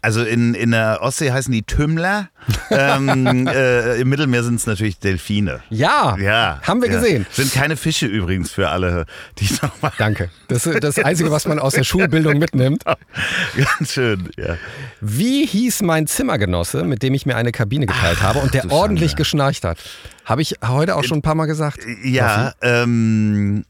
Also 0.00 0.22
in, 0.24 0.54
in 0.54 0.70
der 0.70 1.00
Ostsee 1.02 1.30
heißen 1.30 1.52
die 1.52 1.62
Tümmler. 1.62 2.30
ähm, 2.70 3.46
äh, 3.52 4.00
Im 4.00 4.08
Mittelmeer 4.08 4.44
sind 4.44 4.54
es 4.54 4.66
natürlich 4.66 4.98
Delfine. 4.98 5.60
Ja, 5.68 6.16
Ja. 6.16 6.60
haben 6.62 6.80
wir 6.80 6.88
ja. 6.90 6.98
gesehen. 7.00 7.26
Sind 7.32 7.52
keine 7.52 7.76
Fische 7.76 8.06
übrigens 8.06 8.50
für 8.50 8.70
alle, 8.70 9.04
die 9.38 9.48
nochmal. 9.60 9.92
Danke. 9.98 10.30
Das 10.48 10.64
ist 10.64 10.82
das 10.82 10.98
Einzige, 11.00 11.30
was 11.30 11.46
man 11.46 11.58
aus 11.58 11.74
der 11.74 11.84
Schulbildung 11.84 12.38
mitnimmt. 12.38 12.84
Ganz 13.56 13.92
schön, 13.92 14.30
ja. 14.38 14.56
Wie 15.02 15.44
hieß 15.44 15.82
mein 15.82 16.06
Zimmergenosse, 16.06 16.84
mit 16.84 17.02
dem 17.02 17.12
ich 17.12 17.26
mir 17.26 17.36
eine 17.36 17.52
Kabine 17.52 17.84
geteilt 17.86 18.22
habe 18.22 18.38
und 18.38 18.54
der 18.54 18.70
ordentlich 18.70 19.10
Schande. 19.10 19.22
geschnarcht 19.22 19.64
hat? 19.64 19.78
Habe 20.24 20.40
ich 20.40 20.54
heute 20.66 20.96
auch 20.96 21.04
schon 21.04 21.18
ein 21.18 21.22
paar 21.22 21.34
Mal 21.34 21.44
gesagt. 21.44 21.80
Ja, 22.02 22.54
ähm, 22.62 23.66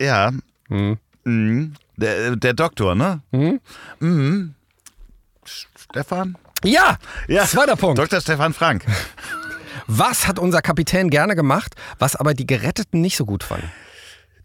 ja. 0.00 0.30
Hm. 0.68 0.98
Mhm. 1.24 1.74
Der, 1.96 2.36
der 2.36 2.52
Doktor, 2.54 2.94
ne? 2.94 3.20
Hm? 3.32 3.60
Mhm. 4.00 4.54
Stefan? 5.44 6.36
Ja, 6.64 6.96
Ja. 7.28 7.44
zweiter 7.44 7.76
Punkt. 7.76 7.98
Dr. 7.98 8.20
Stefan 8.20 8.52
Frank. 8.54 8.84
Was 9.86 10.26
hat 10.26 10.38
unser 10.38 10.62
Kapitän 10.62 11.10
gerne 11.10 11.36
gemacht, 11.36 11.74
was 11.98 12.16
aber 12.16 12.32
die 12.34 12.46
Geretteten 12.46 13.00
nicht 13.00 13.16
so 13.16 13.26
gut 13.26 13.44
fanden? 13.44 13.70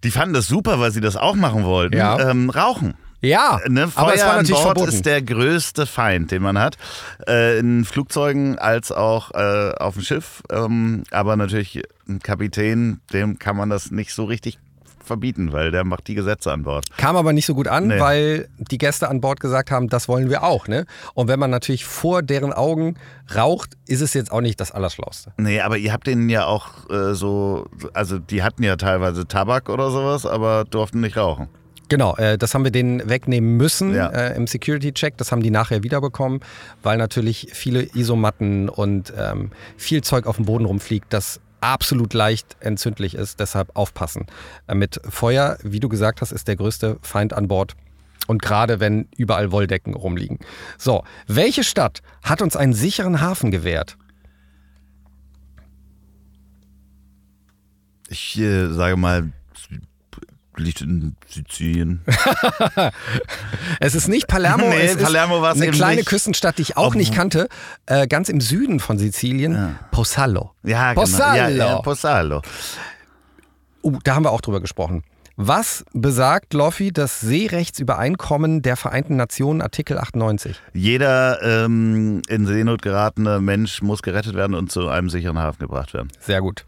Die 0.04 0.12
fanden 0.12 0.34
das 0.34 0.48
super, 0.48 0.80
weil 0.80 0.92
sie 0.92 1.02
das 1.02 1.16
auch 1.16 1.36
machen 1.36 1.64
wollten. 1.64 1.98
Ja. 1.98 2.30
Ähm, 2.30 2.50
rauchen. 2.50 2.96
Ja, 3.22 3.60
Ne, 3.68 3.90
aber 3.96 4.14
es 4.14 4.22
Feuer 4.22 4.28
war 4.28 4.32
an 4.34 4.38
natürlich 4.44 4.62
Bord 4.64 4.78
verboten. 4.78 4.90
ist 4.96 5.06
der 5.06 5.22
größte 5.22 5.86
Feind, 5.86 6.32
den 6.32 6.42
man 6.42 6.58
hat. 6.58 6.78
Äh, 7.28 7.60
in 7.60 7.84
Flugzeugen 7.84 8.58
als 8.58 8.94
auch 8.94 9.32
äh, 9.32 9.74
auf 9.78 9.96
dem 9.96 10.04
Schiff. 10.04 10.42
Ähm, 10.50 11.04
aber 11.12 11.36
natürlich 11.36 11.82
ein 12.08 12.20
Kapitän, 12.20 13.02
dem 13.12 13.38
kann 13.38 13.58
man 13.58 13.70
das 13.70 13.92
nicht 13.92 14.14
so 14.14 14.24
richtig 14.24 14.58
verbieten, 15.10 15.52
weil 15.52 15.72
der 15.72 15.84
macht 15.84 16.08
die 16.08 16.16
Gesetze 16.16 16.52
an 16.54 16.64
Bord. 16.64 16.86
Kam 16.96 17.18
aber 17.18 17.34
nicht 17.34 17.46
so 17.46 17.54
gut 17.54 17.68
an, 17.68 17.88
Nee. 17.88 18.00
weil 18.00 18.48
die 18.58 18.78
Gäste 18.78 19.10
an 19.10 19.20
Bord 19.20 19.42
gesagt 19.42 19.70
haben, 19.72 19.90
das 19.90 20.08
wollen 20.08 20.30
wir 20.30 20.44
auch. 20.44 20.68
Ne? 20.70 20.86
Und 21.14 21.28
wenn 21.28 21.40
man 21.40 21.50
natürlich 21.50 21.84
vor 21.84 22.22
deren 22.24 22.54
Augen 22.54 22.96
raucht, 23.36 23.72
ist 23.88 24.00
es 24.02 24.14
jetzt 24.14 24.32
auch 24.32 24.42
nicht 24.42 24.60
das 24.62 24.72
Allerschlauste. 24.72 25.34
Nee, 25.38 25.60
aber 25.60 25.78
ihr 25.78 25.92
habt 25.92 26.08
denen 26.08 26.30
ja 26.30 26.46
auch 26.46 26.90
äh, 26.90 27.14
so, 27.14 27.66
also 27.94 28.20
die 28.20 28.42
hatten 28.44 28.64
ja 28.64 28.78
teilweise 28.78 29.28
Tabak 29.28 29.68
oder 29.70 29.92
sowas, 29.92 30.26
aber 30.26 30.64
durften 30.64 31.02
nicht 31.02 31.18
rauchen. 31.18 31.50
Genau, 31.90 32.16
äh, 32.18 32.38
das 32.38 32.54
haben 32.54 32.64
wir 32.64 32.70
denen 32.72 33.10
wegnehmen 33.10 33.58
müssen 33.58 33.96
Ja. 33.96 34.10
äh, 34.10 34.36
im 34.38 34.46
Security-Check. 34.46 35.18
Das 35.18 35.32
haben 35.32 35.42
die 35.42 35.50
nachher 35.50 35.82
wiederbekommen, 35.82 36.40
weil 36.84 37.00
natürlich 37.00 37.50
viele 37.54 37.82
Isomatten 37.96 38.70
und 38.70 39.12
ähm, 39.18 39.50
viel 39.76 40.04
Zeug 40.04 40.28
auf 40.28 40.36
dem 40.36 40.46
Boden 40.46 40.66
rumfliegt, 40.66 41.12
das 41.12 41.40
absolut 41.62 42.14
leicht 42.14 42.58
entzündlich 42.60 43.16
ist. 43.16 43.40
Deshalb 43.40 43.76
aufpassen. 43.76 44.28
Äh, 44.68 44.76
mit 44.76 45.00
Feuer, 45.08 45.58
wie 45.64 45.80
du 45.80 45.90
gesagt 45.90 46.22
hast, 46.22 46.32
ist 46.32 46.48
der 46.48 46.56
größte 46.56 46.98
Feind 47.02 47.34
an 47.34 47.48
Bord. 47.48 47.76
Und 48.28 48.42
gerade 48.42 48.80
wenn 48.80 49.08
überall 49.18 49.52
Wolldecken 49.52 49.96
rumliegen. 49.96 50.40
So, 50.78 51.04
welche 51.28 51.64
Stadt 51.64 52.02
hat 52.24 52.42
uns 52.42 52.56
einen 52.56 52.74
sicheren 52.74 53.22
Hafen 53.22 53.50
gewährt? 53.50 53.98
Ich 58.08 58.40
äh, 58.40 58.68
sage 58.68 58.98
mal 58.98 59.32
liegt 60.60 60.82
in 60.82 61.16
Sizilien. 61.28 62.02
es 63.80 63.96
ist 63.96 64.08
nicht 64.08 64.28
Palermo, 64.28 64.66
Nee, 64.70 64.82
es 64.86 64.96
ist 64.96 65.04
Palermo 65.04 65.42
war's 65.42 65.58
eine 65.58 65.68
eben 65.68 65.76
kleine 65.76 65.98
nicht. 65.98 66.08
Küstenstadt, 66.10 66.58
die 66.58 66.64
ich 66.64 66.78
auch 66.78 66.88
Ob- 66.88 66.96
nicht 66.96 67.14
kannte, 67.14 67.50
äh, 67.86 68.08
ganz 68.08 68.30
im 68.30 68.42
Süden 68.42 68.80
von 68.80 68.98
Sizilien, 68.98 69.78
Posallo. 69.92 70.52
Ja, 70.64 70.94
Pozzallo. 70.94 71.48
genau. 71.50 71.66
Ja, 71.66 71.72
ja, 71.76 71.82
Pozzallo. 71.82 72.42
Uh, 73.82 73.98
da 74.04 74.16
haben 74.16 74.24
wir 74.26 74.32
auch 74.32 74.42
drüber 74.42 74.60
gesprochen. 74.60 75.04
Was 75.42 75.86
besagt, 75.94 76.54
Loffi, 76.54 76.92
das 76.92 77.22
Seerechtsübereinkommen 77.22 78.62
der 78.62 78.76
Vereinten 78.76 79.16
Nationen, 79.16 79.62
Artikel 79.62 79.98
98? 79.98 80.60
Jeder 80.74 81.42
ähm, 81.42 82.22
in 82.28 82.46
Seenot 82.46 82.82
geratene 82.82 83.40
Mensch 83.40 83.82
muss 83.82 84.02
gerettet 84.02 84.34
werden 84.36 84.54
und 84.54 84.70
zu 84.70 84.90
einem 84.90 85.10
sicheren 85.10 85.38
Hafen 85.38 85.60
gebracht 85.60 85.94
werden. 85.94 86.10
Sehr 86.20 86.42
gut. 86.42 86.66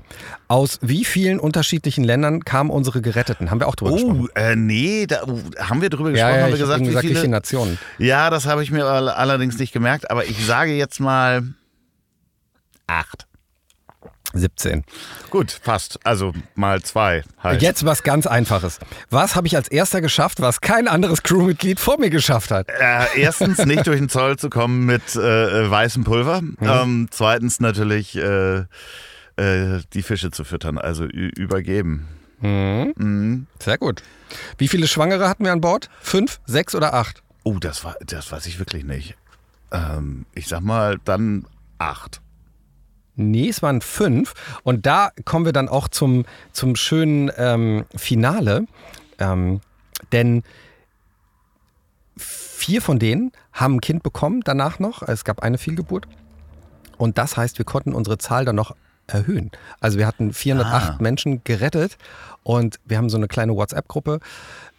Aus 0.47 0.80
wie 0.82 1.03
vielen 1.03 1.41
unterschiedlichen 1.41 2.05
Ländern 2.05 2.45
kamen 2.45 2.69
unsere 2.69 3.01
Geretteten? 3.01 3.51
Haben 3.51 3.59
wir 3.59 3.67
auch 3.67 3.76
drüber 3.76 3.91
gesprochen. 3.91 4.30
Oh, 4.34 4.39
äh, 4.39 4.55
nee, 4.55 5.05
da, 5.05 5.24
uh, 5.28 5.41
haben 5.59 5.82
wir 5.82 5.89
drüber 5.89 6.11
Ja, 6.11 6.30
gesprochen? 6.30 6.36
ja, 6.38 6.41
haben 6.43 6.47
wir 6.47 6.53
hab 6.53 6.59
gesagt, 6.59 6.80
eben 6.80 6.86
wie 6.86 6.93
gesagt, 6.93 7.07
viele? 7.07 7.28
Nationen? 7.28 7.78
Ja, 7.97 8.30
das 8.30 8.45
habe 8.45 8.63
ich 8.63 8.72
mir 8.72 8.86
all- 8.86 9.09
allerdings 9.09 9.59
nicht 9.59 9.74
gemerkt, 9.74 10.09
aber 10.09 10.24
ich 10.24 10.45
sage 10.45 10.72
jetzt 10.76 11.01
mal 11.01 11.43
acht. 12.88 13.28
17. 14.34 14.84
Gut, 15.29 15.51
fast. 15.51 15.99
Also 16.05 16.34
mal 16.55 16.82
zwei 16.82 17.23
halt. 17.41 17.61
Jetzt 17.61 17.86
was 17.86 18.03
ganz 18.03 18.27
Einfaches. 18.27 18.79
Was 19.09 19.36
habe 19.36 19.47
ich 19.47 19.55
als 19.55 19.67
erster 19.67 20.01
geschafft, 20.01 20.41
was 20.41 20.61
kein 20.61 20.88
anderes 20.88 21.23
Crewmitglied 21.23 21.79
vor 21.79 21.99
mir 21.99 22.09
geschafft 22.09 22.51
hat? 22.51 22.69
Äh, 22.69 23.05
erstens 23.19 23.57
nicht 23.65 23.88
durch 23.88 23.97
den 23.99 24.09
Zoll 24.09 24.38
zu 24.38 24.49
kommen 24.49 24.86
mit 24.86 25.15
äh, 25.15 25.65
äh, 25.65 25.69
weißem 25.69 26.03
Pulver. 26.03 26.41
Ähm, 26.61 27.07
zweitens 27.11 27.59
natürlich 27.59 28.15
äh, 28.15 28.65
äh, 29.36 29.82
die 29.93 30.03
Fische 30.03 30.32
zu 30.32 30.43
füttern, 30.43 30.77
also 30.77 31.05
übergeben. 31.05 32.07
Sehr 33.59 33.77
gut. 33.77 34.01
Wie 34.57 34.67
viele 34.67 34.88
Schwangere 34.88 35.29
hatten 35.29 35.45
wir 35.45 35.51
an 35.51 35.61
Bord? 35.61 35.89
Fünf, 36.01 36.39
sechs 36.45 36.73
oder 36.73 36.93
acht? 36.95 37.21
Oh, 37.43 37.59
das 37.59 37.84
war, 37.84 37.95
das 38.05 38.32
weiß 38.32 38.45
ich 38.47 38.59
wirklich 38.59 38.84
nicht. 38.84 39.15
Ähm, 39.71 40.25
ich 40.34 40.47
sag 40.47 40.61
mal 40.61 40.99
dann 41.05 41.45
acht. 41.77 42.20
Nee, 43.16 43.49
es 43.49 43.62
waren 43.62 43.82
fünf. 43.82 44.34
Und 44.64 44.86
da 44.86 45.12
kommen 45.26 45.45
wir 45.45 45.53
dann 45.53 45.70
auch 45.70 45.88
zum, 45.88 46.26
zum 46.51 46.76
schönen 46.76 47.32
ähm, 47.38 47.86
Finale. 47.95 48.66
Ähm, 49.20 49.62
denn 50.12 50.43
vier 52.18 52.82
von 52.82 52.99
denen 52.99 53.32
haben 53.53 53.76
ein 53.76 53.82
Kind 53.82 54.03
bekommen 54.03 54.41
danach 54.43 54.80
noch. 54.80 55.01
Es 55.03 55.24
gab 55.24 55.41
eine 55.41 55.57
Fehlgeburt. 55.57 56.07
Und 56.97 57.18
das 57.18 57.38
heißt, 57.38 57.57
wir 57.57 57.66
konnten 57.66 57.93
unsere 57.93 58.18
Zahl 58.18 58.45
dann 58.45 58.55
noch 58.55 58.76
erhöhen. 59.07 59.51
Also 59.80 59.97
wir 59.97 60.07
hatten 60.07 60.34
408 60.34 60.89
Ah. 60.91 60.97
Menschen 60.99 61.43
gerettet 61.43 61.97
und 62.43 62.80
wir 62.86 62.97
haben 62.97 63.09
so 63.09 63.18
eine 63.18 63.28
kleine 63.28 63.55
WhatsApp-Gruppe, 63.55 64.20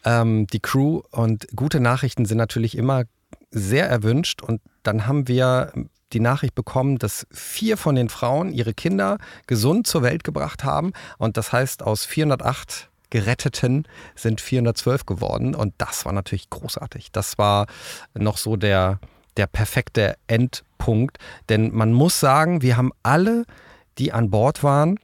ähm, 0.05 0.47
die 0.47 0.61
Crew. 0.61 1.03
Und 1.11 1.49
gute 1.55 1.81
Nachrichten 1.81 2.25
sind 2.25 2.39
natürlich 2.39 2.77
immer 2.79 3.05
sehr 3.51 3.89
erwünscht. 3.89 4.43
Und 4.43 4.61
dann 4.83 5.07
haben 5.07 5.29
wir 5.29 5.73
die 6.13 6.21
Nachricht 6.21 6.55
bekommen, 6.55 6.99
dass 6.99 7.27
vier 7.31 7.77
von 7.77 7.95
den 7.95 8.09
Frauen 8.09 8.53
ihre 8.53 8.75
Kinder 8.75 9.19
gesund 9.47 9.87
zur 9.87 10.03
Welt 10.03 10.25
gebracht 10.25 10.65
haben. 10.65 10.93
Und 11.19 11.37
das 11.37 11.53
heißt, 11.53 11.83
aus 11.83 12.05
408 12.05 12.89
Geretteten 13.11 13.87
sind 14.15 14.41
412 14.41 15.05
geworden. 15.07 15.55
Und 15.55 15.75
das 15.79 16.05
war 16.05 16.13
natürlich 16.13 16.49
großartig. 16.51 17.13
Das 17.13 17.37
war 17.37 17.67
noch 18.15 18.39
so 18.39 18.57
der, 18.57 19.01
der 19.37 19.47
perfekte 19.47 20.17
Endpunkt. 20.27 21.19
Denn 21.49 21.75
man 21.75 21.93
muss 21.93 22.19
sagen, 22.21 22.63
wir 22.63 22.77
haben 22.77 22.93
alle, 23.03 23.45
die 23.99 24.13
an 24.13 24.31
Bord 24.31 24.63
waren, 24.63 24.99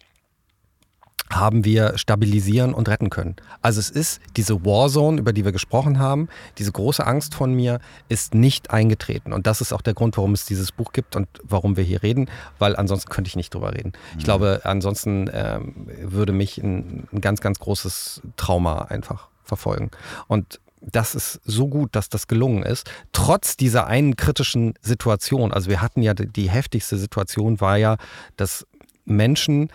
haben 1.30 1.64
wir 1.64 1.98
stabilisieren 1.98 2.74
und 2.74 2.88
retten 2.88 3.10
können. 3.10 3.36
Also 3.62 3.80
es 3.80 3.90
ist 3.90 4.20
diese 4.36 4.64
Warzone, 4.64 5.18
über 5.20 5.32
die 5.32 5.44
wir 5.44 5.52
gesprochen 5.52 5.98
haben, 5.98 6.28
diese 6.58 6.72
große 6.72 7.06
Angst 7.06 7.34
von 7.34 7.54
mir 7.54 7.80
ist 8.08 8.34
nicht 8.34 8.70
eingetreten. 8.70 9.32
Und 9.32 9.46
das 9.46 9.60
ist 9.60 9.72
auch 9.72 9.82
der 9.82 9.94
Grund, 9.94 10.16
warum 10.16 10.32
es 10.32 10.46
dieses 10.46 10.72
Buch 10.72 10.92
gibt 10.92 11.16
und 11.16 11.28
warum 11.42 11.76
wir 11.76 11.84
hier 11.84 12.02
reden, 12.02 12.30
weil 12.58 12.76
ansonsten 12.76 13.10
könnte 13.10 13.28
ich 13.28 13.36
nicht 13.36 13.54
drüber 13.54 13.74
reden. 13.74 13.92
Ich 14.16 14.24
glaube, 14.24 14.60
ansonsten 14.64 15.30
ähm, 15.32 15.86
würde 16.02 16.32
mich 16.32 16.58
ein, 16.58 17.08
ein 17.12 17.20
ganz, 17.20 17.40
ganz 17.40 17.58
großes 17.58 18.22
Trauma 18.36 18.82
einfach 18.82 19.28
verfolgen. 19.44 19.90
Und 20.26 20.60
das 20.80 21.14
ist 21.14 21.40
so 21.44 21.68
gut, 21.68 21.96
dass 21.96 22.08
das 22.08 22.28
gelungen 22.28 22.62
ist. 22.62 22.90
Trotz 23.12 23.56
dieser 23.56 23.86
einen 23.86 24.16
kritischen 24.16 24.74
Situation, 24.80 25.52
also 25.52 25.68
wir 25.68 25.82
hatten 25.82 26.02
ja 26.02 26.14
die 26.14 26.50
heftigste 26.50 26.96
Situation 26.96 27.60
war 27.60 27.76
ja, 27.76 27.96
dass 28.36 28.66
Menschen 29.04 29.70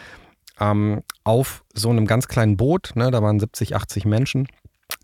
ähm, 0.60 1.02
auf 1.24 1.64
so 1.74 1.90
einem 1.90 2.06
ganz 2.08 2.28
kleinen 2.28 2.58
Boot, 2.58 2.92
ne, 2.96 3.12
da 3.12 3.22
waren 3.22 3.40
70, 3.40 3.76
80 3.76 4.06
Menschen, 4.06 4.48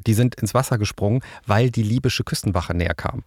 die 0.06 0.14
sind 0.14 0.36
ins 0.36 0.54
Wasser 0.54 0.78
gesprungen, 0.78 1.22
weil 1.46 1.72
die 1.72 1.84
libysche 1.84 2.24
Küstenwache 2.24 2.74
näher 2.76 2.94
kam. 2.96 3.24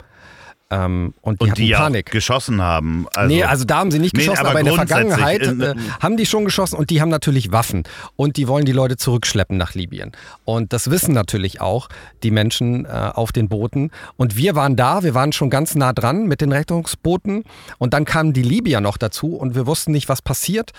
Ähm, 0.70 1.12
und 1.20 1.42
die 1.42 1.48
Und 1.50 1.58
die 1.58 1.72
Panik. 1.72 2.10
geschossen 2.10 2.62
haben. 2.62 3.06
Also, 3.14 3.34
nee, 3.34 3.44
also 3.44 3.64
da 3.66 3.76
haben 3.76 3.90
sie 3.90 3.98
nicht 3.98 4.14
Nee, 4.14 4.20
geschossen, 4.20 4.40
aber 4.40 4.50
aber, 4.50 4.60
in 4.60 4.64
der 4.66 4.74
Vergangenheit 4.74 5.42
in- 5.42 5.60
äh, 5.60 5.74
haben 6.00 6.16
die 6.16 6.24
schon 6.24 6.46
geschossen 6.46 6.76
und 6.76 6.88
die 6.88 7.02
haben 7.02 7.10
natürlich 7.10 7.52
Waffen 7.52 7.82
und 8.16 8.38
die 8.38 8.48
wollen 8.48 8.64
die 8.64 8.72
Leute 8.72 8.96
zurückschleppen 8.96 9.58
nach 9.58 9.74
Libyen. 9.74 10.12
Und 10.46 10.72
das 10.72 10.90
wissen 10.90 11.12
natürlich 11.12 11.60
auch 11.60 11.88
die 12.22 12.30
Menschen 12.30 12.86
äh, 12.86 12.88
auf 12.88 13.32
den 13.32 13.50
Booten. 13.50 13.90
Und 14.16 14.36
wir 14.38 14.54
waren 14.54 14.74
da, 14.74 15.02
wir 15.02 15.12
waren 15.14 15.32
schon 15.32 15.50
ganz 15.50 15.74
nah 15.74 15.92
dran 15.92 16.26
mit 16.26 16.40
den 16.40 16.52
Rettungsbooten 16.52 17.44
und 17.76 17.92
dann 17.92 18.06
kamen 18.06 18.32
die 18.32 18.42
Libyer 18.42 18.80
noch 18.80 18.96
dazu 18.96 19.36
und 19.36 19.54
wir 19.54 19.66
wussten 19.66 19.92
nicht, 19.92 20.08
was 20.08 20.22
passiert. 20.22 20.70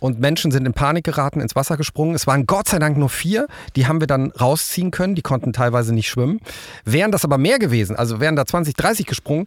Und 0.00 0.20
Menschen 0.20 0.50
sind 0.50 0.66
in 0.66 0.72
Panik 0.72 1.04
geraten, 1.04 1.40
ins 1.40 1.56
Wasser 1.56 1.76
gesprungen. 1.76 2.14
Es 2.14 2.26
waren 2.26 2.46
Gott 2.46 2.68
sei 2.68 2.78
Dank 2.78 2.96
nur 2.96 3.08
vier, 3.08 3.46
die 3.76 3.86
haben 3.86 4.00
wir 4.00 4.06
dann 4.06 4.30
rausziehen 4.32 4.90
können, 4.90 5.14
die 5.14 5.22
konnten 5.22 5.52
teilweise 5.52 5.94
nicht 5.94 6.08
schwimmen. 6.08 6.40
Wären 6.84 7.12
das 7.12 7.24
aber 7.24 7.38
mehr 7.38 7.58
gewesen, 7.58 7.96
also 7.96 8.20
wären 8.20 8.36
da 8.36 8.46
20, 8.46 8.74
30 8.74 9.06
gesprungen, 9.06 9.46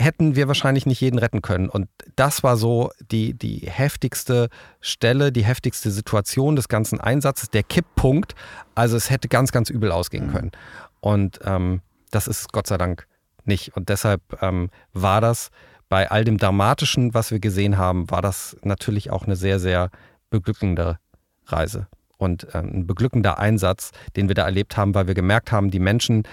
hätten 0.00 0.36
wir 0.36 0.46
wahrscheinlich 0.46 0.86
nicht 0.86 1.00
jeden 1.00 1.18
retten 1.18 1.42
können. 1.42 1.68
Und 1.68 1.88
das 2.16 2.42
war 2.42 2.56
so 2.56 2.90
die, 3.10 3.34
die 3.34 3.66
heftigste 3.66 4.48
Stelle, 4.80 5.32
die 5.32 5.44
heftigste 5.44 5.90
Situation 5.90 6.56
des 6.56 6.68
ganzen 6.68 7.00
Einsatzes, 7.00 7.50
der 7.50 7.64
Kipppunkt. 7.64 8.34
Also 8.74 8.96
es 8.96 9.10
hätte 9.10 9.28
ganz, 9.28 9.50
ganz 9.50 9.70
übel 9.70 9.90
ausgehen 9.90 10.30
können. 10.30 10.52
Und 11.00 11.40
ähm, 11.44 11.80
das 12.10 12.28
ist 12.28 12.52
Gott 12.52 12.68
sei 12.68 12.78
Dank 12.78 13.06
nicht. 13.44 13.76
Und 13.76 13.88
deshalb 13.88 14.22
ähm, 14.40 14.70
war 14.92 15.20
das 15.20 15.50
bei 15.88 16.10
all 16.10 16.24
dem 16.24 16.38
Dramatischen, 16.38 17.14
was 17.14 17.30
wir 17.30 17.40
gesehen 17.40 17.78
haben, 17.78 18.10
war 18.10 18.22
das 18.22 18.56
natürlich 18.62 19.10
auch 19.10 19.24
eine 19.24 19.36
sehr, 19.36 19.58
sehr 19.58 19.90
beglückende 20.30 20.98
Reise. 21.46 21.86
Und 22.18 22.48
ähm, 22.52 22.70
ein 22.74 22.86
beglückender 22.86 23.38
Einsatz, 23.38 23.92
den 24.16 24.28
wir 24.28 24.34
da 24.34 24.44
erlebt 24.44 24.76
haben, 24.76 24.94
weil 24.94 25.06
wir 25.06 25.14
gemerkt 25.14 25.52
haben, 25.52 25.70
die 25.70 25.78
Menschen 25.78 26.24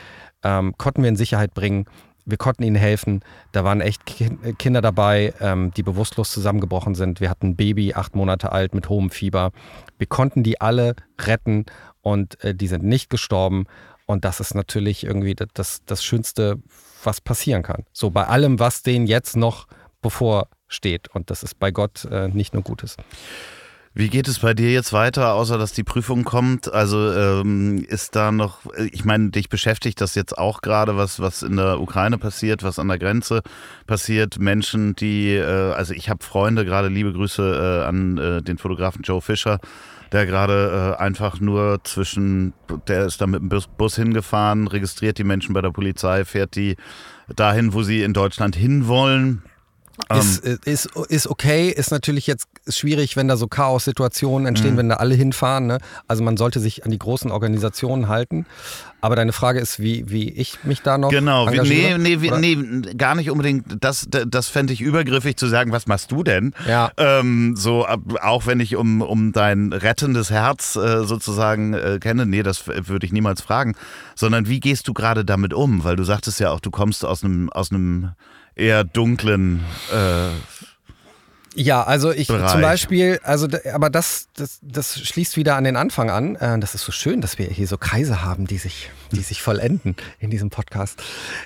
ähm, 0.44 0.74
konnten 0.78 1.04
wir 1.04 1.10
in 1.10 1.16
Sicherheit 1.16 1.54
bringen. 1.54 1.86
Wir 2.26 2.38
konnten 2.38 2.64
ihnen 2.64 2.76
helfen. 2.76 3.22
Da 3.52 3.64
waren 3.64 3.82
echt 3.82 4.06
Ki- 4.08 4.36
Kinder 4.58 4.82
dabei, 4.82 5.32
ähm, 5.40 5.72
die 5.78 5.84
bewusstlos 5.84 6.32
zusammengebrochen 6.32 6.96
sind. 6.96 7.22
Wir 7.22 7.30
hatten 7.30 7.50
ein 7.50 7.56
Baby, 7.56 7.94
acht 7.94 8.16
Monate 8.16 8.52
alt, 8.52 8.74
mit 8.74 8.90
hohem 8.90 9.12
Fieber. 9.12 9.52
Wir 10.00 10.08
konnten 10.08 10.42
die 10.42 10.60
alle 10.60 10.96
retten 11.22 11.66
und 12.02 12.44
äh, 12.44 12.56
die 12.56 12.68
sind 12.68 12.84
nicht 12.84 13.12
gestorben. 13.12 13.66
Und 14.08 14.26
das 14.26 14.40
ist 14.40 14.56
natürlich 14.56 15.04
irgendwie 15.04 15.36
das, 15.54 15.84
das 15.86 16.04
Schönste, 16.04 16.58
was 17.06 17.22
passieren 17.22 17.64
kann. 17.64 17.86
So 17.94 18.10
bei 18.10 18.26
allem, 18.26 18.60
was 18.60 18.84
denen 18.84 19.08
jetzt 19.08 19.36
noch 19.36 19.68
bevorsteht. 20.02 21.08
Und 21.10 21.30
das 21.30 21.44
ist 21.44 21.60
bei 21.60 21.72
Gott 21.72 22.06
äh, 22.06 22.28
nicht 22.28 22.54
nur 22.54 22.64
Gutes. 22.64 22.98
Wie 23.98 24.10
geht 24.10 24.28
es 24.28 24.40
bei 24.40 24.54
dir 24.54 24.74
jetzt 24.74 24.92
weiter, 24.92 25.36
außer 25.36 25.58
dass 25.58 25.72
die 25.72 25.86
Prüfung 25.86 26.26
kommt? 26.26 26.72
Also 26.72 27.14
ähm, 27.14 27.86
ist 27.88 28.18
da 28.18 28.30
noch, 28.34 28.60
ich 28.92 29.06
meine, 29.06 29.30
dich 29.30 29.48
beschäftigt 29.48 30.02
das 30.02 30.16
jetzt 30.16 30.38
auch 30.38 30.60
gerade, 30.60 30.98
was, 30.98 31.22
was 31.22 31.44
in 31.44 31.56
der 31.56 31.80
Ukraine 31.80 32.18
passiert, 32.18 32.62
was 32.62 32.78
an 32.78 32.90
der 32.90 33.00
Grenze 33.00 33.42
passiert. 33.88 34.38
Menschen, 34.38 34.98
die, 34.98 35.36
äh, 35.36 35.72
also 35.72 35.94
ich 35.94 36.10
habe 36.10 36.26
Freunde, 36.26 36.66
gerade 36.66 36.90
liebe 36.90 37.14
Grüße 37.14 37.42
äh, 37.42 37.88
an 37.88 38.18
äh, 38.18 38.42
den 38.42 38.58
Fotografen 38.58 39.02
Joe 39.02 39.22
Fischer, 39.22 39.62
der 40.12 40.26
gerade 40.26 40.98
äh, 41.00 41.02
einfach 41.02 41.40
nur 41.40 41.82
zwischen, 41.86 42.52
der 42.90 43.06
ist 43.06 43.22
da 43.22 43.28
mit 43.28 43.40
dem 43.40 43.48
Bus, 43.48 43.68
Bus 43.68 43.96
hingefahren, 43.96 44.68
registriert 44.68 45.20
die 45.20 45.24
Menschen 45.24 45.54
bei 45.54 45.62
der 45.62 45.72
Polizei, 45.72 46.26
fährt 46.26 46.58
die 46.58 46.76
dahin, 47.34 47.72
wo 47.72 47.82
sie 47.82 48.04
in 48.04 48.12
Deutschland 48.12 48.58
hinwollen. 48.58 49.42
Ist, 50.14 50.40
ist, 50.66 50.90
ist 51.10 51.28
okay, 51.28 51.70
ist 51.70 51.90
natürlich 51.92 52.28
jetzt 52.28 52.48
schwierig, 52.68 53.16
wenn 53.16 53.28
da 53.28 53.38
so 53.38 53.48
Chaos-Situationen 53.48 54.46
entstehen, 54.48 54.74
Mhm. 54.74 54.78
wenn 54.78 54.90
da 54.90 54.96
alle 54.96 55.16
hinfahren. 55.16 55.68
Ne? 55.68 55.78
Also 56.08 56.24
man 56.24 56.38
sollte 56.38 56.60
sich 56.60 56.84
an 56.86 56.92
die 56.92 57.00
großen 57.00 57.32
Organisationen 57.32 58.08
halten. 58.08 58.46
Aber 59.02 59.16
deine 59.16 59.34
Frage 59.34 59.60
ist, 59.60 59.80
wie, 59.80 60.10
wie 60.10 60.30
ich 60.32 60.64
mich 60.64 60.82
da 60.82 60.98
noch 60.98 61.10
Genau, 61.10 61.46
wie, 61.48 61.60
nee, 61.62 61.86
engagiere? 61.86 62.00
nee, 62.00 62.28
Oder? 62.28 62.40
nee, 62.40 62.94
gar 62.98 63.16
nicht 63.16 63.30
unbedingt. 63.30 63.78
Das, 63.84 64.08
das 64.10 64.48
fände 64.50 64.74
ich 64.74 64.82
übergriffig 64.82 65.38
zu 65.38 65.48
sagen, 65.48 65.72
was 65.72 65.86
machst 65.88 66.12
du 66.12 66.24
denn? 66.24 66.54
Ja. 66.68 66.92
Ähm, 66.98 67.56
so, 67.56 67.86
auch 67.88 68.48
wenn 68.48 68.60
ich 68.60 68.76
um, 68.76 69.02
um 69.02 69.32
dein 69.32 69.72
rettendes 69.74 70.30
Herz 70.32 70.76
äh, 70.76 71.04
sozusagen 71.06 71.74
äh, 71.74 72.00
kenne, 72.02 72.26
nee, 72.26 72.42
das 72.44 72.68
würde 72.68 73.06
ich 73.06 73.14
niemals 73.14 73.42
fragen. 73.42 73.76
Sondern 74.16 74.48
wie 74.48 74.60
gehst 74.60 74.88
du 74.88 74.94
gerade 74.94 75.24
damit 75.24 75.54
um? 75.54 75.84
Weil 75.84 75.96
du 75.96 76.04
sagtest 76.04 76.40
ja 76.40 76.50
auch, 76.52 76.60
du 76.60 76.72
kommst 76.72 77.06
aus 77.06 77.24
einem, 77.24 77.50
aus 77.52 77.72
einem 77.72 78.12
eher 78.56 78.84
dunklen, 78.84 79.64
äh, 79.94 80.30
Ja, 81.58 81.84
also 81.84 82.12
ich 82.12 82.28
Bereich. 82.28 82.52
zum 82.52 82.62
Beispiel, 82.62 83.20
also 83.24 83.48
aber 83.74 83.90
das, 83.90 84.28
das, 84.36 84.60
das 84.62 85.00
schließt 85.00 85.38
wieder 85.38 85.56
an 85.56 85.64
den 85.64 85.78
Anfang 85.78 86.10
an. 86.10 86.36
Äh, 86.36 86.60
Das 86.60 86.76
ist 86.76 86.84
so 86.84 86.92
schön, 86.92 87.22
dass 87.22 87.38
wir 87.40 87.48
hier 87.48 87.68
so 87.68 87.78
Kreise 87.78 88.24
haben, 88.24 88.46
die 88.46 88.58
sich, 88.58 88.90
die 89.12 89.22
sich 89.22 89.42
vollenden 89.42 89.96
in 90.20 90.30
diesem 90.30 90.50
Podcast. 90.50 91.02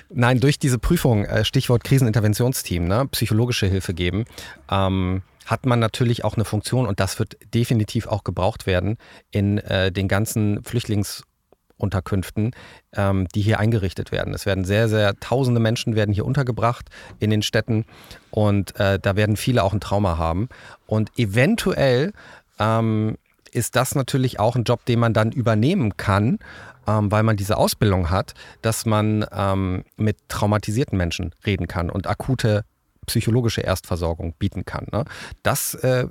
Nein, 0.08 0.40
durch 0.40 0.58
diese 0.58 0.78
Prüfung, 0.78 1.24
äh, 1.26 1.44
Stichwort 1.44 1.84
Kriseninterventionsteam, 1.84 2.86
ne, 2.88 3.06
psychologische 3.12 3.66
Hilfe 3.66 3.94
geben, 3.94 4.24
ähm, 4.68 5.22
hat 5.46 5.64
man 5.66 5.78
natürlich 5.78 6.24
auch 6.24 6.34
eine 6.34 6.44
Funktion 6.44 6.86
und 6.86 6.98
das 7.00 7.18
wird 7.18 7.36
definitiv 7.54 8.06
auch 8.08 8.24
gebraucht 8.24 8.66
werden 8.66 8.98
in 9.30 9.58
äh, 9.58 9.90
den 9.92 10.06
ganzen 10.08 10.62
Flüchtlingsunterkünften, 11.80 12.52
ähm, 12.94 13.26
die 13.34 13.40
hier 13.40 13.58
eingerichtet 13.58 14.12
werden. 14.12 14.34
Es 14.34 14.46
werden 14.46 14.64
sehr, 14.64 14.88
sehr 14.88 15.18
tausende 15.18 15.60
Menschen 15.60 15.94
werden 15.94 16.12
hier 16.12 16.26
untergebracht 16.26 16.88
in 17.18 17.30
den 17.30 17.42
Städten 17.42 17.84
und 18.30 18.78
äh, 18.78 18.98
da 18.98 19.16
werden 19.16 19.36
viele 19.36 19.64
auch 19.64 19.72
ein 19.72 19.80
Trauma 19.80 20.18
haben. 20.18 20.48
Und 20.86 21.10
eventuell 21.18 22.12
ähm, 22.58 23.16
ist 23.52 23.76
das 23.76 23.94
natürlich 23.94 24.38
auch 24.38 24.56
ein 24.56 24.64
Job, 24.64 24.84
den 24.84 25.00
man 25.00 25.12
dann 25.12 25.32
übernehmen 25.32 25.96
kann, 25.96 26.38
ähm, 26.86 27.10
weil 27.10 27.22
man 27.22 27.36
diese 27.36 27.56
Ausbildung 27.56 28.10
hat, 28.10 28.34
dass 28.62 28.86
man 28.86 29.26
ähm, 29.32 29.84
mit 29.96 30.16
traumatisierten 30.28 30.96
Menschen 30.96 31.34
reden 31.44 31.66
kann 31.66 31.90
und 31.90 32.06
akute 32.06 32.64
psychologische 33.06 33.62
Erstversorgung 33.62 34.34
bieten 34.38 34.64
kann. 34.64 34.86
Ne? 34.92 35.04
Das 35.42 35.74
äh, 35.74 36.06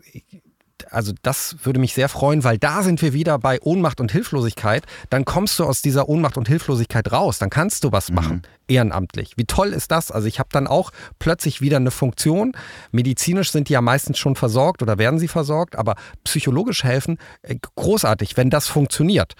also 0.91 1.13
das 1.21 1.57
würde 1.63 1.79
mich 1.79 1.93
sehr 1.93 2.09
freuen, 2.09 2.43
weil 2.43 2.57
da 2.57 2.83
sind 2.83 3.01
wir 3.01 3.13
wieder 3.13 3.39
bei 3.39 3.59
Ohnmacht 3.61 4.01
und 4.01 4.11
Hilflosigkeit. 4.11 4.85
Dann 5.09 5.25
kommst 5.25 5.59
du 5.59 5.65
aus 5.65 5.81
dieser 5.81 6.09
Ohnmacht 6.09 6.37
und 6.37 6.47
Hilflosigkeit 6.47 7.11
raus. 7.11 7.39
Dann 7.39 7.49
kannst 7.49 7.83
du 7.83 7.91
was 7.91 8.11
machen, 8.11 8.43
ehrenamtlich. 8.67 9.33
Wie 9.37 9.45
toll 9.45 9.69
ist 9.69 9.91
das? 9.91 10.11
Also 10.11 10.27
ich 10.27 10.39
habe 10.39 10.49
dann 10.51 10.67
auch 10.67 10.91
plötzlich 11.19 11.61
wieder 11.61 11.77
eine 11.77 11.91
Funktion. 11.91 12.53
Medizinisch 12.91 13.51
sind 13.51 13.69
die 13.69 13.73
ja 13.73 13.81
meistens 13.81 14.17
schon 14.17 14.35
versorgt 14.35 14.81
oder 14.81 14.97
werden 14.97 15.19
sie 15.19 15.27
versorgt, 15.27 15.75
aber 15.75 15.95
psychologisch 16.23 16.83
helfen, 16.83 17.17
äh, 17.41 17.55
großartig, 17.75 18.37
wenn 18.37 18.49
das 18.49 18.67
funktioniert. 18.67 19.35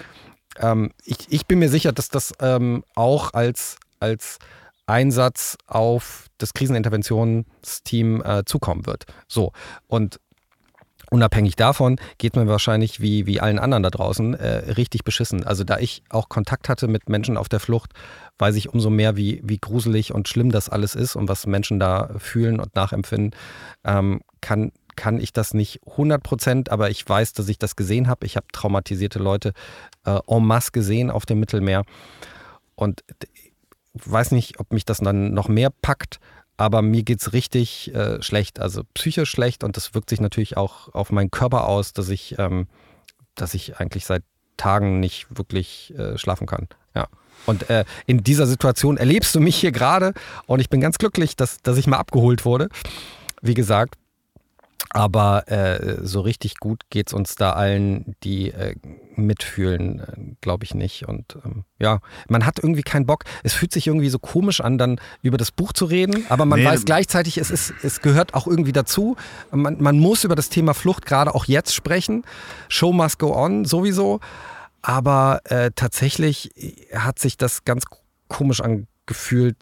Ähm, 0.60 0.92
ich, 1.04 1.18
ich 1.30 1.46
bin 1.46 1.60
mir 1.60 1.70
sicher, 1.70 1.92
dass 1.92 2.10
das 2.10 2.34
ähm, 2.40 2.84
auch 2.96 3.34
als, 3.34 3.78
als 4.00 4.40
Einsatz 4.86 5.58
auf 5.68 6.28
das 6.40 6.54
Kriseninterventionsteam 6.54 8.24
äh, 8.24 8.44
zukommen 8.46 8.86
wird. 8.86 9.06
So, 9.28 9.52
und 9.88 10.20
Unabhängig 11.12 11.56
davon 11.56 12.00
geht 12.20 12.36
mir 12.36 12.48
wahrscheinlich 12.48 13.02
wie, 13.02 13.26
wie 13.26 13.40
allen 13.40 13.58
anderen 13.58 13.84
da 13.84 13.90
draußen 13.90 14.36
äh, 14.36 14.72
richtig 14.74 15.04
beschissen. 15.04 15.44
Also 15.46 15.64
da 15.64 15.80
ich 15.80 16.04
auch 16.10 16.30
Kontakt 16.30 16.70
hatte 16.70 16.88
mit 16.88 17.10
Menschen 17.10 17.36
auf 17.36 17.50
der 17.50 17.60
Flucht, 17.60 17.94
weiß 18.38 18.56
ich 18.56 18.70
umso 18.70 18.90
mehr, 18.90 19.16
wie, 19.16 19.42
wie 19.44 19.58
gruselig 19.58 20.14
und 20.14 20.28
schlimm 20.28 20.52
das 20.52 20.70
alles 20.70 20.94
ist 20.94 21.16
und 21.16 21.28
was 21.28 21.48
Menschen 21.48 21.80
da 21.80 22.12
fühlen 22.20 22.60
und 22.60 22.76
nachempfinden. 22.76 23.32
Ähm, 23.84 24.22
kann, 24.42 24.72
kann 24.96 25.20
ich 25.20 25.34
das 25.34 25.54
nicht 25.56 25.80
100 25.90 26.22
Prozent, 26.22 26.72
aber 26.72 26.92
ich 26.92 27.08
weiß, 27.08 27.34
dass 27.34 27.50
ich 27.50 27.58
das 27.58 27.76
gesehen 27.76 28.08
habe. 28.08 28.26
Ich 28.28 28.36
habe 28.36 28.46
traumatisierte 28.52 29.18
Leute 29.18 29.54
äh, 30.06 30.20
en 30.28 30.46
masse 30.46 30.72
gesehen 30.72 31.10
auf 31.10 31.26
dem 31.26 31.40
Mittelmeer 31.40 31.86
und 32.76 33.04
weiß 33.94 34.32
nicht, 34.32 34.60
ob 34.60 34.72
mich 34.72 34.86
das 34.86 35.00
dann 35.00 35.34
noch 35.34 35.48
mehr 35.48 35.72
packt, 35.82 36.20
aber 36.60 36.82
mir 36.82 37.04
geht's 37.04 37.32
richtig 37.32 37.96
äh, 37.96 38.22
schlecht, 38.22 38.60
also 38.60 38.84
psychisch 38.94 39.32
schlecht 39.32 39.64
und 39.64 39.78
das 39.78 39.94
wirkt 39.94 40.10
sich 40.10 40.20
natürlich 40.20 40.58
auch 40.58 40.94
auf 40.94 41.10
meinen 41.10 41.32
Körper 41.32 41.66
aus, 41.66 41.94
dass 41.94 42.10
ich, 42.10 42.36
ähm, 42.38 42.68
dass 43.34 43.54
ich 43.54 43.80
eigentlich 43.80 44.06
seit 44.06 44.24
Tagen 44.58 45.00
nicht 45.00 45.28
wirklich 45.30 45.94
äh, 45.98 46.18
schlafen 46.18 46.48
kann. 46.48 46.68
Ja. 46.94 47.08
Und 47.46 47.70
äh, 47.70 47.86
in 48.08 48.26
dieser 48.26 48.46
Situation 48.46 48.98
erlebst 48.98 49.34
du 49.36 49.40
mich 49.40 49.56
hier 49.56 49.72
gerade 49.72 50.14
und 50.48 50.60
ich 50.60 50.70
bin 50.70 50.82
ganz 50.82 50.98
glücklich, 50.98 51.38
dass, 51.38 51.62
dass 51.62 51.78
ich 51.78 51.88
mal 51.88 51.96
abgeholt 51.96 52.44
wurde. 52.44 52.68
Wie 53.42 53.54
gesagt, 53.54 53.96
aber 54.92 55.48
äh, 55.52 55.98
so 56.02 56.22
richtig 56.22 56.58
gut 56.60 56.84
geht's 56.90 57.14
uns 57.14 57.36
da 57.36 57.52
allen, 57.52 58.16
die 58.24 58.52
äh, 58.52 58.76
mitfühlen, 59.16 60.00
äh, 60.00 60.36
glaube 60.42 60.64
ich 60.64 60.74
nicht. 60.74 61.08
Und 61.08 61.38
ähm, 61.46 61.64
ja, 61.78 62.00
man 62.28 62.46
hat 62.46 62.60
irgendwie 62.60 62.82
keinen 62.82 63.06
Bock. 63.06 63.24
Es 63.44 63.54
fühlt 63.54 63.72
sich 63.72 63.88
irgendwie 63.88 64.10
so 64.10 64.18
komisch 64.18 64.62
an, 64.62 64.78
dann 64.78 65.00
über 65.22 65.38
das 65.38 65.52
Buch 65.52 65.74
zu 65.74 65.86
reden, 65.86 66.26
aber 66.30 66.46
man 66.46 66.60
Nee, 66.60 66.66
weiß 66.66 66.86
gleichzeitig, 66.86 67.38
es, 67.38 67.52
ist, 67.52 67.74
es 67.84 68.02
gehört 68.02 68.34
auch 68.34 68.48
irgendwie 68.48 68.72
dazu. 68.72 69.16
Man, 69.52 69.82
man 69.82 70.00
muss 70.00 70.24
über 70.24 70.36
das 70.36 70.50
Thema 70.50 70.74
Flucht 70.74 71.06
gerade 71.06 71.36
auch 71.36 71.46
jetzt 71.46 71.76
sprechen. 71.76 72.24
Show 72.68 72.92
must 72.92 73.20
go 73.20 73.36
on, 73.36 73.66
sowieso. 73.66 74.20
Aber 74.82 75.42
äh, 75.44 75.72
tatsächlich 75.76 76.52
hat 76.96 77.20
sich 77.20 77.38
das 77.38 77.66
ganz 77.66 77.84
komisch 78.28 78.62
angefühlt, 78.62 78.88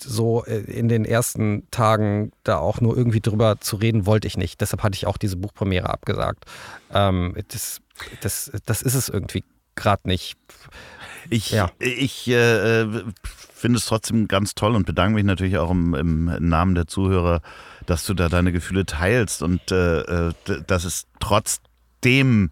so 0.02 0.44
äh, 0.46 0.60
in 0.60 0.88
den 0.88 1.06
ersten 1.06 1.68
Tagen 1.72 2.32
da 2.44 2.58
auch 2.58 2.82
nur 2.82 2.98
irgendwie 2.98 3.22
drüber 3.22 3.60
zu 3.60 3.78
reden, 3.78 4.06
wollte 4.06 4.28
ich 4.28 4.38
nicht. 4.38 4.62
Deshalb 4.62 4.84
hatte 4.84 4.96
ich 4.96 5.08
auch 5.08 5.18
diese 5.18 5.38
Buchpremiere 5.38 5.90
abgesagt. 5.90 6.46
Ähm, 6.94 7.36
das, 7.50 7.82
das, 8.22 8.52
das 8.66 8.82
ist 8.82 8.94
es 8.96 9.10
irgendwie 9.10 9.44
gerade 9.76 10.08
nicht. 10.08 10.38
Ich, 11.30 11.52
Ja. 11.52 11.72
ich 11.80 12.28
äh, 12.30 12.86
finde 13.24 13.78
es 13.78 13.86
trotzdem 13.86 14.28
ganz 14.28 14.56
toll 14.56 14.76
und 14.76 14.86
bedanke 14.86 15.16
mich 15.16 15.24
natürlich 15.26 15.58
auch 15.58 15.72
im, 15.72 15.94
im 15.94 16.26
Namen 16.48 16.76
der 16.76 16.88
Zuhörer, 16.88 17.42
dass 17.86 18.06
du 18.06 18.14
da 18.14 18.30
deine 18.30 18.52
Gefühle 18.52 18.86
teilst 18.86 19.42
und 19.42 19.72
äh, 19.72 20.32
dass 20.68 20.84
es 20.86 21.06
trotzdem 21.20 22.52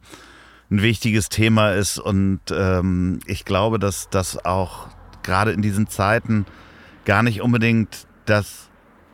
ein 0.71 0.81
wichtiges 0.81 1.29
Thema 1.29 1.71
ist. 1.71 1.99
Und 1.99 2.41
ähm, 2.51 3.19
ich 3.25 3.45
glaube, 3.45 3.79
dass 3.79 4.09
das 4.09 4.43
auch 4.45 4.87
gerade 5.23 5.51
in 5.51 5.61
diesen 5.61 5.87
Zeiten 5.87 6.45
gar 7.05 7.23
nicht 7.23 7.41
unbedingt 7.41 8.07
das 8.25 8.69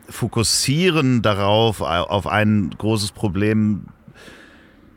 Fokussieren 0.10 1.22
darauf, 1.22 1.82
auf 1.82 2.28
ein 2.28 2.74
großes 2.78 3.12
Problem, 3.12 3.86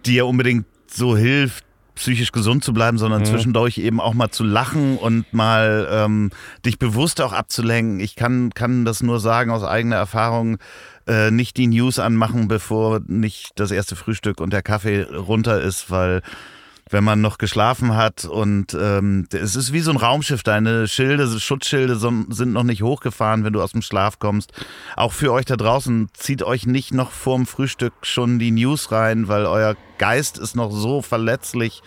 dir 0.07 0.27
unbedingt 0.27 0.67
so 0.87 1.17
hilft, 1.17 1.65
psychisch 1.95 2.33
gesund 2.33 2.65
zu 2.65 2.73
bleiben, 2.73 2.99
sondern 2.99 3.25
zwischendurch 3.25 3.79
eben 3.79 4.01
auch 4.01 4.15
mal 4.15 4.31
zu 4.31 4.43
lachen 4.43 4.99
und 4.99 5.33
mal 5.33 5.89
ähm, 5.91 6.31
dich 6.65 6.79
bewusst 6.79 7.21
auch 7.21 7.33
abzulenken. 7.33 8.01
Ich 8.01 8.17
kann, 8.17 8.51
kann 8.51 8.85
das 8.85 9.03
nur 9.03 9.21
sagen 9.21 9.51
aus 9.51 9.63
eigener 9.63 9.97
Erfahrung, 9.97 10.59
äh, 11.07 11.31
nicht 11.31 11.57
die 11.57 11.69
News 11.69 11.99
anmachen, 11.99 12.49
bevor 12.49 13.01
nicht 13.07 13.53
das 13.57 13.71
erste 13.71 13.95
Frühstück 13.95 14.41
und 14.41 14.53
der 14.53 14.63
Kaffee 14.63 15.03
runter 15.03 15.61
ist, 15.61 15.91
weil 15.91 16.23
wenn 16.91 17.05
man 17.05 17.21
noch 17.21 17.39
geschlafen 17.39 17.97
hat 17.97 18.25
und 18.25 18.77
ähm, 18.79 19.27
es 19.33 19.57
ist 19.57 19.73
wie 19.73 19.81
so 19.81 19.91
ein 19.91 19.97
Raumschiff, 19.97 20.43
deine 20.43 20.87
Schilde, 20.87 21.29
Schutzschilde 21.41 21.97
sind 21.97 22.53
noch 22.53 22.63
nicht 22.63 22.83
hochgefahren, 22.83 23.45
wenn 23.45 23.53
du 23.53 23.63
aus 23.63 23.73
dem 23.73 23.83
Schlaf 23.83 24.19
kommst. 24.19 24.53
Auch 24.97 25.13
für 25.13 25.33
euch 25.33 25.47
da 25.47 25.57
draußen, 25.57 26.09
zieht 26.13 26.43
euch 26.43 26.67
nicht 26.67 26.93
noch 26.93 27.11
vorm 27.11 27.47
Frühstück 27.47 27.95
schon 28.03 28.39
die 28.39 28.51
News 28.51 28.93
rein, 28.93 29.29
weil 29.29 29.47
euer 29.47 29.77
Geist 29.99 30.39
ist 30.39 30.57
noch 30.57 30.71
so 30.71 31.01
verletzlich 31.01 31.83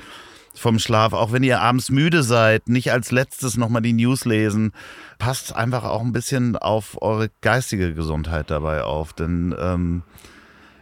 vom 0.56 0.80
Schlaf. 0.80 1.14
Auch 1.14 1.32
wenn 1.32 1.44
ihr 1.44 1.62
abends 1.62 1.90
müde 1.90 2.24
seid, 2.24 2.68
nicht 2.68 2.92
als 2.92 3.12
letztes 3.12 3.58
nochmal 3.58 3.82
die 3.82 3.94
News 3.94 4.26
lesen. 4.26 4.74
Passt 5.20 5.56
einfach 5.56 5.84
auch 5.84 6.02
ein 6.02 6.12
bisschen 6.12 6.56
auf 6.56 7.02
eure 7.02 7.30
geistige 7.42 7.94
Gesundheit 7.94 8.50
dabei 8.50 8.84
auf, 8.84 9.14
denn 9.14 9.56
ähm, 9.60 10.04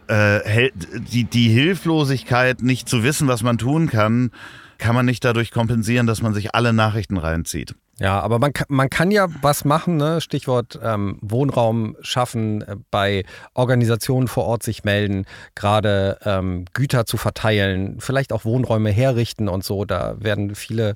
äh, 0.08 0.70
die, 0.94 1.24
die 1.24 1.48
Hilflosigkeit, 1.48 2.62
nicht 2.62 2.88
zu 2.88 3.02
wissen, 3.02 3.28
was 3.28 3.42
man 3.42 3.58
tun 3.58 3.88
kann, 3.88 4.30
kann 4.78 4.94
man 4.94 5.06
nicht 5.06 5.24
dadurch 5.24 5.50
kompensieren, 5.50 6.06
dass 6.06 6.22
man 6.22 6.34
sich 6.34 6.54
alle 6.54 6.72
Nachrichten 6.72 7.16
reinzieht. 7.16 7.74
Ja, 7.98 8.20
aber 8.20 8.38
man 8.38 8.52
kann, 8.52 8.66
man 8.68 8.90
kann 8.90 9.10
ja 9.10 9.26
was 9.40 9.64
machen, 9.64 9.96
ne? 9.96 10.20
Stichwort 10.20 10.78
ähm, 10.82 11.18
Wohnraum 11.22 11.96
schaffen, 12.02 12.60
äh, 12.60 12.76
bei 12.90 13.24
Organisationen 13.54 14.28
vor 14.28 14.44
Ort 14.44 14.62
sich 14.62 14.84
melden, 14.84 15.24
gerade 15.54 16.18
ähm, 16.26 16.66
Güter 16.74 17.06
zu 17.06 17.16
verteilen, 17.16 17.96
vielleicht 18.00 18.34
auch 18.34 18.44
Wohnräume 18.44 18.90
herrichten 18.90 19.48
und 19.48 19.64
so. 19.64 19.86
Da 19.86 20.16
werden 20.18 20.54
viele, 20.54 20.92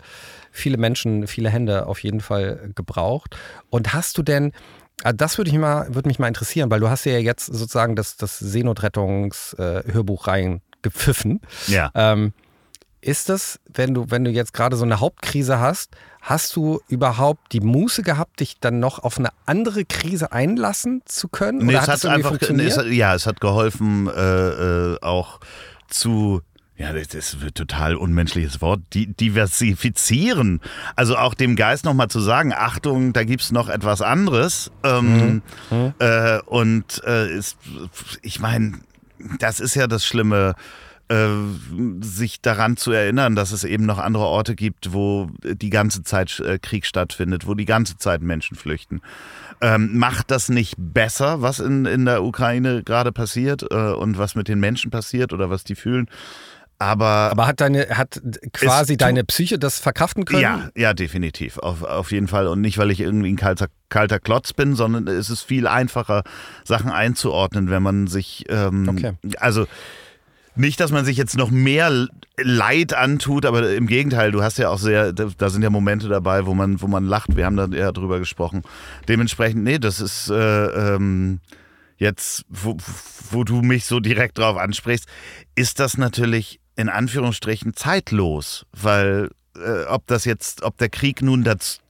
viele 0.51 0.77
Menschen, 0.77 1.27
viele 1.27 1.49
Hände 1.49 1.87
auf 1.87 2.03
jeden 2.03 2.21
Fall 2.21 2.71
gebraucht. 2.75 3.35
Und 3.71 3.95
hast 3.95 4.19
du 4.19 4.23
denn, 4.23 4.53
ah, 5.05 5.13
das 5.13 5.39
würde 5.39 5.51
ich 5.51 5.57
mal, 5.57 5.95
würde 5.95 6.09
mich 6.09 6.19
mal 6.19 6.29
interessieren, 6.29 6.71
weil 6.71 6.81
du 6.81 6.89
hast 6.89 7.05
ja 7.05 7.19
jetzt 7.19 7.47
sozusagen 7.47 7.97
das, 7.97 8.17
das 8.17 8.39
Seenotrettungs-Hörbuch 8.39 10.27
reingepfiffen. 10.27 11.41
Ja. 11.67 11.91
Ähm, 11.95 12.33
ist 13.03 13.31
das, 13.31 13.59
wenn 13.73 13.95
du, 13.95 14.11
wenn 14.11 14.25
du 14.25 14.31
jetzt 14.31 14.53
gerade 14.53 14.77
so 14.77 14.85
eine 14.85 15.01
Hauptkrise 15.01 15.59
hast, 15.59 15.97
hast 16.21 16.55
du 16.55 16.81
überhaupt 16.89 17.53
die 17.53 17.61
Muße 17.61 18.03
gehabt, 18.03 18.41
dich 18.41 18.61
dann 18.61 18.79
noch 18.79 18.99
auf 18.99 19.19
eine 19.19 19.31
andere 19.47 19.87
Krise 19.87 20.33
einlassen 20.33 21.03
zu 21.07 21.29
können? 21.29 21.59
Nee, 21.59 21.73
Oder 21.73 21.83
es 21.83 21.89
hat 21.89 21.91
hat 21.91 22.05
irgendwie 22.05 22.17
einfach, 22.17 22.31
funktioniert? 22.31 22.69
es 22.71 22.77
hat, 22.77 22.87
ja, 22.87 23.15
es 23.15 23.27
hat 23.27 23.41
geholfen, 23.41 24.07
äh, 24.09 24.93
äh, 24.93 24.99
auch 25.01 25.41
zu, 25.89 26.43
ja, 26.81 26.95
das 26.95 27.15
ist 27.15 27.37
ein 27.43 27.53
total 27.53 27.95
unmenschliches 27.95 28.63
Wort, 28.63 28.81
di 28.95 29.07
diversifizieren. 29.07 30.61
Also 30.97 31.19
auch 31.19 31.35
dem 31.35 31.55
Geist 31.55 31.85
nochmal 31.85 32.09
zu 32.09 32.21
sagen, 32.21 32.55
Achtung, 32.57 33.13
da 33.13 33.25
gibt's 33.25 33.53
noch 33.53 33.69
etwas 33.69 34.01
anderes. 34.01 34.71
Ähm, 34.83 35.43
Äh, 35.99 36.41
und 36.47 37.03
äh, 37.05 37.31
ist, 37.37 37.59
ich 38.23 38.41
meine, 38.41 38.79
das 39.39 39.61
ist 39.61 39.75
ja 39.75 39.87
das 39.87 40.07
Schlimme. 40.07 40.55
äh, 41.11 41.29
sich 42.01 42.41
daran 42.41 42.77
zu 42.77 42.93
erinnern, 42.93 43.35
dass 43.35 43.51
es 43.51 43.65
eben 43.65 43.85
noch 43.85 43.99
andere 43.99 44.25
Orte 44.25 44.55
gibt, 44.55 44.93
wo 44.93 45.29
die 45.43 45.71
ganze 45.71 46.05
Zeit 46.05 46.39
äh, 46.39 46.59
Krieg 46.61 46.87
stattfindet, 46.87 47.49
wo 47.49 47.55
die 47.55 47.65
ganze 47.65 47.99
Zeit 47.99 48.23
Menschen 48.23 48.57
flüchten. 48.57 49.03
Ähm, 49.61 49.99
macht 49.99 50.31
das 50.31 50.49
nicht 50.49 50.77
besser, 50.79 51.43
was 51.43 51.59
in, 51.59 51.85
in 51.85 52.05
der 52.05 52.23
Ukraine 52.23 52.85
gerade 52.85 53.11
passiert 53.11 53.67
äh, 53.71 53.93
und 53.93 54.19
was 54.19 54.37
mit 54.37 54.47
den 54.47 54.61
Menschen 54.61 54.93
passiert 54.93 55.33
oder 55.33 55.51
was 55.51 55.65
die 55.65 55.75
fühlen? 55.75 56.07
Aber, 56.81 57.29
Aber 57.31 57.47
hat 57.47 57.61
deine, 57.61 57.91
hat 57.91 58.23
quasi 58.55 58.97
deine 58.97 59.23
Psyche 59.25 59.59
das 59.59 59.79
verkraften 59.79 60.25
können? 60.25 60.41
Ja, 60.41 60.71
ja, 60.75 60.95
definitiv. 60.95 61.59
Auf, 61.59 61.83
auf 61.83 62.11
jeden 62.11 62.27
Fall. 62.27 62.47
Und 62.47 62.63
nicht, 62.63 62.79
weil 62.79 62.91
ich 62.91 63.01
irgendwie 63.01 63.31
ein 63.31 63.37
kalter, 63.37 63.67
kalter 63.91 64.19
Klotz 64.19 64.55
bin, 64.55 64.75
sondern 64.75 65.07
es 65.07 65.29
ist 65.29 65.43
viel 65.43 65.67
einfacher, 65.67 66.23
Sachen 66.65 66.91
einzuordnen, 66.91 67.69
wenn 67.69 67.83
man 67.83 68.07
sich, 68.07 68.47
ähm, 68.49 68.89
Okay. 68.89 69.13
also 69.39 69.67
nicht, 70.57 70.81
dass 70.81 70.91
man 70.91 71.05
sich 71.05 71.19
jetzt 71.19 71.37
noch 71.37 71.51
mehr 71.51 72.09
Leid 72.39 72.95
antut, 72.95 73.45
aber 73.45 73.75
im 73.75 73.87
Gegenteil, 73.87 74.33
du 74.33 74.43
hast 74.43 74.57
ja 74.57 74.71
auch 74.71 74.79
sehr, 74.79 75.13
da 75.13 75.51
sind 75.51 75.63
ja 75.63 75.69
Momente 75.69 76.09
dabei, 76.09 76.47
wo 76.47 76.55
man, 76.55 76.81
wo 76.81 76.87
man 76.87 77.05
lacht. 77.05 77.37
Wir 77.37 77.45
haben 77.45 77.57
da 77.57 77.67
ja 77.67 77.93
drüber 77.93 78.19
gesprochen. 78.19 78.63
Dementsprechend, 79.07 79.65
nee, 79.65 79.79
das 79.79 80.01
ist 80.01 80.31
äh, 80.31 80.95
ähm, 80.95 81.41
jetzt, 81.99 82.47
wo, 82.49 82.79
wo 83.31 83.45
du 83.45 83.61
mich 83.61 83.85
so 83.85 84.01
direkt 84.01 84.39
drauf 84.39 84.57
ansprichst, 84.57 85.07
ist 85.55 85.79
das 85.79 85.99
natürlich 85.99 86.60
in 86.81 86.89
Anführungsstrichen 86.89 87.75
zeitlos, 87.75 88.67
weil 88.73 89.31
äh, 89.57 89.85
ob 89.85 90.07
das 90.07 90.25
jetzt, 90.25 90.63
ob 90.63 90.79
der 90.79 90.89
Krieg 90.89 91.23
nun 91.23 91.45
das 91.45 91.81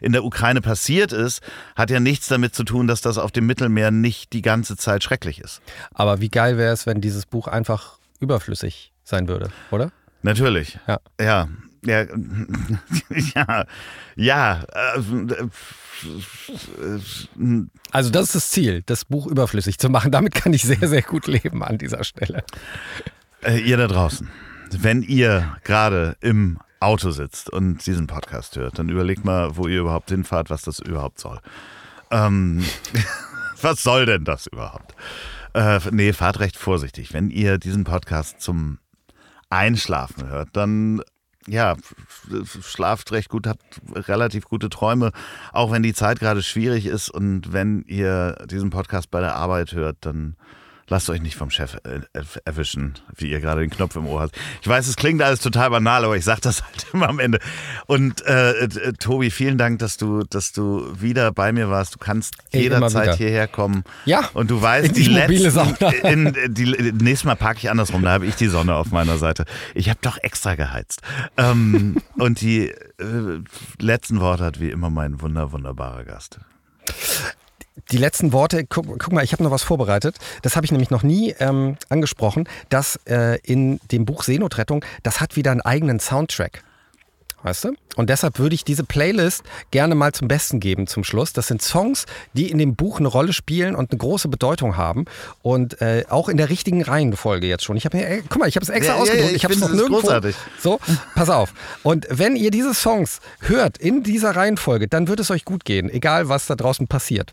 in 0.00 0.12
der 0.12 0.24
Ukraine 0.24 0.60
passiert 0.60 1.12
ist, 1.12 1.40
hat 1.76 1.90
ja 1.90 2.00
nichts 2.00 2.28
damit 2.28 2.54
zu 2.54 2.64
tun, 2.64 2.86
dass 2.86 3.00
das 3.00 3.18
auf 3.18 3.32
dem 3.32 3.46
Mittelmeer 3.46 3.90
nicht 3.90 4.32
die 4.32 4.42
ganze 4.42 4.76
Zeit 4.76 5.04
schrecklich 5.04 5.40
ist. 5.40 5.62
Aber 5.92 6.20
wie 6.20 6.28
geil 6.28 6.58
wäre 6.58 6.72
es, 6.72 6.86
wenn 6.86 7.00
dieses 7.00 7.26
Buch 7.26 7.46
einfach 7.46 7.98
überflüssig 8.18 8.92
sein 9.04 9.28
würde, 9.28 9.50
oder? 9.70 9.92
Natürlich. 10.22 10.78
Ja. 10.86 11.00
Ja. 11.20 11.48
Ja, 11.82 12.04
ja, 13.34 13.64
ja. 14.14 14.64
Also 17.90 18.10
das 18.10 18.24
ist 18.24 18.34
das 18.34 18.50
Ziel, 18.50 18.82
das 18.84 19.06
Buch 19.06 19.26
überflüssig 19.26 19.78
zu 19.78 19.88
machen. 19.88 20.12
Damit 20.12 20.34
kann 20.34 20.52
ich 20.52 20.62
sehr, 20.62 20.86
sehr 20.86 21.00
gut 21.00 21.26
leben 21.26 21.62
an 21.64 21.78
dieser 21.78 22.04
Stelle. 22.04 22.44
Äh, 23.42 23.58
ihr 23.58 23.76
da 23.76 23.86
draußen, 23.86 24.28
wenn 24.72 25.02
ihr 25.02 25.56
gerade 25.64 26.16
im 26.20 26.58
Auto 26.80 27.10
sitzt 27.10 27.50
und 27.50 27.84
diesen 27.86 28.06
Podcast 28.06 28.56
hört, 28.56 28.78
dann 28.78 28.88
überlegt 28.88 29.24
mal, 29.24 29.56
wo 29.56 29.66
ihr 29.66 29.80
überhaupt 29.80 30.10
hinfahrt, 30.10 30.50
was 30.50 30.62
das 30.62 30.78
überhaupt 30.78 31.20
soll. 31.20 31.40
Ähm, 32.10 32.64
was 33.60 33.82
soll 33.82 34.06
denn 34.06 34.24
das 34.24 34.46
überhaupt? 34.46 34.94
Äh, 35.52 35.80
nee, 35.90 36.12
fahrt 36.12 36.40
recht 36.40 36.56
vorsichtig. 36.56 37.12
Wenn 37.12 37.30
ihr 37.30 37.58
diesen 37.58 37.84
Podcast 37.84 38.40
zum 38.40 38.78
Einschlafen 39.50 40.28
hört, 40.28 40.50
dann 40.52 41.02
ja, 41.46 41.76
schlaft 42.62 43.12
recht 43.12 43.28
gut, 43.28 43.46
habt 43.46 43.80
relativ 43.94 44.44
gute 44.44 44.68
Träume, 44.68 45.10
auch 45.52 45.72
wenn 45.72 45.82
die 45.82 45.94
Zeit 45.94 46.20
gerade 46.20 46.42
schwierig 46.42 46.86
ist. 46.86 47.10
Und 47.10 47.52
wenn 47.52 47.82
ihr 47.86 48.36
diesen 48.46 48.70
Podcast 48.70 49.10
bei 49.10 49.20
der 49.20 49.34
Arbeit 49.36 49.72
hört, 49.72 49.96
dann 50.02 50.36
lasst 50.90 51.08
euch 51.08 51.22
nicht 51.22 51.36
vom 51.36 51.50
Chef 51.50 51.76
äh, 51.84 52.00
erwischen, 52.44 52.94
wie 53.16 53.30
ihr 53.30 53.40
gerade 53.40 53.60
den 53.60 53.70
Knopf 53.70 53.96
im 53.96 54.06
Ohr 54.06 54.20
habt. 54.20 54.36
Ich 54.60 54.68
weiß, 54.68 54.86
es 54.88 54.96
klingt 54.96 55.22
alles 55.22 55.40
total 55.40 55.70
banal, 55.70 56.04
aber 56.04 56.16
ich 56.16 56.24
sage 56.24 56.40
das 56.42 56.62
halt 56.62 56.86
immer 56.92 57.08
am 57.08 57.18
Ende. 57.20 57.38
Und 57.86 58.24
äh, 58.26 58.64
äh, 58.64 58.92
Tobi, 58.98 59.30
vielen 59.30 59.56
Dank, 59.56 59.78
dass 59.78 59.96
du, 59.96 60.24
dass 60.24 60.52
du 60.52 60.92
wieder 61.00 61.32
bei 61.32 61.52
mir 61.52 61.70
warst. 61.70 61.94
Du 61.94 61.98
kannst 61.98 62.34
Ey, 62.50 62.62
jederzeit 62.62 63.16
hierher 63.16 63.48
kommen. 63.48 63.84
Ja, 64.04 64.28
Und 64.34 64.50
du 64.50 64.60
weißt, 64.60 64.96
die 64.96 65.04
die 65.04 65.10
letzten, 65.10 65.50
Sauna. 65.50 65.90
in, 66.02 66.36
die, 66.48 66.92
nächstes 66.92 67.24
Mal 67.24 67.36
parke 67.36 67.60
ich 67.60 67.70
andersrum, 67.70 68.02
da 68.02 68.10
habe 68.10 68.26
ich 68.26 68.34
die 68.34 68.48
Sonne 68.48 68.74
auf 68.74 68.90
meiner 68.90 69.16
Seite. 69.16 69.44
Ich 69.74 69.88
habe 69.88 70.00
doch 70.02 70.18
extra 70.18 70.56
geheizt. 70.56 71.02
Ähm, 71.36 71.96
und 72.18 72.40
die 72.40 72.68
äh, 72.68 72.74
letzten 73.78 74.20
Worte 74.20 74.44
hat 74.44 74.60
wie 74.60 74.70
immer 74.70 74.90
mein 74.90 75.20
wunder, 75.20 75.52
wunderbarer 75.52 76.04
Gast. 76.04 76.40
Die 77.90 77.98
letzten 77.98 78.32
Worte, 78.32 78.64
guck, 78.64 78.86
guck 78.98 79.12
mal, 79.12 79.24
ich 79.24 79.32
habe 79.32 79.42
noch 79.42 79.50
was 79.50 79.62
vorbereitet. 79.62 80.16
Das 80.42 80.56
habe 80.56 80.64
ich 80.64 80.70
nämlich 80.72 80.90
noch 80.90 81.02
nie 81.02 81.34
ähm, 81.40 81.76
angesprochen, 81.88 82.48
dass 82.68 83.00
äh, 83.06 83.38
in 83.42 83.80
dem 83.90 84.04
Buch 84.04 84.22
Seenotrettung, 84.22 84.84
das 85.02 85.20
hat 85.20 85.36
wieder 85.36 85.50
einen 85.50 85.60
eigenen 85.60 85.98
Soundtrack. 86.00 86.62
Weißt 87.42 87.64
du? 87.64 87.72
Und 87.96 88.10
deshalb 88.10 88.38
würde 88.38 88.54
ich 88.54 88.64
diese 88.64 88.84
Playlist 88.84 89.42
gerne 89.70 89.94
mal 89.94 90.12
zum 90.12 90.28
Besten 90.28 90.60
geben 90.60 90.86
zum 90.86 91.04
Schluss. 91.04 91.32
Das 91.32 91.46
sind 91.46 91.62
Songs, 91.62 92.04
die 92.34 92.50
in 92.50 92.58
dem 92.58 92.76
Buch 92.76 92.98
eine 92.98 93.08
Rolle 93.08 93.32
spielen 93.32 93.74
und 93.74 93.90
eine 93.90 93.98
große 93.98 94.28
Bedeutung 94.28 94.76
haben. 94.76 95.06
Und 95.40 95.80
äh, 95.80 96.04
auch 96.10 96.28
in 96.28 96.36
der 96.36 96.50
richtigen 96.50 96.82
Reihenfolge 96.82 97.46
jetzt 97.46 97.64
schon. 97.64 97.78
Ich 97.78 97.86
habe 97.86 97.96
mir, 97.96 98.06
äh, 98.06 98.22
guck 98.28 98.40
mal, 98.40 98.46
ich 98.48 98.56
habe 98.56 98.64
es 98.64 98.68
extra 98.68 98.92
Ja, 98.92 98.96
ja, 98.98 99.02
ausgedruckt. 99.02 99.30
ja, 99.30 99.30
ich 99.30 99.36
ich 99.36 99.44
habe 99.44 99.54
es 99.54 99.60
noch 99.60 99.70
nirgendwo. 99.70 100.00
großartig. 100.00 100.36
So, 100.60 100.78
pass 101.14 101.30
auf. 101.30 101.54
Und 101.82 102.06
wenn 102.10 102.36
ihr 102.36 102.50
diese 102.50 102.74
Songs 102.74 103.20
hört 103.40 103.78
in 103.78 104.02
dieser 104.02 104.36
Reihenfolge, 104.36 104.86
dann 104.86 105.08
wird 105.08 105.18
es 105.20 105.30
euch 105.30 105.46
gut 105.46 105.64
gehen, 105.64 105.88
egal 105.88 106.28
was 106.28 106.46
da 106.46 106.56
draußen 106.56 106.88
passiert. 106.88 107.32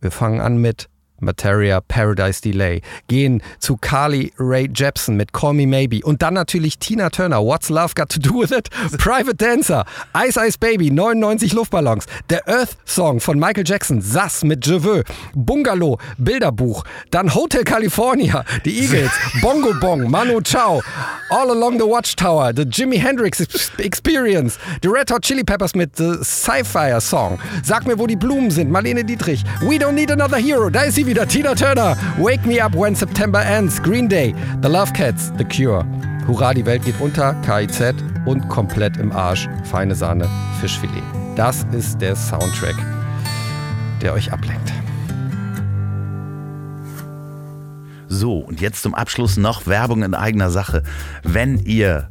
Wir 0.00 0.10
fangen 0.10 0.40
an 0.40 0.58
mit 0.58 0.88
Materia 1.20 1.80
Paradise 1.80 2.40
Delay, 2.40 2.82
gehen 3.08 3.42
zu 3.58 3.76
Carly 3.76 4.32
Ray 4.38 4.68
Jepsen 4.74 5.16
mit 5.16 5.32
Call 5.32 5.54
Me 5.54 5.66
Maybe. 5.66 6.00
Und 6.04 6.22
dann 6.22 6.34
natürlich 6.34 6.78
Tina 6.78 7.10
Turner, 7.10 7.42
What's 7.44 7.68
Love 7.68 7.94
Got 7.94 8.10
to 8.10 8.20
Do 8.20 8.40
With 8.40 8.52
It, 8.52 8.70
Private 8.98 9.36
Dancer, 9.36 9.84
Ice 10.14 10.36
Ice 10.36 10.58
Baby, 10.58 10.90
99 10.90 11.52
Luftballons, 11.52 12.06
der 12.30 12.46
Earth 12.48 12.76
Song 12.84 13.20
von 13.20 13.38
Michael 13.38 13.64
Jackson, 13.66 14.00
Sass 14.00 14.44
mit 14.44 14.66
Je 14.66 14.82
veux, 14.82 15.04
Bungalow, 15.34 15.98
Bilderbuch, 16.18 16.84
dann 17.10 17.34
Hotel 17.34 17.64
California, 17.64 18.44
die 18.64 18.78
Eagles, 18.80 19.10
Bongo 19.42 19.74
Bong, 19.80 20.10
Manu 20.10 20.40
Chao, 20.40 20.80
All 21.30 21.50
Along 21.50 21.78
the 21.78 21.84
Watchtower, 21.84 22.52
The 22.54 22.62
Jimi 22.62 22.98
Hendrix 22.98 23.40
Experience, 23.78 24.58
The 24.82 24.88
Red 24.88 25.10
Hot 25.10 25.22
Chili 25.22 25.44
Peppers 25.44 25.74
mit 25.74 25.96
The 25.96 26.18
Sci-Fi 26.22 27.00
Song, 27.00 27.38
Sag 27.64 27.86
mir, 27.86 27.98
wo 27.98 28.06
die 28.06 28.16
Blumen 28.16 28.50
sind, 28.50 28.70
Marlene 28.70 29.04
Dietrich, 29.04 29.42
We 29.60 29.76
Don't 29.76 29.92
Need 29.92 30.12
Another 30.12 30.38
Hero, 30.38 30.70
da 30.70 30.82
ist 30.82 30.94
sie 30.94 31.07
wieder, 31.08 31.26
Tina 31.26 31.54
Turner, 31.54 31.96
Wake 32.18 32.44
Me 32.44 32.62
Up 32.62 32.74
When 32.74 32.94
September 32.94 33.42
Ends, 33.42 33.82
Green 33.82 34.10
Day, 34.10 34.34
The 34.60 34.68
Love 34.68 34.92
Cats, 34.92 35.32
The 35.38 35.44
Cure, 35.44 35.82
Hurra, 36.26 36.52
die 36.52 36.66
Welt 36.66 36.84
geht 36.84 37.00
unter, 37.00 37.34
KIZ 37.46 37.94
und 38.26 38.46
komplett 38.50 38.98
im 38.98 39.10
Arsch, 39.10 39.48
feine 39.64 39.94
Sahne, 39.94 40.28
Fischfilet. 40.60 41.02
Das 41.34 41.64
ist 41.72 42.02
der 42.02 42.14
Soundtrack, 42.14 42.76
der 44.02 44.12
euch 44.12 44.30
ablenkt. 44.30 44.70
So, 48.08 48.40
und 48.40 48.60
jetzt 48.60 48.82
zum 48.82 48.94
Abschluss 48.94 49.38
noch 49.38 49.66
Werbung 49.66 50.02
in 50.02 50.14
eigener 50.14 50.50
Sache. 50.50 50.82
Wenn 51.22 51.58
ihr 51.58 52.10